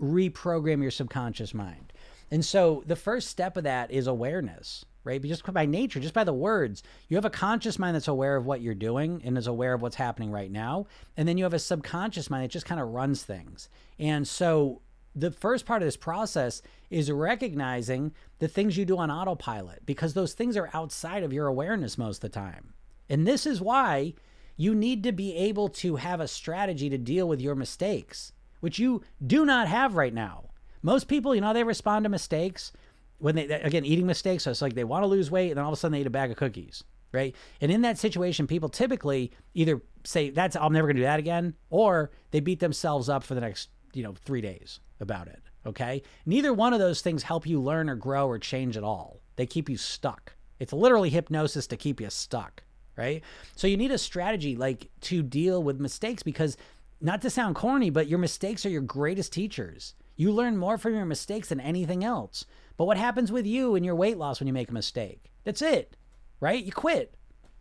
reprogram 0.00 0.80
your 0.80 0.90
subconscious 0.90 1.52
mind. 1.52 1.92
And 2.30 2.44
so 2.44 2.82
the 2.86 2.96
first 2.96 3.28
step 3.28 3.56
of 3.56 3.64
that 3.64 3.90
is 3.90 4.06
awareness, 4.06 4.84
right? 5.04 5.20
But 5.20 5.28
just 5.28 5.50
by 5.52 5.66
nature, 5.66 6.00
just 6.00 6.14
by 6.14 6.24
the 6.24 6.32
words, 6.32 6.82
you 7.08 7.16
have 7.16 7.24
a 7.24 7.30
conscious 7.30 7.78
mind 7.78 7.94
that's 7.94 8.08
aware 8.08 8.36
of 8.36 8.46
what 8.46 8.60
you're 8.60 8.74
doing 8.74 9.22
and 9.24 9.38
is 9.38 9.46
aware 9.46 9.72
of 9.72 9.82
what's 9.82 9.96
happening 9.96 10.30
right 10.30 10.50
now. 10.50 10.86
And 11.16 11.26
then 11.26 11.38
you 11.38 11.44
have 11.44 11.54
a 11.54 11.58
subconscious 11.58 12.28
mind 12.28 12.44
that 12.44 12.50
just 12.50 12.66
kind 12.66 12.80
of 12.80 12.88
runs 12.88 13.22
things. 13.22 13.68
And 13.98 14.28
so 14.28 14.82
the 15.14 15.30
first 15.30 15.66
part 15.66 15.82
of 15.82 15.86
this 15.86 15.96
process 15.96 16.62
is 16.90 17.10
recognizing 17.10 18.12
the 18.38 18.48
things 18.48 18.76
you 18.76 18.84
do 18.84 18.98
on 18.98 19.10
autopilot 19.10 19.84
because 19.84 20.14
those 20.14 20.34
things 20.34 20.56
are 20.56 20.70
outside 20.74 21.22
of 21.22 21.32
your 21.32 21.46
awareness 21.46 21.98
most 21.98 22.18
of 22.18 22.22
the 22.22 22.28
time. 22.28 22.74
And 23.08 23.26
this 23.26 23.46
is 23.46 23.60
why 23.60 24.14
you 24.56 24.74
need 24.74 25.02
to 25.04 25.12
be 25.12 25.34
able 25.34 25.68
to 25.68 25.96
have 25.96 26.20
a 26.20 26.28
strategy 26.28 26.90
to 26.90 26.98
deal 26.98 27.26
with 27.26 27.40
your 27.40 27.54
mistakes, 27.54 28.32
which 28.60 28.78
you 28.78 29.02
do 29.24 29.46
not 29.46 29.68
have 29.68 29.94
right 29.94 30.12
now. 30.12 30.47
Most 30.82 31.08
people, 31.08 31.34
you 31.34 31.40
know, 31.40 31.52
they 31.52 31.64
respond 31.64 32.04
to 32.04 32.08
mistakes 32.08 32.72
when 33.18 33.34
they, 33.34 33.46
again, 33.46 33.84
eating 33.84 34.06
mistakes. 34.06 34.44
So 34.44 34.50
it's 34.50 34.62
like 34.62 34.74
they 34.74 34.84
want 34.84 35.02
to 35.02 35.08
lose 35.08 35.30
weight 35.30 35.50
and 35.50 35.58
then 35.58 35.64
all 35.64 35.72
of 35.72 35.76
a 35.76 35.80
sudden 35.80 35.92
they 35.92 36.00
eat 36.00 36.06
a 36.06 36.10
bag 36.10 36.30
of 36.30 36.36
cookies. 36.36 36.84
right? 37.12 37.34
And 37.60 37.70
in 37.72 37.82
that 37.82 37.98
situation, 37.98 38.46
people 38.46 38.68
typically 38.68 39.32
either 39.54 39.80
say, 40.04 40.30
That's, 40.30 40.56
I'm 40.56 40.72
never 40.72 40.86
going 40.86 40.96
to 40.96 41.02
do 41.02 41.06
that 41.06 41.18
again, 41.18 41.54
or 41.70 42.10
they 42.30 42.40
beat 42.40 42.60
themselves 42.60 43.08
up 43.08 43.24
for 43.24 43.34
the 43.34 43.40
next, 43.40 43.70
you 43.92 44.02
know, 44.02 44.14
three 44.24 44.40
days 44.40 44.80
about 45.00 45.28
it. 45.28 45.42
Okay. 45.66 46.02
Neither 46.24 46.52
one 46.54 46.72
of 46.72 46.78
those 46.78 47.02
things 47.02 47.22
help 47.22 47.46
you 47.46 47.60
learn 47.60 47.90
or 47.90 47.96
grow 47.96 48.26
or 48.26 48.38
change 48.38 48.76
at 48.76 48.84
all. 48.84 49.20
They 49.36 49.46
keep 49.46 49.68
you 49.68 49.76
stuck. 49.76 50.34
It's 50.58 50.72
literally 50.72 51.10
hypnosis 51.10 51.66
to 51.68 51.76
keep 51.76 52.00
you 52.00 52.10
stuck, 52.10 52.62
right? 52.96 53.22
So 53.54 53.66
you 53.66 53.76
need 53.76 53.90
a 53.90 53.98
strategy 53.98 54.56
like 54.56 54.88
to 55.02 55.22
deal 55.22 55.62
with 55.62 55.78
mistakes 55.78 56.22
because 56.22 56.56
not 57.00 57.22
to 57.22 57.30
sound 57.30 57.54
corny, 57.54 57.90
but 57.90 58.08
your 58.08 58.18
mistakes 58.18 58.66
are 58.66 58.70
your 58.70 58.80
greatest 58.80 59.32
teachers. 59.32 59.94
You 60.18 60.32
learn 60.32 60.56
more 60.56 60.76
from 60.76 60.94
your 60.94 61.06
mistakes 61.06 61.48
than 61.48 61.60
anything 61.60 62.02
else. 62.02 62.44
But 62.76 62.86
what 62.86 62.96
happens 62.96 63.30
with 63.30 63.46
you 63.46 63.76
and 63.76 63.86
your 63.86 63.94
weight 63.94 64.18
loss 64.18 64.40
when 64.40 64.48
you 64.48 64.52
make 64.52 64.68
a 64.68 64.74
mistake? 64.74 65.30
That's 65.44 65.62
it, 65.62 65.96
right? 66.40 66.62
You 66.62 66.72
quit. 66.72 67.14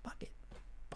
Fuck 0.04 0.18
it. 0.22 0.32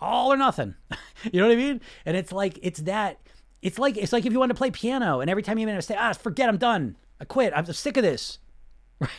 All 0.01 0.34
or 0.34 0.38
nothing. 0.38 0.74
you 1.32 1.39
know 1.39 1.47
what 1.47 1.53
I 1.53 1.57
mean? 1.57 1.80
And 2.03 2.18
it's 2.18 2.32
like, 2.32 2.57
it's 2.64 2.82
that, 2.82 3.20
it's 3.62 3.78
like, 3.78 3.95
it's 3.95 4.12
like 4.12 4.26
if 4.26 4.34
you 4.34 4.39
want 4.39 4.49
to 4.49 4.55
play 4.55 4.72
piano 4.72 5.20
and 5.20 5.30
every 5.30 5.43
time 5.43 5.59
you 5.59 5.68
make 5.68 5.74
a 5.74 5.78
mistake, 5.78 5.97
ah, 5.99 6.14
forget, 6.14 6.49
I'm 6.49 6.57
done. 6.57 6.97
I 7.20 7.26
quit. 7.26 7.53
I'm 7.55 7.66
sick 7.72 7.95
of 7.95 8.03
this. 8.03 8.39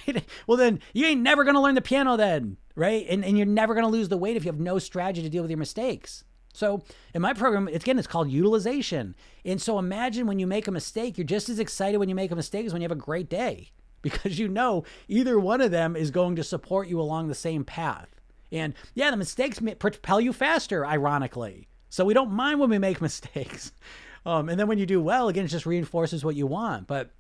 Right? 0.07 0.25
Well, 0.47 0.57
then 0.57 0.79
you 0.93 1.07
ain't 1.07 1.23
never 1.23 1.45
to 1.57 1.61
learn 1.61 1.75
the 1.75 1.81
piano 1.81 2.17
then, 2.17 2.57
right? 2.77 3.05
And, 3.09 3.25
and 3.25 3.37
you're 3.37 3.49
never 3.49 3.75
to 3.75 3.89
lose 3.89 4.09
the 4.09 4.17
weight 4.17 4.37
if 4.37 4.45
you 4.45 4.53
have 4.53 4.61
no 4.61 4.79
strategy 4.79 5.23
to 5.23 5.29
deal 5.29 5.43
with 5.43 5.51
your 5.51 5.59
mistakes. 5.59 6.23
So 6.53 6.83
in 7.15 7.23
my 7.23 7.33
program, 7.33 7.69
it's 7.69 7.85
again, 7.85 7.99
it's 7.99 8.07
called 8.07 8.31
utilization. 8.31 9.15
And 9.45 9.61
so 9.61 9.79
imagine 9.79 10.27
when 10.27 10.39
you 10.39 10.47
make 10.47 10.69
a 10.69 10.73
mistake, 10.73 11.17
you're 11.17 11.27
just 11.27 11.49
as 11.49 11.59
excited 11.59 11.99
when 11.99 12.09
you 12.09 12.15
make 12.15 12.31
a 12.31 12.37
mistake 12.37 12.67
as 12.67 12.73
when 12.73 12.83
you 12.83 12.89
have 12.89 12.97
a 12.97 13.01
great 13.01 13.29
day 13.29 13.71
because 14.03 14.39
you 14.39 14.49
know 14.49 14.85
either 15.09 15.39
one 15.39 15.61
of 15.61 15.71
them 15.71 15.97
is 15.97 16.11
going 16.11 16.37
to 16.37 16.45
support 16.45 16.89
you 16.89 17.01
along 17.01 17.29
the 17.29 17.35
same 17.35 17.65
path. 17.65 18.09
And 18.51 18.75
yeah, 18.95 19.11
the 19.11 19.17
mistakes 19.17 19.61
propel 19.79 20.21
you 20.21 20.33
faster, 20.33 20.87
ironically. 20.87 21.69
So 21.89 22.05
we 22.05 22.15
don't 22.15 22.33
mind 22.33 22.61
when 22.61 22.71
we 22.71 22.79
make 22.79 23.01
mistakes. 23.01 23.73
Um, 24.25 24.49
and 24.49 24.61
then 24.61 24.69
when 24.69 24.79
you 24.79 24.87
do 24.87 25.01
well, 25.01 25.29
again, 25.29 25.47
it 25.47 25.49
just 25.49 25.67
reinforces 25.67 26.25
what 26.25 26.37
you 26.37 26.47
want. 26.47 26.87
But 26.87 27.11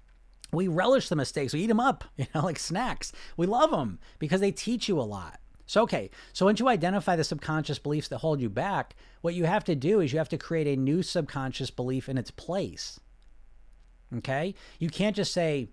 we 0.52 0.68
relish 0.68 1.08
the 1.08 1.16
mistakes. 1.16 1.52
We 1.52 1.60
eat 1.60 1.68
them 1.68 1.80
up, 1.80 2.04
you 2.16 2.26
know, 2.34 2.42
like 2.42 2.58
snacks. 2.58 3.12
We 3.36 3.46
love 3.46 3.70
them 3.70 3.98
because 4.18 4.40
they 4.40 4.52
teach 4.52 4.88
you 4.88 5.00
a 5.00 5.02
lot. 5.02 5.40
So, 5.66 5.82
okay, 5.82 6.10
so 6.32 6.46
once 6.46 6.60
you 6.60 6.68
identify 6.68 7.16
the 7.16 7.24
subconscious 7.24 7.78
beliefs 7.78 8.08
that 8.08 8.18
hold 8.18 8.40
you 8.40 8.48
back, 8.48 8.94
what 9.20 9.34
you 9.34 9.44
have 9.44 9.64
to 9.64 9.74
do 9.74 10.00
is 10.00 10.12
you 10.12 10.18
have 10.18 10.28
to 10.30 10.38
create 10.38 10.66
a 10.66 10.76
new 10.76 11.02
subconscious 11.02 11.70
belief 11.70 12.08
in 12.08 12.18
its 12.18 12.30
place. 12.30 13.00
Okay? 14.16 14.54
You 14.78 14.90
can't 14.90 15.16
just 15.16 15.32
say, 15.32 15.68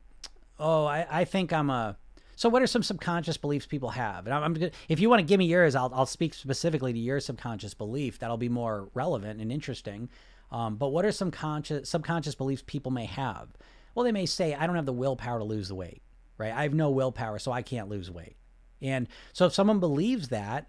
oh, 0.59 0.85
I, 0.85 1.05
I 1.09 1.25
think 1.25 1.51
I'm 1.51 1.69
a. 1.69 1.97
So, 2.35 2.47
what 2.47 2.61
are 2.61 2.67
some 2.67 2.83
subconscious 2.83 3.35
beliefs 3.35 3.65
people 3.65 3.89
have? 3.89 4.25
And 4.25 4.33
I'm, 4.33 4.43
I'm 4.43 4.71
if 4.87 4.99
you 4.99 5.09
want 5.09 5.19
to 5.19 5.25
give 5.25 5.39
me 5.39 5.45
yours, 5.45 5.75
I'll, 5.75 5.91
I'll 5.93 6.05
speak 6.05 6.33
specifically 6.33 6.93
to 6.93 6.99
your 6.99 7.19
subconscious 7.19 7.73
belief. 7.73 8.19
That'll 8.19 8.37
be 8.37 8.47
more 8.47 8.89
relevant 8.93 9.41
and 9.41 9.51
interesting. 9.51 10.09
Um, 10.51 10.75
but 10.77 10.89
what 10.89 11.05
are 11.05 11.11
some 11.11 11.31
conscious, 11.31 11.89
subconscious 11.89 12.35
beliefs 12.35 12.63
people 12.65 12.91
may 12.91 13.05
have? 13.05 13.49
Well, 13.93 14.05
they 14.05 14.11
may 14.11 14.25
say, 14.25 14.55
I 14.55 14.65
don't 14.65 14.77
have 14.77 14.85
the 14.85 14.93
willpower 14.93 15.39
to 15.39 15.43
lose 15.43 15.67
the 15.67 15.75
weight, 15.75 16.01
right? 16.37 16.53
I 16.53 16.63
have 16.63 16.73
no 16.73 16.89
willpower, 16.89 17.39
so 17.39 17.51
I 17.51 17.61
can't 17.61 17.89
lose 17.89 18.09
weight. 18.09 18.37
And 18.81 19.07
so 19.33 19.45
if 19.45 19.53
someone 19.53 19.79
believes 19.79 20.29
that, 20.29 20.67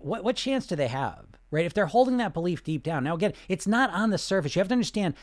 what, 0.00 0.24
what 0.24 0.36
chance 0.36 0.66
do 0.66 0.76
they 0.76 0.88
have, 0.88 1.24
right? 1.50 1.64
If 1.64 1.74
they're 1.74 1.86
holding 1.86 2.18
that 2.18 2.34
belief 2.34 2.64
deep 2.64 2.82
down. 2.82 3.04
Now, 3.04 3.14
again, 3.14 3.32
it's 3.48 3.66
not 3.66 3.90
on 3.90 4.10
the 4.10 4.18
surface. 4.18 4.54
You 4.54 4.60
have 4.60 4.68
to 4.68 4.74
understand, 4.74 5.14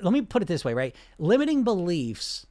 let 0.00 0.12
me 0.12 0.22
put 0.22 0.42
it 0.42 0.48
this 0.48 0.64
way, 0.64 0.74
right? 0.74 0.94
Limiting 1.18 1.64
beliefs 1.64 2.46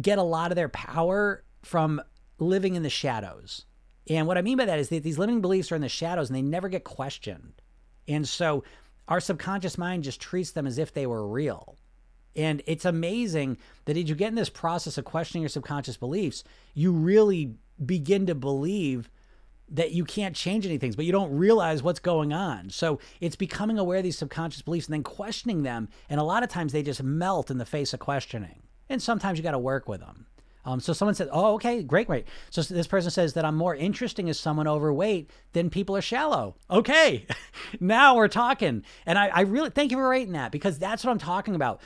get 0.00 0.18
a 0.18 0.22
lot 0.22 0.52
of 0.52 0.56
their 0.56 0.68
power 0.68 1.42
from 1.62 2.00
living 2.38 2.74
in 2.74 2.82
the 2.82 2.90
shadows. 2.90 3.64
And 4.08 4.26
what 4.26 4.38
I 4.38 4.42
mean 4.42 4.58
by 4.58 4.66
that 4.66 4.78
is 4.78 4.88
that 4.90 5.02
these 5.02 5.18
limiting 5.18 5.40
beliefs 5.40 5.72
are 5.72 5.76
in 5.76 5.82
the 5.82 5.88
shadows 5.88 6.28
and 6.28 6.36
they 6.36 6.42
never 6.42 6.68
get 6.68 6.84
questioned. 6.84 7.60
And 8.06 8.26
so 8.28 8.62
our 9.08 9.20
subconscious 9.20 9.78
mind 9.78 10.04
just 10.04 10.20
treats 10.20 10.52
them 10.52 10.66
as 10.66 10.78
if 10.78 10.92
they 10.92 11.06
were 11.06 11.26
real. 11.26 11.76
And 12.36 12.62
it's 12.66 12.84
amazing 12.84 13.56
that 13.86 13.96
as 13.96 14.08
you 14.08 14.14
get 14.14 14.28
in 14.28 14.34
this 14.34 14.50
process 14.50 14.98
of 14.98 15.04
questioning 15.04 15.42
your 15.42 15.48
subconscious 15.48 15.96
beliefs, 15.96 16.44
you 16.74 16.92
really 16.92 17.54
begin 17.84 18.26
to 18.26 18.34
believe 18.34 19.10
that 19.68 19.92
you 19.92 20.04
can't 20.04 20.36
change 20.36 20.64
anything, 20.64 20.92
but 20.92 21.04
you 21.04 21.12
don't 21.12 21.36
realize 21.36 21.82
what's 21.82 21.98
going 21.98 22.32
on. 22.32 22.70
So 22.70 23.00
it's 23.20 23.36
becoming 23.36 23.78
aware 23.78 23.98
of 23.98 24.04
these 24.04 24.18
subconscious 24.18 24.62
beliefs 24.62 24.86
and 24.86 24.94
then 24.94 25.02
questioning 25.02 25.62
them. 25.62 25.88
And 26.08 26.20
a 26.20 26.24
lot 26.24 26.44
of 26.44 26.48
times 26.48 26.72
they 26.72 26.82
just 26.82 27.02
melt 27.02 27.50
in 27.50 27.58
the 27.58 27.66
face 27.66 27.92
of 27.92 28.00
questioning. 28.00 28.62
And 28.88 29.02
sometimes 29.02 29.38
you 29.38 29.42
got 29.42 29.52
to 29.52 29.58
work 29.58 29.88
with 29.88 30.00
them. 30.00 30.26
Um, 30.64 30.80
so 30.80 30.92
someone 30.92 31.14
said, 31.14 31.28
"Oh, 31.30 31.54
okay, 31.54 31.82
great, 31.84 32.08
great." 32.08 32.26
So 32.50 32.60
this 32.60 32.88
person 32.88 33.12
says 33.12 33.34
that 33.34 33.44
I'm 33.44 33.54
more 33.54 33.76
interesting 33.76 34.28
as 34.28 34.38
someone 34.38 34.66
overweight 34.66 35.30
than 35.52 35.70
people 35.70 35.96
are 35.96 36.02
shallow. 36.02 36.56
Okay, 36.68 37.24
now 37.80 38.16
we're 38.16 38.26
talking, 38.26 38.82
and 39.06 39.16
I, 39.16 39.28
I 39.28 39.40
really 39.42 39.70
thank 39.70 39.92
you 39.92 39.96
for 39.96 40.08
writing 40.08 40.32
that 40.32 40.50
because 40.50 40.76
that's 40.76 41.04
what 41.04 41.12
I'm 41.12 41.18
talking 41.18 41.54
about. 41.54 41.80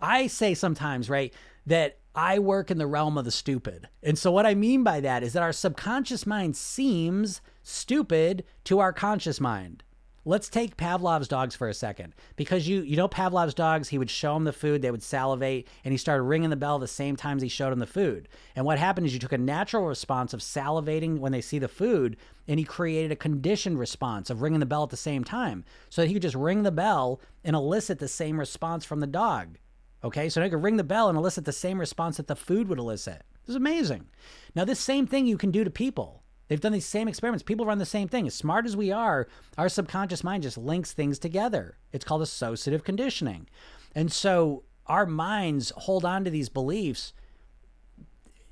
I 0.00 0.26
say 0.26 0.54
sometimes, 0.54 1.08
right, 1.08 1.32
that 1.66 1.98
I 2.14 2.38
work 2.38 2.70
in 2.70 2.78
the 2.78 2.86
realm 2.86 3.18
of 3.18 3.24
the 3.24 3.30
stupid. 3.32 3.88
And 4.02 4.16
so 4.16 4.30
what 4.30 4.46
I 4.46 4.54
mean 4.54 4.84
by 4.84 5.00
that 5.00 5.22
is 5.22 5.32
that 5.32 5.42
our 5.42 5.52
subconscious 5.52 6.26
mind 6.26 6.56
seems 6.56 7.40
stupid 7.62 8.44
to 8.64 8.78
our 8.78 8.92
conscious 8.92 9.40
mind. 9.40 9.82
Let's 10.26 10.48
take 10.48 10.78
Pavlov's 10.78 11.28
dogs 11.28 11.54
for 11.54 11.68
a 11.68 11.74
second. 11.74 12.14
Because 12.36 12.66
you 12.66 12.80
you 12.80 12.96
know 12.96 13.08
Pavlov's 13.08 13.52
dogs, 13.52 13.88
he 13.88 13.98
would 13.98 14.08
show 14.08 14.32
them 14.34 14.44
the 14.44 14.54
food, 14.54 14.80
they 14.80 14.90
would 14.90 15.02
salivate, 15.02 15.68
and 15.84 15.92
he 15.92 15.98
started 15.98 16.22
ringing 16.22 16.48
the 16.48 16.56
bell 16.56 16.78
the 16.78 16.88
same 16.88 17.14
times 17.14 17.42
he 17.42 17.48
showed 17.48 17.72
them 17.72 17.78
the 17.78 17.86
food. 17.86 18.28
And 18.56 18.64
what 18.64 18.78
happened 18.78 19.06
is 19.06 19.12
you 19.12 19.18
took 19.18 19.32
a 19.32 19.38
natural 19.38 19.84
response 19.84 20.32
of 20.32 20.40
salivating 20.40 21.18
when 21.18 21.32
they 21.32 21.42
see 21.42 21.58
the 21.58 21.68
food, 21.68 22.16
and 22.48 22.58
he 22.58 22.64
created 22.64 23.12
a 23.12 23.16
conditioned 23.16 23.78
response 23.78 24.30
of 24.30 24.40
ringing 24.40 24.60
the 24.60 24.66
bell 24.66 24.84
at 24.84 24.90
the 24.90 24.96
same 24.96 25.24
time. 25.24 25.64
So 25.90 26.00
that 26.00 26.08
he 26.08 26.14
could 26.14 26.22
just 26.22 26.36
ring 26.36 26.62
the 26.62 26.72
bell 26.72 27.20
and 27.42 27.54
elicit 27.54 27.98
the 27.98 28.08
same 28.08 28.40
response 28.40 28.86
from 28.86 29.00
the 29.00 29.06
dog. 29.06 29.58
Okay, 30.04 30.28
so 30.28 30.38
now 30.38 30.44
you 30.44 30.50
can 30.50 30.60
ring 30.60 30.76
the 30.76 30.84
bell 30.84 31.08
and 31.08 31.16
elicit 31.16 31.46
the 31.46 31.52
same 31.52 31.80
response 31.80 32.18
that 32.18 32.26
the 32.26 32.36
food 32.36 32.68
would 32.68 32.78
elicit. 32.78 33.22
This 33.42 33.50
is 33.50 33.56
amazing. 33.56 34.06
Now, 34.54 34.66
this 34.66 34.78
same 34.78 35.06
thing 35.06 35.26
you 35.26 35.38
can 35.38 35.50
do 35.50 35.64
to 35.64 35.70
people. 35.70 36.22
They've 36.48 36.60
done 36.60 36.72
these 36.72 36.84
same 36.84 37.08
experiments. 37.08 37.42
People 37.42 37.64
run 37.64 37.78
the 37.78 37.86
same 37.86 38.06
thing. 38.06 38.26
As 38.26 38.34
smart 38.34 38.66
as 38.66 38.76
we 38.76 38.92
are, 38.92 39.26
our 39.56 39.70
subconscious 39.70 40.22
mind 40.22 40.42
just 40.42 40.58
links 40.58 40.92
things 40.92 41.18
together. 41.18 41.78
It's 41.90 42.04
called 42.04 42.20
associative 42.20 42.84
conditioning. 42.84 43.48
And 43.94 44.12
so 44.12 44.64
our 44.86 45.06
minds 45.06 45.72
hold 45.74 46.04
on 46.04 46.24
to 46.24 46.30
these 46.30 46.50
beliefs 46.50 47.14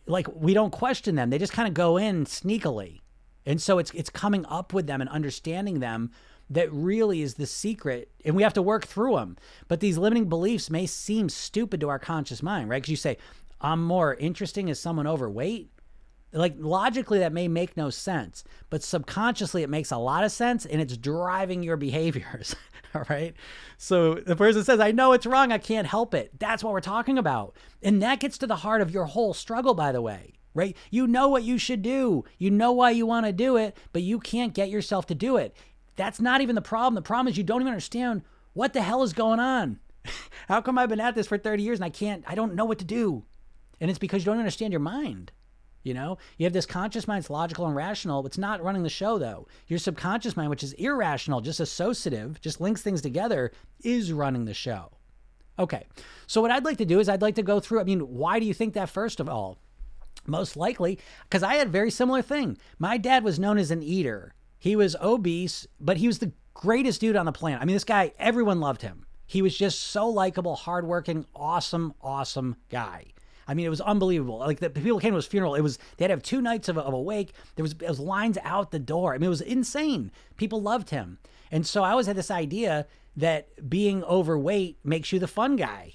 like 0.07 0.27
we 0.35 0.55
don't 0.55 0.73
question 0.73 1.17
them. 1.17 1.29
They 1.29 1.39
just 1.39 1.53
kind 1.53 1.69
of 1.69 1.75
go 1.75 1.99
in 1.99 2.25
sneakily. 2.25 3.01
And 3.45 3.61
so 3.61 3.79
it's 3.79 3.91
it's 3.93 4.11
coming 4.11 4.47
up 4.47 4.73
with 4.73 4.87
them 4.87 5.01
and 5.01 5.11
understanding 5.11 5.81
them 5.81 6.13
that 6.55 6.73
really 6.73 7.23
is 7.23 7.35
the 7.35 7.47
secret 7.47 8.11
and 8.25 8.37
we 8.37 8.43
have 8.43 8.53
to 8.53 8.63
work 8.63 8.87
through 8.87 9.17
them 9.17 9.37
but 9.69 9.81
these 9.81 9.99
limiting 9.99 10.29
beliefs 10.29 10.71
may 10.71 10.87
seem 10.87 11.29
stupid 11.29 11.81
to 11.81 11.89
our 11.89 11.99
conscious 11.99 12.43
mind 12.43 12.69
right? 12.69 12.83
Because 12.83 12.91
you 12.91 12.97
say 12.97 13.17
i'm 13.61 13.83
more 13.83 14.15
interesting 14.15 14.69
as 14.71 14.81
someone 14.81 15.07
overweight. 15.07 15.71
Like 16.35 16.55
logically 16.59 17.19
that 17.19 17.33
may 17.33 17.49
make 17.49 17.77
no 17.77 17.91
sense 17.91 18.45
but 18.71 18.83
subconsciously 18.83 19.63
it 19.63 19.71
makes 19.71 19.91
a 19.91 19.99
lot 19.99 20.25
of 20.25 20.33
sense 20.33 20.65
and 20.65 20.81
it's 20.81 20.97
driving 20.97 21.63
your 21.63 21.77
behaviors 21.77 22.55
all 22.95 23.05
right? 23.09 23.35
So 23.79 24.15
the 24.15 24.37
person 24.37 24.65
says 24.65 24.81
i 24.81 24.93
know 24.93 25.13
it's 25.13 25.27
wrong 25.27 25.53
i 25.53 25.59
can't 25.59 25.87
help 25.87 26.15
it. 26.15 26.39
That's 26.39 26.63
what 26.63 26.73
we're 26.73 26.81
talking 26.81 27.19
about. 27.19 27.57
And 27.83 28.03
that 28.03 28.21
gets 28.21 28.39
to 28.39 28.47
the 28.47 28.57
heart 28.57 28.81
of 28.81 28.91
your 28.91 29.07
whole 29.07 29.35
struggle 29.35 29.75
by 29.75 29.93
the 29.93 30.03
way 30.03 30.35
right? 30.55 30.77
You 30.91 31.07
know 31.07 31.29
what 31.29 31.45
you 31.45 31.57
should 31.57 31.81
do. 31.81 32.25
You 32.37 32.51
know 32.51 32.73
why 32.73 32.91
you 32.91 33.07
want 33.07 33.25
to 33.25 33.33
do 33.33 33.57
it 33.57 33.77
but 33.93 34.03
you 34.03 34.19
can't 34.19 34.55
get 34.55 34.69
yourself 34.69 35.07
to 35.07 35.15
do 35.15 35.37
it 35.37 35.55
that's 35.97 36.21
not 36.21 36.41
even 36.41 36.55
the 36.55 36.63
problem. 36.63 36.95
The 36.95 37.03
problem 37.03 37.29
is 37.31 37.37
you 37.37 37.45
don't 37.45 37.61
even 37.61 37.73
understand 37.73 38.23
what 38.53 38.73
the 38.73 38.83
hell 38.83 39.03
is 39.03 39.13
going 39.13 39.41
on. 39.41 39.79
How 40.49 40.61
come 40.61 40.79
I've 40.79 40.89
been 40.89 41.01
at 41.01 41.15
this 41.15 41.27
for 41.27 41.39
30 41.39 41.63
years 41.63 41.79
and 41.79 41.85
I 41.85 41.91
can't, 41.91 42.25
I 42.27 42.35
don't 42.35 42.55
know 42.55 42.65
what 42.65 42.79
to 42.79 42.85
do? 42.85 43.25
And 43.81 43.91
it's 43.91 43.99
because 43.99 44.23
you 44.23 44.27
don't 44.27 44.39
understand 44.39 44.73
your 44.73 44.81
mind. 44.81 45.33
You 45.83 45.95
know, 45.95 46.19
you 46.39 46.45
have 46.45 46.53
this 46.53 46.67
conscious 46.67 47.09
mind, 47.09 47.23
it's 47.23 47.31
logical 47.31 47.67
and 47.67 47.75
rational. 47.75 48.25
It's 48.25 48.39
not 48.39 48.63
running 48.63 48.85
the 48.85 48.89
show, 48.89 49.19
though. 49.19 49.49
Your 49.67 49.81
subconscious 49.81 50.37
mind, 50.37 50.51
which 50.51 50.63
is 50.63 50.75
irrational, 50.75 51.41
just 51.41 51.59
associative, 51.59 52.41
just 52.41 52.61
links 52.61 52.83
things 52.83 53.03
together, 53.03 53.51
is 53.83 54.13
running 54.13 54.45
the 54.45 54.55
show. 54.55 54.93
Okay. 55.59 55.87
So, 56.29 56.41
what 56.41 56.53
I'd 56.53 56.65
like 56.65 56.79
to 56.79 56.85
do 56.85 57.01
is 57.01 57.09
I'd 57.09 57.23
like 57.23 57.35
to 57.35 57.43
go 57.43 57.59
through. 57.59 57.81
I 57.81 57.85
mean, 57.85 58.01
why 58.01 58.39
do 58.39 58.47
you 58.47 58.55
think 58.55 58.75
that, 58.75 58.91
first 58.91 59.19
of 59.19 59.29
all? 59.29 59.59
Most 60.25 60.57
likely, 60.57 61.01
because 61.25 61.43
I 61.43 61.57
had 61.57 61.67
a 61.67 61.71
very 61.71 61.91
similar 61.91 62.23
thing. 62.23 62.57
My 62.79 62.97
dad 62.97 63.25
was 63.25 63.41
known 63.41 63.59
as 63.59 63.73
an 63.73 63.83
eater. 63.83 64.35
He 64.63 64.77
was 64.77 64.95
obese, 65.03 65.67
but 65.81 65.97
he 65.97 66.07
was 66.07 66.21
the 66.21 66.31
greatest 66.55 67.01
dude 67.01 67.17
on 67.17 67.27
the 67.27 67.33
planet. 67.33 67.61
I 67.61 67.65
mean, 67.65 67.75
this 67.75 67.83
guy, 67.83 68.13
everyone 68.17 68.61
loved 68.61 68.81
him. 68.81 69.05
He 69.27 69.43
was 69.43 69.59
just 69.59 69.81
so 69.81 70.09
likable, 70.09 70.55
hardworking, 70.55 71.27
awesome, 71.35 71.95
awesome 72.01 72.55
guy. 72.69 73.07
I 73.49 73.55
mean, 73.55 73.67
it 73.67 73.71
was 73.71 73.81
unbelievable. 73.81 74.39
Like 74.39 74.61
the 74.61 74.71
people 74.71 75.01
came 75.01 75.15
to 75.15 75.17
his 75.17 75.27
funeral. 75.27 75.57
It 75.57 75.63
was 75.63 75.81
they 75.97 76.05
had 76.05 76.11
to 76.11 76.13
have 76.13 76.23
two 76.23 76.41
nights 76.41 76.69
of 76.69 76.79
of 76.79 76.95
a 76.95 77.01
wake. 77.01 77.33
There 77.57 77.65
was, 77.65 77.77
was 77.81 77.99
lines 77.99 78.39
out 78.45 78.71
the 78.71 78.79
door. 78.79 79.13
I 79.13 79.19
mean, 79.19 79.27
it 79.27 79.31
was 79.31 79.41
insane. 79.41 80.13
People 80.37 80.63
loved 80.63 80.91
him, 80.91 81.19
and 81.51 81.67
so 81.67 81.83
I 81.83 81.91
always 81.91 82.07
had 82.07 82.15
this 82.15 82.31
idea 82.31 82.87
that 83.17 83.69
being 83.69 84.05
overweight 84.05 84.79
makes 84.85 85.11
you 85.11 85.19
the 85.19 85.27
fun 85.27 85.57
guy. 85.57 85.95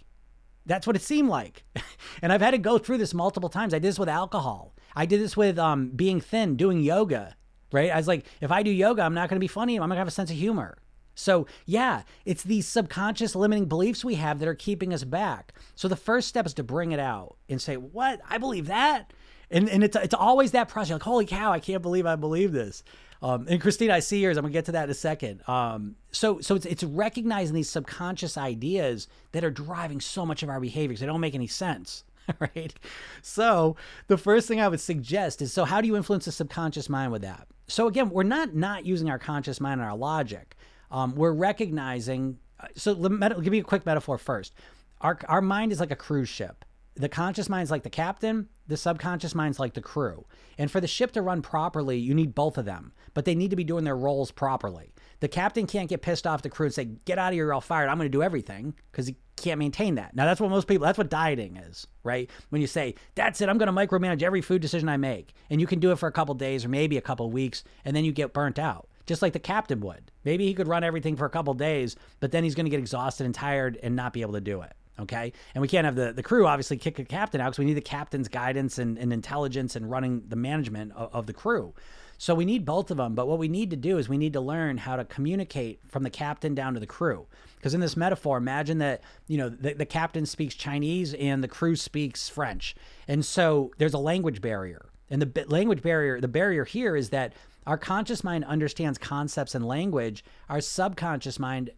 That's 0.66 0.86
what 0.86 0.98
it 0.98 1.02
seemed 1.02 1.30
like, 1.30 1.64
and 2.22 2.34
I've 2.34 2.42
had 2.42 2.52
to 2.52 2.58
go 2.58 2.78
through 2.78 2.98
this 2.98 3.14
multiple 3.14 3.48
times. 3.48 3.74
I 3.74 3.80
did 3.80 3.88
this 3.88 4.00
with 4.00 4.10
alcohol. 4.10 4.76
I 4.94 5.06
did 5.06 5.22
this 5.22 5.38
with 5.38 5.58
um, 5.58 5.92
being 5.92 6.20
thin, 6.20 6.58
doing 6.58 6.82
yoga. 6.82 7.38
Right? 7.72 7.92
I 7.92 7.98
was 7.98 8.08
like, 8.08 8.26
if 8.42 8.52
I 8.52 8.64
do 8.64 8.72
yoga, 8.72 9.02
I'm 9.02 9.14
not 9.14 9.30
going 9.30 9.38
to 9.38 9.44
be 9.44 9.48
funny. 9.48 9.76
I'm 9.76 9.82
going 9.82 9.92
to 9.92 9.98
have 9.98 10.08
a 10.08 10.12
sense 10.12 10.30
of 10.30 10.38
humor. 10.38 10.78
So, 11.16 11.48
yeah, 11.66 12.04
it's 12.26 12.44
these 12.44 12.68
subconscious 12.68 13.36
limiting 13.36 13.66
beliefs 13.66 14.06
we 14.06 14.16
have 14.16 14.38
that 14.40 14.48
are 14.48 14.56
keeping 14.56 14.94
us 14.94 15.04
back. 15.04 15.54
So, 15.74 15.88
the 15.88 15.96
first 15.96 16.28
step 16.28 16.46
is 16.46 16.54
to 16.56 16.64
bring 16.64 16.92
it 16.92 17.00
out 17.00 17.38
and 17.50 17.60
say, 17.60 17.76
What? 17.76 18.22
I 18.30 18.38
believe 18.38 18.68
that. 18.68 19.12
And, 19.50 19.68
and 19.70 19.84
it's, 19.84 19.96
it's 19.96 20.14
always 20.14 20.52
that 20.52 20.70
process. 20.70 20.90
You're 20.90 20.98
like, 20.98 21.04
Holy 21.04 21.26
cow, 21.26 21.52
I 21.52 21.60
can't 21.60 21.82
believe 21.82 22.06
I 22.06 22.16
believe 22.18 22.52
this. 22.52 22.84
Um, 23.24 23.48
and 23.50 23.60
Christine, 23.60 23.90
I 23.90 24.00
see 24.00 24.20
yours. 24.20 24.38
I'm 24.38 24.44
gonna 24.44 24.54
get 24.54 24.66
to 24.66 24.74
that 24.74 24.84
in 24.84 24.90
a 24.92 24.94
second. 24.94 25.42
Um, 25.50 25.96
so, 26.12 26.40
so 26.40 26.54
it's, 26.54 26.68
it's 26.68 26.84
recognizing 26.84 27.56
these 27.56 27.70
subconscious 27.70 28.38
ideas 28.38 29.08
that 29.32 29.44
are 29.44 29.50
driving 29.50 30.00
so 30.00 30.24
much 30.24 30.44
of 30.44 30.50
our 30.50 30.60
behaviors. 30.60 31.00
They 31.00 31.08
don't 31.08 31.22
make 31.22 31.34
any 31.36 31.48
sense. 31.48 32.04
right? 32.40 32.74
So 33.22 33.76
the 34.08 34.18
first 34.18 34.48
thing 34.48 34.60
I 34.62 34.68
would 34.68 34.82
suggest 34.82 35.42
is 35.42 35.54
so 35.54 35.66
how 35.66 35.82
do 35.82 35.88
you 35.88 35.96
influence 35.96 36.26
the 36.26 36.32
subconscious 36.32 36.90
mind 36.90 37.12
with 37.12 37.22
that? 37.22 37.48
So 37.68 37.88
again, 37.88 38.10
we're 38.10 38.24
not 38.24 38.56
not 38.56 38.86
using 38.86 39.10
our 39.10 39.20
conscious 39.20 39.60
mind 39.60 39.82
and 39.82 39.90
our 39.90 39.98
logic. 39.98 40.56
Um, 40.92 41.16
we're 41.16 41.34
recognizing. 41.34 42.40
Uh, 42.60 42.68
so 42.76 42.94
let 42.94 43.12
me 43.12 43.44
give 43.44 43.54
you 43.54 43.62
a 43.62 43.64
quick 43.64 43.86
metaphor 43.86 44.18
first. 44.18 44.54
Our 45.02 45.20
our 45.28 45.42
mind 45.42 45.72
is 45.72 45.80
like 45.80 45.92
a 45.92 45.96
cruise 45.96 46.30
ship. 46.30 46.66
The 46.96 47.10
conscious 47.10 47.48
mind 47.48 47.64
is 47.64 47.72
like 47.72 47.84
the 47.84 47.90
captain. 47.90 48.50
The 48.68 48.78
subconscious 48.78 49.36
mind 49.36 49.56
is 49.56 49.60
like 49.60 49.76
the 49.76 49.82
crew. 49.82 50.26
And 50.58 50.72
for 50.72 50.82
the 50.82 50.88
ship 50.88 51.12
to 51.12 51.22
run 51.22 51.42
properly, 51.42 51.98
you 51.98 52.16
need 52.16 52.34
both 52.34 52.58
of 52.58 52.66
them, 52.66 52.92
but 53.14 53.26
they 53.26 53.36
need 53.36 53.52
to 53.52 53.56
be 53.56 53.64
doing 53.64 53.84
their 53.84 53.96
roles 53.96 54.32
properly. 54.32 54.94
The 55.20 55.28
captain 55.28 55.66
can't 55.66 55.90
get 55.90 56.02
pissed 56.02 56.28
off 56.28 56.42
the 56.42 56.50
crew 56.50 56.68
and 56.68 56.74
say, 56.74 56.86
"Get 57.06 57.18
out 57.18 57.30
of 57.30 57.34
here! 57.34 57.46
You're 57.46 57.54
all 57.54 57.62
fired. 57.62 57.90
I'm 57.90 57.98
going 57.98 58.12
to 58.12 58.18
do 58.18 58.24
everything," 58.24 58.76
because 58.92 59.08
he 59.08 59.16
can't 59.36 59.60
maintain 59.60 59.96
that. 59.96 60.16
Now 60.16 60.26
that's 60.26 60.40
what 60.40 60.50
most 60.50 60.68
people. 60.68 60.86
That's 60.86 60.98
what 60.98 61.10
dieting 61.10 61.58
is, 61.58 61.88
right? 62.04 62.30
When 62.50 62.62
you 62.62 62.68
say, 62.68 62.96
"That's 63.16 63.42
it. 63.42 63.50
I'm 63.50 63.58
going 63.58 63.74
to 63.74 63.88
micromanage 63.88 64.24
every 64.24 64.42
food 64.42 64.62
decision 64.62 64.90
I 64.90 64.98
make," 64.98 65.34
and 65.50 65.60
you 65.60 65.68
can 65.68 65.80
do 65.80 65.92
it 65.92 66.00
for 66.00 66.08
a 66.08 66.12
couple 66.12 66.36
days 66.36 66.66
or 66.66 66.70
maybe 66.70 66.98
a 66.98 67.02
couple 67.02 67.30
weeks, 67.32 67.64
and 67.86 67.96
then 67.96 68.06
you 68.06 68.12
get 68.12 68.34
burnt 68.34 68.60
out 68.60 68.90
just 69.08 69.22
like 69.22 69.34
the 69.34 69.40
captain 69.40 69.80
would. 69.80 70.12
Maybe 70.26 70.46
he 70.46 70.54
could 70.54 70.68
run 70.68 70.84
everything 70.84 71.16
for 71.16 71.26
a 71.26 71.30
couple 71.30 71.54
days, 71.54 71.96
but 72.20 72.32
then 72.32 72.44
he's 72.44 72.56
going 72.56 72.66
to 72.66 72.70
get 72.70 72.80
exhausted 72.80 73.26
and 73.26 73.34
tired 73.34 73.80
and 73.82 73.96
not 73.96 74.14
be 74.14 74.22
able 74.22 74.34
to 74.34 74.42
do 74.42 74.62
it. 74.62 74.74
Okay. 75.00 75.32
And 75.54 75.62
we 75.62 75.68
can't 75.68 75.86
have 75.86 75.96
the, 75.96 76.12
the 76.12 76.24
crew 76.24 76.48
obviously 76.48 76.78
kick 76.78 76.96
the 76.96 77.06
captain 77.06 77.40
out 77.40 77.46
because 77.46 77.60
we 77.60 77.66
need 77.66 77.76
the 77.76 77.82
captain's 77.82 78.28
guidance 78.28 78.78
and, 78.78 78.98
and 78.98 79.14
intelligence 79.14 79.76
and 79.76 79.90
running 79.90 80.24
the 80.28 80.36
management 80.36 80.92
of, 80.94 81.14
of 81.14 81.26
the 81.28 81.34
crew. 81.34 81.74
So 82.18 82.34
we 82.34 82.46
need 82.46 82.66
both 82.66 82.90
of 82.90 82.98
them. 82.98 83.14
But 83.14 83.28
what 83.28 83.40
we 83.40 83.48
need 83.48 83.70
to 83.70 83.76
do 83.76 83.98
is 83.98 84.10
we 84.10 84.18
need 84.18 84.34
to 84.34 84.42
learn 84.42 84.78
how 84.78 84.96
to 84.96 85.06
communicate 85.06 85.80
from 85.88 86.04
the 86.04 86.10
captain 86.10 86.56
down 86.56 86.74
to 86.74 86.80
the 86.80 86.88
crew. 86.88 87.28
Because 87.56 87.74
in 87.74 87.80
this 87.80 87.96
metaphor, 87.98 88.38
imagine 88.38 88.80
that, 88.80 89.02
you 89.28 89.38
know, 89.38 89.50
the, 89.50 89.74
the 89.74 89.86
captain 89.86 90.26
speaks 90.26 90.56
Chinese 90.56 91.14
and 91.14 91.44
the 91.44 91.48
crew 91.48 91.76
speaks 91.76 92.28
French. 92.28 92.76
And 93.08 93.24
so 93.24 93.72
there's 93.78 93.94
a 93.94 94.00
language 94.00 94.42
barrier. 94.42 94.90
And 95.10 95.22
the 95.22 95.46
language 95.48 95.82
barrier, 95.82 96.20
the 96.20 96.28
barrier 96.28 96.66
here 96.66 96.96
is 96.96 97.10
that 97.12 97.34
our 97.66 97.78
conscious 97.78 98.24
mind 98.24 98.46
understands 98.46 98.98
concepts 98.98 99.56
and 99.56 99.66
language. 99.66 100.24
Our 100.50 100.62
subconscious 100.62 101.40
mind, 101.40 101.70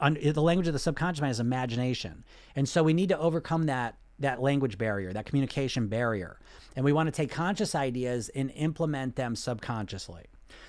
the 0.00 0.42
language 0.42 0.66
of 0.66 0.72
the 0.72 0.78
subconscious 0.78 1.20
mind 1.20 1.30
is 1.32 1.40
imagination. 1.40 2.24
And 2.56 2.68
so 2.68 2.82
we 2.82 2.94
need 2.94 3.10
to 3.10 3.18
overcome 3.18 3.66
that 3.66 3.96
that 4.18 4.40
language 4.40 4.78
barrier, 4.78 5.12
that 5.12 5.26
communication 5.26 5.88
barrier. 5.88 6.38
And 6.76 6.84
we 6.84 6.92
want 6.92 7.06
to 7.08 7.12
take 7.12 7.30
conscious 7.30 7.74
ideas 7.74 8.28
and 8.30 8.50
implement 8.54 9.16
them 9.16 9.36
subconsciously. 9.36 10.24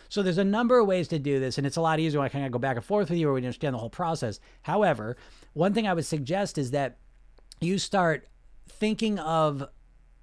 So 0.10 0.24
there's 0.24 0.38
a 0.38 0.44
number 0.44 0.80
of 0.80 0.88
ways 0.88 1.08
to 1.10 1.20
do 1.20 1.40
this, 1.40 1.58
and 1.58 1.66
it's 1.66 1.78
a 1.78 1.82
lot 1.82 2.00
easier 2.00 2.20
when 2.20 2.26
I 2.26 2.30
kind 2.30 2.46
of 2.46 2.52
go 2.52 2.60
back 2.60 2.76
and 2.76 2.86
forth 2.86 3.10
with 3.10 3.20
you 3.20 3.30
or 3.30 3.34
we 3.34 3.42
understand 3.42 3.74
the 3.74 3.80
whole 3.80 3.90
process. 3.90 4.40
However, 4.62 5.18
one 5.54 5.74
thing 5.74 5.88
I 5.88 5.94
would 5.94 6.06
suggest 6.06 6.58
is 6.58 6.72
that 6.72 6.98
you 7.62 7.78
start 7.78 8.28
thinking 8.68 9.20
of 9.20 9.68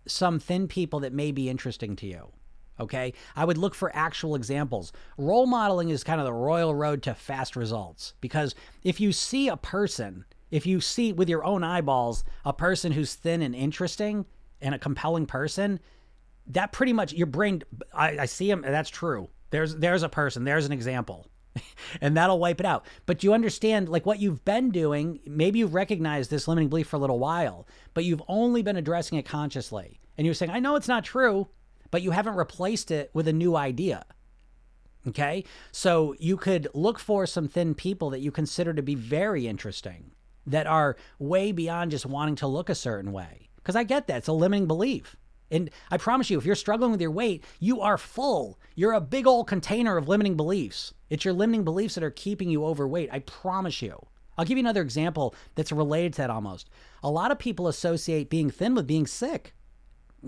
some 0.07 0.39
thin 0.39 0.69
people 0.69 1.01
that 1.01 1.13
may 1.13 1.33
be 1.33 1.49
interesting 1.49 1.97
to 1.97 2.07
you. 2.07 2.33
Okay. 2.81 3.13
I 3.37 3.45
would 3.45 3.59
look 3.59 3.75
for 3.75 3.95
actual 3.95 4.35
examples. 4.35 4.93
Role 5.17 5.47
modeling 5.47 5.91
is 5.91 6.03
kind 6.03 6.21
of 6.21 6.27
the 6.27 6.33
royal 6.33 6.75
road 6.75 7.03
to 7.05 7.15
fast 7.15 7.55
results 7.55 8.15
because 8.21 8.55
if 8.83 9.01
you 9.01 9.13
see 9.13 9.49
a 9.49 9.57
person, 9.57 10.25
if 10.53 10.67
you 10.67 10.81
see 10.81 11.13
with 11.13 11.29
your 11.29 11.45
own 11.45 11.65
eyeballs 11.65 12.23
a 12.45 12.53
person 12.53 12.93
who's 12.93 13.15
thin 13.15 13.43
and 13.43 13.55
interesting 13.55 14.27
and 14.61 14.75
a 14.75 14.79
compelling 14.79 15.27
person, 15.27 15.81
that 16.47 16.71
pretty 16.71 16.93
much 16.93 17.13
your 17.13 17.27
brain, 17.27 17.63
I, 17.93 18.19
I 18.19 18.27
see 18.27 18.49
him. 18.49 18.63
That's 18.63 18.91
true. 18.91 19.31
There's, 19.51 19.75
there's 19.77 20.03
a 20.05 20.09
person, 20.09 20.45
there's 20.45 20.67
an 20.67 20.73
example. 20.73 21.27
and 22.01 22.17
that'll 22.17 22.39
wipe 22.39 22.61
it 22.61 22.67
out. 22.67 22.87
But 23.07 23.25
you 23.25 23.33
understand, 23.33 23.89
like 23.89 24.07
what 24.07 24.21
you've 24.21 24.45
been 24.45 24.71
doing, 24.71 25.21
maybe 25.27 25.59
you've 25.59 25.75
recognized 25.75 26.31
this 26.31 26.47
limiting 26.47 26.69
belief 26.69 26.89
for 26.89 26.97
a 26.97 27.01
little 27.01 27.19
while, 27.19 27.67
but 27.95 28.05
you've 28.05 28.23
only 28.29 28.63
been 28.63 28.77
addressing 28.77 29.19
it 29.19 29.27
consciously. 29.27 30.01
And 30.17 30.27
you're 30.27 30.35
saying, 30.35 30.53
I 30.53 30.61
know 30.61 30.77
it's 30.77 30.89
not 30.89 31.05
true, 31.05 31.49
but 31.91 32.03
you 32.03 32.11
haven't 32.11 32.37
replaced 32.37 32.91
it 32.91 33.11
with 33.15 33.27
a 33.27 33.33
new 33.33 33.57
idea. 33.57 34.05
Okay? 35.09 35.45
So 35.73 36.15
you 36.19 36.37
could 36.37 36.69
look 36.75 36.99
for 36.99 37.27
some 37.27 37.49
thin 37.49 37.75
people 37.75 38.11
that 38.11 38.21
you 38.21 38.31
consider 38.31 38.73
to 38.75 38.83
be 38.83 38.95
very 38.95 39.47
interesting, 39.47 40.13
that 40.47 40.67
are 40.67 40.97
way 41.19 41.53
beyond 41.53 41.91
just 41.91 42.07
wanting 42.07 42.37
to 42.37 42.47
look 42.47 42.69
a 42.69 42.75
certain 42.75 43.13
way. 43.13 43.49
Because 43.57 43.77
I 43.77 43.85
get 43.85 44.07
that. 44.07 44.19
It's 44.19 44.29
a 44.29 44.33
limiting 44.33 44.67
belief. 44.67 45.17
And 45.51 45.71
I 45.91 45.99
promise 45.99 46.31
you, 46.31 46.39
if 46.39 46.47
you're 46.47 46.55
struggling 46.55 46.93
with 46.93 47.01
your 47.01 47.11
weight, 47.11 47.45
you 47.61 47.81
are 47.83 47.99
full. 47.99 48.59
You're 48.75 48.95
a 48.95 49.01
big 49.01 49.27
old 49.27 49.47
container 49.47 49.97
of 49.99 50.09
limiting 50.09 50.37
beliefs. 50.37 50.95
It's 51.11 51.25
your 51.25 51.35
limiting 51.35 51.63
beliefs 51.63 51.95
that 51.95 52.05
are 52.05 52.11
keeping 52.11 52.49
you 52.49 52.65
overweight. 52.65 53.11
I 53.13 53.19
promise 53.21 53.83
you. 53.83 53.99
I'll 54.39 54.47
give 54.47 54.57
you 54.57 54.63
another 54.63 54.81
example 54.81 55.35
that's 55.55 55.71
related 55.71 56.15
to 56.15 56.23
that 56.23 56.31
almost. 56.31 56.71
A 57.03 57.11
lot 57.11 57.31
of 57.31 57.39
people 57.39 57.69
associate 57.69 58.31
being 58.31 58.51
thin 58.51 58.75
with 58.75 58.87
being 58.87 59.07
sick. 59.07 59.53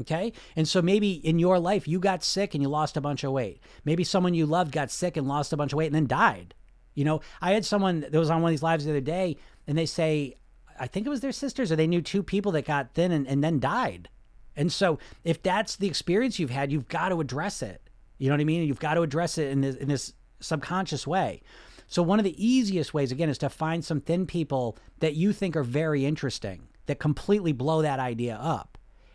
Okay. 0.00 0.32
And 0.56 0.68
so 0.68 0.82
maybe 0.82 1.12
in 1.12 1.38
your 1.38 1.58
life, 1.58 1.88
you 1.88 1.98
got 2.00 2.22
sick 2.22 2.54
and 2.54 2.62
you 2.62 2.68
lost 2.68 2.96
a 2.96 3.00
bunch 3.00 3.24
of 3.24 3.32
weight. 3.32 3.60
Maybe 3.84 4.04
someone 4.04 4.34
you 4.34 4.44
loved 4.44 4.72
got 4.72 4.90
sick 4.90 5.16
and 5.16 5.26
lost 5.26 5.52
a 5.52 5.56
bunch 5.56 5.72
of 5.72 5.78
weight 5.78 5.86
and 5.86 5.94
then 5.94 6.06
died. 6.06 6.54
You 6.94 7.04
know, 7.04 7.20
I 7.40 7.52
had 7.52 7.64
someone 7.64 8.00
that 8.00 8.12
was 8.12 8.30
on 8.30 8.42
one 8.42 8.50
of 8.50 8.52
these 8.52 8.62
lives 8.62 8.84
the 8.84 8.90
other 8.90 9.00
day 9.00 9.36
and 9.66 9.76
they 9.76 9.86
say, 9.86 10.36
I 10.78 10.86
think 10.86 11.06
it 11.06 11.10
was 11.10 11.20
their 11.20 11.32
sisters 11.32 11.70
or 11.70 11.76
they 11.76 11.86
knew 11.86 12.02
two 12.02 12.22
people 12.22 12.52
that 12.52 12.66
got 12.66 12.94
thin 12.94 13.12
and, 13.12 13.26
and 13.26 13.42
then 13.42 13.60
died. 13.60 14.08
And 14.56 14.72
so 14.72 14.98
if 15.24 15.42
that's 15.42 15.76
the 15.76 15.86
experience 15.86 16.38
you've 16.38 16.50
had, 16.50 16.70
you've 16.70 16.88
got 16.88 17.08
to 17.08 17.20
address 17.20 17.62
it. 17.62 17.80
You 18.18 18.28
know 18.28 18.34
what 18.34 18.40
I 18.40 18.44
mean? 18.44 18.66
You've 18.66 18.78
got 18.80 18.94
to 18.94 19.02
address 19.02 19.38
it 19.38 19.48
in 19.48 19.60
this, 19.60 19.76
in 19.76 19.88
this 19.88 20.12
subconscious 20.40 21.06
way. 21.06 21.42
So 21.88 22.02
one 22.02 22.18
of 22.18 22.24
the 22.24 22.44
easiest 22.44 22.94
ways, 22.94 23.12
again, 23.12 23.28
is 23.28 23.38
to 23.38 23.48
find 23.48 23.84
some 23.84 24.00
thin 24.00 24.26
people 24.26 24.78
that 25.00 25.14
you 25.14 25.32
think 25.32 25.56
are 25.56 25.62
very 25.62 26.06
interesting 26.06 26.68
that 26.86 26.98
completely 26.98 27.52
blow 27.52 27.82
that 27.82 27.98
idea 27.98 28.36
up. 28.36 28.73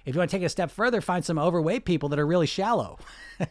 If 0.09 0.15
you 0.15 0.19
want 0.19 0.31
to 0.31 0.35
take 0.35 0.41
it 0.41 0.47
a 0.47 0.49
step 0.49 0.71
further, 0.71 1.01
find 1.01 1.23
some 1.23 1.37
overweight 1.37 1.85
people 1.85 2.09
that 2.09 2.17
are 2.17 2.25
really 2.25 2.47
shallow, 2.47 2.97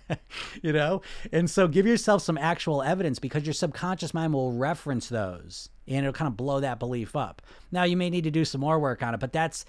you 0.63 0.73
know? 0.73 1.03
And 1.33 1.49
so 1.49 1.69
give 1.69 1.87
yourself 1.87 2.21
some 2.23 2.37
actual 2.37 2.83
evidence 2.83 3.21
because 3.21 3.45
your 3.47 3.55
subconscious 3.55 4.13
mind 4.13 4.35
will 4.35 4.53
reference 4.53 5.09
those 5.09 5.71
and 5.87 5.99
it'll 5.99 6.13
kind 6.13 6.27
of 6.27 6.37
blow 6.37 6.59
that 6.59 6.81
belief 6.81 7.15
up. 7.15 7.43
Now 7.71 7.85
you 7.85 7.97
may 7.97 8.11
need 8.11 8.25
to 8.25 8.33
do 8.33 8.45
some 8.45 8.61
more 8.61 8.81
work 8.81 9.05
on 9.05 9.15
it, 9.15 9.21
but 9.21 9.33
that's 9.33 9.65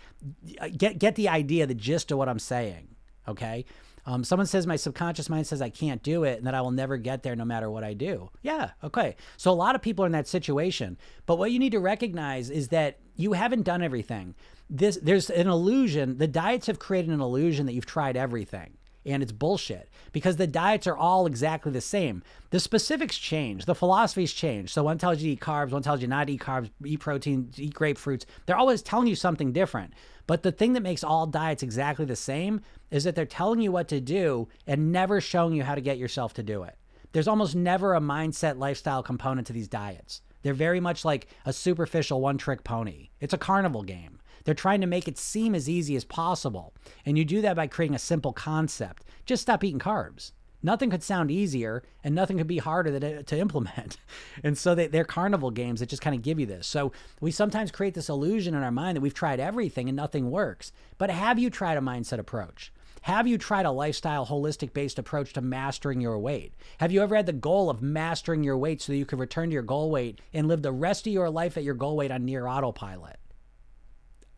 get 0.78 0.98
get 0.98 1.14
the 1.14 1.30
idea, 1.30 1.68
the 1.68 1.76
gist 1.76 2.12
of 2.12 2.18
what 2.18 2.28
I'm 2.28 2.40
saying. 2.40 2.88
Okay. 3.28 3.66
Um, 4.08 4.24
someone 4.24 4.48
says 4.48 4.66
my 4.66 4.76
subconscious 4.76 5.30
mind 5.30 5.46
says 5.46 5.62
I 5.62 5.70
can't 5.70 6.02
do 6.02 6.24
it 6.24 6.40
and 6.40 6.48
that 6.48 6.56
I 6.56 6.62
will 6.62 6.72
never 6.72 6.98
get 6.98 7.22
there 7.22 7.36
no 7.36 7.46
matter 7.46 7.70
what 7.70 7.84
I 7.84 7.94
do. 7.94 8.32
Yeah, 8.42 8.72
okay. 8.84 9.16
So 9.38 9.52
a 9.52 9.54
lot 9.54 9.76
of 9.76 9.84
people 9.84 10.04
are 10.04 10.08
in 10.08 10.14
that 10.14 10.28
situation. 10.28 10.98
But 11.28 11.38
what 11.38 11.52
you 11.52 11.60
need 11.60 11.74
to 11.74 11.80
recognize 11.80 12.50
is 12.50 12.70
that 12.70 12.98
you 13.16 13.34
haven't 13.34 13.64
done 13.64 13.84
everything 13.84 14.34
this 14.70 14.97
there's 15.01 15.29
an 15.29 15.47
illusion. 15.47 16.17
The 16.17 16.28
diets 16.28 16.67
have 16.67 16.79
created 16.79 17.12
an 17.12 17.21
illusion 17.21 17.66
that 17.66 17.74
you've 17.74 17.86
tried 17.86 18.17
everything. 18.17 18.78
And 19.05 19.24
it's 19.24 19.32
bullshit 19.32 19.89
because 20.12 20.36
the 20.36 20.46
diets 20.46 20.86
are 20.86 20.96
all 20.96 21.25
exactly 21.25 21.71
the 21.71 21.82
same. 21.82 22.21
The 22.50 22.59
specifics 22.59 23.17
change, 23.17 23.66
the 23.66 23.74
philosophies 23.74 24.33
change. 24.33 24.71
So 24.71 24.83
one 24.83 24.97
tells 24.97 25.20
you 25.20 25.29
to 25.29 25.33
eat 25.33 25.39
carbs, 25.39 25.71
one 25.71 25.82
tells 25.82 26.01
you 26.01 26.08
not 26.08 26.28
to 26.28 26.33
eat 26.33 26.41
carbs, 26.41 26.70
eat 26.86 27.00
protein, 27.00 27.50
eat 27.58 27.74
grapefruits. 27.74 28.25
They're 28.46 28.58
always 28.58 28.82
telling 28.82 29.08
you 29.08 29.16
something 29.16 29.54
different. 29.54 29.93
But 30.28 30.43
the 30.43 30.51
thing 30.51 30.74
that 30.74 30.83
makes 30.83 31.04
all 31.04 31.25
diets 31.25 31.63
exactly 31.63 32.05
the 32.05 32.16
same 32.16 32.62
is 32.91 33.04
that 33.05 33.16
they're 33.16 33.25
telling 33.25 33.62
you 33.62 33.71
what 33.71 33.87
to 33.87 34.01
do 34.01 34.50
and 34.67 34.91
never 34.91 35.21
showing 35.21 35.55
you 35.55 35.63
how 35.63 35.75
to 35.75 35.82
get 35.82 35.97
yourself 35.97 36.33
to 36.36 36.43
do 36.43 36.63
it. 36.63 36.75
There's 37.13 37.28
almost 37.28 37.55
never 37.55 37.96
a 37.96 38.01
mindset 38.01 38.59
lifestyle 38.59 39.01
component 39.01 39.47
to 39.47 39.54
these 39.54 39.67
diets. 39.67 40.21
They're 40.43 40.54
very 40.54 40.79
much 40.79 41.04
like 41.04 41.28
a 41.46 41.54
superficial 41.54 42.21
one 42.21 42.37
trick 42.37 42.63
pony. 42.63 43.09
It's 43.20 43.33
a 43.33 43.39
carnival 43.39 43.82
game. 43.83 44.18
They're 44.50 44.55
trying 44.55 44.82
to 44.82 44.88
make 44.88 45.08
it 45.08 45.20
seem 45.20 45.54
as 45.54 45.70
easy 45.70 45.96
as 45.96 46.04
possible. 46.04 46.74
And 47.05 47.20
you 47.20 47.24
do 47.24 47.39
that 47.42 47.55
by 47.55 47.67
creating 47.67 47.93
a 47.93 48.00
simple 48.00 48.34
concept. 48.34 49.05
Just 49.28 49.43
stop 49.43 49.63
eating 49.63 49.78
carbs. 49.78 50.32
Nothing 50.63 50.89
could 50.89 51.04
sound 51.04 51.30
easier 51.30 51.84
and 52.04 52.16
nothing 52.16 52.39
could 52.39 52.47
be 52.47 52.58
harder 52.58 53.00
to, 53.00 53.21
to 53.21 53.38
implement. 53.38 53.97
And 54.43 54.58
so 54.58 54.74
they, 54.74 54.88
they're 54.88 55.05
carnival 55.05 55.51
games 55.51 55.82
that 55.82 55.89
just 55.89 56.01
kind 56.01 56.16
of 56.16 56.24
give 56.24 56.39
you 56.39 56.47
this. 56.47 56.66
So 56.66 56.92
we 57.21 57.30
sometimes 57.30 57.70
create 57.70 57.93
this 57.93 58.09
illusion 58.09 58.55
in 58.55 58.63
our 58.63 58.71
mind 58.71 58.96
that 58.96 59.01
we've 59.01 59.13
tried 59.13 59.39
everything 59.39 59.88
and 59.88 59.96
nothing 59.96 60.32
works. 60.32 60.71
But 60.97 61.12
have 61.12 61.38
you 61.38 61.51
tried 61.51 61.78
a 61.78 61.82
mindset 61.82 62.17
approach? 62.17 62.74
Have 63.04 63.28
you 63.28 63.38
tried 63.38 63.67
a 63.67 63.71
lifestyle, 63.71 64.26
holistic 64.26 64.74
based 64.74 64.97
approach 64.97 65.32
to 65.34 65.42
mastering 65.42 66.01
your 66.01 66.17
weight? 66.17 66.55
Have 66.80 66.92
you 66.92 67.04
ever 67.04 67.16
had 67.16 67.28
the 67.28 67.34
goal 67.34 67.70
of 67.70 67.84
mastering 67.84 68.43
your 68.43 68.58
weight 68.58 68.82
so 68.82 68.93
that 68.93 68.97
you 68.97 69.05
can 69.05 69.20
return 69.20 69.50
to 69.50 69.54
your 69.54 69.62
goal 69.62 69.92
weight 69.92 70.20
and 70.34 70.47
live 70.47 70.63
the 70.63 70.71
rest 70.71 71.05
of 71.05 71.13
your 71.13 71.30
life 71.30 71.55
at 71.55 71.63
your 71.63 71.76
goal 71.76 71.97
weight 71.97 72.09
on 72.09 72.26
near 72.26 72.47
autopilot? 72.47 73.20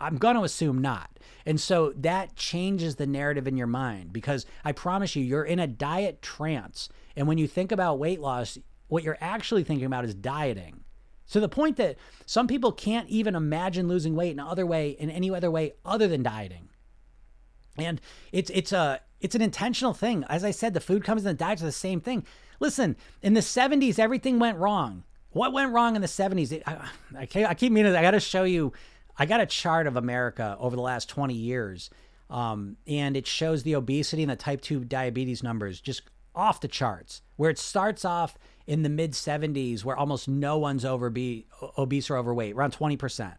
I'm 0.01 0.17
going 0.17 0.35
to 0.35 0.43
assume 0.43 0.79
not. 0.79 1.19
And 1.45 1.59
so 1.59 1.93
that 1.97 2.35
changes 2.35 2.95
the 2.95 3.07
narrative 3.07 3.47
in 3.47 3.57
your 3.57 3.67
mind 3.67 4.13
because 4.13 4.45
I 4.63 4.71
promise 4.71 5.15
you, 5.15 5.23
you're 5.23 5.43
in 5.43 5.59
a 5.59 5.67
diet 5.67 6.21
trance. 6.21 6.89
And 7.15 7.27
when 7.27 7.37
you 7.37 7.47
think 7.47 7.71
about 7.71 7.99
weight 7.99 8.19
loss, 8.19 8.57
what 8.87 9.03
you're 9.03 9.17
actually 9.21 9.63
thinking 9.63 9.85
about 9.85 10.05
is 10.05 10.13
dieting. 10.13 10.81
So 11.25 11.39
the 11.39 11.47
point 11.47 11.77
that 11.77 11.95
some 12.25 12.47
people 12.47 12.73
can't 12.73 13.07
even 13.07 13.35
imagine 13.35 13.87
losing 13.87 14.15
weight 14.15 14.31
in 14.31 14.39
other 14.39 14.65
way 14.65 14.89
in 14.89 15.09
any 15.09 15.31
other 15.31 15.49
way 15.49 15.73
other 15.85 16.07
than 16.07 16.23
dieting. 16.23 16.67
And 17.77 18.01
it's 18.33 18.51
it's 18.53 18.73
a 18.73 18.99
it's 19.21 19.33
an 19.33 19.41
intentional 19.41 19.93
thing. 19.93 20.25
As 20.27 20.43
I 20.43 20.51
said, 20.51 20.73
the 20.73 20.81
food 20.81 21.05
comes 21.05 21.21
in 21.21 21.27
the 21.29 21.33
diets 21.33 21.61
are 21.61 21.65
the 21.65 21.71
same 21.71 22.01
thing. 22.01 22.25
Listen, 22.59 22.97
in 23.21 23.33
the 23.33 23.39
70s, 23.39 23.97
everything 23.97 24.39
went 24.39 24.57
wrong. 24.57 25.03
What 25.31 25.53
went 25.53 25.71
wrong 25.71 25.95
in 25.95 26.01
the 26.01 26.07
70s? 26.07 26.51
It, 26.51 26.63
I, 26.67 26.89
I, 27.17 27.45
I 27.45 27.53
keep 27.53 27.71
meaning 27.71 27.95
I 27.95 28.01
got 28.01 28.11
to 28.11 28.19
show 28.19 28.43
you. 28.43 28.73
I 29.22 29.26
got 29.26 29.39
a 29.39 29.45
chart 29.45 29.85
of 29.85 29.98
America 29.98 30.57
over 30.60 30.76
the 30.76 30.81
last 30.81 31.07
20 31.07 31.35
years, 31.35 31.91
um, 32.31 32.77
and 32.88 33.15
it 33.15 33.27
shows 33.27 33.61
the 33.61 33.76
obesity 33.76 34.23
and 34.23 34.31
the 34.31 34.35
type 34.35 34.61
2 34.61 34.84
diabetes 34.85 35.43
numbers 35.43 35.80
just 35.80 36.02
off 36.34 36.60
the 36.60 36.68
charts. 36.68 37.22
Where 37.35 37.52
it 37.52 37.60
starts 37.60 38.03
off 38.03 38.39
in 38.65 38.81
the 38.81 38.89
mid 38.89 39.11
70s, 39.11 39.84
where 39.84 39.95
almost 39.95 40.27
no 40.27 40.57
one's 40.57 40.84
over 40.84 41.11
be, 41.11 41.45
obese 41.77 42.10
or 42.10 42.18
overweight, 42.18 42.56
around 42.56 42.76
20%. 42.76 43.35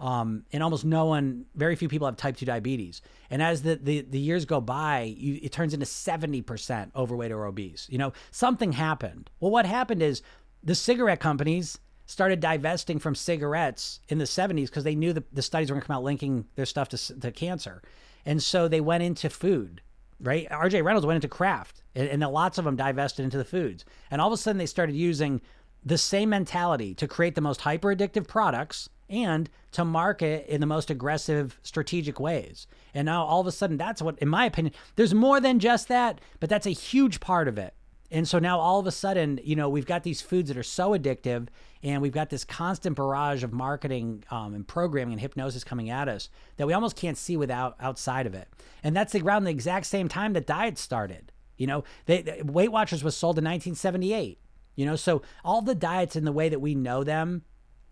Um, 0.00 0.46
and 0.52 0.64
almost 0.64 0.84
no 0.84 1.04
one, 1.04 1.44
very 1.54 1.76
few 1.76 1.88
people 1.88 2.08
have 2.08 2.16
type 2.16 2.36
2 2.36 2.44
diabetes. 2.44 3.00
And 3.30 3.40
as 3.40 3.62
the, 3.62 3.76
the, 3.76 4.00
the 4.00 4.18
years 4.18 4.44
go 4.44 4.60
by, 4.60 5.14
you, 5.16 5.38
it 5.40 5.52
turns 5.52 5.74
into 5.74 5.86
70% 5.86 6.90
overweight 6.96 7.30
or 7.30 7.44
obese. 7.44 7.86
You 7.88 7.98
know, 7.98 8.12
something 8.32 8.72
happened. 8.72 9.30
Well, 9.38 9.52
what 9.52 9.64
happened 9.64 10.02
is 10.02 10.22
the 10.64 10.74
cigarette 10.74 11.20
companies 11.20 11.78
started 12.10 12.40
divesting 12.40 12.98
from 12.98 13.14
cigarettes 13.14 14.00
in 14.08 14.18
the 14.18 14.24
70s 14.24 14.66
because 14.66 14.82
they 14.82 14.96
knew 14.96 15.12
that 15.12 15.32
the 15.32 15.42
studies 15.42 15.70
were 15.70 15.74
going 15.74 15.82
to 15.82 15.86
come 15.86 15.96
out 15.96 16.02
linking 16.02 16.44
their 16.56 16.66
stuff 16.66 16.88
to, 16.88 17.20
to 17.20 17.30
cancer. 17.30 17.82
And 18.26 18.42
so 18.42 18.66
they 18.66 18.80
went 18.80 19.04
into 19.04 19.30
food, 19.30 19.80
right? 20.20 20.48
RJ 20.50 20.82
Reynolds 20.82 21.06
went 21.06 21.14
into 21.14 21.28
Kraft, 21.28 21.84
and, 21.94 22.08
and 22.08 22.20
lots 22.32 22.58
of 22.58 22.64
them 22.64 22.74
divested 22.74 23.24
into 23.24 23.38
the 23.38 23.44
foods. 23.44 23.84
And 24.10 24.20
all 24.20 24.26
of 24.26 24.32
a 24.32 24.36
sudden, 24.36 24.58
they 24.58 24.66
started 24.66 24.96
using 24.96 25.40
the 25.84 25.96
same 25.96 26.30
mentality 26.30 26.94
to 26.94 27.06
create 27.06 27.36
the 27.36 27.40
most 27.40 27.60
hyper 27.60 27.94
addictive 27.94 28.26
products 28.26 28.88
and 29.08 29.48
to 29.70 29.84
market 29.84 30.46
in 30.48 30.60
the 30.60 30.66
most 30.66 30.90
aggressive 30.90 31.60
strategic 31.62 32.18
ways. 32.18 32.66
And 32.92 33.06
now 33.06 33.24
all 33.24 33.40
of 33.40 33.46
a 33.46 33.52
sudden 33.52 33.76
that's 33.76 34.02
what 34.02 34.18
in 34.18 34.28
my 34.28 34.44
opinion 34.46 34.74
there's 34.96 35.14
more 35.14 35.40
than 35.40 35.58
just 35.58 35.88
that, 35.88 36.20
but 36.38 36.50
that's 36.50 36.66
a 36.66 36.70
huge 36.70 37.20
part 37.20 37.48
of 37.48 37.56
it. 37.56 37.74
And 38.10 38.26
so 38.26 38.38
now 38.38 38.58
all 38.58 38.80
of 38.80 38.86
a 38.86 38.92
sudden, 38.92 39.38
you 39.44 39.54
know, 39.54 39.68
we've 39.68 39.86
got 39.86 40.02
these 40.02 40.20
foods 40.20 40.48
that 40.48 40.56
are 40.56 40.64
so 40.64 40.90
addictive, 40.90 41.46
and 41.82 42.02
we've 42.02 42.12
got 42.12 42.28
this 42.28 42.44
constant 42.44 42.96
barrage 42.96 43.44
of 43.44 43.52
marketing 43.52 44.24
um, 44.30 44.54
and 44.54 44.66
programming 44.66 45.12
and 45.12 45.20
hypnosis 45.20 45.62
coming 45.62 45.90
at 45.90 46.08
us 46.08 46.28
that 46.56 46.66
we 46.66 46.72
almost 46.72 46.96
can't 46.96 47.16
see 47.16 47.36
without 47.36 47.76
outside 47.80 48.26
of 48.26 48.34
it. 48.34 48.48
And 48.82 48.96
that's 48.96 49.14
around 49.14 49.44
the 49.44 49.50
exact 49.50 49.86
same 49.86 50.08
time 50.08 50.32
that 50.32 50.46
diet 50.46 50.76
started. 50.76 51.32
You 51.56 51.66
know, 51.66 51.84
they, 52.06 52.22
they, 52.22 52.42
Weight 52.42 52.72
Watchers 52.72 53.04
was 53.04 53.16
sold 53.16 53.38
in 53.38 53.44
1978. 53.44 54.40
You 54.76 54.86
know, 54.86 54.96
so 54.96 55.22
all 55.44 55.62
the 55.62 55.74
diets 55.74 56.16
in 56.16 56.24
the 56.24 56.32
way 56.32 56.48
that 56.48 56.60
we 56.60 56.74
know 56.74 57.04
them 57.04 57.42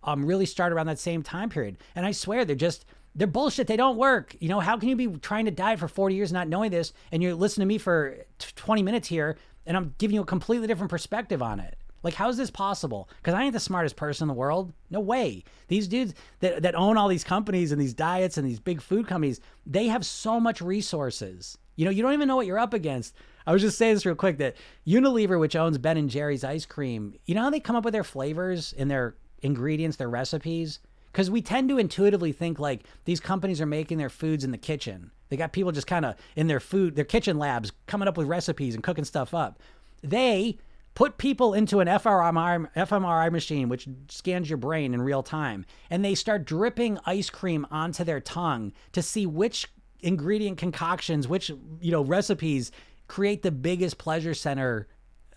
um, 0.03 0.25
really 0.25 0.45
start 0.45 0.73
around 0.73 0.87
that 0.87 0.99
same 0.99 1.23
time 1.23 1.49
period. 1.49 1.77
And 1.95 2.05
I 2.05 2.11
swear 2.11 2.45
they're 2.45 2.55
just 2.55 2.85
they're 3.15 3.27
bullshit. 3.27 3.67
They 3.67 3.77
don't 3.77 3.97
work. 3.97 4.35
You 4.39 4.49
know, 4.49 4.59
how 4.59 4.77
can 4.77 4.89
you 4.89 4.95
be 4.95 5.07
trying 5.07 5.45
to 5.45 5.51
diet 5.51 5.79
for 5.79 5.87
40 5.87 6.15
years 6.15 6.31
not 6.31 6.47
knowing 6.47 6.71
this 6.71 6.93
and 7.11 7.21
you're 7.21 7.33
listening 7.35 7.67
to 7.67 7.73
me 7.73 7.77
for 7.77 8.17
20 8.55 8.83
minutes 8.83 9.07
here 9.07 9.37
and 9.69 9.77
I'm 9.77 9.93
giving 9.99 10.15
you 10.15 10.21
a 10.21 10.25
completely 10.25 10.67
different 10.67 10.89
perspective 10.89 11.41
on 11.41 11.59
it? 11.59 11.77
Like, 12.01 12.15
how 12.15 12.27
is 12.27 12.37
this 12.37 12.49
possible? 12.49 13.07
Because 13.17 13.35
I 13.35 13.43
ain't 13.43 13.53
the 13.53 13.59
smartest 13.59 13.95
person 13.95 14.25
in 14.25 14.27
the 14.27 14.33
world. 14.33 14.73
No 14.89 14.99
way. 14.99 15.43
These 15.67 15.87
dudes 15.87 16.15
that, 16.39 16.63
that 16.63 16.75
own 16.75 16.97
all 16.97 17.07
these 17.07 17.23
companies 17.23 17.71
and 17.71 17.79
these 17.79 17.93
diets 17.93 18.37
and 18.37 18.47
these 18.47 18.59
big 18.59 18.81
food 18.81 19.07
companies, 19.07 19.41
they 19.65 19.87
have 19.87 20.05
so 20.05 20.39
much 20.39 20.59
resources. 20.59 21.57
You 21.75 21.85
know, 21.85 21.91
you 21.91 22.01
don't 22.01 22.13
even 22.13 22.27
know 22.27 22.35
what 22.35 22.47
you're 22.47 22.57
up 22.57 22.73
against. 22.73 23.13
I 23.45 23.53
was 23.53 23.61
just 23.61 23.77
saying 23.77 23.93
this 23.93 24.05
real 24.05 24.15
quick 24.15 24.39
that 24.39 24.55
Unilever, 24.87 25.39
which 25.39 25.55
owns 25.55 25.77
Ben 25.77 25.97
and 25.97 26.09
Jerry's 26.09 26.43
ice 26.43 26.65
cream, 26.65 27.13
you 27.25 27.35
know 27.35 27.43
how 27.43 27.49
they 27.49 27.59
come 27.59 27.75
up 27.75 27.85
with 27.85 27.93
their 27.93 28.03
flavors 28.03 28.73
and 28.75 28.89
their 28.89 29.15
ingredients, 29.41 29.97
their 29.97 30.09
recipes? 30.09 30.79
Because 31.11 31.29
we 31.29 31.41
tend 31.41 31.69
to 31.69 31.77
intuitively 31.77 32.31
think 32.31 32.59
like 32.59 32.85
these 33.05 33.19
companies 33.19 33.61
are 33.61 33.65
making 33.67 33.97
their 33.99 34.09
foods 34.09 34.43
in 34.43 34.51
the 34.51 34.57
kitchen. 34.57 35.11
They 35.29 35.37
got 35.37 35.53
people 35.53 35.71
just 35.71 35.87
kind 35.87 36.05
of 36.05 36.15
in 36.35 36.47
their 36.47 36.59
food, 36.59 36.95
their 36.95 37.05
kitchen 37.05 37.37
labs, 37.37 37.71
coming 37.87 38.07
up 38.07 38.17
with 38.17 38.27
recipes 38.27 38.75
and 38.75 38.83
cooking 38.83 39.05
stuff 39.05 39.33
up. 39.33 39.59
They 40.01 40.57
put 40.95 41.17
people 41.17 41.53
into 41.53 41.79
an 41.79 41.87
fMRI, 41.87 42.71
fMRI 42.75 43.31
machine, 43.31 43.69
which 43.69 43.87
scans 44.09 44.49
your 44.49 44.57
brain 44.57 44.93
in 44.93 45.01
real 45.01 45.23
time, 45.23 45.65
and 45.89 46.03
they 46.03 46.15
start 46.15 46.45
dripping 46.45 46.97
ice 47.05 47.29
cream 47.29 47.67
onto 47.69 48.03
their 48.03 48.19
tongue 48.19 48.73
to 48.93 49.01
see 49.01 49.25
which 49.25 49.67
ingredient 50.01 50.57
concoctions, 50.57 51.27
which 51.27 51.49
you 51.79 51.91
know 51.91 52.01
recipes 52.01 52.71
create 53.07 53.43
the 53.43 53.51
biggest 53.51 53.97
pleasure 53.97 54.33
center, 54.33 54.87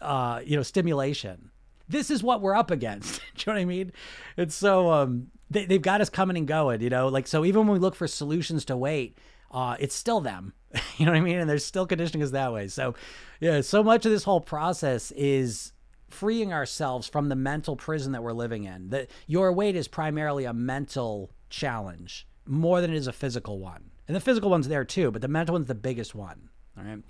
uh, 0.00 0.40
you 0.44 0.56
know, 0.56 0.62
stimulation 0.62 1.50
this 1.92 2.10
is 2.10 2.22
what 2.22 2.40
we're 2.40 2.54
up 2.54 2.70
against. 2.70 3.20
Do 3.36 3.44
you 3.50 3.52
know 3.52 3.58
what 3.58 3.62
I 3.62 3.64
mean? 3.64 3.92
It's 4.36 4.54
so 4.54 4.90
um, 4.90 5.28
they, 5.50 5.66
they've 5.66 5.82
got 5.82 6.00
us 6.00 6.10
coming 6.10 6.36
and 6.36 6.48
going. 6.48 6.80
You 6.80 6.90
know, 6.90 7.08
like 7.08 7.26
so 7.26 7.44
even 7.44 7.66
when 7.66 7.74
we 7.74 7.78
look 7.78 7.94
for 7.94 8.08
solutions 8.08 8.64
to 8.66 8.76
weight, 8.76 9.18
uh, 9.52 9.76
it's 9.78 9.94
still 9.94 10.20
them. 10.20 10.54
you 10.96 11.06
know 11.06 11.12
what 11.12 11.18
I 11.18 11.22
mean? 11.22 11.38
And 11.38 11.48
they're 11.48 11.58
still 11.58 11.86
conditioning 11.86 12.22
us 12.22 12.30
that 12.30 12.52
way. 12.52 12.68
So 12.68 12.94
yeah, 13.40 13.60
so 13.60 13.82
much 13.82 14.06
of 14.06 14.12
this 14.12 14.24
whole 14.24 14.40
process 14.40 15.10
is 15.12 15.72
freeing 16.08 16.52
ourselves 16.52 17.08
from 17.08 17.28
the 17.28 17.36
mental 17.36 17.76
prison 17.76 18.12
that 18.12 18.22
we're 18.22 18.32
living 18.32 18.64
in. 18.64 18.90
That 18.90 19.10
your 19.26 19.52
weight 19.52 19.76
is 19.76 19.88
primarily 19.88 20.44
a 20.44 20.52
mental 20.52 21.30
challenge 21.50 22.26
more 22.46 22.80
than 22.80 22.92
it 22.92 22.96
is 22.96 23.06
a 23.06 23.12
physical 23.12 23.58
one. 23.58 23.90
And 24.08 24.16
the 24.16 24.20
physical 24.20 24.50
one's 24.50 24.68
there 24.68 24.84
too, 24.84 25.10
but 25.10 25.22
the 25.22 25.28
mental 25.28 25.54
one's 25.54 25.68
the 25.68 25.74
biggest 25.74 26.14
one. 26.14 26.48
All 26.76 26.84
right. 26.84 27.02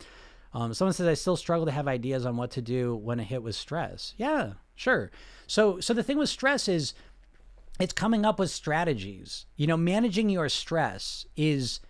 Um, 0.55 0.74
someone 0.74 0.93
says 0.93 1.06
I 1.06 1.14
still 1.14 1.36
struggle 1.36 1.66
to 1.66 1.73
have 1.73 1.89
ideas 1.89 2.27
on 2.27 2.36
what 2.36 2.51
to 2.52 2.62
do 2.62 2.94
when 2.94 3.19
a 3.19 3.23
hit 3.23 3.43
with 3.43 3.55
stress. 3.55 4.14
Yeah, 4.19 4.55
sure. 4.74 5.10
So 5.47 5.81
so 5.81 5.94
the 5.94 6.02
thing 6.02 6.19
with 6.19 6.28
stress 6.28 6.69
is 6.69 6.93
it's 7.81 7.93
coming 7.93 8.27
up 8.27 8.39
with 8.39 8.51
strategies. 8.51 9.47
You 9.56 9.66
know, 9.66 9.78
managing 9.78 10.28
your 10.28 10.48
stress 10.48 11.27
is 11.36 11.81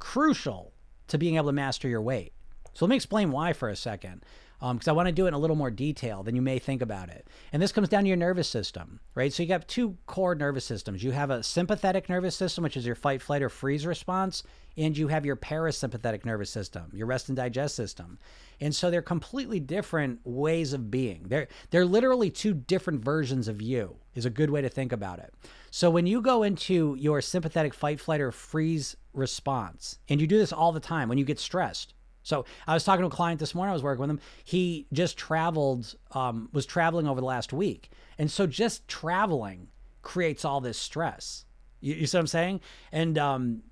crucial 0.00 0.72
to 1.06 1.18
being 1.18 1.36
able 1.36 1.46
to 1.46 1.52
master 1.52 1.88
your 1.88 2.02
weight. 2.02 2.32
So 2.74 2.84
let 2.84 2.90
me 2.90 2.96
explain 2.96 3.30
why 3.30 3.52
for 3.52 3.68
a 3.68 3.76
second 3.76 4.24
because 4.60 4.88
um, 4.88 4.92
I 4.92 4.96
want 4.96 5.06
to 5.06 5.12
do 5.12 5.24
it 5.24 5.28
in 5.28 5.34
a 5.34 5.38
little 5.38 5.56
more 5.56 5.70
detail 5.70 6.22
than 6.22 6.36
you 6.36 6.42
may 6.42 6.58
think 6.58 6.82
about 6.82 7.08
it. 7.08 7.28
And 7.50 7.62
this 7.62 7.72
comes 7.72 7.88
down 7.88 8.02
to 8.02 8.08
your 8.08 8.18
nervous 8.18 8.46
system, 8.46 9.00
right? 9.14 9.32
So 9.32 9.42
you 9.42 9.52
have 9.52 9.66
two 9.66 9.96
core 10.06 10.34
nervous 10.34 10.66
systems. 10.66 11.02
You 11.02 11.12
have 11.12 11.30
a 11.30 11.42
sympathetic 11.42 12.10
nervous 12.10 12.36
system, 12.36 12.62
which 12.62 12.76
is 12.76 12.84
your 12.84 12.94
fight, 12.94 13.22
flight, 13.22 13.42
or 13.42 13.48
freeze 13.48 13.86
response, 13.86 14.42
and 14.76 14.96
you 14.96 15.08
have 15.08 15.26
your 15.26 15.36
parasympathetic 15.36 16.24
nervous 16.24 16.50
system, 16.50 16.90
your 16.92 17.06
rest 17.06 17.28
and 17.28 17.36
digest 17.36 17.74
system. 17.74 18.18
And 18.60 18.74
so 18.74 18.90
they're 18.90 19.02
completely 19.02 19.60
different 19.60 20.20
ways 20.24 20.72
of 20.72 20.90
being. 20.90 21.24
They're 21.26 21.48
they're 21.70 21.86
literally 21.86 22.30
two 22.30 22.54
different 22.54 23.04
versions 23.04 23.48
of 23.48 23.62
you. 23.62 23.96
Is 24.14 24.26
a 24.26 24.30
good 24.30 24.50
way 24.50 24.60
to 24.60 24.68
think 24.68 24.92
about 24.92 25.18
it. 25.20 25.32
So 25.70 25.88
when 25.88 26.06
you 26.06 26.20
go 26.20 26.42
into 26.42 26.96
your 26.98 27.20
sympathetic 27.20 27.72
fight, 27.72 28.00
flight, 28.00 28.20
or 28.20 28.32
freeze 28.32 28.96
response, 29.12 29.98
and 30.08 30.20
you 30.20 30.26
do 30.26 30.38
this 30.38 30.52
all 30.52 30.72
the 30.72 30.80
time 30.80 31.08
when 31.08 31.16
you 31.16 31.24
get 31.24 31.38
stressed, 31.38 31.94
so 32.22 32.44
I 32.66 32.74
was 32.74 32.84
talking 32.84 33.02
to 33.02 33.06
a 33.06 33.10
client 33.10 33.40
this 33.40 33.54
morning. 33.54 33.70
I 33.70 33.74
was 33.74 33.82
working 33.82 34.00
with 34.00 34.10
him. 34.10 34.20
He 34.44 34.86
just 34.92 35.16
traveled, 35.16 35.94
um, 36.12 36.48
was 36.52 36.66
traveling 36.66 37.08
over 37.08 37.20
the 37.20 37.26
last 37.26 37.52
week, 37.52 37.90
and 38.18 38.30
so 38.30 38.46
just 38.46 38.86
traveling 38.88 39.68
creates 40.02 40.44
all 40.44 40.60
this 40.60 40.78
stress. 40.78 41.44
You, 41.80 41.94
you 41.94 42.06
see 42.06 42.18
what 42.18 42.22
I'm 42.22 42.26
saying? 42.26 42.60
And 42.92 43.16
um, 43.16 43.62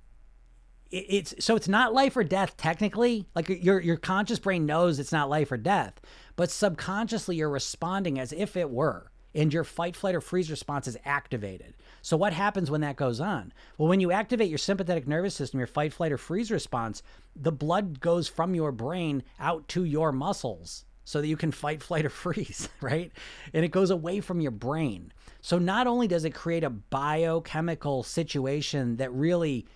it's 0.90 1.34
so 1.38 1.54
it's 1.56 1.68
not 1.68 1.92
life 1.92 2.16
or 2.16 2.24
death 2.24 2.56
technically. 2.56 3.26
Like 3.34 3.48
your 3.48 3.80
your 3.80 3.96
conscious 3.96 4.38
brain 4.38 4.66
knows 4.66 4.98
it's 4.98 5.12
not 5.12 5.28
life 5.28 5.52
or 5.52 5.56
death, 5.56 6.00
but 6.36 6.50
subconsciously 6.50 7.36
you're 7.36 7.50
responding 7.50 8.18
as 8.18 8.32
if 8.32 8.56
it 8.56 8.70
were 8.70 9.10
and 9.34 9.52
your 9.52 9.64
fight, 9.64 9.94
flight, 9.94 10.14
or 10.14 10.20
freeze 10.20 10.50
response 10.50 10.88
is 10.88 10.98
activated. 11.04 11.74
So, 12.02 12.16
what 12.16 12.32
happens 12.32 12.70
when 12.70 12.80
that 12.80 12.96
goes 12.96 13.20
on? 13.20 13.52
Well, 13.76 13.88
when 13.88 14.00
you 14.00 14.10
activate 14.10 14.48
your 14.48 14.58
sympathetic 14.58 15.06
nervous 15.06 15.34
system, 15.34 15.60
your 15.60 15.66
fight, 15.66 15.92
flight, 15.92 16.12
or 16.12 16.18
freeze 16.18 16.50
response, 16.50 17.02
the 17.36 17.52
blood 17.52 18.00
goes 18.00 18.28
from 18.28 18.54
your 18.54 18.72
brain 18.72 19.22
out 19.38 19.68
to 19.68 19.84
your 19.84 20.12
muscles 20.12 20.84
so 21.04 21.20
that 21.20 21.28
you 21.28 21.36
can 21.36 21.52
fight, 21.52 21.82
flight, 21.82 22.04
or 22.04 22.10
freeze, 22.10 22.68
right? 22.80 23.12
And 23.52 23.64
it 23.64 23.70
goes 23.70 23.90
away 23.90 24.20
from 24.20 24.40
your 24.40 24.50
brain. 24.50 25.12
So, 25.40 25.58
not 25.58 25.86
only 25.86 26.08
does 26.08 26.24
it 26.24 26.34
create 26.34 26.64
a 26.64 26.70
biochemical 26.70 28.02
situation 28.02 28.96
that 28.96 29.12
really 29.12 29.66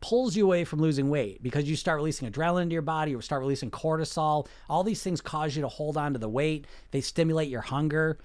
pulls 0.00 0.36
you 0.36 0.44
away 0.44 0.64
from 0.64 0.80
losing 0.80 1.10
weight 1.10 1.42
because 1.42 1.68
you 1.68 1.76
start 1.76 1.96
releasing 1.96 2.30
adrenaline 2.30 2.62
into 2.62 2.72
your 2.72 2.82
body 2.82 3.14
or 3.14 3.22
start 3.22 3.40
releasing 3.40 3.70
cortisol. 3.70 4.46
All 4.68 4.82
these 4.82 5.02
things 5.02 5.20
cause 5.20 5.54
you 5.54 5.62
to 5.62 5.68
hold 5.68 5.96
on 5.96 6.12
to 6.12 6.18
the 6.18 6.28
weight, 6.28 6.66
they 6.90 7.00
stimulate 7.00 7.48
your 7.48 7.60
hunger. 7.60 8.18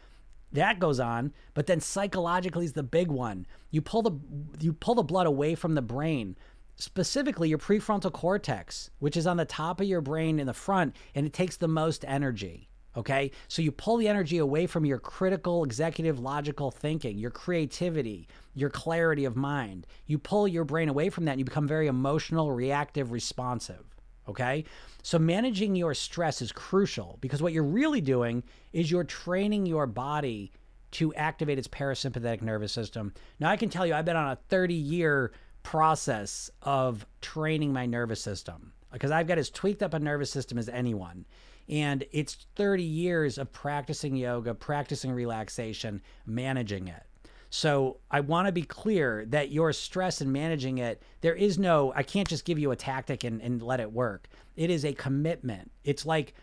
That 0.51 0.79
goes 0.79 0.99
on 0.99 1.33
but 1.53 1.67
then 1.67 1.81
psychologically 1.81 2.65
is 2.65 2.73
the 2.73 2.83
big 2.83 3.09
one. 3.09 3.45
You 3.71 3.81
pull 3.81 4.01
the 4.01 4.17
you 4.59 4.73
pull 4.73 4.95
the 4.95 5.03
blood 5.03 5.27
away 5.27 5.55
from 5.55 5.75
the 5.75 5.81
brain 5.81 6.37
specifically 6.77 7.49
your 7.49 7.57
prefrontal 7.57 8.11
cortex 8.11 8.89
which 8.99 9.15
is 9.15 9.25
on 9.25 9.37
the 9.37 9.45
top 9.45 9.79
of 9.79 9.87
your 9.87 10.01
brain 10.01 10.39
in 10.39 10.47
the 10.47 10.53
front 10.53 10.95
and 11.13 11.25
it 11.25 11.33
takes 11.33 11.57
the 11.57 11.67
most 11.67 12.03
energy 12.05 12.69
Okay. 12.97 13.31
So 13.47 13.61
you 13.61 13.71
pull 13.71 13.97
the 13.97 14.07
energy 14.07 14.37
away 14.37 14.67
from 14.67 14.85
your 14.85 14.99
critical, 14.99 15.63
executive, 15.63 16.19
logical 16.19 16.71
thinking, 16.71 17.17
your 17.17 17.31
creativity, 17.31 18.27
your 18.53 18.69
clarity 18.69 19.25
of 19.25 19.35
mind. 19.35 19.85
You 20.05 20.17
pull 20.17 20.47
your 20.47 20.63
brain 20.63 20.87
away 20.87 21.09
from 21.09 21.25
that 21.25 21.31
and 21.31 21.39
you 21.39 21.45
become 21.45 21.67
very 21.67 21.87
emotional, 21.87 22.51
reactive, 22.51 23.11
responsive. 23.11 23.83
Okay. 24.29 24.63
So 25.03 25.19
managing 25.19 25.75
your 25.75 25.93
stress 25.93 26.41
is 26.41 26.51
crucial 26.51 27.17
because 27.21 27.41
what 27.41 27.53
you're 27.53 27.63
really 27.63 28.01
doing 28.01 28.43
is 28.73 28.89
you're 28.89 29.03
training 29.03 29.65
your 29.65 29.87
body 29.87 30.51
to 30.91 31.13
activate 31.15 31.59
its 31.59 31.67
parasympathetic 31.67 32.41
nervous 32.41 32.71
system. 32.71 33.13
Now, 33.39 33.49
I 33.49 33.57
can 33.57 33.69
tell 33.69 33.85
you, 33.85 33.93
I've 33.93 34.05
been 34.05 34.15
on 34.15 34.31
a 34.31 34.37
30 34.47 34.73
year 34.73 35.33
process 35.61 36.49
of 36.61 37.05
training 37.21 37.73
my 37.73 37.85
nervous 37.85 38.21
system 38.21 38.71
because 38.93 39.11
I've 39.11 39.27
got 39.27 39.37
as 39.37 39.49
tweaked 39.49 39.83
up 39.83 39.93
a 39.93 39.99
nervous 39.99 40.31
system 40.31 40.57
as 40.57 40.69
anyone. 40.69 41.25
And 41.67 42.05
it's 42.11 42.45
30 42.55 42.83
years 42.83 43.37
of 43.37 43.51
practicing 43.51 44.15
yoga, 44.15 44.53
practicing 44.53 45.11
relaxation, 45.11 46.01
managing 46.25 46.87
it. 46.87 47.03
So 47.49 47.97
I 48.11 48.19
want 48.19 48.47
to 48.47 48.51
be 48.51 48.63
clear 48.63 49.25
that 49.27 49.49
your 49.49 49.71
stress 49.71 50.19
and 50.19 50.31
managing 50.33 50.79
it, 50.79 51.01
there 51.21 51.33
is 51.33 51.57
no, 51.57 51.93
I 51.95 52.03
can't 52.03 52.27
just 52.27 52.45
give 52.45 52.59
you 52.59 52.71
a 52.71 52.75
tactic 52.75 53.23
and, 53.23 53.41
and 53.41 53.61
let 53.61 53.79
it 53.79 53.91
work. 53.91 54.27
It 54.55 54.69
is 54.69 54.83
a 54.83 54.93
commitment. 54.93 55.71
It's 55.83 56.05
like, 56.05 56.33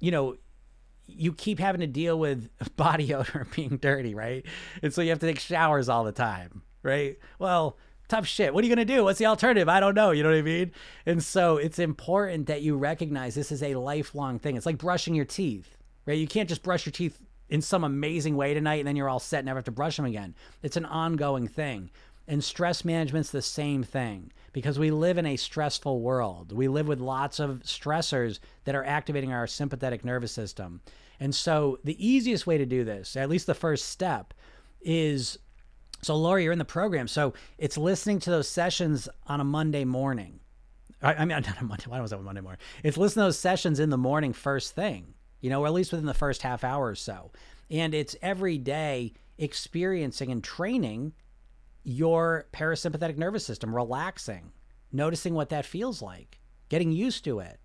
you 0.00 0.10
know, 0.10 0.36
you 1.06 1.32
keep 1.32 1.58
having 1.58 1.80
to 1.80 1.86
deal 1.86 2.18
with 2.18 2.48
body 2.76 3.12
odor 3.12 3.46
being 3.54 3.76
dirty, 3.76 4.14
right? 4.14 4.46
And 4.82 4.92
so 4.94 5.02
you 5.02 5.10
have 5.10 5.18
to 5.18 5.26
take 5.26 5.40
showers 5.40 5.88
all 5.88 6.04
the 6.04 6.12
time, 6.12 6.62
right? 6.82 7.18
Well, 7.38 7.76
tough 8.08 8.26
shit. 8.26 8.52
What 8.52 8.62
are 8.62 8.66
you 8.66 8.74
going 8.74 8.86
to 8.86 8.94
do? 8.94 9.04
What's 9.04 9.18
the 9.18 9.26
alternative? 9.26 9.68
I 9.68 9.80
don't 9.80 9.94
know. 9.94 10.10
You 10.10 10.22
know 10.22 10.30
what 10.30 10.38
I 10.38 10.42
mean? 10.42 10.72
And 11.06 11.22
so 11.22 11.56
it's 11.56 11.78
important 11.78 12.46
that 12.46 12.62
you 12.62 12.76
recognize 12.76 13.34
this 13.34 13.52
is 13.52 13.62
a 13.62 13.74
lifelong 13.74 14.38
thing. 14.38 14.56
It's 14.56 14.66
like 14.66 14.78
brushing 14.78 15.14
your 15.14 15.24
teeth, 15.24 15.76
right? 16.06 16.18
You 16.18 16.26
can't 16.26 16.48
just 16.48 16.62
brush 16.62 16.86
your 16.86 16.92
teeth 16.92 17.18
in 17.48 17.60
some 17.60 17.84
amazing 17.84 18.36
way 18.36 18.54
tonight 18.54 18.78
and 18.78 18.88
then 18.88 18.96
you're 18.96 19.08
all 19.08 19.18
set 19.18 19.40
and 19.40 19.46
never 19.46 19.58
have 19.58 19.64
to 19.64 19.70
brush 19.70 19.96
them 19.96 20.06
again. 20.06 20.34
It's 20.62 20.76
an 20.76 20.86
ongoing 20.86 21.48
thing. 21.48 21.90
And 22.28 22.42
stress 22.42 22.84
management's 22.84 23.30
the 23.30 23.42
same 23.42 23.82
thing 23.82 24.32
because 24.52 24.78
we 24.78 24.90
live 24.90 25.18
in 25.18 25.26
a 25.26 25.36
stressful 25.36 26.00
world. 26.00 26.52
We 26.52 26.68
live 26.68 26.86
with 26.86 27.00
lots 27.00 27.40
of 27.40 27.60
stressors 27.64 28.38
that 28.64 28.74
are 28.74 28.84
activating 28.84 29.32
our 29.32 29.46
sympathetic 29.46 30.04
nervous 30.04 30.32
system. 30.32 30.80
And 31.18 31.34
so 31.34 31.78
the 31.84 32.06
easiest 32.06 32.46
way 32.46 32.58
to 32.58 32.66
do 32.66 32.84
this, 32.84 33.16
at 33.16 33.28
least 33.28 33.46
the 33.46 33.54
first 33.54 33.88
step, 33.88 34.34
is 34.80 35.38
so, 36.02 36.16
Laura, 36.16 36.42
you're 36.42 36.52
in 36.52 36.58
the 36.58 36.64
program. 36.64 37.06
So 37.06 37.32
it's 37.58 37.78
listening 37.78 38.18
to 38.20 38.30
those 38.30 38.48
sessions 38.48 39.08
on 39.28 39.40
a 39.40 39.44
Monday 39.44 39.84
morning. 39.84 40.40
I, 41.00 41.14
I 41.14 41.18
mean, 41.20 41.28
not 41.46 41.60
a 41.60 41.64
Monday. 41.64 41.84
Why 41.86 42.00
was 42.00 42.10
that 42.10 42.20
Monday 42.20 42.40
morning? 42.40 42.60
It's 42.82 42.96
listening 42.96 43.22
to 43.22 43.26
those 43.26 43.38
sessions 43.38 43.78
in 43.78 43.90
the 43.90 43.98
morning 43.98 44.32
first 44.32 44.74
thing, 44.74 45.14
you 45.40 45.48
know, 45.48 45.62
or 45.62 45.66
at 45.66 45.72
least 45.72 45.92
within 45.92 46.06
the 46.06 46.14
first 46.14 46.42
half 46.42 46.64
hour 46.64 46.88
or 46.88 46.96
so. 46.96 47.30
And 47.70 47.94
it's 47.94 48.16
every 48.20 48.58
day 48.58 49.12
experiencing 49.38 50.32
and 50.32 50.42
training 50.42 51.12
your 51.84 52.46
parasympathetic 52.52 53.16
nervous 53.16 53.46
system, 53.46 53.74
relaxing, 53.74 54.52
noticing 54.90 55.34
what 55.34 55.50
that 55.50 55.64
feels 55.64 56.02
like, 56.02 56.40
getting 56.68 56.90
used 56.90 57.24
to 57.24 57.38
it. 57.38 57.60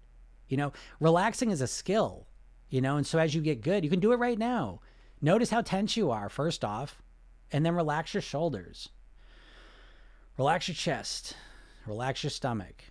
You 0.47 0.57
know, 0.57 0.73
relaxing 0.99 1.49
is 1.49 1.61
a 1.61 1.67
skill, 1.67 2.27
you 2.69 2.81
know, 2.81 2.97
and 2.97 3.05
so 3.05 3.17
as 3.17 3.33
you 3.33 3.41
get 3.41 3.61
good, 3.61 3.83
you 3.83 3.89
can 3.89 3.99
do 3.99 4.13
it 4.13 4.19
right 4.19 4.37
now. 4.37 4.79
Notice 5.21 5.49
how 5.49 5.61
tense 5.61 5.97
you 5.97 6.11
are, 6.11 6.29
first 6.29 6.63
off 6.63 7.01
and 7.51 7.65
then 7.65 7.75
relax 7.75 8.13
your 8.13 8.21
shoulders. 8.21 8.89
Relax 10.37 10.67
your 10.67 10.75
chest. 10.75 11.35
Relax 11.85 12.23
your 12.23 12.29
stomach. 12.29 12.83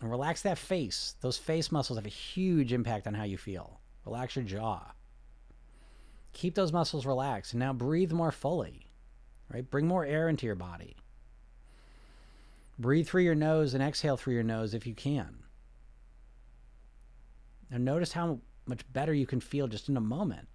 And 0.00 0.10
relax 0.10 0.42
that 0.42 0.58
face. 0.58 1.14
Those 1.20 1.38
face 1.38 1.72
muscles 1.72 1.98
have 1.98 2.06
a 2.06 2.10
huge 2.10 2.72
impact 2.72 3.06
on 3.06 3.14
how 3.14 3.24
you 3.24 3.38
feel. 3.38 3.80
Relax 4.04 4.36
your 4.36 4.44
jaw. 4.44 4.92
Keep 6.32 6.54
those 6.56 6.72
muscles 6.72 7.06
relaxed. 7.06 7.52
And 7.52 7.60
now 7.60 7.72
breathe 7.72 8.12
more 8.12 8.32
fully. 8.32 8.86
Right? 9.52 9.68
Bring 9.70 9.86
more 9.86 10.04
air 10.04 10.28
into 10.28 10.46
your 10.46 10.56
body. 10.56 10.96
Breathe 12.78 13.06
through 13.06 13.22
your 13.22 13.36
nose 13.36 13.74
and 13.74 13.82
exhale 13.82 14.16
through 14.16 14.34
your 14.34 14.42
nose 14.42 14.74
if 14.74 14.86
you 14.86 14.94
can. 14.94 15.44
And 17.70 17.84
notice 17.84 18.12
how 18.12 18.40
much 18.66 18.80
better 18.92 19.14
you 19.14 19.26
can 19.26 19.40
feel 19.40 19.68
just 19.68 19.88
in 19.88 19.96
a 19.96 20.00
moment. 20.00 20.48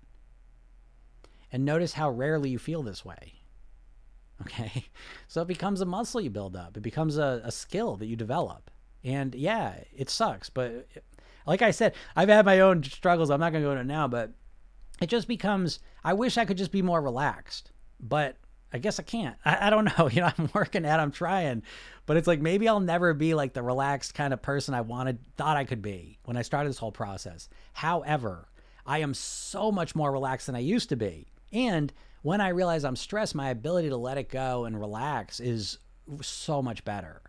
And 1.51 1.65
notice 1.65 1.93
how 1.93 2.09
rarely 2.09 2.49
you 2.49 2.59
feel 2.59 2.83
this 2.83 3.03
way. 3.03 3.41
Okay. 4.41 4.85
So 5.27 5.43
it 5.43 5.47
becomes 5.47 5.79
a 5.79 5.85
muscle 5.85 6.19
you 6.19 6.31
build 6.31 6.55
up, 6.55 6.75
it 6.75 6.81
becomes 6.81 7.19
a, 7.19 7.41
a 7.43 7.51
skill 7.51 7.97
that 7.97 8.07
you 8.07 8.15
develop. 8.15 8.71
And 9.03 9.35
yeah, 9.35 9.75
it 9.95 10.09
sucks. 10.09 10.49
But 10.49 10.87
like 11.45 11.61
I 11.61 11.69
said, 11.69 11.93
I've 12.15 12.29
had 12.29 12.47
my 12.47 12.61
own 12.61 12.83
struggles. 12.83 13.29
I'm 13.29 13.39
not 13.39 13.51
going 13.51 13.63
to 13.63 13.67
go 13.67 13.71
into 13.73 13.81
it 13.81 13.85
now, 13.85 14.07
but 14.07 14.31
it 14.99 15.07
just 15.07 15.27
becomes 15.27 15.79
I 16.03 16.13
wish 16.13 16.37
I 16.37 16.45
could 16.45 16.57
just 16.57 16.71
be 16.71 16.81
more 16.81 16.99
relaxed. 16.99 17.71
But 17.99 18.37
I 18.73 18.77
guess 18.77 18.99
I 18.99 19.03
can't. 19.03 19.35
I, 19.45 19.67
I, 19.67 19.69
don't 19.69 19.85
know. 19.85 20.09
You 20.11 20.21
know, 20.21 20.31
I'm 20.37 20.49
working 20.53 20.85
at, 20.85 20.99
I'm 20.99 21.11
trying, 21.11 21.63
but 22.05 22.17
it's 22.17 22.27
like 22.27 22.41
maybe 22.41 22.67
I'll 22.67 22.79
never 22.79 23.13
be 23.13 23.33
like 23.33 23.53
the 23.53 23.63
relaxed 23.63 24.15
kind 24.15 24.33
of 24.33 24.41
person 24.41 24.73
I 24.73 24.81
wanted, 24.81 25.19
thought 25.37 25.57
I 25.57 25.65
could 25.65 25.81
be 25.81 26.17
when 26.23 26.37
I 26.37 26.41
started 26.41 26.69
this 26.69 26.79
whole 26.79 26.91
process. 26.91 27.49
However, 27.73 28.49
I 28.85 28.99
am 28.99 29.13
so 29.13 29.71
much 29.71 29.95
more 29.95 30.11
relaxed 30.11 30.47
than 30.47 30.55
I 30.55 30.59
used 30.59 30.89
to 30.89 30.95
be. 30.95 31.27
And 31.51 31.93
when 32.21 32.41
I 32.41 32.49
realize 32.49 32.83
I'm 32.83 32.95
stressed, 32.95 33.35
my 33.35 33.49
ability 33.49 33.89
to 33.89 33.97
let 33.97 34.17
it 34.17 34.29
go 34.29 34.65
and 34.65 34.79
relax 34.79 35.39
is 35.39 35.77
so 36.21 36.61
much 36.61 36.83
better. 36.83 37.21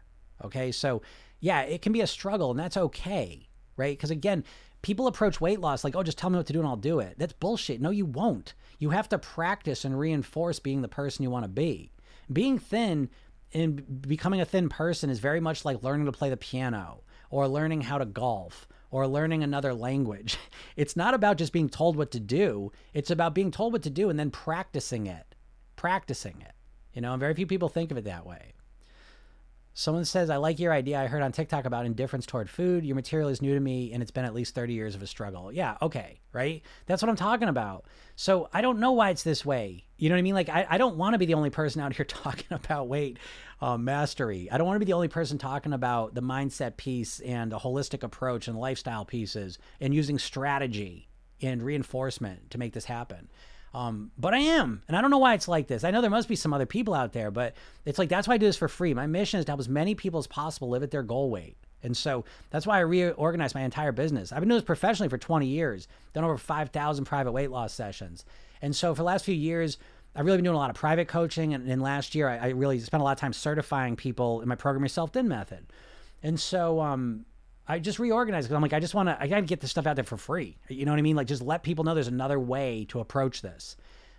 Okay. 0.45 0.73
So, 0.73 1.03
yeah, 1.41 1.63
it 1.63 1.83
can 1.83 1.93
be 1.93 2.01
a 2.01 2.07
struggle, 2.07 2.51
and 2.51 2.59
that's 2.59 2.77
okay. 2.77 3.49
Right. 3.77 3.97
Because 3.97 4.11
again, 4.11 4.45
people 4.83 5.07
approach 5.07 5.41
weight 5.41 5.61
loss 5.61 5.85
like, 5.85 5.97
oh, 5.97 6.03
just 6.03 6.19
tell 6.19 6.31
me 6.31 6.37
what 6.37 6.47
to 6.47 6.53
do 6.53 6.59
and 6.59 6.69
I'll 6.69 6.77
do 6.77 7.01
it. 7.01 7.15
That's 7.19 7.33
bullshit. 7.33 7.81
No, 7.81 7.91
you 7.91 8.07
won't. 8.07 8.55
You 8.79 8.91
have 8.91 9.09
to 9.11 9.19
practice 9.19 9.85
and 9.85 9.99
reinforce 9.99 10.59
being 10.59 10.83
the 10.83 10.89
person 10.89 11.23
you 11.23 11.31
want 11.31 11.45
to 11.45 11.51
be. 11.51 11.93
Being 12.33 12.59
thin 12.59 13.11
and 13.53 14.03
becoming 14.03 14.41
a 14.41 14.45
thin 14.45 14.69
person 14.69 15.11
is 15.11 15.19
very 15.19 15.41
much 15.41 15.65
like 15.65 15.83
learning 15.83 16.07
to 16.07 16.13
play 16.13 16.31
the 16.31 16.37
piano 16.37 17.03
or 17.31 17.49
learning 17.49 17.83
how 17.83 17.99
to 17.99 18.05
golf 18.05 18.67
or 18.91 19.07
learning 19.07 19.43
another 19.43 19.75
language. 19.75 20.39
It's 20.77 20.97
not 20.97 21.13
about 21.13 21.37
just 21.37 21.53
being 21.53 21.69
told 21.69 21.97
what 21.97 22.11
to 22.13 22.21
do, 22.21 22.73
it's 22.95 23.11
about 23.11 23.35
being 23.35 23.51
told 23.51 23.73
what 23.75 23.83
to 23.83 23.91
do 23.91 24.09
and 24.09 24.19
then 24.19 24.31
practicing 24.31 25.07
it. 25.07 25.35
Practicing 25.77 26.41
it. 26.41 26.53
You 26.95 27.03
know, 27.03 27.13
and 27.13 27.21
very 27.21 27.35
few 27.35 27.47
people 27.47 27.69
think 27.69 27.91
of 27.91 27.99
it 27.99 28.05
that 28.05 28.25
way. 28.25 28.55
Someone 29.75 30.05
says, 30.05 30.31
I 30.31 30.37
like 30.37 30.59
your 30.59 30.73
idea 30.73 31.01
I 31.01 31.07
heard 31.07 31.23
on 31.23 31.33
TikTok 31.33 31.65
about 31.65 31.87
indifference 31.87 32.27
toward 32.27 32.51
food. 32.51 32.85
Your 32.85 32.97
material 32.97 33.29
is 33.29 33.41
new 33.41 33.55
to 33.55 33.61
me 33.61 33.93
and 33.93 34.03
it's 34.03 34.11
been 34.11 34.25
at 34.25 34.35
least 34.35 34.55
30 34.55 34.73
years 34.73 34.95
of 34.95 35.03
a 35.03 35.07
struggle. 35.07 35.53
Yeah, 35.53 35.77
okay, 35.81 36.21
right? 36.33 36.63
That's 36.87 37.03
what 37.03 37.09
I'm 37.09 37.17
talking 37.17 37.49
about. 37.49 37.85
So 38.17 38.49
I 38.53 38.63
don't 38.63 38.81
know 38.81 38.93
why 38.93 39.11
it's 39.11 39.23
this 39.23 39.45
way. 39.45 39.85
You 39.97 40.09
know 40.09 40.17
what 40.17 40.21
I 40.21 40.23
mean? 40.23 40.35
Like, 40.35 40.49
I, 40.49 40.67
I 40.71 40.79
don't 40.79 40.97
want 40.97 41.15
to 41.15 41.19
be 41.19 41.27
the 41.27 41.35
only 41.35 41.51
person 41.51 41.81
out 41.81 41.95
here 41.95 42.05
talking 42.09 42.47
about 42.51 42.89
weight 42.89 43.19
uh, 43.61 43.77
mastery. 43.77 44.49
I 44.51 44.59
don't 44.59 44.67
want 44.67 44.77
to 44.77 44.85
be 44.85 44.91
the 44.91 44.95
only 44.95 45.09
person 45.09 45.39
talking 45.39 45.73
about 45.73 46.15
the 46.15 46.23
mindset 46.23 46.77
piece 46.77 47.21
and 47.21 47.53
a 47.53 47.57
holistic 47.57 48.03
approach 48.03 48.49
and 48.49 48.59
lifestyle 48.59 49.05
pieces 49.05 49.59
and 49.81 49.95
using 49.95 50.19
strategy 50.19 51.09
and 51.43 51.63
reinforcement 51.63 52.51
to 52.51 52.59
make 52.59 52.73
this 52.73 52.85
happen. 52.87 53.29
Um, 53.73 54.11
but 54.19 54.35
I 54.35 54.39
am, 54.39 54.83
and 54.89 54.97
I 54.97 55.01
don't 55.01 55.11
know 55.11 55.19
why 55.19 55.35
it's 55.35 55.47
like 55.47 55.69
this. 55.69 55.85
I 55.85 55.91
know 55.91 56.01
there 56.01 56.11
must 56.11 56.29
be 56.29 56.37
some 56.37 56.53
other 56.53 56.67
people 56.67 56.93
out 56.93 57.13
there, 57.13 57.31
but 57.31 57.55
it's 57.85 57.99
like 57.99 58.09
that's 58.09 58.27
why 58.27 58.35
I 58.35 58.39
do 58.39 58.47
this 58.47 58.57
for 58.57 58.69
free. 58.69 58.95
My 58.95 59.07
mission 59.07 59.39
is 59.39 59.45
to 59.47 59.53
help 59.53 59.61
as 59.61 59.69
many 59.69 59.95
people 59.95 60.19
as 60.19 60.27
possible 60.27 60.71
live 60.71 60.83
at 60.83 60.91
their 60.91 61.05
goal 61.05 61.31
weight. 61.31 61.57
And 61.83 61.97
so 61.97 62.25
that's 62.51 62.67
why 62.67 62.79
I 62.79 62.81
reorganized 62.81 63.55
my 63.55 63.63
entire 63.63 63.93
business. 63.93 64.33
I've 64.33 64.41
been 64.41 64.49
doing 64.49 64.59
this 64.59 64.67
professionally 64.67 65.09
for 65.09 65.19
20 65.19 65.47
years, 65.47 65.89
done 66.13 66.25
over 66.25 66.37
5,000 66.37 67.05
private 67.05 67.33
weight 67.33 67.51
loss 67.51 67.73
sessions. 67.73 68.25
And 68.61 68.77
so 68.77 68.95
for 68.95 68.99
the 68.99 69.07
last 69.07 69.25
few 69.25 69.35
years, 69.35 69.79
I've 70.15 70.25
really 70.27 70.39
been 70.39 70.45
doing 70.45 70.57
a 70.57 70.59
lot 70.59 70.71
of 70.71 70.77
private 70.77 71.09
coaching. 71.09 71.55
And, 71.55 71.69
and 71.69 71.81
last 71.81 72.15
year, 72.15 72.29
I, 72.29 72.37
I, 72.37 72.49
really 72.49 72.81
spent 72.81 73.01
a 73.01 73.05
lot 73.05 73.13
of 73.13 73.19
time 73.19 73.33
certifying 73.33 73.97
people 73.97 74.41
in 74.41 74.49
my 74.49 74.57
Program 74.57 74.83
Yourself 74.83 75.13
Thin 75.13 75.29
Method. 75.29 75.67
And 76.23 76.39
so 76.39 76.81
um, 76.81 77.25
I 77.69 77.79
just 77.79 77.99
reorganized 77.99 78.47
because 78.47 78.57
I'm 78.57 78.63
like, 78.63 78.73
I 78.73 78.81
just 78.81 78.95
want 78.95 79.09
to, 79.09 79.17
I 79.21 79.29
got 79.29 79.37
to 79.37 79.43
get 79.43 79.61
this 79.61 79.71
stuff 79.71 79.87
out 79.87 79.95
there 79.95 80.05
for 80.05 80.17
free. 80.17 80.59
You 80.69 80.85
know 80.85 80.93
what 80.93 80.99
I 80.99 81.03
mean? 81.03 81.17
Like, 81.17 81.29
just 81.29 81.43
let 81.43 81.63
people 81.63 81.85
know 81.85 81.95
there's 81.95 82.09
another 82.09 82.41
way 82.41 82.87
to 82.91 83.01
approach 83.01 83.43
this. 83.43 83.77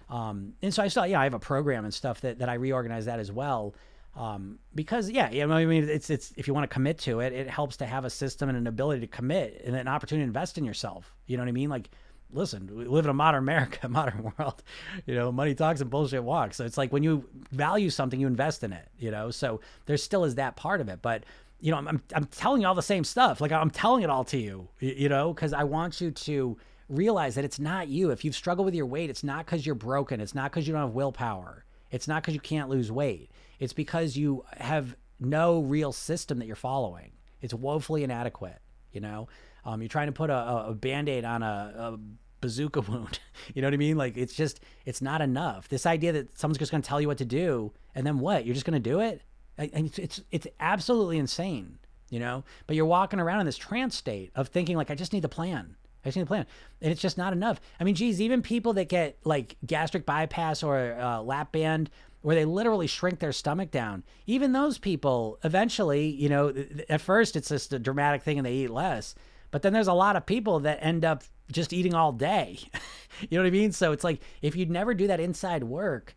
Um, 0.09 0.53
and 0.61 0.73
so 0.73 0.83
I 0.83 0.87
saw, 0.87 1.03
yeah, 1.03 1.19
I 1.19 1.25
have 1.25 1.33
a 1.33 1.39
program 1.39 1.83
and 1.83 1.93
stuff 1.93 2.21
that, 2.21 2.39
that 2.39 2.49
I 2.49 2.55
reorganized 2.55 3.07
that 3.07 3.19
as 3.19 3.31
well. 3.31 3.75
Um, 4.15 4.59
because 4.75 5.09
yeah, 5.09 5.29
you 5.31 5.45
know, 5.47 5.53
I 5.53 5.65
mean, 5.65 5.87
it's, 5.87 6.09
it's, 6.09 6.33
if 6.35 6.47
you 6.47 6.53
want 6.53 6.69
to 6.69 6.73
commit 6.73 6.97
to 6.99 7.21
it, 7.21 7.31
it 7.31 7.49
helps 7.49 7.77
to 7.77 7.85
have 7.85 8.03
a 8.03 8.09
system 8.09 8.49
and 8.49 8.57
an 8.57 8.67
ability 8.67 9.01
to 9.01 9.07
commit 9.07 9.61
and 9.65 9.75
an 9.75 9.87
opportunity 9.87 10.23
to 10.23 10.27
invest 10.27 10.57
in 10.57 10.65
yourself. 10.65 11.15
You 11.27 11.37
know 11.37 11.43
what 11.43 11.49
I 11.49 11.53
mean? 11.53 11.69
Like, 11.69 11.89
listen, 12.33 12.69
we 12.75 12.85
live 12.85 13.05
in 13.05 13.11
a 13.11 13.13
modern 13.13 13.43
America, 13.43 13.87
modern 13.89 14.31
world. 14.37 14.63
You 15.05 15.15
know, 15.15 15.31
money 15.31 15.55
talks 15.55 15.81
and 15.81 15.89
bullshit 15.89 16.23
walks. 16.23 16.57
So 16.57 16.65
it's 16.65 16.77
like 16.77 16.91
when 16.91 17.03
you 17.03 17.27
value 17.51 17.89
something, 17.89 18.19
you 18.19 18.27
invest 18.27 18.63
in 18.63 18.73
it. 18.73 18.87
You 18.97 19.11
know, 19.11 19.31
so 19.31 19.61
there 19.85 19.97
still 19.97 20.23
is 20.23 20.35
that 20.35 20.55
part 20.55 20.81
of 20.81 20.89
it, 20.89 21.01
but 21.01 21.23
you 21.59 21.71
know, 21.71 21.77
I'm, 21.77 22.01
I'm, 22.15 22.25
telling 22.25 22.61
you 22.61 22.67
all 22.67 22.73
the 22.73 22.81
same 22.81 23.03
stuff. 23.03 23.39
Like 23.39 23.51
I'm 23.51 23.69
telling 23.69 24.03
it 24.03 24.09
all 24.09 24.23
to 24.25 24.37
you, 24.37 24.67
you 24.79 25.09
know, 25.09 25.31
because 25.31 25.53
I 25.53 25.63
want 25.63 26.01
you 26.01 26.09
to 26.09 26.57
realize 26.89 27.35
that 27.35 27.45
it's 27.45 27.59
not 27.59 27.87
you. 27.87 28.09
If 28.09 28.25
you've 28.25 28.35
struggled 28.35 28.65
with 28.65 28.73
your 28.73 28.87
weight, 28.87 29.11
it's 29.11 29.23
not 29.23 29.45
because 29.45 29.65
you're 29.65 29.75
broken. 29.75 30.19
It's 30.19 30.33
not 30.33 30.51
because 30.51 30.67
you 30.67 30.73
don't 30.73 30.81
have 30.81 30.91
willpower. 30.91 31.65
It's 31.91 32.07
not 32.07 32.23
because 32.23 32.33
you 32.33 32.39
can't 32.39 32.69
lose 32.69 32.91
weight. 32.91 33.29
It's 33.59 33.73
because 33.73 34.17
you 34.17 34.43
have 34.57 34.95
no 35.19 35.59
real 35.59 35.91
system 35.91 36.39
that 36.39 36.47
you're 36.47 36.55
following. 36.55 37.11
It's 37.41 37.53
woefully 37.53 38.03
inadequate. 38.03 38.59
You 38.91 39.01
know, 39.01 39.27
um, 39.63 39.81
you're 39.81 39.89
trying 39.89 40.07
to 40.07 40.13
put 40.13 40.29
a, 40.29 40.67
a 40.67 40.73
band 40.73 41.09
aid 41.09 41.25
on 41.25 41.43
a, 41.43 41.73
a 41.77 41.99
bazooka 42.41 42.81
wound. 42.89 43.19
You 43.53 43.61
know 43.61 43.67
what 43.67 43.73
I 43.73 43.77
mean? 43.77 43.97
Like 43.97 44.17
it's 44.17 44.33
just 44.33 44.59
it's 44.85 45.01
not 45.01 45.21
enough. 45.21 45.69
This 45.69 45.85
idea 45.85 46.11
that 46.13 46.37
someone's 46.37 46.57
just 46.57 46.71
going 46.71 46.81
to 46.81 46.87
tell 46.87 46.99
you 46.99 47.07
what 47.07 47.19
to 47.19 47.25
do 47.25 47.71
and 47.95 48.05
then 48.05 48.19
what? 48.19 48.45
You're 48.45 48.55
just 48.55 48.65
going 48.65 48.81
to 48.81 48.89
do 48.89 48.99
it? 48.99 49.21
And 49.57 49.85
it's, 49.85 49.99
it's 49.99 50.21
it's 50.31 50.47
absolutely 50.59 51.17
insane, 51.17 51.77
you 52.09 52.19
know? 52.19 52.43
But 52.67 52.75
you're 52.75 52.85
walking 52.85 53.19
around 53.19 53.41
in 53.41 53.45
this 53.45 53.57
trance 53.57 53.95
state 53.95 54.31
of 54.35 54.47
thinking 54.47 54.75
like 54.75 54.91
I 54.91 54.95
just 54.95 55.13
need 55.13 55.21
the 55.21 55.29
plan. 55.29 55.75
I 56.03 56.07
just 56.07 56.17
need 56.17 56.23
the 56.23 56.27
plan. 56.27 56.47
And 56.81 56.91
it's 56.91 57.01
just 57.01 57.17
not 57.17 57.31
enough. 57.31 57.61
I 57.79 57.83
mean, 57.83 57.95
geez, 57.95 58.19
even 58.19 58.41
people 58.41 58.73
that 58.73 58.89
get 58.89 59.17
like 59.23 59.55
gastric 59.65 60.05
bypass 60.05 60.63
or 60.63 60.97
uh, 60.99 61.21
lap 61.21 61.51
band 61.51 61.91
where 62.21 62.35
they 62.35 62.45
literally 62.45 62.87
shrink 62.87 63.19
their 63.19 63.31
stomach 63.31 63.71
down. 63.71 64.03
Even 64.27 64.51
those 64.51 64.77
people, 64.77 65.39
eventually, 65.43 66.07
you 66.07 66.29
know, 66.29 66.53
at 66.89 67.01
first 67.01 67.35
it's 67.35 67.49
just 67.49 67.73
a 67.73 67.79
dramatic 67.79 68.23
thing 68.23 68.37
and 68.37 68.45
they 68.45 68.53
eat 68.53 68.69
less. 68.69 69.15
But 69.51 69.61
then 69.61 69.73
there's 69.73 69.87
a 69.87 69.93
lot 69.93 70.15
of 70.15 70.25
people 70.25 70.61
that 70.61 70.79
end 70.81 71.05
up 71.05 71.23
just 71.51 71.73
eating 71.73 71.93
all 71.93 72.11
day. 72.11 72.59
you 73.21 73.37
know 73.37 73.43
what 73.43 73.47
I 73.47 73.51
mean? 73.51 73.71
So 73.71 73.91
it's 73.91 74.03
like 74.03 74.21
if 74.41 74.55
you 74.55 74.65
never 74.65 74.93
do 74.93 75.07
that 75.07 75.19
inside 75.19 75.63
work, 75.63 76.15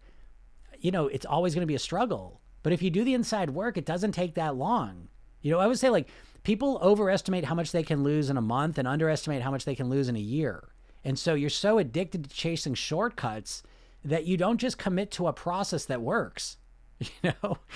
you 0.79 0.91
know, 0.91 1.09
it's 1.09 1.27
always 1.27 1.55
going 1.55 1.63
to 1.63 1.71
be 1.71 1.75
a 1.75 1.81
struggle. 1.81 2.41
But 2.63 2.73
if 2.73 2.83
you 2.83 2.91
do 2.91 3.05
the 3.05 3.15
inside 3.15 3.51
work, 3.51 3.77
it 3.77 3.85
doesn't 3.85 4.13
take 4.13 4.35
that 4.35 4.57
long. 4.57 5.09
You 5.43 5.51
know, 5.51 5.59
I 5.59 5.67
would 5.67 5.79
say 5.79 5.91
like 5.91 6.09
people 6.45 6.79
overestimate 6.83 7.45
how 7.45 7.55
much 7.55 7.73
they 7.73 7.83
can 7.83 8.03
lose 8.03 8.31
in 8.31 8.37
a 8.37 8.43
month 8.43 8.79
and 8.79 8.89
underestimate 8.89 9.43
how 9.43 9.51
much 9.51 9.65
they 9.65 9.75
can 9.75 9.91
lose 9.91 10.09
in 10.09 10.17
a 10.17 10.21
year. 10.21 10.69
And 11.05 11.19
so 11.19 11.35
you're 11.35 11.51
so 11.51 11.79
addicted 11.79 12.25
to 12.25 12.31
chasing 12.31 12.75
shortcuts 12.75 13.63
that 14.05 14.27
you 14.27 14.37
don't 14.37 14.59
just 14.59 14.79
commit 14.79 15.11
to 15.13 15.27
a 15.27 15.33
process 15.33 15.85
that 15.87 16.01
works. 16.01 16.57
You 17.23 17.33
know? 17.43 17.59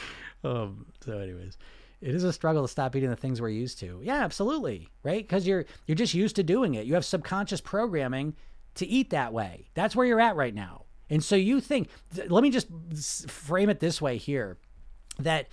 Um, 0.45 0.87
so, 1.05 1.19
anyways, 1.19 1.59
it 2.01 2.15
is 2.15 2.25
a 2.25 2.33
struggle 2.33 2.63
to 2.63 2.69
stop 2.69 2.95
eating 2.95 3.11
the 3.11 3.17
things 3.17 3.41
we're 3.41 3.49
used 3.49 3.79
to. 3.81 4.01
Yeah, 4.03 4.25
absolutely. 4.25 4.89
Right? 5.03 5.27
Because 5.27 5.47
you're 5.47 5.65
you're 5.87 5.95
just 5.97 6.15
used 6.15 6.37
to 6.37 6.43
doing 6.43 6.75
it. 6.75 6.87
You 6.87 6.95
have 6.95 7.05
subconscious 7.05 7.61
programming 7.61 8.35
to 8.77 8.87
eat 8.87 9.11
that 9.11 9.33
way. 9.33 9.69
That's 9.75 9.97
where 9.97 10.07
you're 10.07 10.21
at 10.21 10.37
right 10.37 10.55
now. 10.55 10.85
And 11.11 11.25
so 11.25 11.37
you 11.37 11.61
think, 11.61 11.89
let 12.29 12.43
me 12.43 12.51
just 12.51 12.69
frame 13.31 13.71
it 13.71 13.81
this 13.81 14.01
way 14.01 14.19
here 14.19 14.59
that 15.19 15.49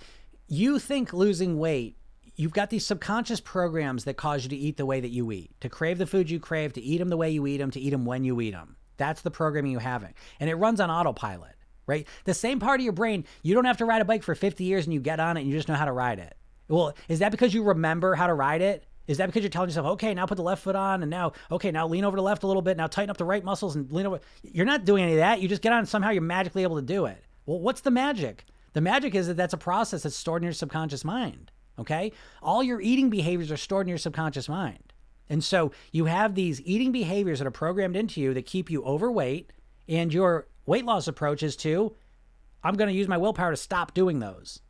you 0.48 0.78
think 0.78 1.12
losing 1.12 1.58
weight 1.58 1.96
you've 2.36 2.52
got 2.52 2.70
these 2.70 2.86
subconscious 2.86 3.40
programs 3.40 4.04
that 4.04 4.16
cause 4.16 4.44
you 4.44 4.50
to 4.50 4.56
eat 4.56 4.76
the 4.76 4.86
way 4.86 5.00
that 5.00 5.08
you 5.08 5.32
eat, 5.32 5.50
to 5.60 5.68
crave 5.68 5.98
the 5.98 6.06
food 6.06 6.30
you 6.30 6.38
crave, 6.38 6.72
to 6.74 6.80
eat 6.80 6.98
them 6.98 7.08
the 7.08 7.16
way 7.16 7.30
you 7.30 7.46
eat 7.46 7.56
them, 7.56 7.70
to 7.70 7.80
eat 7.80 7.90
them 7.90 8.04
when 8.04 8.24
you 8.24 8.40
eat 8.40 8.52
them. 8.52 8.76
That's 8.98 9.22
the 9.22 9.30
programming 9.30 9.72
you 9.72 9.78
have. 9.78 10.06
And 10.38 10.50
it 10.50 10.54
runs 10.54 10.80
on 10.80 10.90
autopilot, 10.90 11.55
right? 11.86 12.06
The 12.24 12.34
same 12.34 12.58
part 12.58 12.80
of 12.80 12.84
your 12.84 12.92
brain, 12.92 13.24
you 13.42 13.54
don't 13.54 13.64
have 13.64 13.78
to 13.78 13.84
ride 13.84 14.02
a 14.02 14.04
bike 14.04 14.22
for 14.22 14.34
50 14.34 14.64
years 14.64 14.84
and 14.84 14.94
you 14.94 15.00
get 15.00 15.20
on 15.20 15.36
it 15.36 15.40
and 15.40 15.50
you 15.50 15.56
just 15.56 15.68
know 15.68 15.74
how 15.74 15.84
to 15.84 15.92
ride 15.92 16.18
it. 16.18 16.36
Well, 16.68 16.94
is 17.08 17.20
that 17.20 17.30
because 17.30 17.54
you 17.54 17.62
remember 17.62 18.14
how 18.14 18.26
to 18.26 18.34
ride 18.34 18.62
it? 18.62 18.84
Is 19.06 19.18
that 19.18 19.26
because 19.26 19.42
you're 19.42 19.50
telling 19.50 19.68
yourself, 19.68 19.86
okay, 19.86 20.12
now 20.14 20.26
put 20.26 20.36
the 20.36 20.42
left 20.42 20.64
foot 20.64 20.74
on 20.74 21.02
and 21.02 21.10
now, 21.10 21.32
okay, 21.52 21.70
now 21.70 21.86
lean 21.86 22.04
over 22.04 22.16
to 22.16 22.20
the 22.20 22.24
left 22.24 22.42
a 22.42 22.46
little 22.46 22.62
bit, 22.62 22.76
now 22.76 22.88
tighten 22.88 23.10
up 23.10 23.16
the 23.16 23.24
right 23.24 23.44
muscles 23.44 23.76
and 23.76 23.90
lean 23.92 24.04
over? 24.06 24.20
You're 24.42 24.66
not 24.66 24.84
doing 24.84 25.04
any 25.04 25.12
of 25.12 25.18
that. 25.18 25.40
You 25.40 25.48
just 25.48 25.62
get 25.62 25.72
on 25.72 25.78
and 25.80 25.88
somehow 25.88 26.10
you're 26.10 26.22
magically 26.22 26.64
able 26.64 26.76
to 26.76 26.82
do 26.82 27.06
it. 27.06 27.24
Well, 27.46 27.60
what's 27.60 27.82
the 27.82 27.92
magic? 27.92 28.44
The 28.72 28.80
magic 28.80 29.14
is 29.14 29.28
that 29.28 29.36
that's 29.36 29.54
a 29.54 29.58
process 29.58 30.02
that's 30.02 30.16
stored 30.16 30.42
in 30.42 30.46
your 30.46 30.52
subconscious 30.52 31.04
mind. 31.04 31.52
Okay? 31.78 32.12
All 32.42 32.64
your 32.64 32.80
eating 32.80 33.10
behaviors 33.10 33.52
are 33.52 33.56
stored 33.56 33.86
in 33.86 33.90
your 33.90 33.98
subconscious 33.98 34.48
mind. 34.48 34.92
And 35.28 35.42
so 35.42 35.72
you 35.92 36.06
have 36.06 36.34
these 36.34 36.60
eating 36.62 36.92
behaviors 36.92 37.38
that 37.38 37.46
are 37.46 37.52
programmed 37.52 37.96
into 37.96 38.20
you 38.20 38.34
that 38.34 38.46
keep 38.46 38.70
you 38.70 38.82
overweight, 38.84 39.52
and 39.88 40.12
your 40.12 40.46
weight 40.66 40.84
loss 40.84 41.08
approach 41.08 41.42
is 41.42 41.56
to 41.56 41.94
I'm 42.62 42.74
going 42.74 42.88
to 42.88 42.98
use 42.98 43.06
my 43.08 43.16
willpower 43.16 43.52
to 43.52 43.56
stop 43.56 43.94
doing 43.94 44.18
those. 44.18 44.60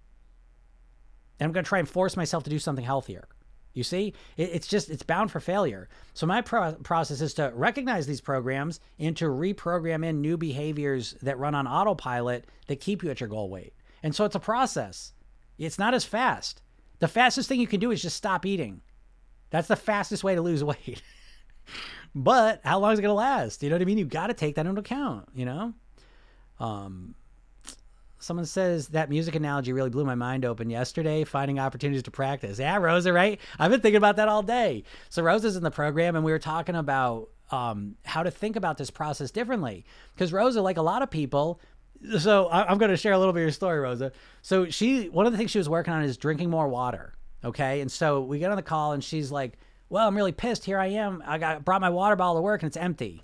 And 1.41 1.47
I'm 1.47 1.53
going 1.53 1.65
to 1.65 1.69
try 1.69 1.79
and 1.79 1.89
force 1.89 2.17
myself 2.17 2.45
to 2.45 2.51
do 2.51 2.59
something 2.59 2.85
healthier. 2.85 3.27
You 3.73 3.85
see, 3.85 4.15
it's 4.37 4.67
just, 4.67 4.91
it's 4.91 5.03
bound 5.03 5.31
for 5.31 5.41
failure. 5.41 5.89
So 6.15 6.27
my 6.27 6.41
pro- 6.41 6.73
process 6.73 7.21
is 7.21 7.35
to 7.35 7.53
recognize 7.55 8.07
these 8.07 8.23
programs 8.23 8.81
and 8.99 9.15
to 9.19 9.27
reprogram 9.27 10.05
in 10.05 10.23
new 10.23 10.37
behaviors 10.39 11.13
that 11.23 11.39
run 11.39 11.55
on 11.55 11.67
autopilot 11.67 12.47
that 12.69 12.81
keep 12.81 13.03
you 13.03 13.11
at 13.11 13.21
your 13.21 13.29
goal 13.29 13.51
weight. 13.51 13.75
And 14.03 14.15
so 14.15 14.25
it's 14.25 14.35
a 14.35 14.41
process. 14.41 15.13
It's 15.59 15.79
not 15.79 15.95
as 15.95 16.05
fast. 16.05 16.63
The 17.01 17.09
fastest 17.09 17.49
thing 17.49 17.61
you 17.61 17.67
can 17.67 17.81
do 17.81 17.91
is 17.91 18.01
just 18.01 18.17
stop 18.17 18.47
eating. 18.47 18.81
That's 19.51 19.69
the 19.69 19.77
fastest 19.77 20.25
way 20.25 20.35
to 20.35 20.43
lose 20.43 20.65
weight. 20.65 21.03
but 22.15 22.61
how 22.65 22.79
long 22.79 22.93
is 22.93 22.99
it 22.99 23.03
going 23.03 23.11
to 23.11 23.15
last? 23.15 23.63
You 23.63 23.69
know 23.69 23.75
what 23.75 23.83
I 23.83 23.87
mean? 23.87 23.99
You've 23.99 24.09
got 24.09 24.29
to 24.29 24.35
take 24.35 24.55
that 24.55 24.67
into 24.67 24.81
account, 24.81 25.29
you 25.35 25.45
know? 25.45 25.75
Um, 26.59 27.15
someone 28.19 28.47
says 28.47 28.89
that 28.89 29.09
music 29.09 29.35
analogy 29.35 29.73
really 29.73 29.91
blew 29.91 30.05
my 30.05 30.15
mind 30.15 30.45
open 30.45 30.71
yesterday, 30.71 31.25
finding 31.25 31.59
opportunities 31.59 32.03
to 32.05 32.11
practice. 32.11 32.59
Yeah, 32.59 32.77
Rosa, 32.77 33.13
right? 33.13 33.41
I've 33.59 33.71
been 33.71 33.81
thinking 33.81 33.99
about 33.99 34.17
that 34.17 34.29
all 34.29 34.43
day. 34.43 34.85
So 35.09 35.23
Rosa's 35.23 35.57
in 35.57 35.63
the 35.63 35.71
program 35.71 36.17
and 36.17 36.25
we 36.25 36.33
were 36.33 36.39
talking 36.39 36.75
about 36.75 37.29
um, 37.51 37.97
how 38.05 38.23
to 38.23 38.31
think 38.31 38.57
about 38.57 38.79
this 38.79 38.91
process 38.91 39.31
differently. 39.31 39.85
Because 40.15 40.33
Rosa, 40.33 40.61
like 40.61 40.77
a 40.77 40.83
lot 40.83 41.03
of 41.03 41.11
people, 41.11 41.61
so 42.19 42.49
I'm 42.51 42.79
going 42.79 42.91
to 42.91 42.97
share 42.97 43.13
a 43.13 43.19
little 43.19 43.33
bit 43.33 43.41
of 43.41 43.45
your 43.45 43.53
story, 43.53 43.79
Rosa. 43.79 44.13
So 44.43 44.69
she, 44.69 45.09
one 45.09 45.27
of 45.27 45.33
the 45.33 45.39
things 45.39 45.51
she 45.51 45.59
was 45.59 45.69
working 45.69 45.93
on 45.93 46.03
is 46.03 46.17
drinking 46.17 46.51
more 46.51 46.69
water. 46.69 47.15
Okay. 47.45 47.81
And 47.81 47.91
so 47.91 48.23
we 48.23 48.39
get 48.39 48.51
on 48.51 48.57
the 48.57 48.63
call 48.63 48.93
and 48.93 49.03
she's 49.03 49.31
like, 49.31 49.59
well, 49.89 50.09
I'm 50.09 50.17
really 50.17 50.33
pissed. 50.33 50.65
Here 50.65 50.79
I 50.79 50.87
am. 50.87 51.23
I 51.25 51.39
got 51.39 51.65
brought 51.65 51.81
my 51.81 51.91
water 51.91 52.17
bottle 52.17 52.37
to 52.37 52.41
work 52.41 52.63
and 52.63 52.69
it's 52.69 52.77
empty. 52.77 53.23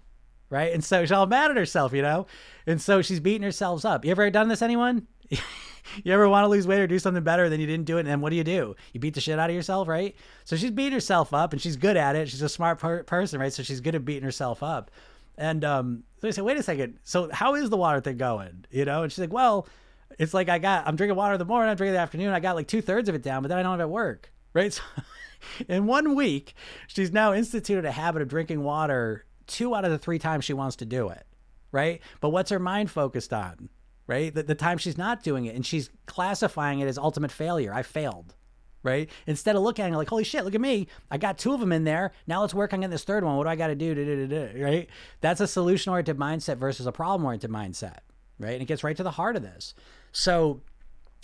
Right. 0.52 0.74
And 0.74 0.84
so 0.84 1.02
she's 1.02 1.12
all 1.12 1.24
mad 1.24 1.50
at 1.50 1.56
herself, 1.56 1.94
you 1.94 2.02
know? 2.02 2.26
And 2.66 2.78
so 2.78 3.00
she's 3.00 3.20
beating 3.20 3.42
herself 3.42 3.86
up. 3.86 4.04
You 4.04 4.10
ever 4.10 4.28
done 4.28 4.48
this, 4.48 4.60
anyone? 4.60 5.06
you 5.30 6.12
ever 6.12 6.28
want 6.28 6.44
to 6.44 6.48
lose 6.48 6.66
weight 6.66 6.78
or 6.78 6.86
do 6.86 6.98
something 6.98 7.24
better 7.24 7.48
than 7.48 7.58
you 7.58 7.66
didn't 7.66 7.86
do 7.86 7.96
it? 7.96 8.00
And 8.00 8.08
then 8.08 8.20
what 8.20 8.28
do 8.28 8.36
you 8.36 8.44
do? 8.44 8.76
You 8.92 9.00
beat 9.00 9.14
the 9.14 9.20
shit 9.22 9.38
out 9.38 9.48
of 9.48 9.56
yourself, 9.56 9.88
right? 9.88 10.14
So 10.44 10.54
she's 10.54 10.70
beating 10.70 10.92
herself 10.92 11.32
up 11.32 11.54
and 11.54 11.62
she's 11.62 11.76
good 11.76 11.96
at 11.96 12.16
it. 12.16 12.28
She's 12.28 12.42
a 12.42 12.50
smart 12.50 12.78
per- 12.78 13.02
person, 13.02 13.40
right? 13.40 13.50
So 13.50 13.62
she's 13.62 13.80
good 13.80 13.94
at 13.94 14.04
beating 14.04 14.24
herself 14.24 14.62
up. 14.62 14.90
And 15.38 15.64
um, 15.64 16.02
so 16.20 16.28
I 16.28 16.32
said, 16.32 16.44
wait 16.44 16.58
a 16.58 16.62
second. 16.62 16.98
So 17.02 17.30
how 17.32 17.54
is 17.54 17.70
the 17.70 17.78
water 17.78 18.02
thing 18.02 18.18
going? 18.18 18.66
You 18.70 18.84
know? 18.84 19.04
And 19.04 19.10
she's 19.10 19.20
like, 19.20 19.32
well, 19.32 19.66
it's 20.18 20.34
like 20.34 20.50
I 20.50 20.58
got, 20.58 20.86
I'm 20.86 20.96
drinking 20.96 21.16
water 21.16 21.32
in 21.32 21.38
the 21.38 21.46
morning, 21.46 21.70
I'm 21.70 21.78
drinking 21.78 21.94
in 21.94 21.96
the 21.96 22.02
afternoon. 22.02 22.34
I 22.34 22.40
got 22.40 22.56
like 22.56 22.68
two 22.68 22.82
thirds 22.82 23.08
of 23.08 23.14
it 23.14 23.22
down, 23.22 23.40
but 23.40 23.48
then 23.48 23.56
I 23.56 23.62
don't 23.62 23.72
have 23.72 23.80
it 23.80 23.84
at 23.84 23.88
work. 23.88 24.30
Right. 24.52 24.78
So 25.58 25.64
in 25.68 25.86
one 25.86 26.14
week, 26.14 26.54
she's 26.86 27.10
now 27.10 27.32
instituted 27.32 27.84
a 27.84 27.90
habit 27.90 28.20
of 28.20 28.28
drinking 28.28 28.62
water 28.62 29.24
two 29.46 29.74
out 29.74 29.84
of 29.84 29.90
the 29.90 29.98
three 29.98 30.18
times 30.18 30.44
she 30.44 30.52
wants 30.52 30.76
to 30.76 30.84
do 30.84 31.08
it. 31.08 31.26
Right. 31.70 32.00
But 32.20 32.30
what's 32.30 32.50
her 32.50 32.58
mind 32.58 32.90
focused 32.90 33.32
on? 33.32 33.68
Right. 34.06 34.34
The, 34.34 34.42
the 34.42 34.54
time 34.54 34.78
she's 34.78 34.98
not 34.98 35.22
doing 35.22 35.46
it 35.46 35.54
and 35.54 35.64
she's 35.64 35.90
classifying 36.06 36.80
it 36.80 36.86
as 36.86 36.98
ultimate 36.98 37.30
failure. 37.30 37.72
I 37.72 37.82
failed 37.82 38.34
right? 38.82 39.08
Instead 39.26 39.56
of 39.56 39.62
looking 39.62 39.84
at 39.84 39.92
it 39.92 39.96
like, 39.96 40.08
holy 40.08 40.24
shit, 40.24 40.44
look 40.44 40.54
at 40.54 40.60
me. 40.60 40.88
I 41.10 41.18
got 41.18 41.38
two 41.38 41.52
of 41.52 41.60
them 41.60 41.72
in 41.72 41.84
there. 41.84 42.12
Now 42.26 42.40
let's 42.40 42.54
work 42.54 42.72
on 42.72 42.80
getting 42.80 42.90
this 42.90 43.04
third 43.04 43.24
one. 43.24 43.36
What 43.36 43.44
do 43.44 43.50
I 43.50 43.56
got 43.56 43.68
to 43.68 43.74
do? 43.74 44.52
Right? 44.60 44.88
That's 45.20 45.40
a 45.40 45.46
solution 45.46 45.90
oriented 45.90 46.18
mindset 46.18 46.56
versus 46.56 46.86
a 46.86 46.92
problem 46.92 47.24
oriented 47.24 47.50
mindset, 47.50 47.98
right? 48.38 48.52
And 48.52 48.62
it 48.62 48.66
gets 48.66 48.84
right 48.84 48.96
to 48.96 49.02
the 49.02 49.12
heart 49.12 49.36
of 49.36 49.42
this. 49.42 49.74
So, 50.12 50.60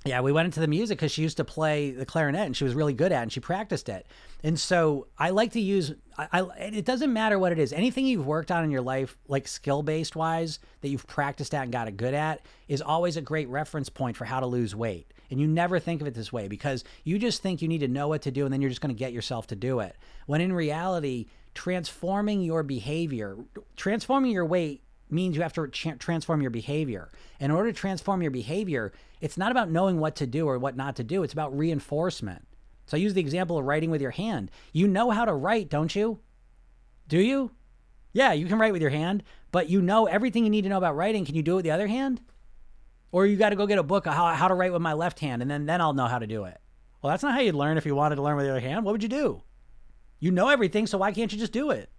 yeah, 0.04 0.20
we 0.20 0.32
went 0.32 0.46
into 0.46 0.60
the 0.60 0.68
music 0.68 0.98
because 0.98 1.10
she 1.10 1.22
used 1.22 1.36
to 1.38 1.44
play 1.44 1.90
the 1.90 2.06
clarinet 2.06 2.46
and 2.46 2.56
she 2.56 2.64
was 2.64 2.74
really 2.74 2.94
good 2.94 3.12
at 3.12 3.18
it 3.18 3.22
and 3.22 3.32
she 3.32 3.40
practiced 3.40 3.88
it. 3.88 4.06
And 4.44 4.58
so 4.58 5.08
I 5.18 5.30
like 5.30 5.52
to 5.52 5.60
use, 5.60 5.92
I, 6.16 6.28
I, 6.32 6.40
it 6.58 6.84
doesn't 6.84 7.12
matter 7.12 7.38
what 7.38 7.50
it 7.50 7.58
is. 7.58 7.72
Anything 7.72 8.06
you've 8.06 8.26
worked 8.26 8.52
on 8.52 8.62
in 8.62 8.70
your 8.70 8.80
life, 8.80 9.18
like 9.26 9.48
skill 9.48 9.82
based 9.82 10.14
wise, 10.14 10.60
that 10.82 10.88
you've 10.88 11.06
practiced 11.06 11.52
at 11.52 11.64
and 11.64 11.72
got 11.72 11.94
good 11.96 12.14
at, 12.14 12.42
is 12.68 12.80
always 12.80 13.16
a 13.16 13.20
great 13.20 13.48
reference 13.48 13.88
point 13.88 14.16
for 14.16 14.24
how 14.24 14.38
to 14.38 14.46
lose 14.46 14.74
weight. 14.74 15.12
And 15.30 15.40
you 15.40 15.48
never 15.48 15.78
think 15.78 16.00
of 16.00 16.06
it 16.06 16.14
this 16.14 16.32
way 16.32 16.48
because 16.48 16.84
you 17.04 17.18
just 17.18 17.42
think 17.42 17.60
you 17.60 17.68
need 17.68 17.80
to 17.80 17.88
know 17.88 18.08
what 18.08 18.22
to 18.22 18.30
do 18.30 18.44
and 18.44 18.52
then 18.52 18.62
you're 18.62 18.70
just 18.70 18.80
going 18.80 18.94
to 18.94 18.98
get 18.98 19.12
yourself 19.12 19.48
to 19.48 19.56
do 19.56 19.80
it. 19.80 19.96
When 20.26 20.40
in 20.40 20.52
reality, 20.52 21.26
transforming 21.54 22.40
your 22.40 22.62
behavior, 22.62 23.36
transforming 23.76 24.30
your 24.30 24.46
weight 24.46 24.82
means 25.10 25.36
you 25.36 25.42
have 25.42 25.52
to 25.54 25.66
transform 25.68 26.40
your 26.40 26.50
behavior. 26.50 27.10
In 27.40 27.50
order 27.50 27.72
to 27.72 27.78
transform 27.78 28.22
your 28.22 28.30
behavior, 28.30 28.92
it's 29.20 29.36
not 29.36 29.50
about 29.50 29.70
knowing 29.70 29.98
what 29.98 30.16
to 30.16 30.26
do 30.26 30.46
or 30.46 30.58
what 30.58 30.76
not 30.76 30.96
to 30.96 31.04
do, 31.04 31.22
it's 31.22 31.32
about 31.32 31.56
reinforcement. 31.56 32.46
So 32.86 32.96
I 32.96 33.00
use 33.00 33.14
the 33.14 33.20
example 33.20 33.58
of 33.58 33.64
writing 33.64 33.90
with 33.90 34.00
your 34.00 34.10
hand. 34.10 34.50
You 34.72 34.88
know 34.88 35.10
how 35.10 35.24
to 35.24 35.34
write, 35.34 35.68
don't 35.68 35.94
you? 35.94 36.20
Do 37.06 37.18
you? 37.18 37.50
Yeah, 38.12 38.32
you 38.32 38.46
can 38.46 38.58
write 38.58 38.72
with 38.72 38.82
your 38.82 38.90
hand, 38.90 39.22
but 39.52 39.68
you 39.68 39.82
know 39.82 40.06
everything 40.06 40.44
you 40.44 40.50
need 40.50 40.62
to 40.62 40.68
know 40.68 40.78
about 40.78 40.96
writing. 40.96 41.24
Can 41.24 41.34
you 41.34 41.42
do 41.42 41.52
it 41.52 41.56
with 41.56 41.64
the 41.64 41.70
other 41.70 41.86
hand? 41.86 42.20
Or 43.12 43.26
you 43.26 43.36
got 43.36 43.50
to 43.50 43.56
go 43.56 43.66
get 43.66 43.78
a 43.78 43.82
book 43.82 44.06
of 44.06 44.14
how, 44.14 44.26
how 44.34 44.48
to 44.48 44.54
write 44.54 44.72
with 44.72 44.82
my 44.82 44.92
left 44.92 45.20
hand, 45.20 45.42
and 45.42 45.50
then, 45.50 45.66
then 45.66 45.80
I'll 45.80 45.94
know 45.94 46.06
how 46.06 46.18
to 46.18 46.26
do 46.26 46.44
it. 46.44 46.58
Well, 47.00 47.10
that's 47.10 47.22
not 47.22 47.34
how 47.34 47.40
you'd 47.40 47.54
learn 47.54 47.78
if 47.78 47.86
you 47.86 47.94
wanted 47.94 48.16
to 48.16 48.22
learn 48.22 48.36
with 48.36 48.46
the 48.46 48.50
other 48.50 48.60
hand. 48.60 48.84
What 48.84 48.92
would 48.92 49.02
you 49.02 49.08
do? 49.08 49.42
You 50.20 50.30
know 50.30 50.48
everything, 50.48 50.86
so 50.86 50.98
why 50.98 51.12
can't 51.12 51.32
you 51.32 51.38
just 51.38 51.52
do 51.52 51.70
it? 51.70 51.90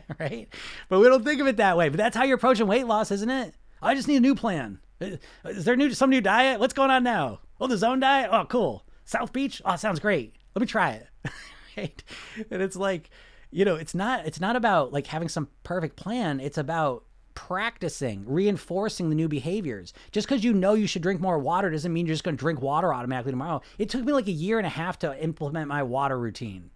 right? 0.18 0.48
But 0.88 1.00
we 1.00 1.08
don't 1.08 1.24
think 1.24 1.40
of 1.40 1.46
it 1.46 1.56
that 1.56 1.76
way. 1.76 1.88
But 1.88 1.98
that's 1.98 2.16
how 2.16 2.24
you're 2.24 2.36
approaching 2.36 2.66
weight 2.66 2.86
loss, 2.86 3.10
isn't 3.10 3.30
it? 3.30 3.54
I 3.80 3.94
just 3.94 4.08
need 4.08 4.16
a 4.16 4.20
new 4.20 4.34
plan. 4.34 4.78
Uh, 5.00 5.16
is 5.46 5.64
there 5.64 5.76
new 5.76 5.92
some 5.92 6.10
new 6.10 6.20
diet? 6.20 6.60
What's 6.60 6.74
going 6.74 6.90
on 6.90 7.02
now? 7.02 7.40
Oh, 7.60 7.66
the 7.66 7.76
zone 7.76 8.00
diet? 8.00 8.30
Oh, 8.32 8.44
cool. 8.44 8.86
South 9.04 9.32
Beach? 9.32 9.60
Oh, 9.64 9.76
sounds 9.76 10.00
great. 10.00 10.34
Let 10.54 10.60
me 10.60 10.66
try 10.66 10.92
it. 10.92 11.08
right? 11.76 12.04
And 12.50 12.62
it's 12.62 12.76
like, 12.76 13.10
you 13.50 13.64
know, 13.64 13.76
it's 13.76 13.94
not 13.94 14.26
it's 14.26 14.40
not 14.40 14.56
about 14.56 14.92
like 14.92 15.06
having 15.08 15.28
some 15.28 15.48
perfect 15.64 15.96
plan. 15.96 16.40
It's 16.40 16.58
about 16.58 17.04
practicing, 17.34 18.24
reinforcing 18.26 19.08
the 19.08 19.14
new 19.14 19.28
behaviors. 19.28 19.92
Just 20.10 20.28
because 20.28 20.44
you 20.44 20.52
know 20.52 20.74
you 20.74 20.86
should 20.86 21.02
drink 21.02 21.20
more 21.20 21.38
water 21.38 21.70
doesn't 21.70 21.92
mean 21.92 22.06
you're 22.06 22.14
just 22.14 22.24
going 22.24 22.36
to 22.36 22.40
drink 22.40 22.60
water 22.60 22.92
automatically 22.92 23.32
tomorrow. 23.32 23.62
It 23.78 23.88
took 23.88 24.04
me 24.04 24.12
like 24.12 24.26
a 24.28 24.32
year 24.32 24.58
and 24.58 24.66
a 24.66 24.70
half 24.70 24.98
to 25.00 25.22
implement 25.22 25.68
my 25.68 25.82
water 25.82 26.18
routine. 26.18 26.70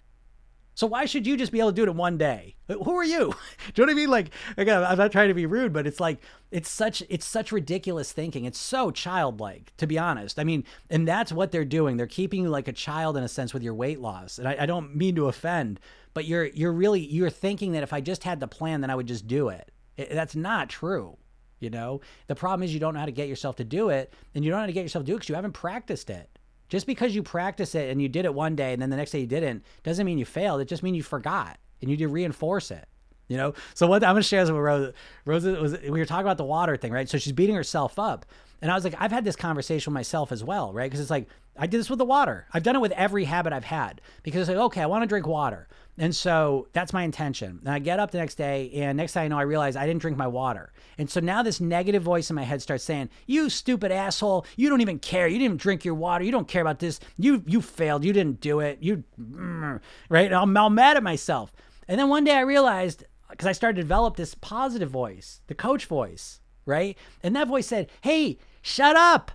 So 0.77 0.87
why 0.87 1.07
should 1.07 1.27
you 1.27 1.39
just 1.39 1.53
be 1.53 1.59
able 1.59 1.71
to 1.71 1.75
do 1.75 1.85
it 1.85 1.89
in 1.89 1.97
one 1.97 2.19
day? 2.19 2.55
Who 2.69 2.99
are 2.99 3.05
you? 3.05 3.35
do 3.75 3.83
you 3.83 3.87
know 3.87 3.91
what 3.91 3.91
I 3.91 3.95
mean? 3.95 4.11
Like 4.11 4.31
again, 4.59 4.85
I'm 4.85 4.99
not 4.99 5.11
trying 5.11 5.29
to 5.29 5.35
be 5.35 5.47
rude, 5.47 5.73
but 5.73 5.87
it's 5.87 6.01
like 6.01 6.19
it's 6.51 6.69
such 6.71 7.03
it's 7.09 7.25
such 7.25 7.51
ridiculous 7.51 8.13
thinking. 8.13 8.45
It's 8.45 8.59
so 8.59 8.91
childlike, 8.91 9.73
to 9.79 9.87
be 9.87 9.99
honest. 9.99 10.39
I 10.39 10.45
mean, 10.45 10.65
and 10.91 11.09
that's 11.09 11.33
what 11.33 11.51
they're 11.51 11.65
doing. 11.65 11.97
They're 11.97 12.07
keeping 12.07 12.43
you 12.43 12.51
like 12.51 12.69
a 12.69 12.75
child 12.75 13.17
in 13.17 13.25
a 13.25 13.29
sense 13.29 13.55
with 13.55 13.63
your 13.63 13.73
weight 13.73 14.01
loss. 14.01 14.39
And 14.39 14.47
I, 14.47 14.57
I 14.61 14.67
don't 14.67 14.95
mean 14.95 15.15
to 15.17 15.29
offend, 15.29 15.81
but 16.13 16.27
you're 16.27 16.45
you're 16.45 16.73
really 16.73 17.01
you're 17.01 17.31
thinking 17.31 17.73
that 17.73 17.83
if 17.83 17.95
I 17.95 18.03
just 18.03 18.23
had 18.23 18.39
the 18.39 18.47
plan, 18.47 18.83
then 18.83 18.91
I 18.91 18.97
would 18.97 19.09
just 19.09 19.27
do 19.27 19.49
it. 19.49 19.73
it 19.97 20.11
that's 20.11 20.37
not 20.37 20.69
true. 20.69 21.17
You 21.59 21.71
know, 21.71 22.03
the 22.27 22.35
problem 22.35 22.63
is 22.63 22.75
you 22.75 22.81
don't 22.81 22.93
know 22.93 23.01
how 23.01 23.07
to 23.07 23.13
get 23.13 23.31
yourself 23.31 23.57
to 23.57 23.65
do 23.65 23.89
it, 23.89 24.13
and 24.35 24.45
you 24.45 24.51
don't 24.51 24.59
know 24.59 24.65
how 24.65 24.67
to 24.67 24.75
get 24.75 24.83
yourself 24.83 25.07
to 25.07 25.07
do 25.07 25.15
it 25.15 25.17
because 25.21 25.31
you 25.31 25.37
haven't 25.37 25.53
practiced 25.53 26.11
it. 26.11 26.36
Just 26.69 26.87
because 26.87 27.15
you 27.15 27.23
practice 27.23 27.75
it 27.75 27.91
and 27.91 28.03
you 28.03 28.09
did 28.09 28.25
it 28.25 28.35
one 28.35 28.57
day 28.57 28.73
and 28.73 28.83
then 28.83 28.91
the 28.91 28.97
next 28.97 29.13
day 29.13 29.21
you 29.21 29.27
didn't 29.27 29.65
doesn't 29.83 30.05
mean 30.05 30.19
you 30.19 30.25
failed. 30.25 30.61
It 30.61 30.69
just 30.69 30.83
means 30.83 30.97
you 30.97 31.03
forgot 31.03 31.59
and 31.81 31.91
you 31.91 31.97
need 31.97 32.03
to 32.03 32.09
reinforce 32.09 32.71
it. 32.71 32.89
You 33.29 33.37
know, 33.37 33.55
so 33.75 33.89
what 33.89 34.05
I'm 34.05 34.15
gonna 34.15 34.23
share 34.23 34.43
this 34.43 34.53
with 34.53 34.61
Rose. 34.61 34.93
Rose 35.25 35.45
was 35.45 35.81
we 35.83 35.91
were 35.91 36.05
talking 36.05 36.27
about 36.27 36.37
the 36.37 36.45
water 36.45 36.77
thing, 36.77 36.93
right? 36.93 37.09
So 37.09 37.19
she's 37.19 37.33
beating 37.33 37.57
herself 37.57 37.99
up, 37.99 38.25
and 38.63 38.71
I 38.71 38.75
was 38.75 38.85
like, 38.85 38.95
I've 38.99 39.11
had 39.11 39.25
this 39.25 39.35
conversation 39.35 39.93
with 39.93 39.95
myself 39.95 40.31
as 40.31 40.45
well, 40.45 40.73
right? 40.73 40.89
Because 40.89 41.01
it's 41.01 41.11
like 41.11 41.29
I 41.59 41.67
did 41.67 41.81
this 41.81 41.91
with 41.91 41.99
the 41.99 42.05
water. 42.05 42.47
I've 42.55 42.63
done 42.63 42.77
it 42.77 42.81
with 42.81 42.93
every 42.93 43.25
habit 43.25 43.53
I've 43.53 43.65
had 43.65 44.01
because 44.23 44.43
it's 44.43 44.49
like, 44.49 44.65
okay, 44.67 44.81
I 44.81 44.87
want 44.87 45.03
to 45.03 45.09
drink 45.09 45.27
water. 45.27 45.67
And 45.99 46.15
so 46.15 46.69
that's 46.73 46.93
my 46.93 47.05
intention. 47.05 47.59
And 47.61 47.71
I 47.71 47.79
get 47.79 47.99
up 47.99 48.11
the 48.11 48.19
next 48.19 48.35
day, 48.35 48.71
and 48.75 48.97
next 48.99 49.15
thing 49.15 49.25
I 49.25 49.29
know, 49.29 49.39
I 49.39 49.43
realize 49.43 49.77
I 49.77 49.87
didn't 49.87 50.03
drink 50.03 50.19
my 50.19 50.27
water. 50.27 50.73
And 50.99 51.09
so 51.09 51.21
now 51.21 51.43
this 51.43 51.59
negative 51.59 52.03
voice 52.03 52.29
in 52.29 52.37
my 52.37 52.43
head 52.43 52.61
starts 52.61 52.85
saying, 52.85 53.09
"You 53.27 53.49
stupid 53.49 53.91
asshole! 53.91 54.45
You 54.57 54.69
don't 54.69 54.83
even 54.83 54.99
care. 54.99 55.27
You 55.27 55.39
didn't 55.39 55.61
drink 55.61 55.85
your 55.85 55.95
water. 55.95 56.23
You 56.25 56.33
don't 56.33 56.49
care 56.49 56.61
about 56.61 56.81
this. 56.81 57.01
You 57.17 57.43
you 57.47 57.63
failed. 57.63 58.05
You 58.05 58.13
didn't 58.13 58.41
do 58.41 58.61
it. 58.61 58.79
You 58.83 59.05
mm, 59.19 59.81
right?" 60.11 60.27
And 60.27 60.35
I'm, 60.35 60.57
I'm 60.57 60.75
mad 60.75 60.99
at 60.99 61.03
myself. 61.03 61.51
And 61.89 61.99
then 61.99 62.11
one 62.11 62.25
day 62.25 62.35
I 62.37 62.41
realized 62.41 63.05
because 63.31 63.47
I 63.47 63.53
started 63.53 63.77
to 63.77 63.83
develop 63.83 64.17
this 64.17 64.35
positive 64.35 64.91
voice, 64.91 65.41
the 65.47 65.55
coach 65.55 65.87
voice, 65.87 66.41
right? 66.67 66.97
And 67.23 67.35
that 67.37 67.49
voice 67.49 67.67
said, 67.67 67.89
"Hey, 68.03 68.39
shut 68.61 68.97
up! 68.97 69.31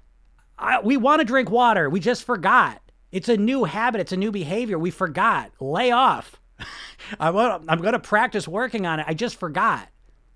I, 0.59 0.79
we 0.79 0.95
want 0.95 1.21
to 1.21 1.25
drink 1.25 1.49
water. 1.49 1.89
We 1.89 1.99
just 1.99 2.23
forgot. 2.23 2.83
It's 3.11 3.29
a 3.29 3.35
new 3.35 3.63
habit. 3.63 3.99
It's 3.99 4.11
a 4.11 4.17
new 4.17 4.31
behavior. 4.31 4.77
We 4.77 4.91
forgot. 4.91 5.51
Lay 5.59 5.89
off." 5.89 6.40
I 7.19 7.31
want, 7.31 7.65
I'm 7.67 7.81
going 7.81 7.93
to 7.93 7.99
practice 7.99 8.47
working 8.47 8.85
on 8.85 8.99
it. 8.99 9.05
I 9.07 9.13
just 9.13 9.37
forgot. 9.37 9.87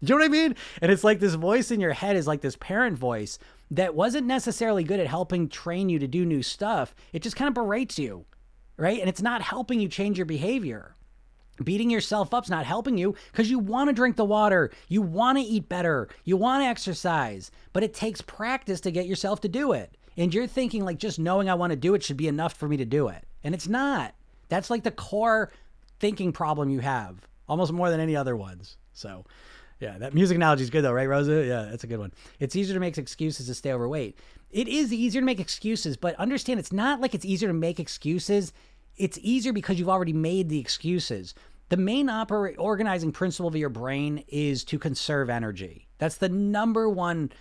Do 0.04 0.14
You 0.14 0.20
know 0.20 0.26
what 0.26 0.30
I 0.30 0.32
mean? 0.32 0.56
And 0.82 0.92
it's 0.92 1.04
like 1.04 1.20
this 1.20 1.36
voice 1.36 1.72
in 1.72 1.80
your 1.80 1.94
head 1.94 2.16
is 2.16 2.28
like 2.28 2.42
this 2.42 2.58
parent 2.58 2.98
voice 2.98 3.40
that 3.72 3.96
wasn't 3.96 4.28
necessarily 4.28 4.84
good 4.84 5.00
at 5.00 5.08
helping 5.08 5.50
train 5.50 5.90
you 5.90 6.00
to 6.00 6.08
do 6.08 6.26
new 6.26 6.44
stuff. 6.44 6.94
It 7.14 7.22
just 7.24 7.36
kind 7.36 7.48
of 7.48 7.54
berates 7.54 7.98
you, 7.98 8.26
right? 8.78 9.00
And 9.00 9.10
it's 9.10 9.22
not 9.22 9.42
helping 9.42 9.80
you 9.80 9.88
change 9.88 10.18
your 10.18 10.26
behavior. 10.26 10.96
Beating 11.64 11.90
yourself 11.90 12.34
up's 12.34 12.50
not 12.50 12.66
helping 12.66 12.98
you 12.98 13.16
because 13.32 13.50
you 13.50 13.60
want 13.60 13.90
to 13.90 13.94
drink 13.94 14.18
the 14.18 14.26
water, 14.26 14.72
you 14.90 15.02
want 15.02 15.38
to 15.38 15.44
eat 15.44 15.70
better, 15.70 16.10
you 16.26 16.36
want 16.36 16.62
to 16.62 16.68
exercise, 16.68 17.50
but 17.72 17.82
it 17.82 17.94
takes 17.94 18.22
practice 18.22 18.82
to 18.82 18.92
get 18.92 19.08
yourself 19.08 19.40
to 19.42 19.48
do 19.48 19.72
it. 19.72 19.96
And 20.18 20.34
you're 20.34 20.48
thinking 20.48 20.84
like 20.84 20.98
just 20.98 21.18
knowing 21.18 21.50
I 21.50 21.56
want 21.56 21.72
to 21.72 21.78
do 21.78 21.94
it 21.96 22.04
should 22.04 22.18
be 22.18 22.28
enough 22.28 22.54
for 22.54 22.68
me 22.68 22.78
to 22.78 22.86
do 22.86 23.08
it. 23.08 23.24
And 23.44 23.56
it's 23.56 23.70
not. 23.70 24.14
That's 24.50 24.70
like 24.70 24.84
the 24.84 24.92
core 24.92 25.52
thinking 26.00 26.32
problem 26.32 26.70
you 26.70 26.80
have, 26.80 27.18
almost 27.48 27.72
more 27.72 27.90
than 27.90 28.00
any 28.00 28.16
other 28.16 28.36
ones. 28.36 28.78
So, 28.94 29.26
yeah, 29.80 29.98
that 29.98 30.14
music 30.14 30.36
analogy 30.36 30.64
is 30.64 30.70
good 30.70 30.84
though, 30.84 30.94
right, 30.94 31.08
Rosa? 31.08 31.46
Yeah, 31.46 31.68
that's 31.70 31.84
a 31.84 31.88
good 31.88 32.00
one. 32.00 32.14
It's 32.40 32.56
easier 32.56 32.74
to 32.74 32.80
make 32.80 32.98
excuses 32.98 33.48
to 33.48 33.54
stay 33.54 33.74
overweight. 33.74 34.18
It 34.52 34.68
is 34.68 34.94
easier 34.94 35.22
to 35.22 35.26
make 35.26 35.40
excuses, 35.40 35.98
but 35.98 36.16
understand 36.16 36.60
it's 36.60 36.72
not 36.72 37.02
like 37.02 37.14
it's 37.14 37.26
easier 37.26 37.50
to 37.50 37.54
make 37.54 37.80
excuses. 37.80 38.54
It's 38.96 39.20
easier 39.22 39.52
because 39.52 39.78
you've 39.78 39.90
already 39.90 40.14
made 40.14 40.50
the 40.50 40.60
excuses. 40.60 41.34
The 41.70 41.78
main 41.78 42.08
oper- 42.08 42.56
organizing 42.58 43.12
principle 43.12 43.48
of 43.48 43.56
your 43.56 43.70
brain 43.70 44.24
is 44.28 44.64
to 44.66 44.80
conserve 44.80 45.30
energy. 45.30 45.88
That's 45.98 46.18
the 46.18 46.30
number 46.30 46.88
one 46.88 47.32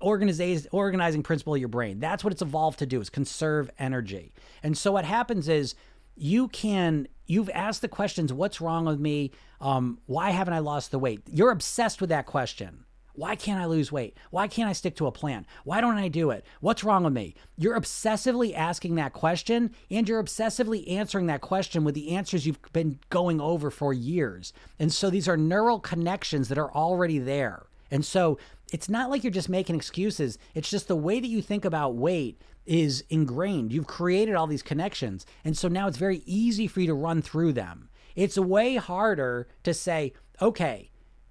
organizing 0.00 0.66
organizing 0.72 1.22
principle 1.22 1.54
of 1.54 1.60
your 1.60 1.68
brain. 1.68 2.00
That's 2.00 2.24
what 2.24 2.32
it's 2.32 2.42
evolved 2.42 2.78
to 2.80 2.86
do 2.86 3.00
is 3.00 3.10
conserve 3.10 3.70
energy. 3.78 4.32
And 4.62 4.76
so 4.76 4.92
what 4.92 5.04
happens 5.04 5.48
is 5.48 5.74
you 6.16 6.48
can 6.48 7.08
you've 7.26 7.50
asked 7.50 7.82
the 7.82 7.88
questions 7.88 8.32
what's 8.32 8.60
wrong 8.60 8.84
with 8.84 9.00
me? 9.00 9.32
Um, 9.60 9.98
why 10.06 10.30
haven't 10.30 10.54
i 10.54 10.58
lost 10.58 10.90
the 10.90 10.98
weight? 10.98 11.22
You're 11.30 11.50
obsessed 11.50 12.00
with 12.00 12.10
that 12.10 12.26
question. 12.26 12.84
Why 13.16 13.36
can't 13.36 13.60
i 13.60 13.66
lose 13.66 13.92
weight? 13.92 14.16
Why 14.30 14.48
can't 14.48 14.68
i 14.68 14.72
stick 14.72 14.96
to 14.96 15.06
a 15.06 15.12
plan? 15.12 15.46
Why 15.62 15.80
don't 15.80 15.96
i 15.96 16.08
do 16.08 16.30
it? 16.30 16.44
What's 16.60 16.82
wrong 16.82 17.04
with 17.04 17.12
me? 17.12 17.34
You're 17.56 17.78
obsessively 17.78 18.54
asking 18.54 18.96
that 18.96 19.12
question 19.12 19.72
and 19.90 20.08
you're 20.08 20.22
obsessively 20.22 20.90
answering 20.90 21.26
that 21.26 21.40
question 21.40 21.84
with 21.84 21.94
the 21.94 22.10
answers 22.10 22.44
you've 22.44 22.60
been 22.72 22.98
going 23.10 23.40
over 23.40 23.70
for 23.70 23.92
years. 23.92 24.52
And 24.80 24.92
so 24.92 25.10
these 25.10 25.28
are 25.28 25.36
neural 25.36 25.78
connections 25.78 26.48
that 26.48 26.58
are 26.58 26.72
already 26.72 27.20
there. 27.20 27.66
And 27.90 28.04
so 28.04 28.38
it's 28.72 28.88
not 28.88 29.10
like 29.10 29.22
you're 29.22 29.30
just 29.30 29.48
making 29.48 29.76
excuses. 29.76 30.36
It's 30.54 30.70
just 30.70 30.88
the 30.88 30.96
way 30.96 31.20
that 31.20 31.28
you 31.28 31.40
think 31.40 31.64
about 31.64 31.94
weight 31.94 32.42
is 32.66 33.04
ingrained. 33.10 33.72
You've 33.72 33.86
created 33.86 34.34
all 34.34 34.46
these 34.46 34.62
connections. 34.62 35.26
And 35.44 35.56
so 35.56 35.68
now 35.68 35.88
it's 35.88 35.98
very 35.98 36.22
easy 36.26 36.66
for 36.66 36.80
you 36.80 36.86
to 36.86 36.94
run 36.94 37.22
through 37.22 37.52
them. 37.52 37.88
It's 38.16 38.38
way 38.38 38.76
harder 38.76 39.48
to 39.64 39.74
say, 39.74 40.12
okay, 40.40 40.90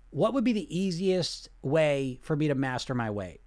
what 0.09 0.33
would 0.33 0.43
be 0.43 0.53
the 0.53 0.77
easiest 0.77 1.49
way 1.61 2.19
for 2.21 2.35
me 2.35 2.47
to 2.47 2.55
master 2.55 2.93
my 2.93 3.09
weight? 3.09 3.41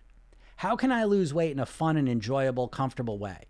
How 0.56 0.74
can 0.74 0.90
I 0.90 1.04
lose 1.04 1.34
weight 1.34 1.52
in 1.52 1.60
a 1.60 1.66
fun 1.66 1.96
and 1.96 2.08
enjoyable, 2.08 2.66
comfortable 2.66 3.18
way? 3.18 3.44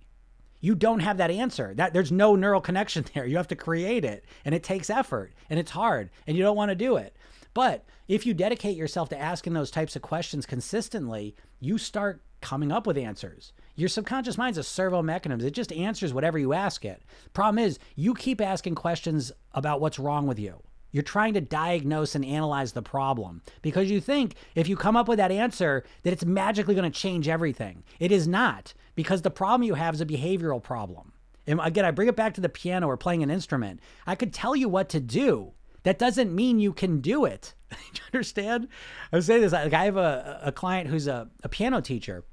You 0.60 0.74
don't 0.74 1.00
have 1.00 1.18
that 1.18 1.30
answer. 1.30 1.72
That 1.74 1.92
there's 1.92 2.10
no 2.10 2.34
neural 2.34 2.60
connection 2.60 3.04
there. 3.14 3.26
You 3.26 3.36
have 3.36 3.48
to 3.48 3.56
create 3.56 4.04
it, 4.04 4.24
and 4.44 4.54
it 4.54 4.62
takes 4.62 4.90
effort, 4.90 5.32
and 5.48 5.58
it's 5.58 5.70
hard, 5.70 6.10
and 6.26 6.36
you 6.36 6.42
don't 6.42 6.56
want 6.56 6.70
to 6.70 6.74
do 6.74 6.96
it. 6.96 7.16
But 7.54 7.86
if 8.08 8.26
you 8.26 8.34
dedicate 8.34 8.76
yourself 8.76 9.08
to 9.10 9.18
asking 9.18 9.54
those 9.54 9.70
types 9.70 9.96
of 9.96 10.02
questions 10.02 10.44
consistently, 10.44 11.34
you 11.60 11.78
start 11.78 12.20
coming 12.40 12.70
up 12.70 12.86
with 12.86 12.98
answers. 12.98 13.52
Your 13.76 13.88
subconscious 13.88 14.38
mind's 14.38 14.58
a 14.58 14.62
servo 14.62 15.02
mechanism. 15.02 15.46
It 15.46 15.52
just 15.52 15.72
answers 15.72 16.14
whatever 16.14 16.38
you 16.38 16.54
ask 16.54 16.84
it. 16.84 17.02
Problem 17.34 17.62
is, 17.62 17.78
you 17.94 18.14
keep 18.14 18.40
asking 18.40 18.74
questions 18.74 19.30
about 19.52 19.80
what's 19.80 19.98
wrong 19.98 20.26
with 20.26 20.38
you. 20.38 20.62
You're 20.92 21.02
trying 21.02 21.34
to 21.34 21.42
diagnose 21.42 22.14
and 22.14 22.24
analyze 22.24 22.72
the 22.72 22.80
problem 22.80 23.42
because 23.60 23.90
you 23.90 24.00
think 24.00 24.34
if 24.54 24.66
you 24.66 24.76
come 24.76 24.96
up 24.96 25.08
with 25.08 25.18
that 25.18 25.30
answer 25.30 25.84
that 26.04 26.12
it's 26.12 26.24
magically 26.24 26.74
going 26.74 26.90
to 26.90 26.98
change 26.98 27.28
everything. 27.28 27.82
It 28.00 28.10
is 28.10 28.26
not 28.26 28.72
because 28.94 29.20
the 29.20 29.30
problem 29.30 29.62
you 29.62 29.74
have 29.74 29.94
is 29.94 30.00
a 30.00 30.06
behavioral 30.06 30.62
problem. 30.62 31.12
And 31.46 31.60
again, 31.62 31.84
I 31.84 31.90
bring 31.90 32.08
it 32.08 32.16
back 32.16 32.32
to 32.34 32.40
the 32.40 32.48
piano 32.48 32.88
or 32.88 32.96
playing 32.96 33.22
an 33.22 33.30
instrument. 33.30 33.80
I 34.06 34.14
could 34.14 34.32
tell 34.32 34.56
you 34.56 34.70
what 34.70 34.88
to 34.90 35.00
do. 35.00 35.52
That 35.82 35.98
doesn't 35.98 36.34
mean 36.34 36.58
you 36.58 36.72
can 36.72 37.00
do 37.00 37.24
it. 37.26 37.54
do 37.70 37.76
you 37.94 38.00
understand? 38.14 38.68
I 39.12 39.16
was 39.16 39.26
saying 39.26 39.42
this. 39.42 39.52
Like 39.52 39.74
I 39.74 39.84
have 39.84 39.96
a, 39.96 40.40
a 40.44 40.52
client 40.52 40.88
who's 40.88 41.06
a, 41.06 41.28
a 41.44 41.48
piano 41.48 41.80
teacher, 41.80 42.24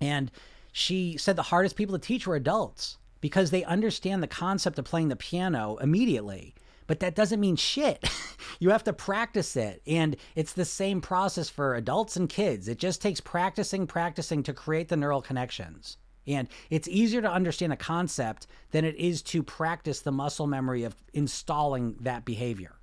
and 0.00 0.30
she 0.78 1.16
said 1.16 1.36
the 1.36 1.42
hardest 1.42 1.74
people 1.74 1.98
to 1.98 2.06
teach 2.06 2.26
were 2.26 2.36
adults 2.36 2.98
because 3.22 3.50
they 3.50 3.64
understand 3.64 4.22
the 4.22 4.26
concept 4.26 4.78
of 4.78 4.84
playing 4.84 5.08
the 5.08 5.16
piano 5.16 5.78
immediately. 5.80 6.54
But 6.86 7.00
that 7.00 7.14
doesn't 7.14 7.40
mean 7.40 7.56
shit. 7.56 8.06
you 8.60 8.68
have 8.68 8.84
to 8.84 8.92
practice 8.92 9.56
it. 9.56 9.80
And 9.86 10.16
it's 10.34 10.52
the 10.52 10.66
same 10.66 11.00
process 11.00 11.48
for 11.48 11.76
adults 11.76 12.16
and 12.16 12.28
kids. 12.28 12.68
It 12.68 12.78
just 12.78 13.00
takes 13.00 13.22
practicing, 13.22 13.86
practicing 13.86 14.42
to 14.42 14.52
create 14.52 14.88
the 14.88 14.98
neural 14.98 15.22
connections. 15.22 15.96
And 16.26 16.46
it's 16.68 16.88
easier 16.88 17.22
to 17.22 17.32
understand 17.32 17.72
a 17.72 17.76
concept 17.76 18.46
than 18.72 18.84
it 18.84 18.96
is 18.96 19.22
to 19.22 19.42
practice 19.42 20.02
the 20.02 20.12
muscle 20.12 20.46
memory 20.46 20.84
of 20.84 20.94
installing 21.14 21.96
that 22.00 22.26
behavior. 22.26 22.76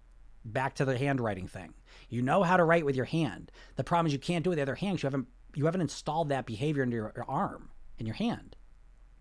Back 0.43 0.73
to 0.75 0.85
the 0.85 0.97
handwriting 0.97 1.47
thing. 1.47 1.75
You 2.09 2.23
know 2.23 2.41
how 2.41 2.57
to 2.57 2.63
write 2.63 2.87
with 2.87 2.95
your 2.95 3.05
hand. 3.05 3.51
The 3.75 3.83
problem 3.83 4.07
is 4.07 4.13
you 4.13 4.19
can't 4.19 4.43
do 4.43 4.49
it 4.49 4.53
with 4.53 4.57
the 4.57 4.63
other 4.63 4.73
hand. 4.73 5.03
You 5.03 5.05
haven't 5.05 5.27
you 5.55 5.65
haven't 5.65 5.81
installed 5.81 6.29
that 6.29 6.47
behavior 6.47 6.81
into 6.81 6.95
your, 6.95 7.13
your 7.15 7.29
arm 7.29 7.69
in 8.03 8.07
your 8.07 8.15
hand. 8.15 8.55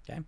Okay. 0.08 0.20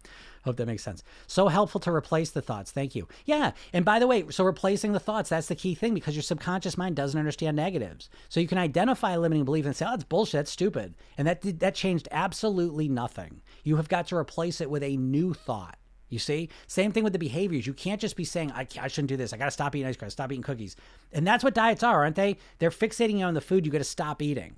Hope 0.44 0.56
that 0.56 0.66
makes 0.66 0.84
sense. 0.84 1.02
So 1.26 1.48
helpful 1.48 1.80
to 1.80 1.90
replace 1.90 2.30
the 2.30 2.42
thoughts. 2.42 2.70
Thank 2.70 2.94
you. 2.94 3.08
Yeah. 3.24 3.52
And 3.72 3.84
by 3.84 3.98
the 3.98 4.06
way, 4.06 4.24
so 4.30 4.44
replacing 4.44 4.92
the 4.92 5.00
thoughts, 5.00 5.30
that's 5.30 5.48
the 5.48 5.56
key 5.56 5.74
thing 5.74 5.94
because 5.94 6.14
your 6.14 6.22
subconscious 6.22 6.78
mind 6.78 6.94
doesn't 6.94 7.18
understand 7.18 7.56
negatives. 7.56 8.08
So 8.28 8.38
you 8.38 8.46
can 8.46 8.58
identify 8.58 9.12
a 9.12 9.20
limiting 9.20 9.44
belief 9.44 9.66
and 9.66 9.74
say, 9.74 9.84
oh, 9.86 9.90
that's 9.90 10.04
bullshit. 10.04 10.32
That's 10.38 10.52
stupid. 10.52 10.94
And 11.18 11.26
that, 11.26 11.58
that 11.58 11.74
changed 11.74 12.08
absolutely 12.12 12.88
nothing. 12.88 13.42
You 13.64 13.76
have 13.76 13.88
got 13.88 14.06
to 14.08 14.16
replace 14.16 14.60
it 14.60 14.70
with 14.70 14.84
a 14.84 14.96
new 14.96 15.34
thought. 15.34 15.76
You 16.08 16.20
see? 16.20 16.50
Same 16.68 16.92
thing 16.92 17.02
with 17.02 17.14
the 17.14 17.18
behaviors. 17.18 17.66
You 17.66 17.74
can't 17.74 18.00
just 18.00 18.14
be 18.14 18.24
saying, 18.24 18.52
I, 18.52 18.68
I 18.80 18.86
shouldn't 18.86 19.08
do 19.08 19.16
this. 19.16 19.32
I 19.32 19.38
got 19.38 19.46
to 19.46 19.50
stop 19.50 19.74
eating 19.74 19.88
ice 19.88 19.96
cream. 19.96 20.10
Stop 20.10 20.30
eating 20.30 20.42
cookies. 20.42 20.76
And 21.12 21.26
that's 21.26 21.42
what 21.42 21.54
diets 21.54 21.82
are, 21.82 22.04
aren't 22.04 22.14
they? 22.14 22.36
They're 22.60 22.70
fixating 22.70 23.18
you 23.18 23.24
on 23.24 23.34
the 23.34 23.40
food 23.40 23.66
you 23.66 23.72
got 23.72 23.78
to 23.78 23.84
stop 23.84 24.22
eating. 24.22 24.54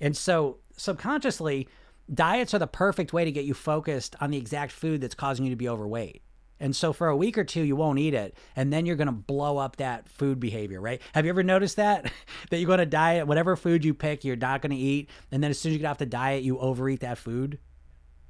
And 0.00 0.16
so 0.16 0.58
subconsciously, 0.76 1.66
diets 2.12 2.54
are 2.54 2.58
the 2.58 2.66
perfect 2.66 3.12
way 3.12 3.24
to 3.24 3.32
get 3.32 3.44
you 3.44 3.54
focused 3.54 4.16
on 4.20 4.30
the 4.30 4.38
exact 4.38 4.72
food 4.72 5.00
that's 5.00 5.14
causing 5.14 5.44
you 5.44 5.50
to 5.50 5.56
be 5.56 5.68
overweight. 5.68 6.22
And 6.62 6.76
so 6.76 6.92
for 6.92 7.08
a 7.08 7.16
week 7.16 7.38
or 7.38 7.44
two, 7.44 7.62
you 7.62 7.74
won't 7.74 7.98
eat 7.98 8.12
it. 8.12 8.36
And 8.54 8.70
then 8.70 8.84
you're 8.84 8.96
going 8.96 9.06
to 9.06 9.12
blow 9.12 9.56
up 9.56 9.76
that 9.76 10.08
food 10.08 10.38
behavior, 10.38 10.78
right? 10.80 11.00
Have 11.14 11.24
you 11.24 11.30
ever 11.30 11.42
noticed 11.42 11.76
that? 11.76 12.12
that 12.50 12.58
you 12.58 12.66
go 12.66 12.74
on 12.74 12.80
a 12.80 12.86
diet, 12.86 13.26
whatever 13.26 13.56
food 13.56 13.84
you 13.84 13.94
pick, 13.94 14.24
you're 14.24 14.36
not 14.36 14.60
going 14.60 14.70
to 14.70 14.76
eat. 14.76 15.08
And 15.32 15.42
then 15.42 15.50
as 15.50 15.58
soon 15.58 15.70
as 15.70 15.74
you 15.74 15.80
get 15.80 15.88
off 15.88 15.98
the 15.98 16.06
diet, 16.06 16.42
you 16.42 16.58
overeat 16.58 17.00
that 17.00 17.16
food, 17.16 17.58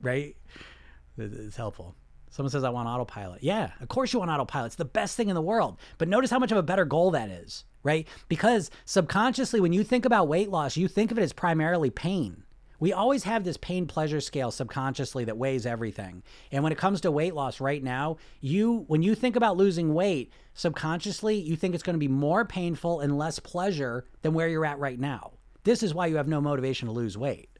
right? 0.00 0.36
It's 1.18 1.56
helpful. 1.56 1.96
Someone 2.30 2.50
says, 2.50 2.62
I 2.62 2.70
want 2.70 2.88
autopilot. 2.88 3.42
Yeah, 3.42 3.72
of 3.80 3.88
course 3.88 4.12
you 4.12 4.20
want 4.20 4.30
autopilot. 4.30 4.68
It's 4.68 4.76
the 4.76 4.84
best 4.84 5.16
thing 5.16 5.28
in 5.28 5.34
the 5.34 5.42
world. 5.42 5.78
But 5.98 6.08
notice 6.08 6.30
how 6.30 6.38
much 6.38 6.52
of 6.52 6.58
a 6.58 6.62
better 6.62 6.84
goal 6.84 7.10
that 7.10 7.28
is, 7.28 7.64
right? 7.82 8.06
Because 8.28 8.70
subconsciously, 8.84 9.58
when 9.58 9.72
you 9.72 9.82
think 9.82 10.04
about 10.04 10.28
weight 10.28 10.48
loss, 10.48 10.76
you 10.76 10.86
think 10.86 11.10
of 11.10 11.18
it 11.18 11.22
as 11.22 11.32
primarily 11.32 11.90
pain. 11.90 12.44
We 12.80 12.94
always 12.94 13.24
have 13.24 13.44
this 13.44 13.58
pain 13.58 13.86
pleasure 13.86 14.20
scale 14.20 14.50
subconsciously 14.50 15.24
that 15.26 15.36
weighs 15.36 15.66
everything. 15.66 16.22
And 16.50 16.64
when 16.64 16.72
it 16.72 16.78
comes 16.78 17.02
to 17.02 17.10
weight 17.10 17.34
loss 17.34 17.60
right 17.60 17.82
now, 17.82 18.16
you 18.40 18.84
when 18.88 19.02
you 19.02 19.14
think 19.14 19.36
about 19.36 19.58
losing 19.58 19.94
weight, 19.94 20.32
subconsciously 20.54 21.36
you 21.36 21.56
think 21.56 21.74
it's 21.74 21.82
going 21.82 21.94
to 21.94 22.00
be 22.00 22.08
more 22.08 22.44
painful 22.44 23.00
and 23.00 23.18
less 23.18 23.38
pleasure 23.38 24.06
than 24.22 24.32
where 24.32 24.48
you're 24.48 24.64
at 24.64 24.78
right 24.78 24.98
now. 24.98 25.32
This 25.62 25.82
is 25.82 25.94
why 25.94 26.06
you 26.06 26.16
have 26.16 26.26
no 26.26 26.40
motivation 26.40 26.88
to 26.88 26.92
lose 26.92 27.18
weight. 27.18 27.50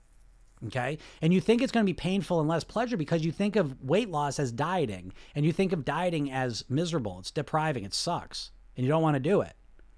Okay. 0.66 0.98
And 1.22 1.32
you 1.32 1.40
think 1.40 1.62
it's 1.62 1.72
going 1.72 1.84
to 1.84 1.90
be 1.90 1.94
painful 1.94 2.40
and 2.40 2.48
less 2.48 2.64
pleasure 2.64 2.96
because 2.96 3.24
you 3.24 3.32
think 3.32 3.56
of 3.56 3.82
weight 3.82 4.10
loss 4.10 4.38
as 4.38 4.52
dieting 4.52 5.12
and 5.34 5.44
you 5.44 5.52
think 5.52 5.72
of 5.72 5.84
dieting 5.84 6.30
as 6.30 6.64
miserable. 6.68 7.18
It's 7.18 7.30
depriving. 7.30 7.84
It 7.84 7.94
sucks. 7.94 8.50
And 8.76 8.84
you 8.84 8.90
don't 8.90 9.02
want 9.02 9.14
to 9.16 9.20
do 9.20 9.40
it. 9.42 9.54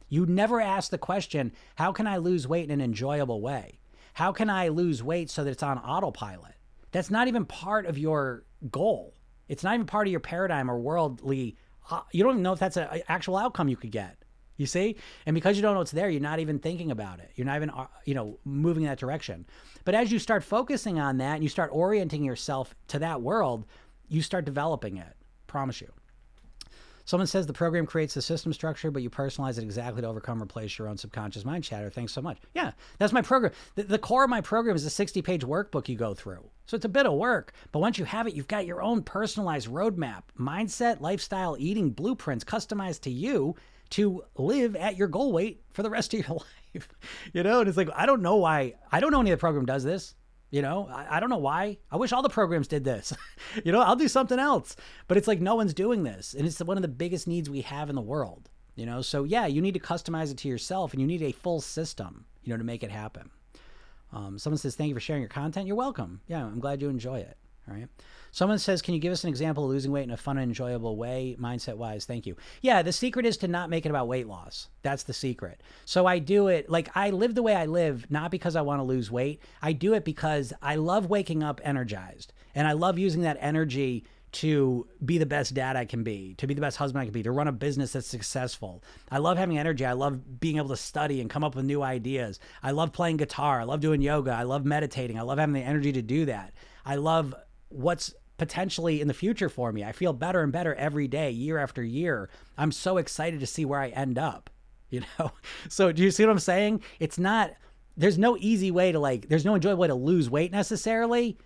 You 0.08 0.26
never 0.26 0.60
ask 0.60 0.90
the 0.90 0.98
question, 0.98 1.52
how 1.76 1.92
can 1.92 2.06
I 2.06 2.18
lose 2.18 2.46
weight 2.46 2.64
in 2.64 2.70
an 2.70 2.80
enjoyable 2.80 3.40
way? 3.40 3.78
How 4.12 4.32
can 4.32 4.50
I 4.50 4.68
lose 4.68 5.02
weight 5.02 5.30
so 5.30 5.44
that 5.44 5.50
it's 5.50 5.62
on 5.62 5.78
autopilot? 5.78 6.54
That's 6.90 7.10
not 7.10 7.28
even 7.28 7.44
part 7.44 7.86
of 7.86 7.96
your 7.98 8.44
goal. 8.70 9.14
It's 9.48 9.64
not 9.64 9.74
even 9.74 9.86
part 9.86 10.06
of 10.06 10.10
your 10.10 10.20
paradigm 10.20 10.70
or 10.70 10.78
worldly. 10.78 11.56
Uh, 11.90 12.02
you 12.12 12.22
don't 12.22 12.34
even 12.34 12.42
know 12.42 12.52
if 12.52 12.58
that's 12.58 12.76
an 12.76 13.02
actual 13.08 13.36
outcome 13.36 13.68
you 13.68 13.76
could 13.76 13.90
get. 13.90 14.16
You 14.58 14.66
see? 14.66 14.96
And 15.26 15.34
because 15.34 15.56
you 15.56 15.62
don't 15.62 15.72
know 15.72 15.80
what's 15.80 15.90
there, 15.90 16.10
you're 16.10 16.20
not 16.20 16.38
even 16.38 16.58
thinking 16.58 16.90
about 16.90 17.18
it. 17.18 17.30
You're 17.34 17.46
not 17.46 17.56
even, 17.56 17.70
uh, 17.70 17.86
you 18.04 18.14
know, 18.14 18.38
moving 18.44 18.84
in 18.84 18.88
that 18.90 18.98
direction. 18.98 19.46
But 19.84 19.94
as 19.94 20.12
you 20.12 20.18
start 20.18 20.44
focusing 20.44 21.00
on 21.00 21.16
that 21.18 21.34
and 21.34 21.42
you 21.42 21.48
start 21.48 21.70
orienting 21.72 22.22
yourself 22.22 22.74
to 22.88 22.98
that 23.00 23.22
world, 23.22 23.66
you 24.08 24.20
start 24.22 24.44
developing 24.44 24.98
it. 24.98 25.16
Promise 25.46 25.80
you. 25.80 25.90
Someone 27.04 27.26
says 27.26 27.46
the 27.46 27.52
program 27.52 27.86
creates 27.86 28.14
the 28.14 28.22
system 28.22 28.52
structure, 28.52 28.90
but 28.90 29.02
you 29.02 29.10
personalize 29.10 29.58
it 29.58 29.64
exactly 29.64 30.02
to 30.02 30.08
overcome, 30.08 30.40
or 30.40 30.44
replace 30.44 30.78
your 30.78 30.88
own 30.88 30.96
subconscious 30.96 31.44
mind 31.44 31.64
chatter. 31.64 31.90
Thanks 31.90 32.12
so 32.12 32.22
much. 32.22 32.38
Yeah, 32.54 32.72
that's 32.98 33.12
my 33.12 33.22
program. 33.22 33.52
The, 33.74 33.84
the 33.84 33.98
core 33.98 34.24
of 34.24 34.30
my 34.30 34.40
program 34.40 34.76
is 34.76 34.84
a 34.84 34.90
60 34.90 35.22
page 35.22 35.42
workbook 35.42 35.88
you 35.88 35.96
go 35.96 36.14
through. 36.14 36.44
So 36.66 36.76
it's 36.76 36.84
a 36.84 36.88
bit 36.88 37.06
of 37.06 37.14
work, 37.14 37.52
but 37.72 37.80
once 37.80 37.98
you 37.98 38.04
have 38.04 38.26
it, 38.26 38.34
you've 38.34 38.48
got 38.48 38.66
your 38.66 38.82
own 38.82 39.02
personalized 39.02 39.68
roadmap, 39.68 40.22
mindset, 40.38 41.00
lifestyle, 41.00 41.56
eating 41.58 41.90
blueprints 41.90 42.44
customized 42.44 43.00
to 43.02 43.10
you 43.10 43.56
to 43.90 44.22
live 44.36 44.74
at 44.76 44.96
your 44.96 45.08
goal 45.08 45.32
weight 45.32 45.62
for 45.70 45.82
the 45.82 45.90
rest 45.90 46.14
of 46.14 46.26
your 46.26 46.38
life. 46.74 46.88
you 47.32 47.42
know, 47.42 47.60
and 47.60 47.68
it's 47.68 47.76
like, 47.76 47.90
I 47.94 48.06
don't 48.06 48.22
know 48.22 48.36
why, 48.36 48.74
I 48.90 49.00
don't 49.00 49.12
know 49.12 49.20
any 49.20 49.32
of 49.32 49.38
the 49.38 49.40
program 49.40 49.66
does 49.66 49.84
this. 49.84 50.14
You 50.52 50.60
know, 50.60 50.86
I, 50.92 51.16
I 51.16 51.20
don't 51.20 51.30
know 51.30 51.38
why. 51.38 51.78
I 51.90 51.96
wish 51.96 52.12
all 52.12 52.20
the 52.20 52.28
programs 52.28 52.68
did 52.68 52.84
this. 52.84 53.14
you 53.64 53.72
know, 53.72 53.80
I'll 53.80 53.96
do 53.96 54.06
something 54.06 54.38
else. 54.38 54.76
But 55.08 55.16
it's 55.16 55.26
like 55.26 55.40
no 55.40 55.54
one's 55.54 55.72
doing 55.72 56.02
this. 56.02 56.34
And 56.34 56.46
it's 56.46 56.60
one 56.60 56.76
of 56.76 56.82
the 56.82 56.88
biggest 56.88 57.26
needs 57.26 57.48
we 57.48 57.62
have 57.62 57.88
in 57.88 57.96
the 57.96 58.02
world. 58.02 58.50
You 58.74 58.84
know, 58.84 59.00
so 59.00 59.24
yeah, 59.24 59.46
you 59.46 59.62
need 59.62 59.74
to 59.74 59.80
customize 59.80 60.30
it 60.30 60.36
to 60.38 60.48
yourself 60.48 60.92
and 60.92 61.00
you 61.00 61.06
need 61.06 61.22
a 61.22 61.32
full 61.32 61.62
system, 61.62 62.26
you 62.42 62.52
know, 62.52 62.58
to 62.58 62.64
make 62.64 62.82
it 62.82 62.90
happen. 62.90 63.30
Um, 64.12 64.38
someone 64.38 64.58
says, 64.58 64.76
Thank 64.76 64.90
you 64.90 64.94
for 64.94 65.00
sharing 65.00 65.22
your 65.22 65.30
content. 65.30 65.66
You're 65.66 65.76
welcome. 65.76 66.20
Yeah, 66.28 66.44
I'm 66.44 66.60
glad 66.60 66.82
you 66.82 66.90
enjoy 66.90 67.20
it. 67.20 67.38
All 67.66 67.74
right. 67.74 67.88
Someone 68.32 68.58
says, 68.58 68.82
Can 68.82 68.94
you 68.94 69.00
give 69.00 69.12
us 69.12 69.24
an 69.24 69.28
example 69.28 69.64
of 69.64 69.70
losing 69.70 69.92
weight 69.92 70.04
in 70.04 70.10
a 70.10 70.16
fun 70.16 70.38
and 70.38 70.48
enjoyable 70.48 70.96
way, 70.96 71.36
mindset 71.38 71.76
wise? 71.76 72.06
Thank 72.06 72.26
you. 72.26 72.36
Yeah, 72.62 72.82
the 72.82 72.92
secret 72.92 73.26
is 73.26 73.36
to 73.38 73.48
not 73.48 73.70
make 73.70 73.86
it 73.86 73.90
about 73.90 74.08
weight 74.08 74.26
loss. 74.26 74.68
That's 74.80 75.02
the 75.02 75.12
secret. 75.12 75.60
So 75.84 76.06
I 76.06 76.18
do 76.18 76.48
it 76.48 76.70
like 76.70 76.90
I 76.94 77.10
live 77.10 77.34
the 77.34 77.42
way 77.42 77.54
I 77.54 77.66
live, 77.66 78.10
not 78.10 78.30
because 78.30 78.56
I 78.56 78.62
want 78.62 78.80
to 78.80 78.84
lose 78.84 79.10
weight. 79.10 79.42
I 79.60 79.74
do 79.74 79.92
it 79.92 80.04
because 80.04 80.52
I 80.62 80.76
love 80.76 81.06
waking 81.06 81.42
up 81.42 81.60
energized 81.62 82.32
and 82.54 82.66
I 82.66 82.72
love 82.72 82.98
using 82.98 83.22
that 83.22 83.36
energy 83.38 84.04
to 84.32 84.88
be 85.04 85.18
the 85.18 85.26
best 85.26 85.52
dad 85.52 85.76
I 85.76 85.84
can 85.84 86.02
be, 86.02 86.34
to 86.38 86.46
be 86.46 86.54
the 86.54 86.60
best 86.62 86.78
husband 86.78 87.02
I 87.02 87.04
can 87.04 87.12
be, 87.12 87.22
to 87.22 87.30
run 87.30 87.48
a 87.48 87.52
business 87.52 87.92
that's 87.92 88.06
successful. 88.06 88.82
I 89.10 89.18
love 89.18 89.36
having 89.36 89.58
energy. 89.58 89.84
I 89.84 89.92
love 89.92 90.40
being 90.40 90.56
able 90.56 90.70
to 90.70 90.76
study 90.76 91.20
and 91.20 91.28
come 91.28 91.44
up 91.44 91.54
with 91.54 91.66
new 91.66 91.82
ideas. 91.82 92.40
I 92.62 92.70
love 92.70 92.92
playing 92.92 93.18
guitar. 93.18 93.60
I 93.60 93.64
love 93.64 93.80
doing 93.80 94.00
yoga. 94.00 94.32
I 94.32 94.44
love 94.44 94.64
meditating. 94.64 95.18
I 95.18 95.22
love 95.22 95.36
having 95.36 95.52
the 95.52 95.60
energy 95.60 95.92
to 95.92 96.02
do 96.02 96.24
that. 96.26 96.54
I 96.86 96.96
love 96.96 97.34
what's 97.68 98.14
potentially 98.42 99.00
in 99.00 99.06
the 99.06 99.14
future 99.14 99.48
for 99.48 99.70
me. 99.70 99.84
I 99.84 99.92
feel 99.92 100.12
better 100.12 100.42
and 100.42 100.50
better 100.50 100.74
every 100.74 101.06
day, 101.06 101.30
year 101.30 101.58
after 101.58 101.80
year. 101.80 102.28
I'm 102.58 102.72
so 102.72 102.96
excited 102.96 103.38
to 103.38 103.46
see 103.46 103.64
where 103.64 103.78
I 103.78 103.90
end 103.90 104.18
up, 104.18 104.50
you 104.90 105.02
know? 105.16 105.30
So, 105.68 105.92
do 105.92 106.02
you 106.02 106.10
see 106.10 106.24
what 106.24 106.32
I'm 106.32 106.40
saying? 106.40 106.82
It's 106.98 107.20
not, 107.20 107.52
there's 107.96 108.18
no 108.18 108.36
easy 108.40 108.72
way 108.72 108.90
to 108.90 108.98
like, 108.98 109.28
there's 109.28 109.44
no 109.44 109.54
enjoyable 109.54 109.82
way 109.82 109.86
to 109.86 109.94
lose 109.94 110.28
weight 110.28 110.50
necessarily. 110.50 111.38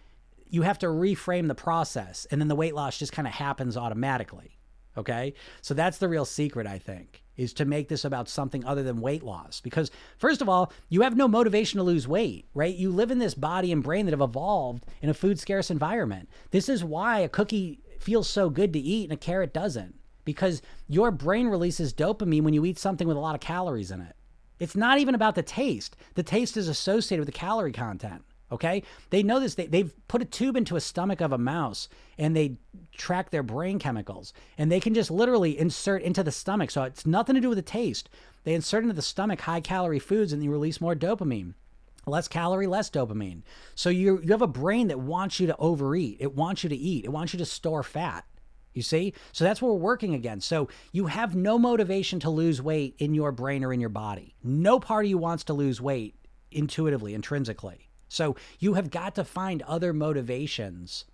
You 0.49 0.63
have 0.63 0.79
to 0.79 0.87
reframe 0.87 1.49
the 1.49 1.55
process, 1.55 2.27
and 2.31 2.41
then 2.41 2.49
the 2.49 2.57
weight 2.57 2.75
loss 2.75 2.99
just 2.99 3.13
kind 3.13 3.29
of 3.29 3.35
happens 3.35 3.77
automatically. 3.77 4.57
Okay. 4.97 5.35
So, 5.61 5.75
that's 5.75 5.99
the 5.99 6.09
real 6.09 6.25
secret, 6.25 6.67
I 6.67 6.79
think 6.79 7.26
is 7.37 7.53
to 7.55 7.65
make 7.65 7.89
this 7.89 8.05
about 8.05 8.29
something 8.29 8.65
other 8.65 8.83
than 8.83 9.01
weight 9.01 9.23
loss. 9.23 9.61
Because, 9.61 9.91
first 10.19 10.41
of 10.41 10.49
all, 10.49 10.73
you 10.89 11.03
have 11.03 11.17
no 11.17 11.29
motivation 11.29 11.79
to 11.79 11.85
lose 11.85 12.09
weight, 12.09 12.49
right? 12.55 12.75
You 12.75 12.91
live 12.91 13.11
in 13.11 13.19
this 13.19 13.35
body 13.35 13.73
and 13.73 13.83
brain 13.83 14.07
that 14.07 14.13
have 14.13 14.21
evolved 14.21 14.85
in 15.03 15.09
a 15.09 15.15
food 15.15 15.39
scarce 15.39 15.71
environment. 15.71 16.29
This 16.51 16.69
is 16.69 16.85
why 16.85 17.21
a 17.21 17.29
cookie 17.29 17.81
feels 17.99 18.29
so 18.29 18.51
good 18.51 18.73
to 18.73 18.79
eat 18.79 19.05
and 19.05 19.13
a 19.13 19.17
carrot 19.17 19.53
doesn't, 19.53 19.95
because 20.25 20.63
your 20.89 21.11
brain 21.11 21.49
releases 21.49 21.93
dopamine 21.93 22.43
when 22.43 22.55
you 22.55 22.65
eat 22.65 22.79
something 22.79 23.09
with 23.09 23.17
a 23.17 23.21
lot 23.21 23.35
of 23.35 23.41
calories 23.41 23.91
in 23.91 24.01
it. 24.01 24.17
It's 24.59 24.77
not 24.77 24.99
even 24.99 25.15
about 25.15 25.35
the 25.35 25.43
taste, 25.43 25.97
the 26.15 26.23
taste 26.23 26.57
is 26.57 26.69
associated 26.69 27.21
with 27.21 27.35
the 27.35 27.39
calorie 27.39 27.73
content. 27.73 28.23
Okay. 28.53 28.83
They 29.11 29.23
know 29.23 29.41
this. 29.41 29.55
They, 29.55 29.67
they've 29.67 29.93
put 30.07 30.23
a 30.23 30.27
tube 30.27 30.57
into 30.57 30.77
a 30.77 30.81
stomach 30.81 31.21
of 31.21 31.33
a 31.33 31.39
mouse 31.39 31.89
and 32.17 32.37
they 32.37 32.57
track 32.93 33.31
their 33.31 33.43
brain 33.43 33.79
chemicals 33.79 34.33
and 34.57 34.71
they 34.71 34.81
can 34.81 34.95
just 34.95 35.11
literally 35.11 35.59
insert 35.59 36.03
into 36.03 36.23
the 36.23 36.31
stomach. 36.31 36.71
So 36.71 36.85
it's 36.85 37.07
nothing 37.07 37.35
to 37.35 37.41
do 37.41 37.49
with 37.49 37.59
the 37.59 37.63
taste. 37.63 38.09
They 38.45 38.55
insert 38.55 38.85
into 38.85 38.95
the 38.95 39.03
stomach 39.03 39.41
high 39.41 39.61
calorie 39.61 39.99
foods 39.99 40.33
and 40.33 40.45
you 40.45 40.51
release 40.51 40.81
more 40.81 40.95
dopamine. 40.95 41.55
Less 42.07 42.29
calorie, 42.29 42.69
less 42.69 42.89
dopamine. 42.89 43.43
So 43.75 43.91
you 43.91 44.21
you 44.23 44.31
have 44.31 44.43
a 44.43 44.47
brain 44.47 44.87
that 44.89 45.01
wants 45.01 45.41
you 45.41 45.49
to 45.49 45.57
overeat. 45.57 46.19
It 46.21 46.37
wants 46.37 46.63
you 46.63 46.69
to 46.69 46.77
eat. 46.77 47.05
It 47.05 47.11
wants 47.11 47.33
you 47.33 47.39
to 47.41 47.45
store 47.45 47.83
fat. 47.83 48.25
You 48.75 48.83
see? 48.83 49.15
So 49.33 49.43
that's 49.43 49.61
what 49.61 49.73
we're 49.73 49.79
working 49.79 50.15
against. 50.15 50.47
So 50.47 50.69
you 50.93 51.07
have 51.07 51.35
no 51.35 51.59
motivation 51.59 52.21
to 52.21 52.31
lose 52.31 52.63
weight 52.63 52.95
in 52.99 53.15
your 53.15 53.33
brain 53.33 53.65
or 53.65 53.73
in 53.73 53.81
your 53.81 53.89
body. 53.89 54.37
No 54.45 54.79
part 54.79 55.07
of 55.07 55.11
you 55.11 55.19
wants 55.19 55.45
to 55.45 55.55
lose 55.55 55.81
weight 55.81 56.15
intuitively, 56.53 57.15
intrinsically. 57.15 57.89
So 58.09 58.37
you 58.59 58.75
have 58.75 58.91
got 58.91 59.15
to 59.17 59.25
find 59.25 59.63
other 59.63 59.93
motivations 59.93 61.05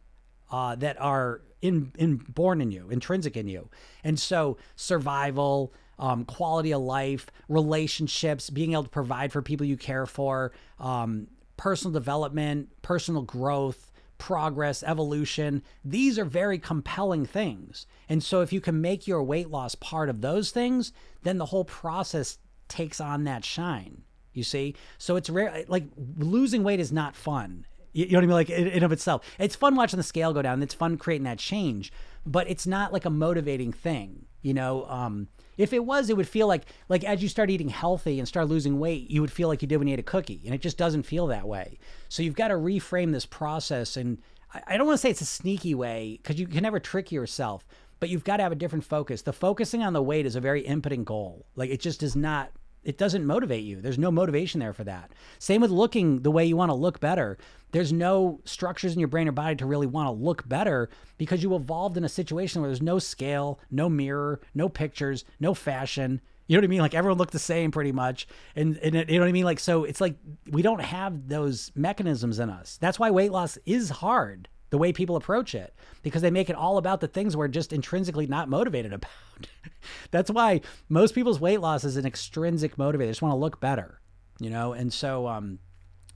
uh, 0.51 0.75
that 0.77 1.01
are 1.01 1.41
in, 1.63 1.93
in 1.97 2.17
born 2.17 2.61
in 2.61 2.71
you, 2.71 2.89
intrinsic 2.91 3.37
in 3.37 3.49
you. 3.49 3.71
And 4.05 4.19
so 4.19 4.59
survival, 4.77 5.73
um, 5.99 6.25
quality 6.25 6.73
of 6.73 6.83
life, 6.83 7.31
relationships, 7.49 8.51
being 8.51 8.73
able 8.73 8.85
to 8.85 8.89
provide 8.91 9.33
for 9.33 9.41
people 9.41 9.67
you 9.67 9.77
care 9.77 10.07
for, 10.07 10.53
um, 10.79 11.29
personal 11.57 11.93
development, 11.93 12.69
personal 12.83 13.23
growth, 13.23 13.93
progress, 14.19 14.83
evolution. 14.83 15.63
These 15.85 16.19
are 16.19 16.25
very 16.25 16.59
compelling 16.59 17.25
things. 17.27 17.87
And 18.09 18.23
so 18.23 18.41
if 18.41 18.53
you 18.53 18.61
can 18.61 18.81
make 18.81 19.07
your 19.07 19.23
weight 19.23 19.51
loss 19.51 19.75
part 19.75 20.09
of 20.09 20.21
those 20.21 20.51
things, 20.51 20.93
then 21.23 21.39
the 21.39 21.47
whole 21.47 21.65
process 21.65 22.39
takes 22.69 23.01
on 23.01 23.25
that 23.25 23.45
shine. 23.45 24.03
You 24.33 24.43
see, 24.43 24.75
so 24.99 25.17
it's 25.17 25.29
rare. 25.29 25.65
Like 25.69 25.85
losing 26.19 26.65
weight 26.65 26.81
is 26.81 26.93
not 26.93 27.15
fun. 27.15 27.67
You, 27.93 28.07
know 28.07 28.19
what 28.19 28.25
I 28.25 28.27
mean? 28.27 28.35
Like 28.35 28.51
in, 28.51 28.83
of 28.83 28.93
itself, 28.93 29.23
it's 29.39 29.55
fun 29.55 29.75
watching 29.77 29.99
the 29.99 30.03
scale 30.03 30.33
go 30.33 30.43
down. 30.43 30.63
It's 30.63 30.75
fun 30.75 30.97
creating 30.97 31.25
that 31.25 31.39
change, 31.39 31.93
but 32.25 32.49
it's 32.49 32.67
not 32.67 32.93
like 32.93 33.05
a 33.05 33.11
motivating 33.11 33.73
thing. 33.73 34.25
You 34.41 34.55
know, 34.55 34.87
um, 34.87 35.29
if 35.57 35.73
it 35.73 35.85
was, 35.85 36.11
it 36.11 36.17
would 36.17 36.29
feel 36.29 36.47
like 36.47 36.65
like 36.89 37.05
as 37.05 37.23
you 37.23 37.29
start 37.29 37.51
eating 37.51 37.69
healthy 37.69 38.19
and 38.19 38.27
start 38.27 38.49
losing 38.49 38.81
weight, 38.81 39.11
you 39.11 39.21
would 39.21 39.31
feel 39.31 39.49
like 39.49 39.63
you 39.63 39.69
did 39.69 39.77
when 39.77 39.87
you 39.87 39.95
ate 39.95 40.01
a 40.01 40.05
cookie, 40.05 40.41
and 40.45 40.55
it 40.55 40.61
just 40.63 40.79
doesn't 40.79 41.05
feel 41.05 41.27
that 41.29 41.47
way. 41.47 41.79
So 42.09 42.23
you've 42.23 42.35
got 42.35 42.49
to 42.49 42.55
reframe 42.55 43.13
this 43.13 43.27
process, 43.27 43.97
and 43.97 44.19
I, 44.55 44.63
I 44.69 44.77
don't 44.77 44.87
want 44.87 44.99
to 44.99 45.03
say 45.03 45.11
it's 45.11 45.21
a 45.21 45.27
sneaky 45.27 45.75
way 45.75 46.19
because 46.21 46.41
you 46.41 46.47
can 46.47 46.63
never 46.63 46.81
trick 46.81 47.13
yourself, 47.13 47.67
but 48.01 48.09
you've 48.09 48.25
got 48.25 48.39
to 48.39 48.43
have 48.43 48.53
a 48.53 48.57
different 48.57 48.85
focus. 48.85 49.23
The 49.23 49.33
focusing 49.33 49.83
on 49.83 49.93
the 49.93 50.03
weight 50.03 50.27
is 50.27 50.35
a 50.35 50.41
very 50.41 50.63
impotent 50.63 51.05
goal. 51.05 51.47
Like 51.55 51.71
it 51.71 51.81
just 51.81 52.01
does 52.01 52.17
not 52.17 52.51
it 52.85 52.99
doesn't 52.99 53.25
motivate 53.25 53.65
you. 53.65 53.81
There's 53.81 53.99
no 53.99 54.11
motivation 54.11 54.61
there 54.61 54.73
for 54.73 54.85
that. 54.85 55.13
Same 55.39 55.61
with 55.61 55.71
looking 55.71 56.23
the 56.23 56.31
way 56.31 56.45
you 56.45 56.57
want 56.57 56.71
to 56.71 56.75
look 56.75 57.01
better. 57.01 57.39
There's 57.71 57.93
no 57.93 58.41
structures 58.45 58.93
in 58.93 58.99
your 58.99 59.09
brain 59.09 59.29
or 59.29 59.33
body 59.33 59.57
to 59.57 59.67
really 59.67 59.87
want 59.87 60.09
to 60.09 60.25
look 60.25 60.49
better 60.49 60.89
because 61.17 61.43
you 61.43 61.55
evolved 61.55 61.97
in 61.97 62.05
a 62.05 62.09
situation 62.09 62.61
where 62.61 62.69
there's 62.69 62.83
no 62.83 62.99
scale, 62.99 63.61
no 63.71 63.89
mirror, 63.89 64.41
no 64.55 64.69
pictures, 64.69 65.25
no 65.41 65.55
fashion. 65.55 66.21
You 66.49 66.57
know 66.57 66.61
what 66.61 66.67
I 66.67 66.69
mean? 66.69 66.81
Like 66.81 66.95
everyone 66.95 67.19
looked 67.19 67.33
the 67.33 67.39
same 67.39 67.71
pretty 67.71 67.93
much. 67.93 68.27
And, 68.57 68.77
and 68.79 68.95
it, 68.95 69.09
you 69.09 69.19
know 69.19 69.25
what 69.25 69.29
I 69.29 69.33
mean? 69.33 69.45
Like, 69.45 69.61
so 69.61 69.85
it's 69.85 70.01
like 70.01 70.17
we 70.51 70.63
don't 70.63 70.83
have 70.83 71.29
those 71.29 71.71
mechanisms 71.75 72.41
in 72.41 72.51
us. 72.51 72.79
That's 72.81 72.99
why 72.99 73.11
weight 73.11 73.33
loss 73.33 73.59
is 73.65 73.91
hard 73.91 74.49
the 74.73 74.79
way 74.79 74.91
people 74.91 75.17
approach 75.17 75.55
it 75.55 75.75
because 76.03 76.23
they 76.23 76.31
make 76.31 76.49
it 76.49 76.57
all 76.57 76.79
about 76.79 77.01
the 77.01 77.07
things 77.07 77.37
we're 77.37 77.47
just 77.47 77.75
intrinsically 77.75 78.27
not 78.27 78.49
motivated 78.49 78.95
about. 78.95 79.11
That's 80.11 80.31
why 80.31 80.63
most 80.89 81.15
people's 81.15 81.39
weight 81.39 81.61
loss 81.61 81.85
is 81.85 81.99
an 81.99 82.07
extrinsic 82.07 82.77
motivator. 82.77 83.01
They 83.01 83.09
just 83.09 83.21
want 83.21 83.33
to 83.33 83.37
look 83.37 83.61
better, 83.61 84.01
you 84.41 84.49
know? 84.49 84.73
And 84.73 84.91
so 84.91 85.29
um, 85.29 85.59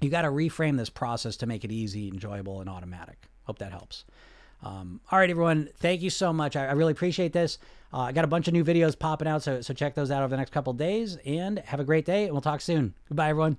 you 0.00 0.08
got 0.08 0.22
to 0.22 0.28
reframe 0.28 0.78
this 0.78 0.88
process 0.88 1.36
to 1.36 1.46
make 1.46 1.64
it 1.64 1.70
easy, 1.70 2.08
enjoyable, 2.08 2.62
and 2.62 2.70
automatic. 2.70 3.28
Hope 3.42 3.58
that 3.58 3.72
helps. 3.72 4.06
Um, 4.62 5.02
all 5.12 5.18
right, 5.18 5.28
everyone. 5.28 5.68
Thank 5.76 6.00
you 6.00 6.08
so 6.08 6.32
much. 6.32 6.56
I, 6.56 6.64
I 6.64 6.72
really 6.72 6.92
appreciate 6.92 7.34
this. 7.34 7.58
Uh, 7.92 7.98
I 7.98 8.12
got 8.12 8.24
a 8.24 8.28
bunch 8.28 8.48
of 8.48 8.54
new 8.54 8.64
videos 8.64 8.98
popping 8.98 9.28
out, 9.28 9.42
so 9.42 9.60
so 9.60 9.74
check 9.74 9.94
those 9.94 10.10
out 10.10 10.22
over 10.22 10.30
the 10.30 10.38
next 10.38 10.50
couple 10.50 10.72
days. 10.72 11.18
And 11.26 11.58
have 11.58 11.78
a 11.78 11.84
great 11.84 12.06
day, 12.06 12.24
and 12.24 12.32
we'll 12.32 12.40
talk 12.40 12.62
soon. 12.62 12.94
Goodbye, 13.06 13.28
everyone. 13.28 13.58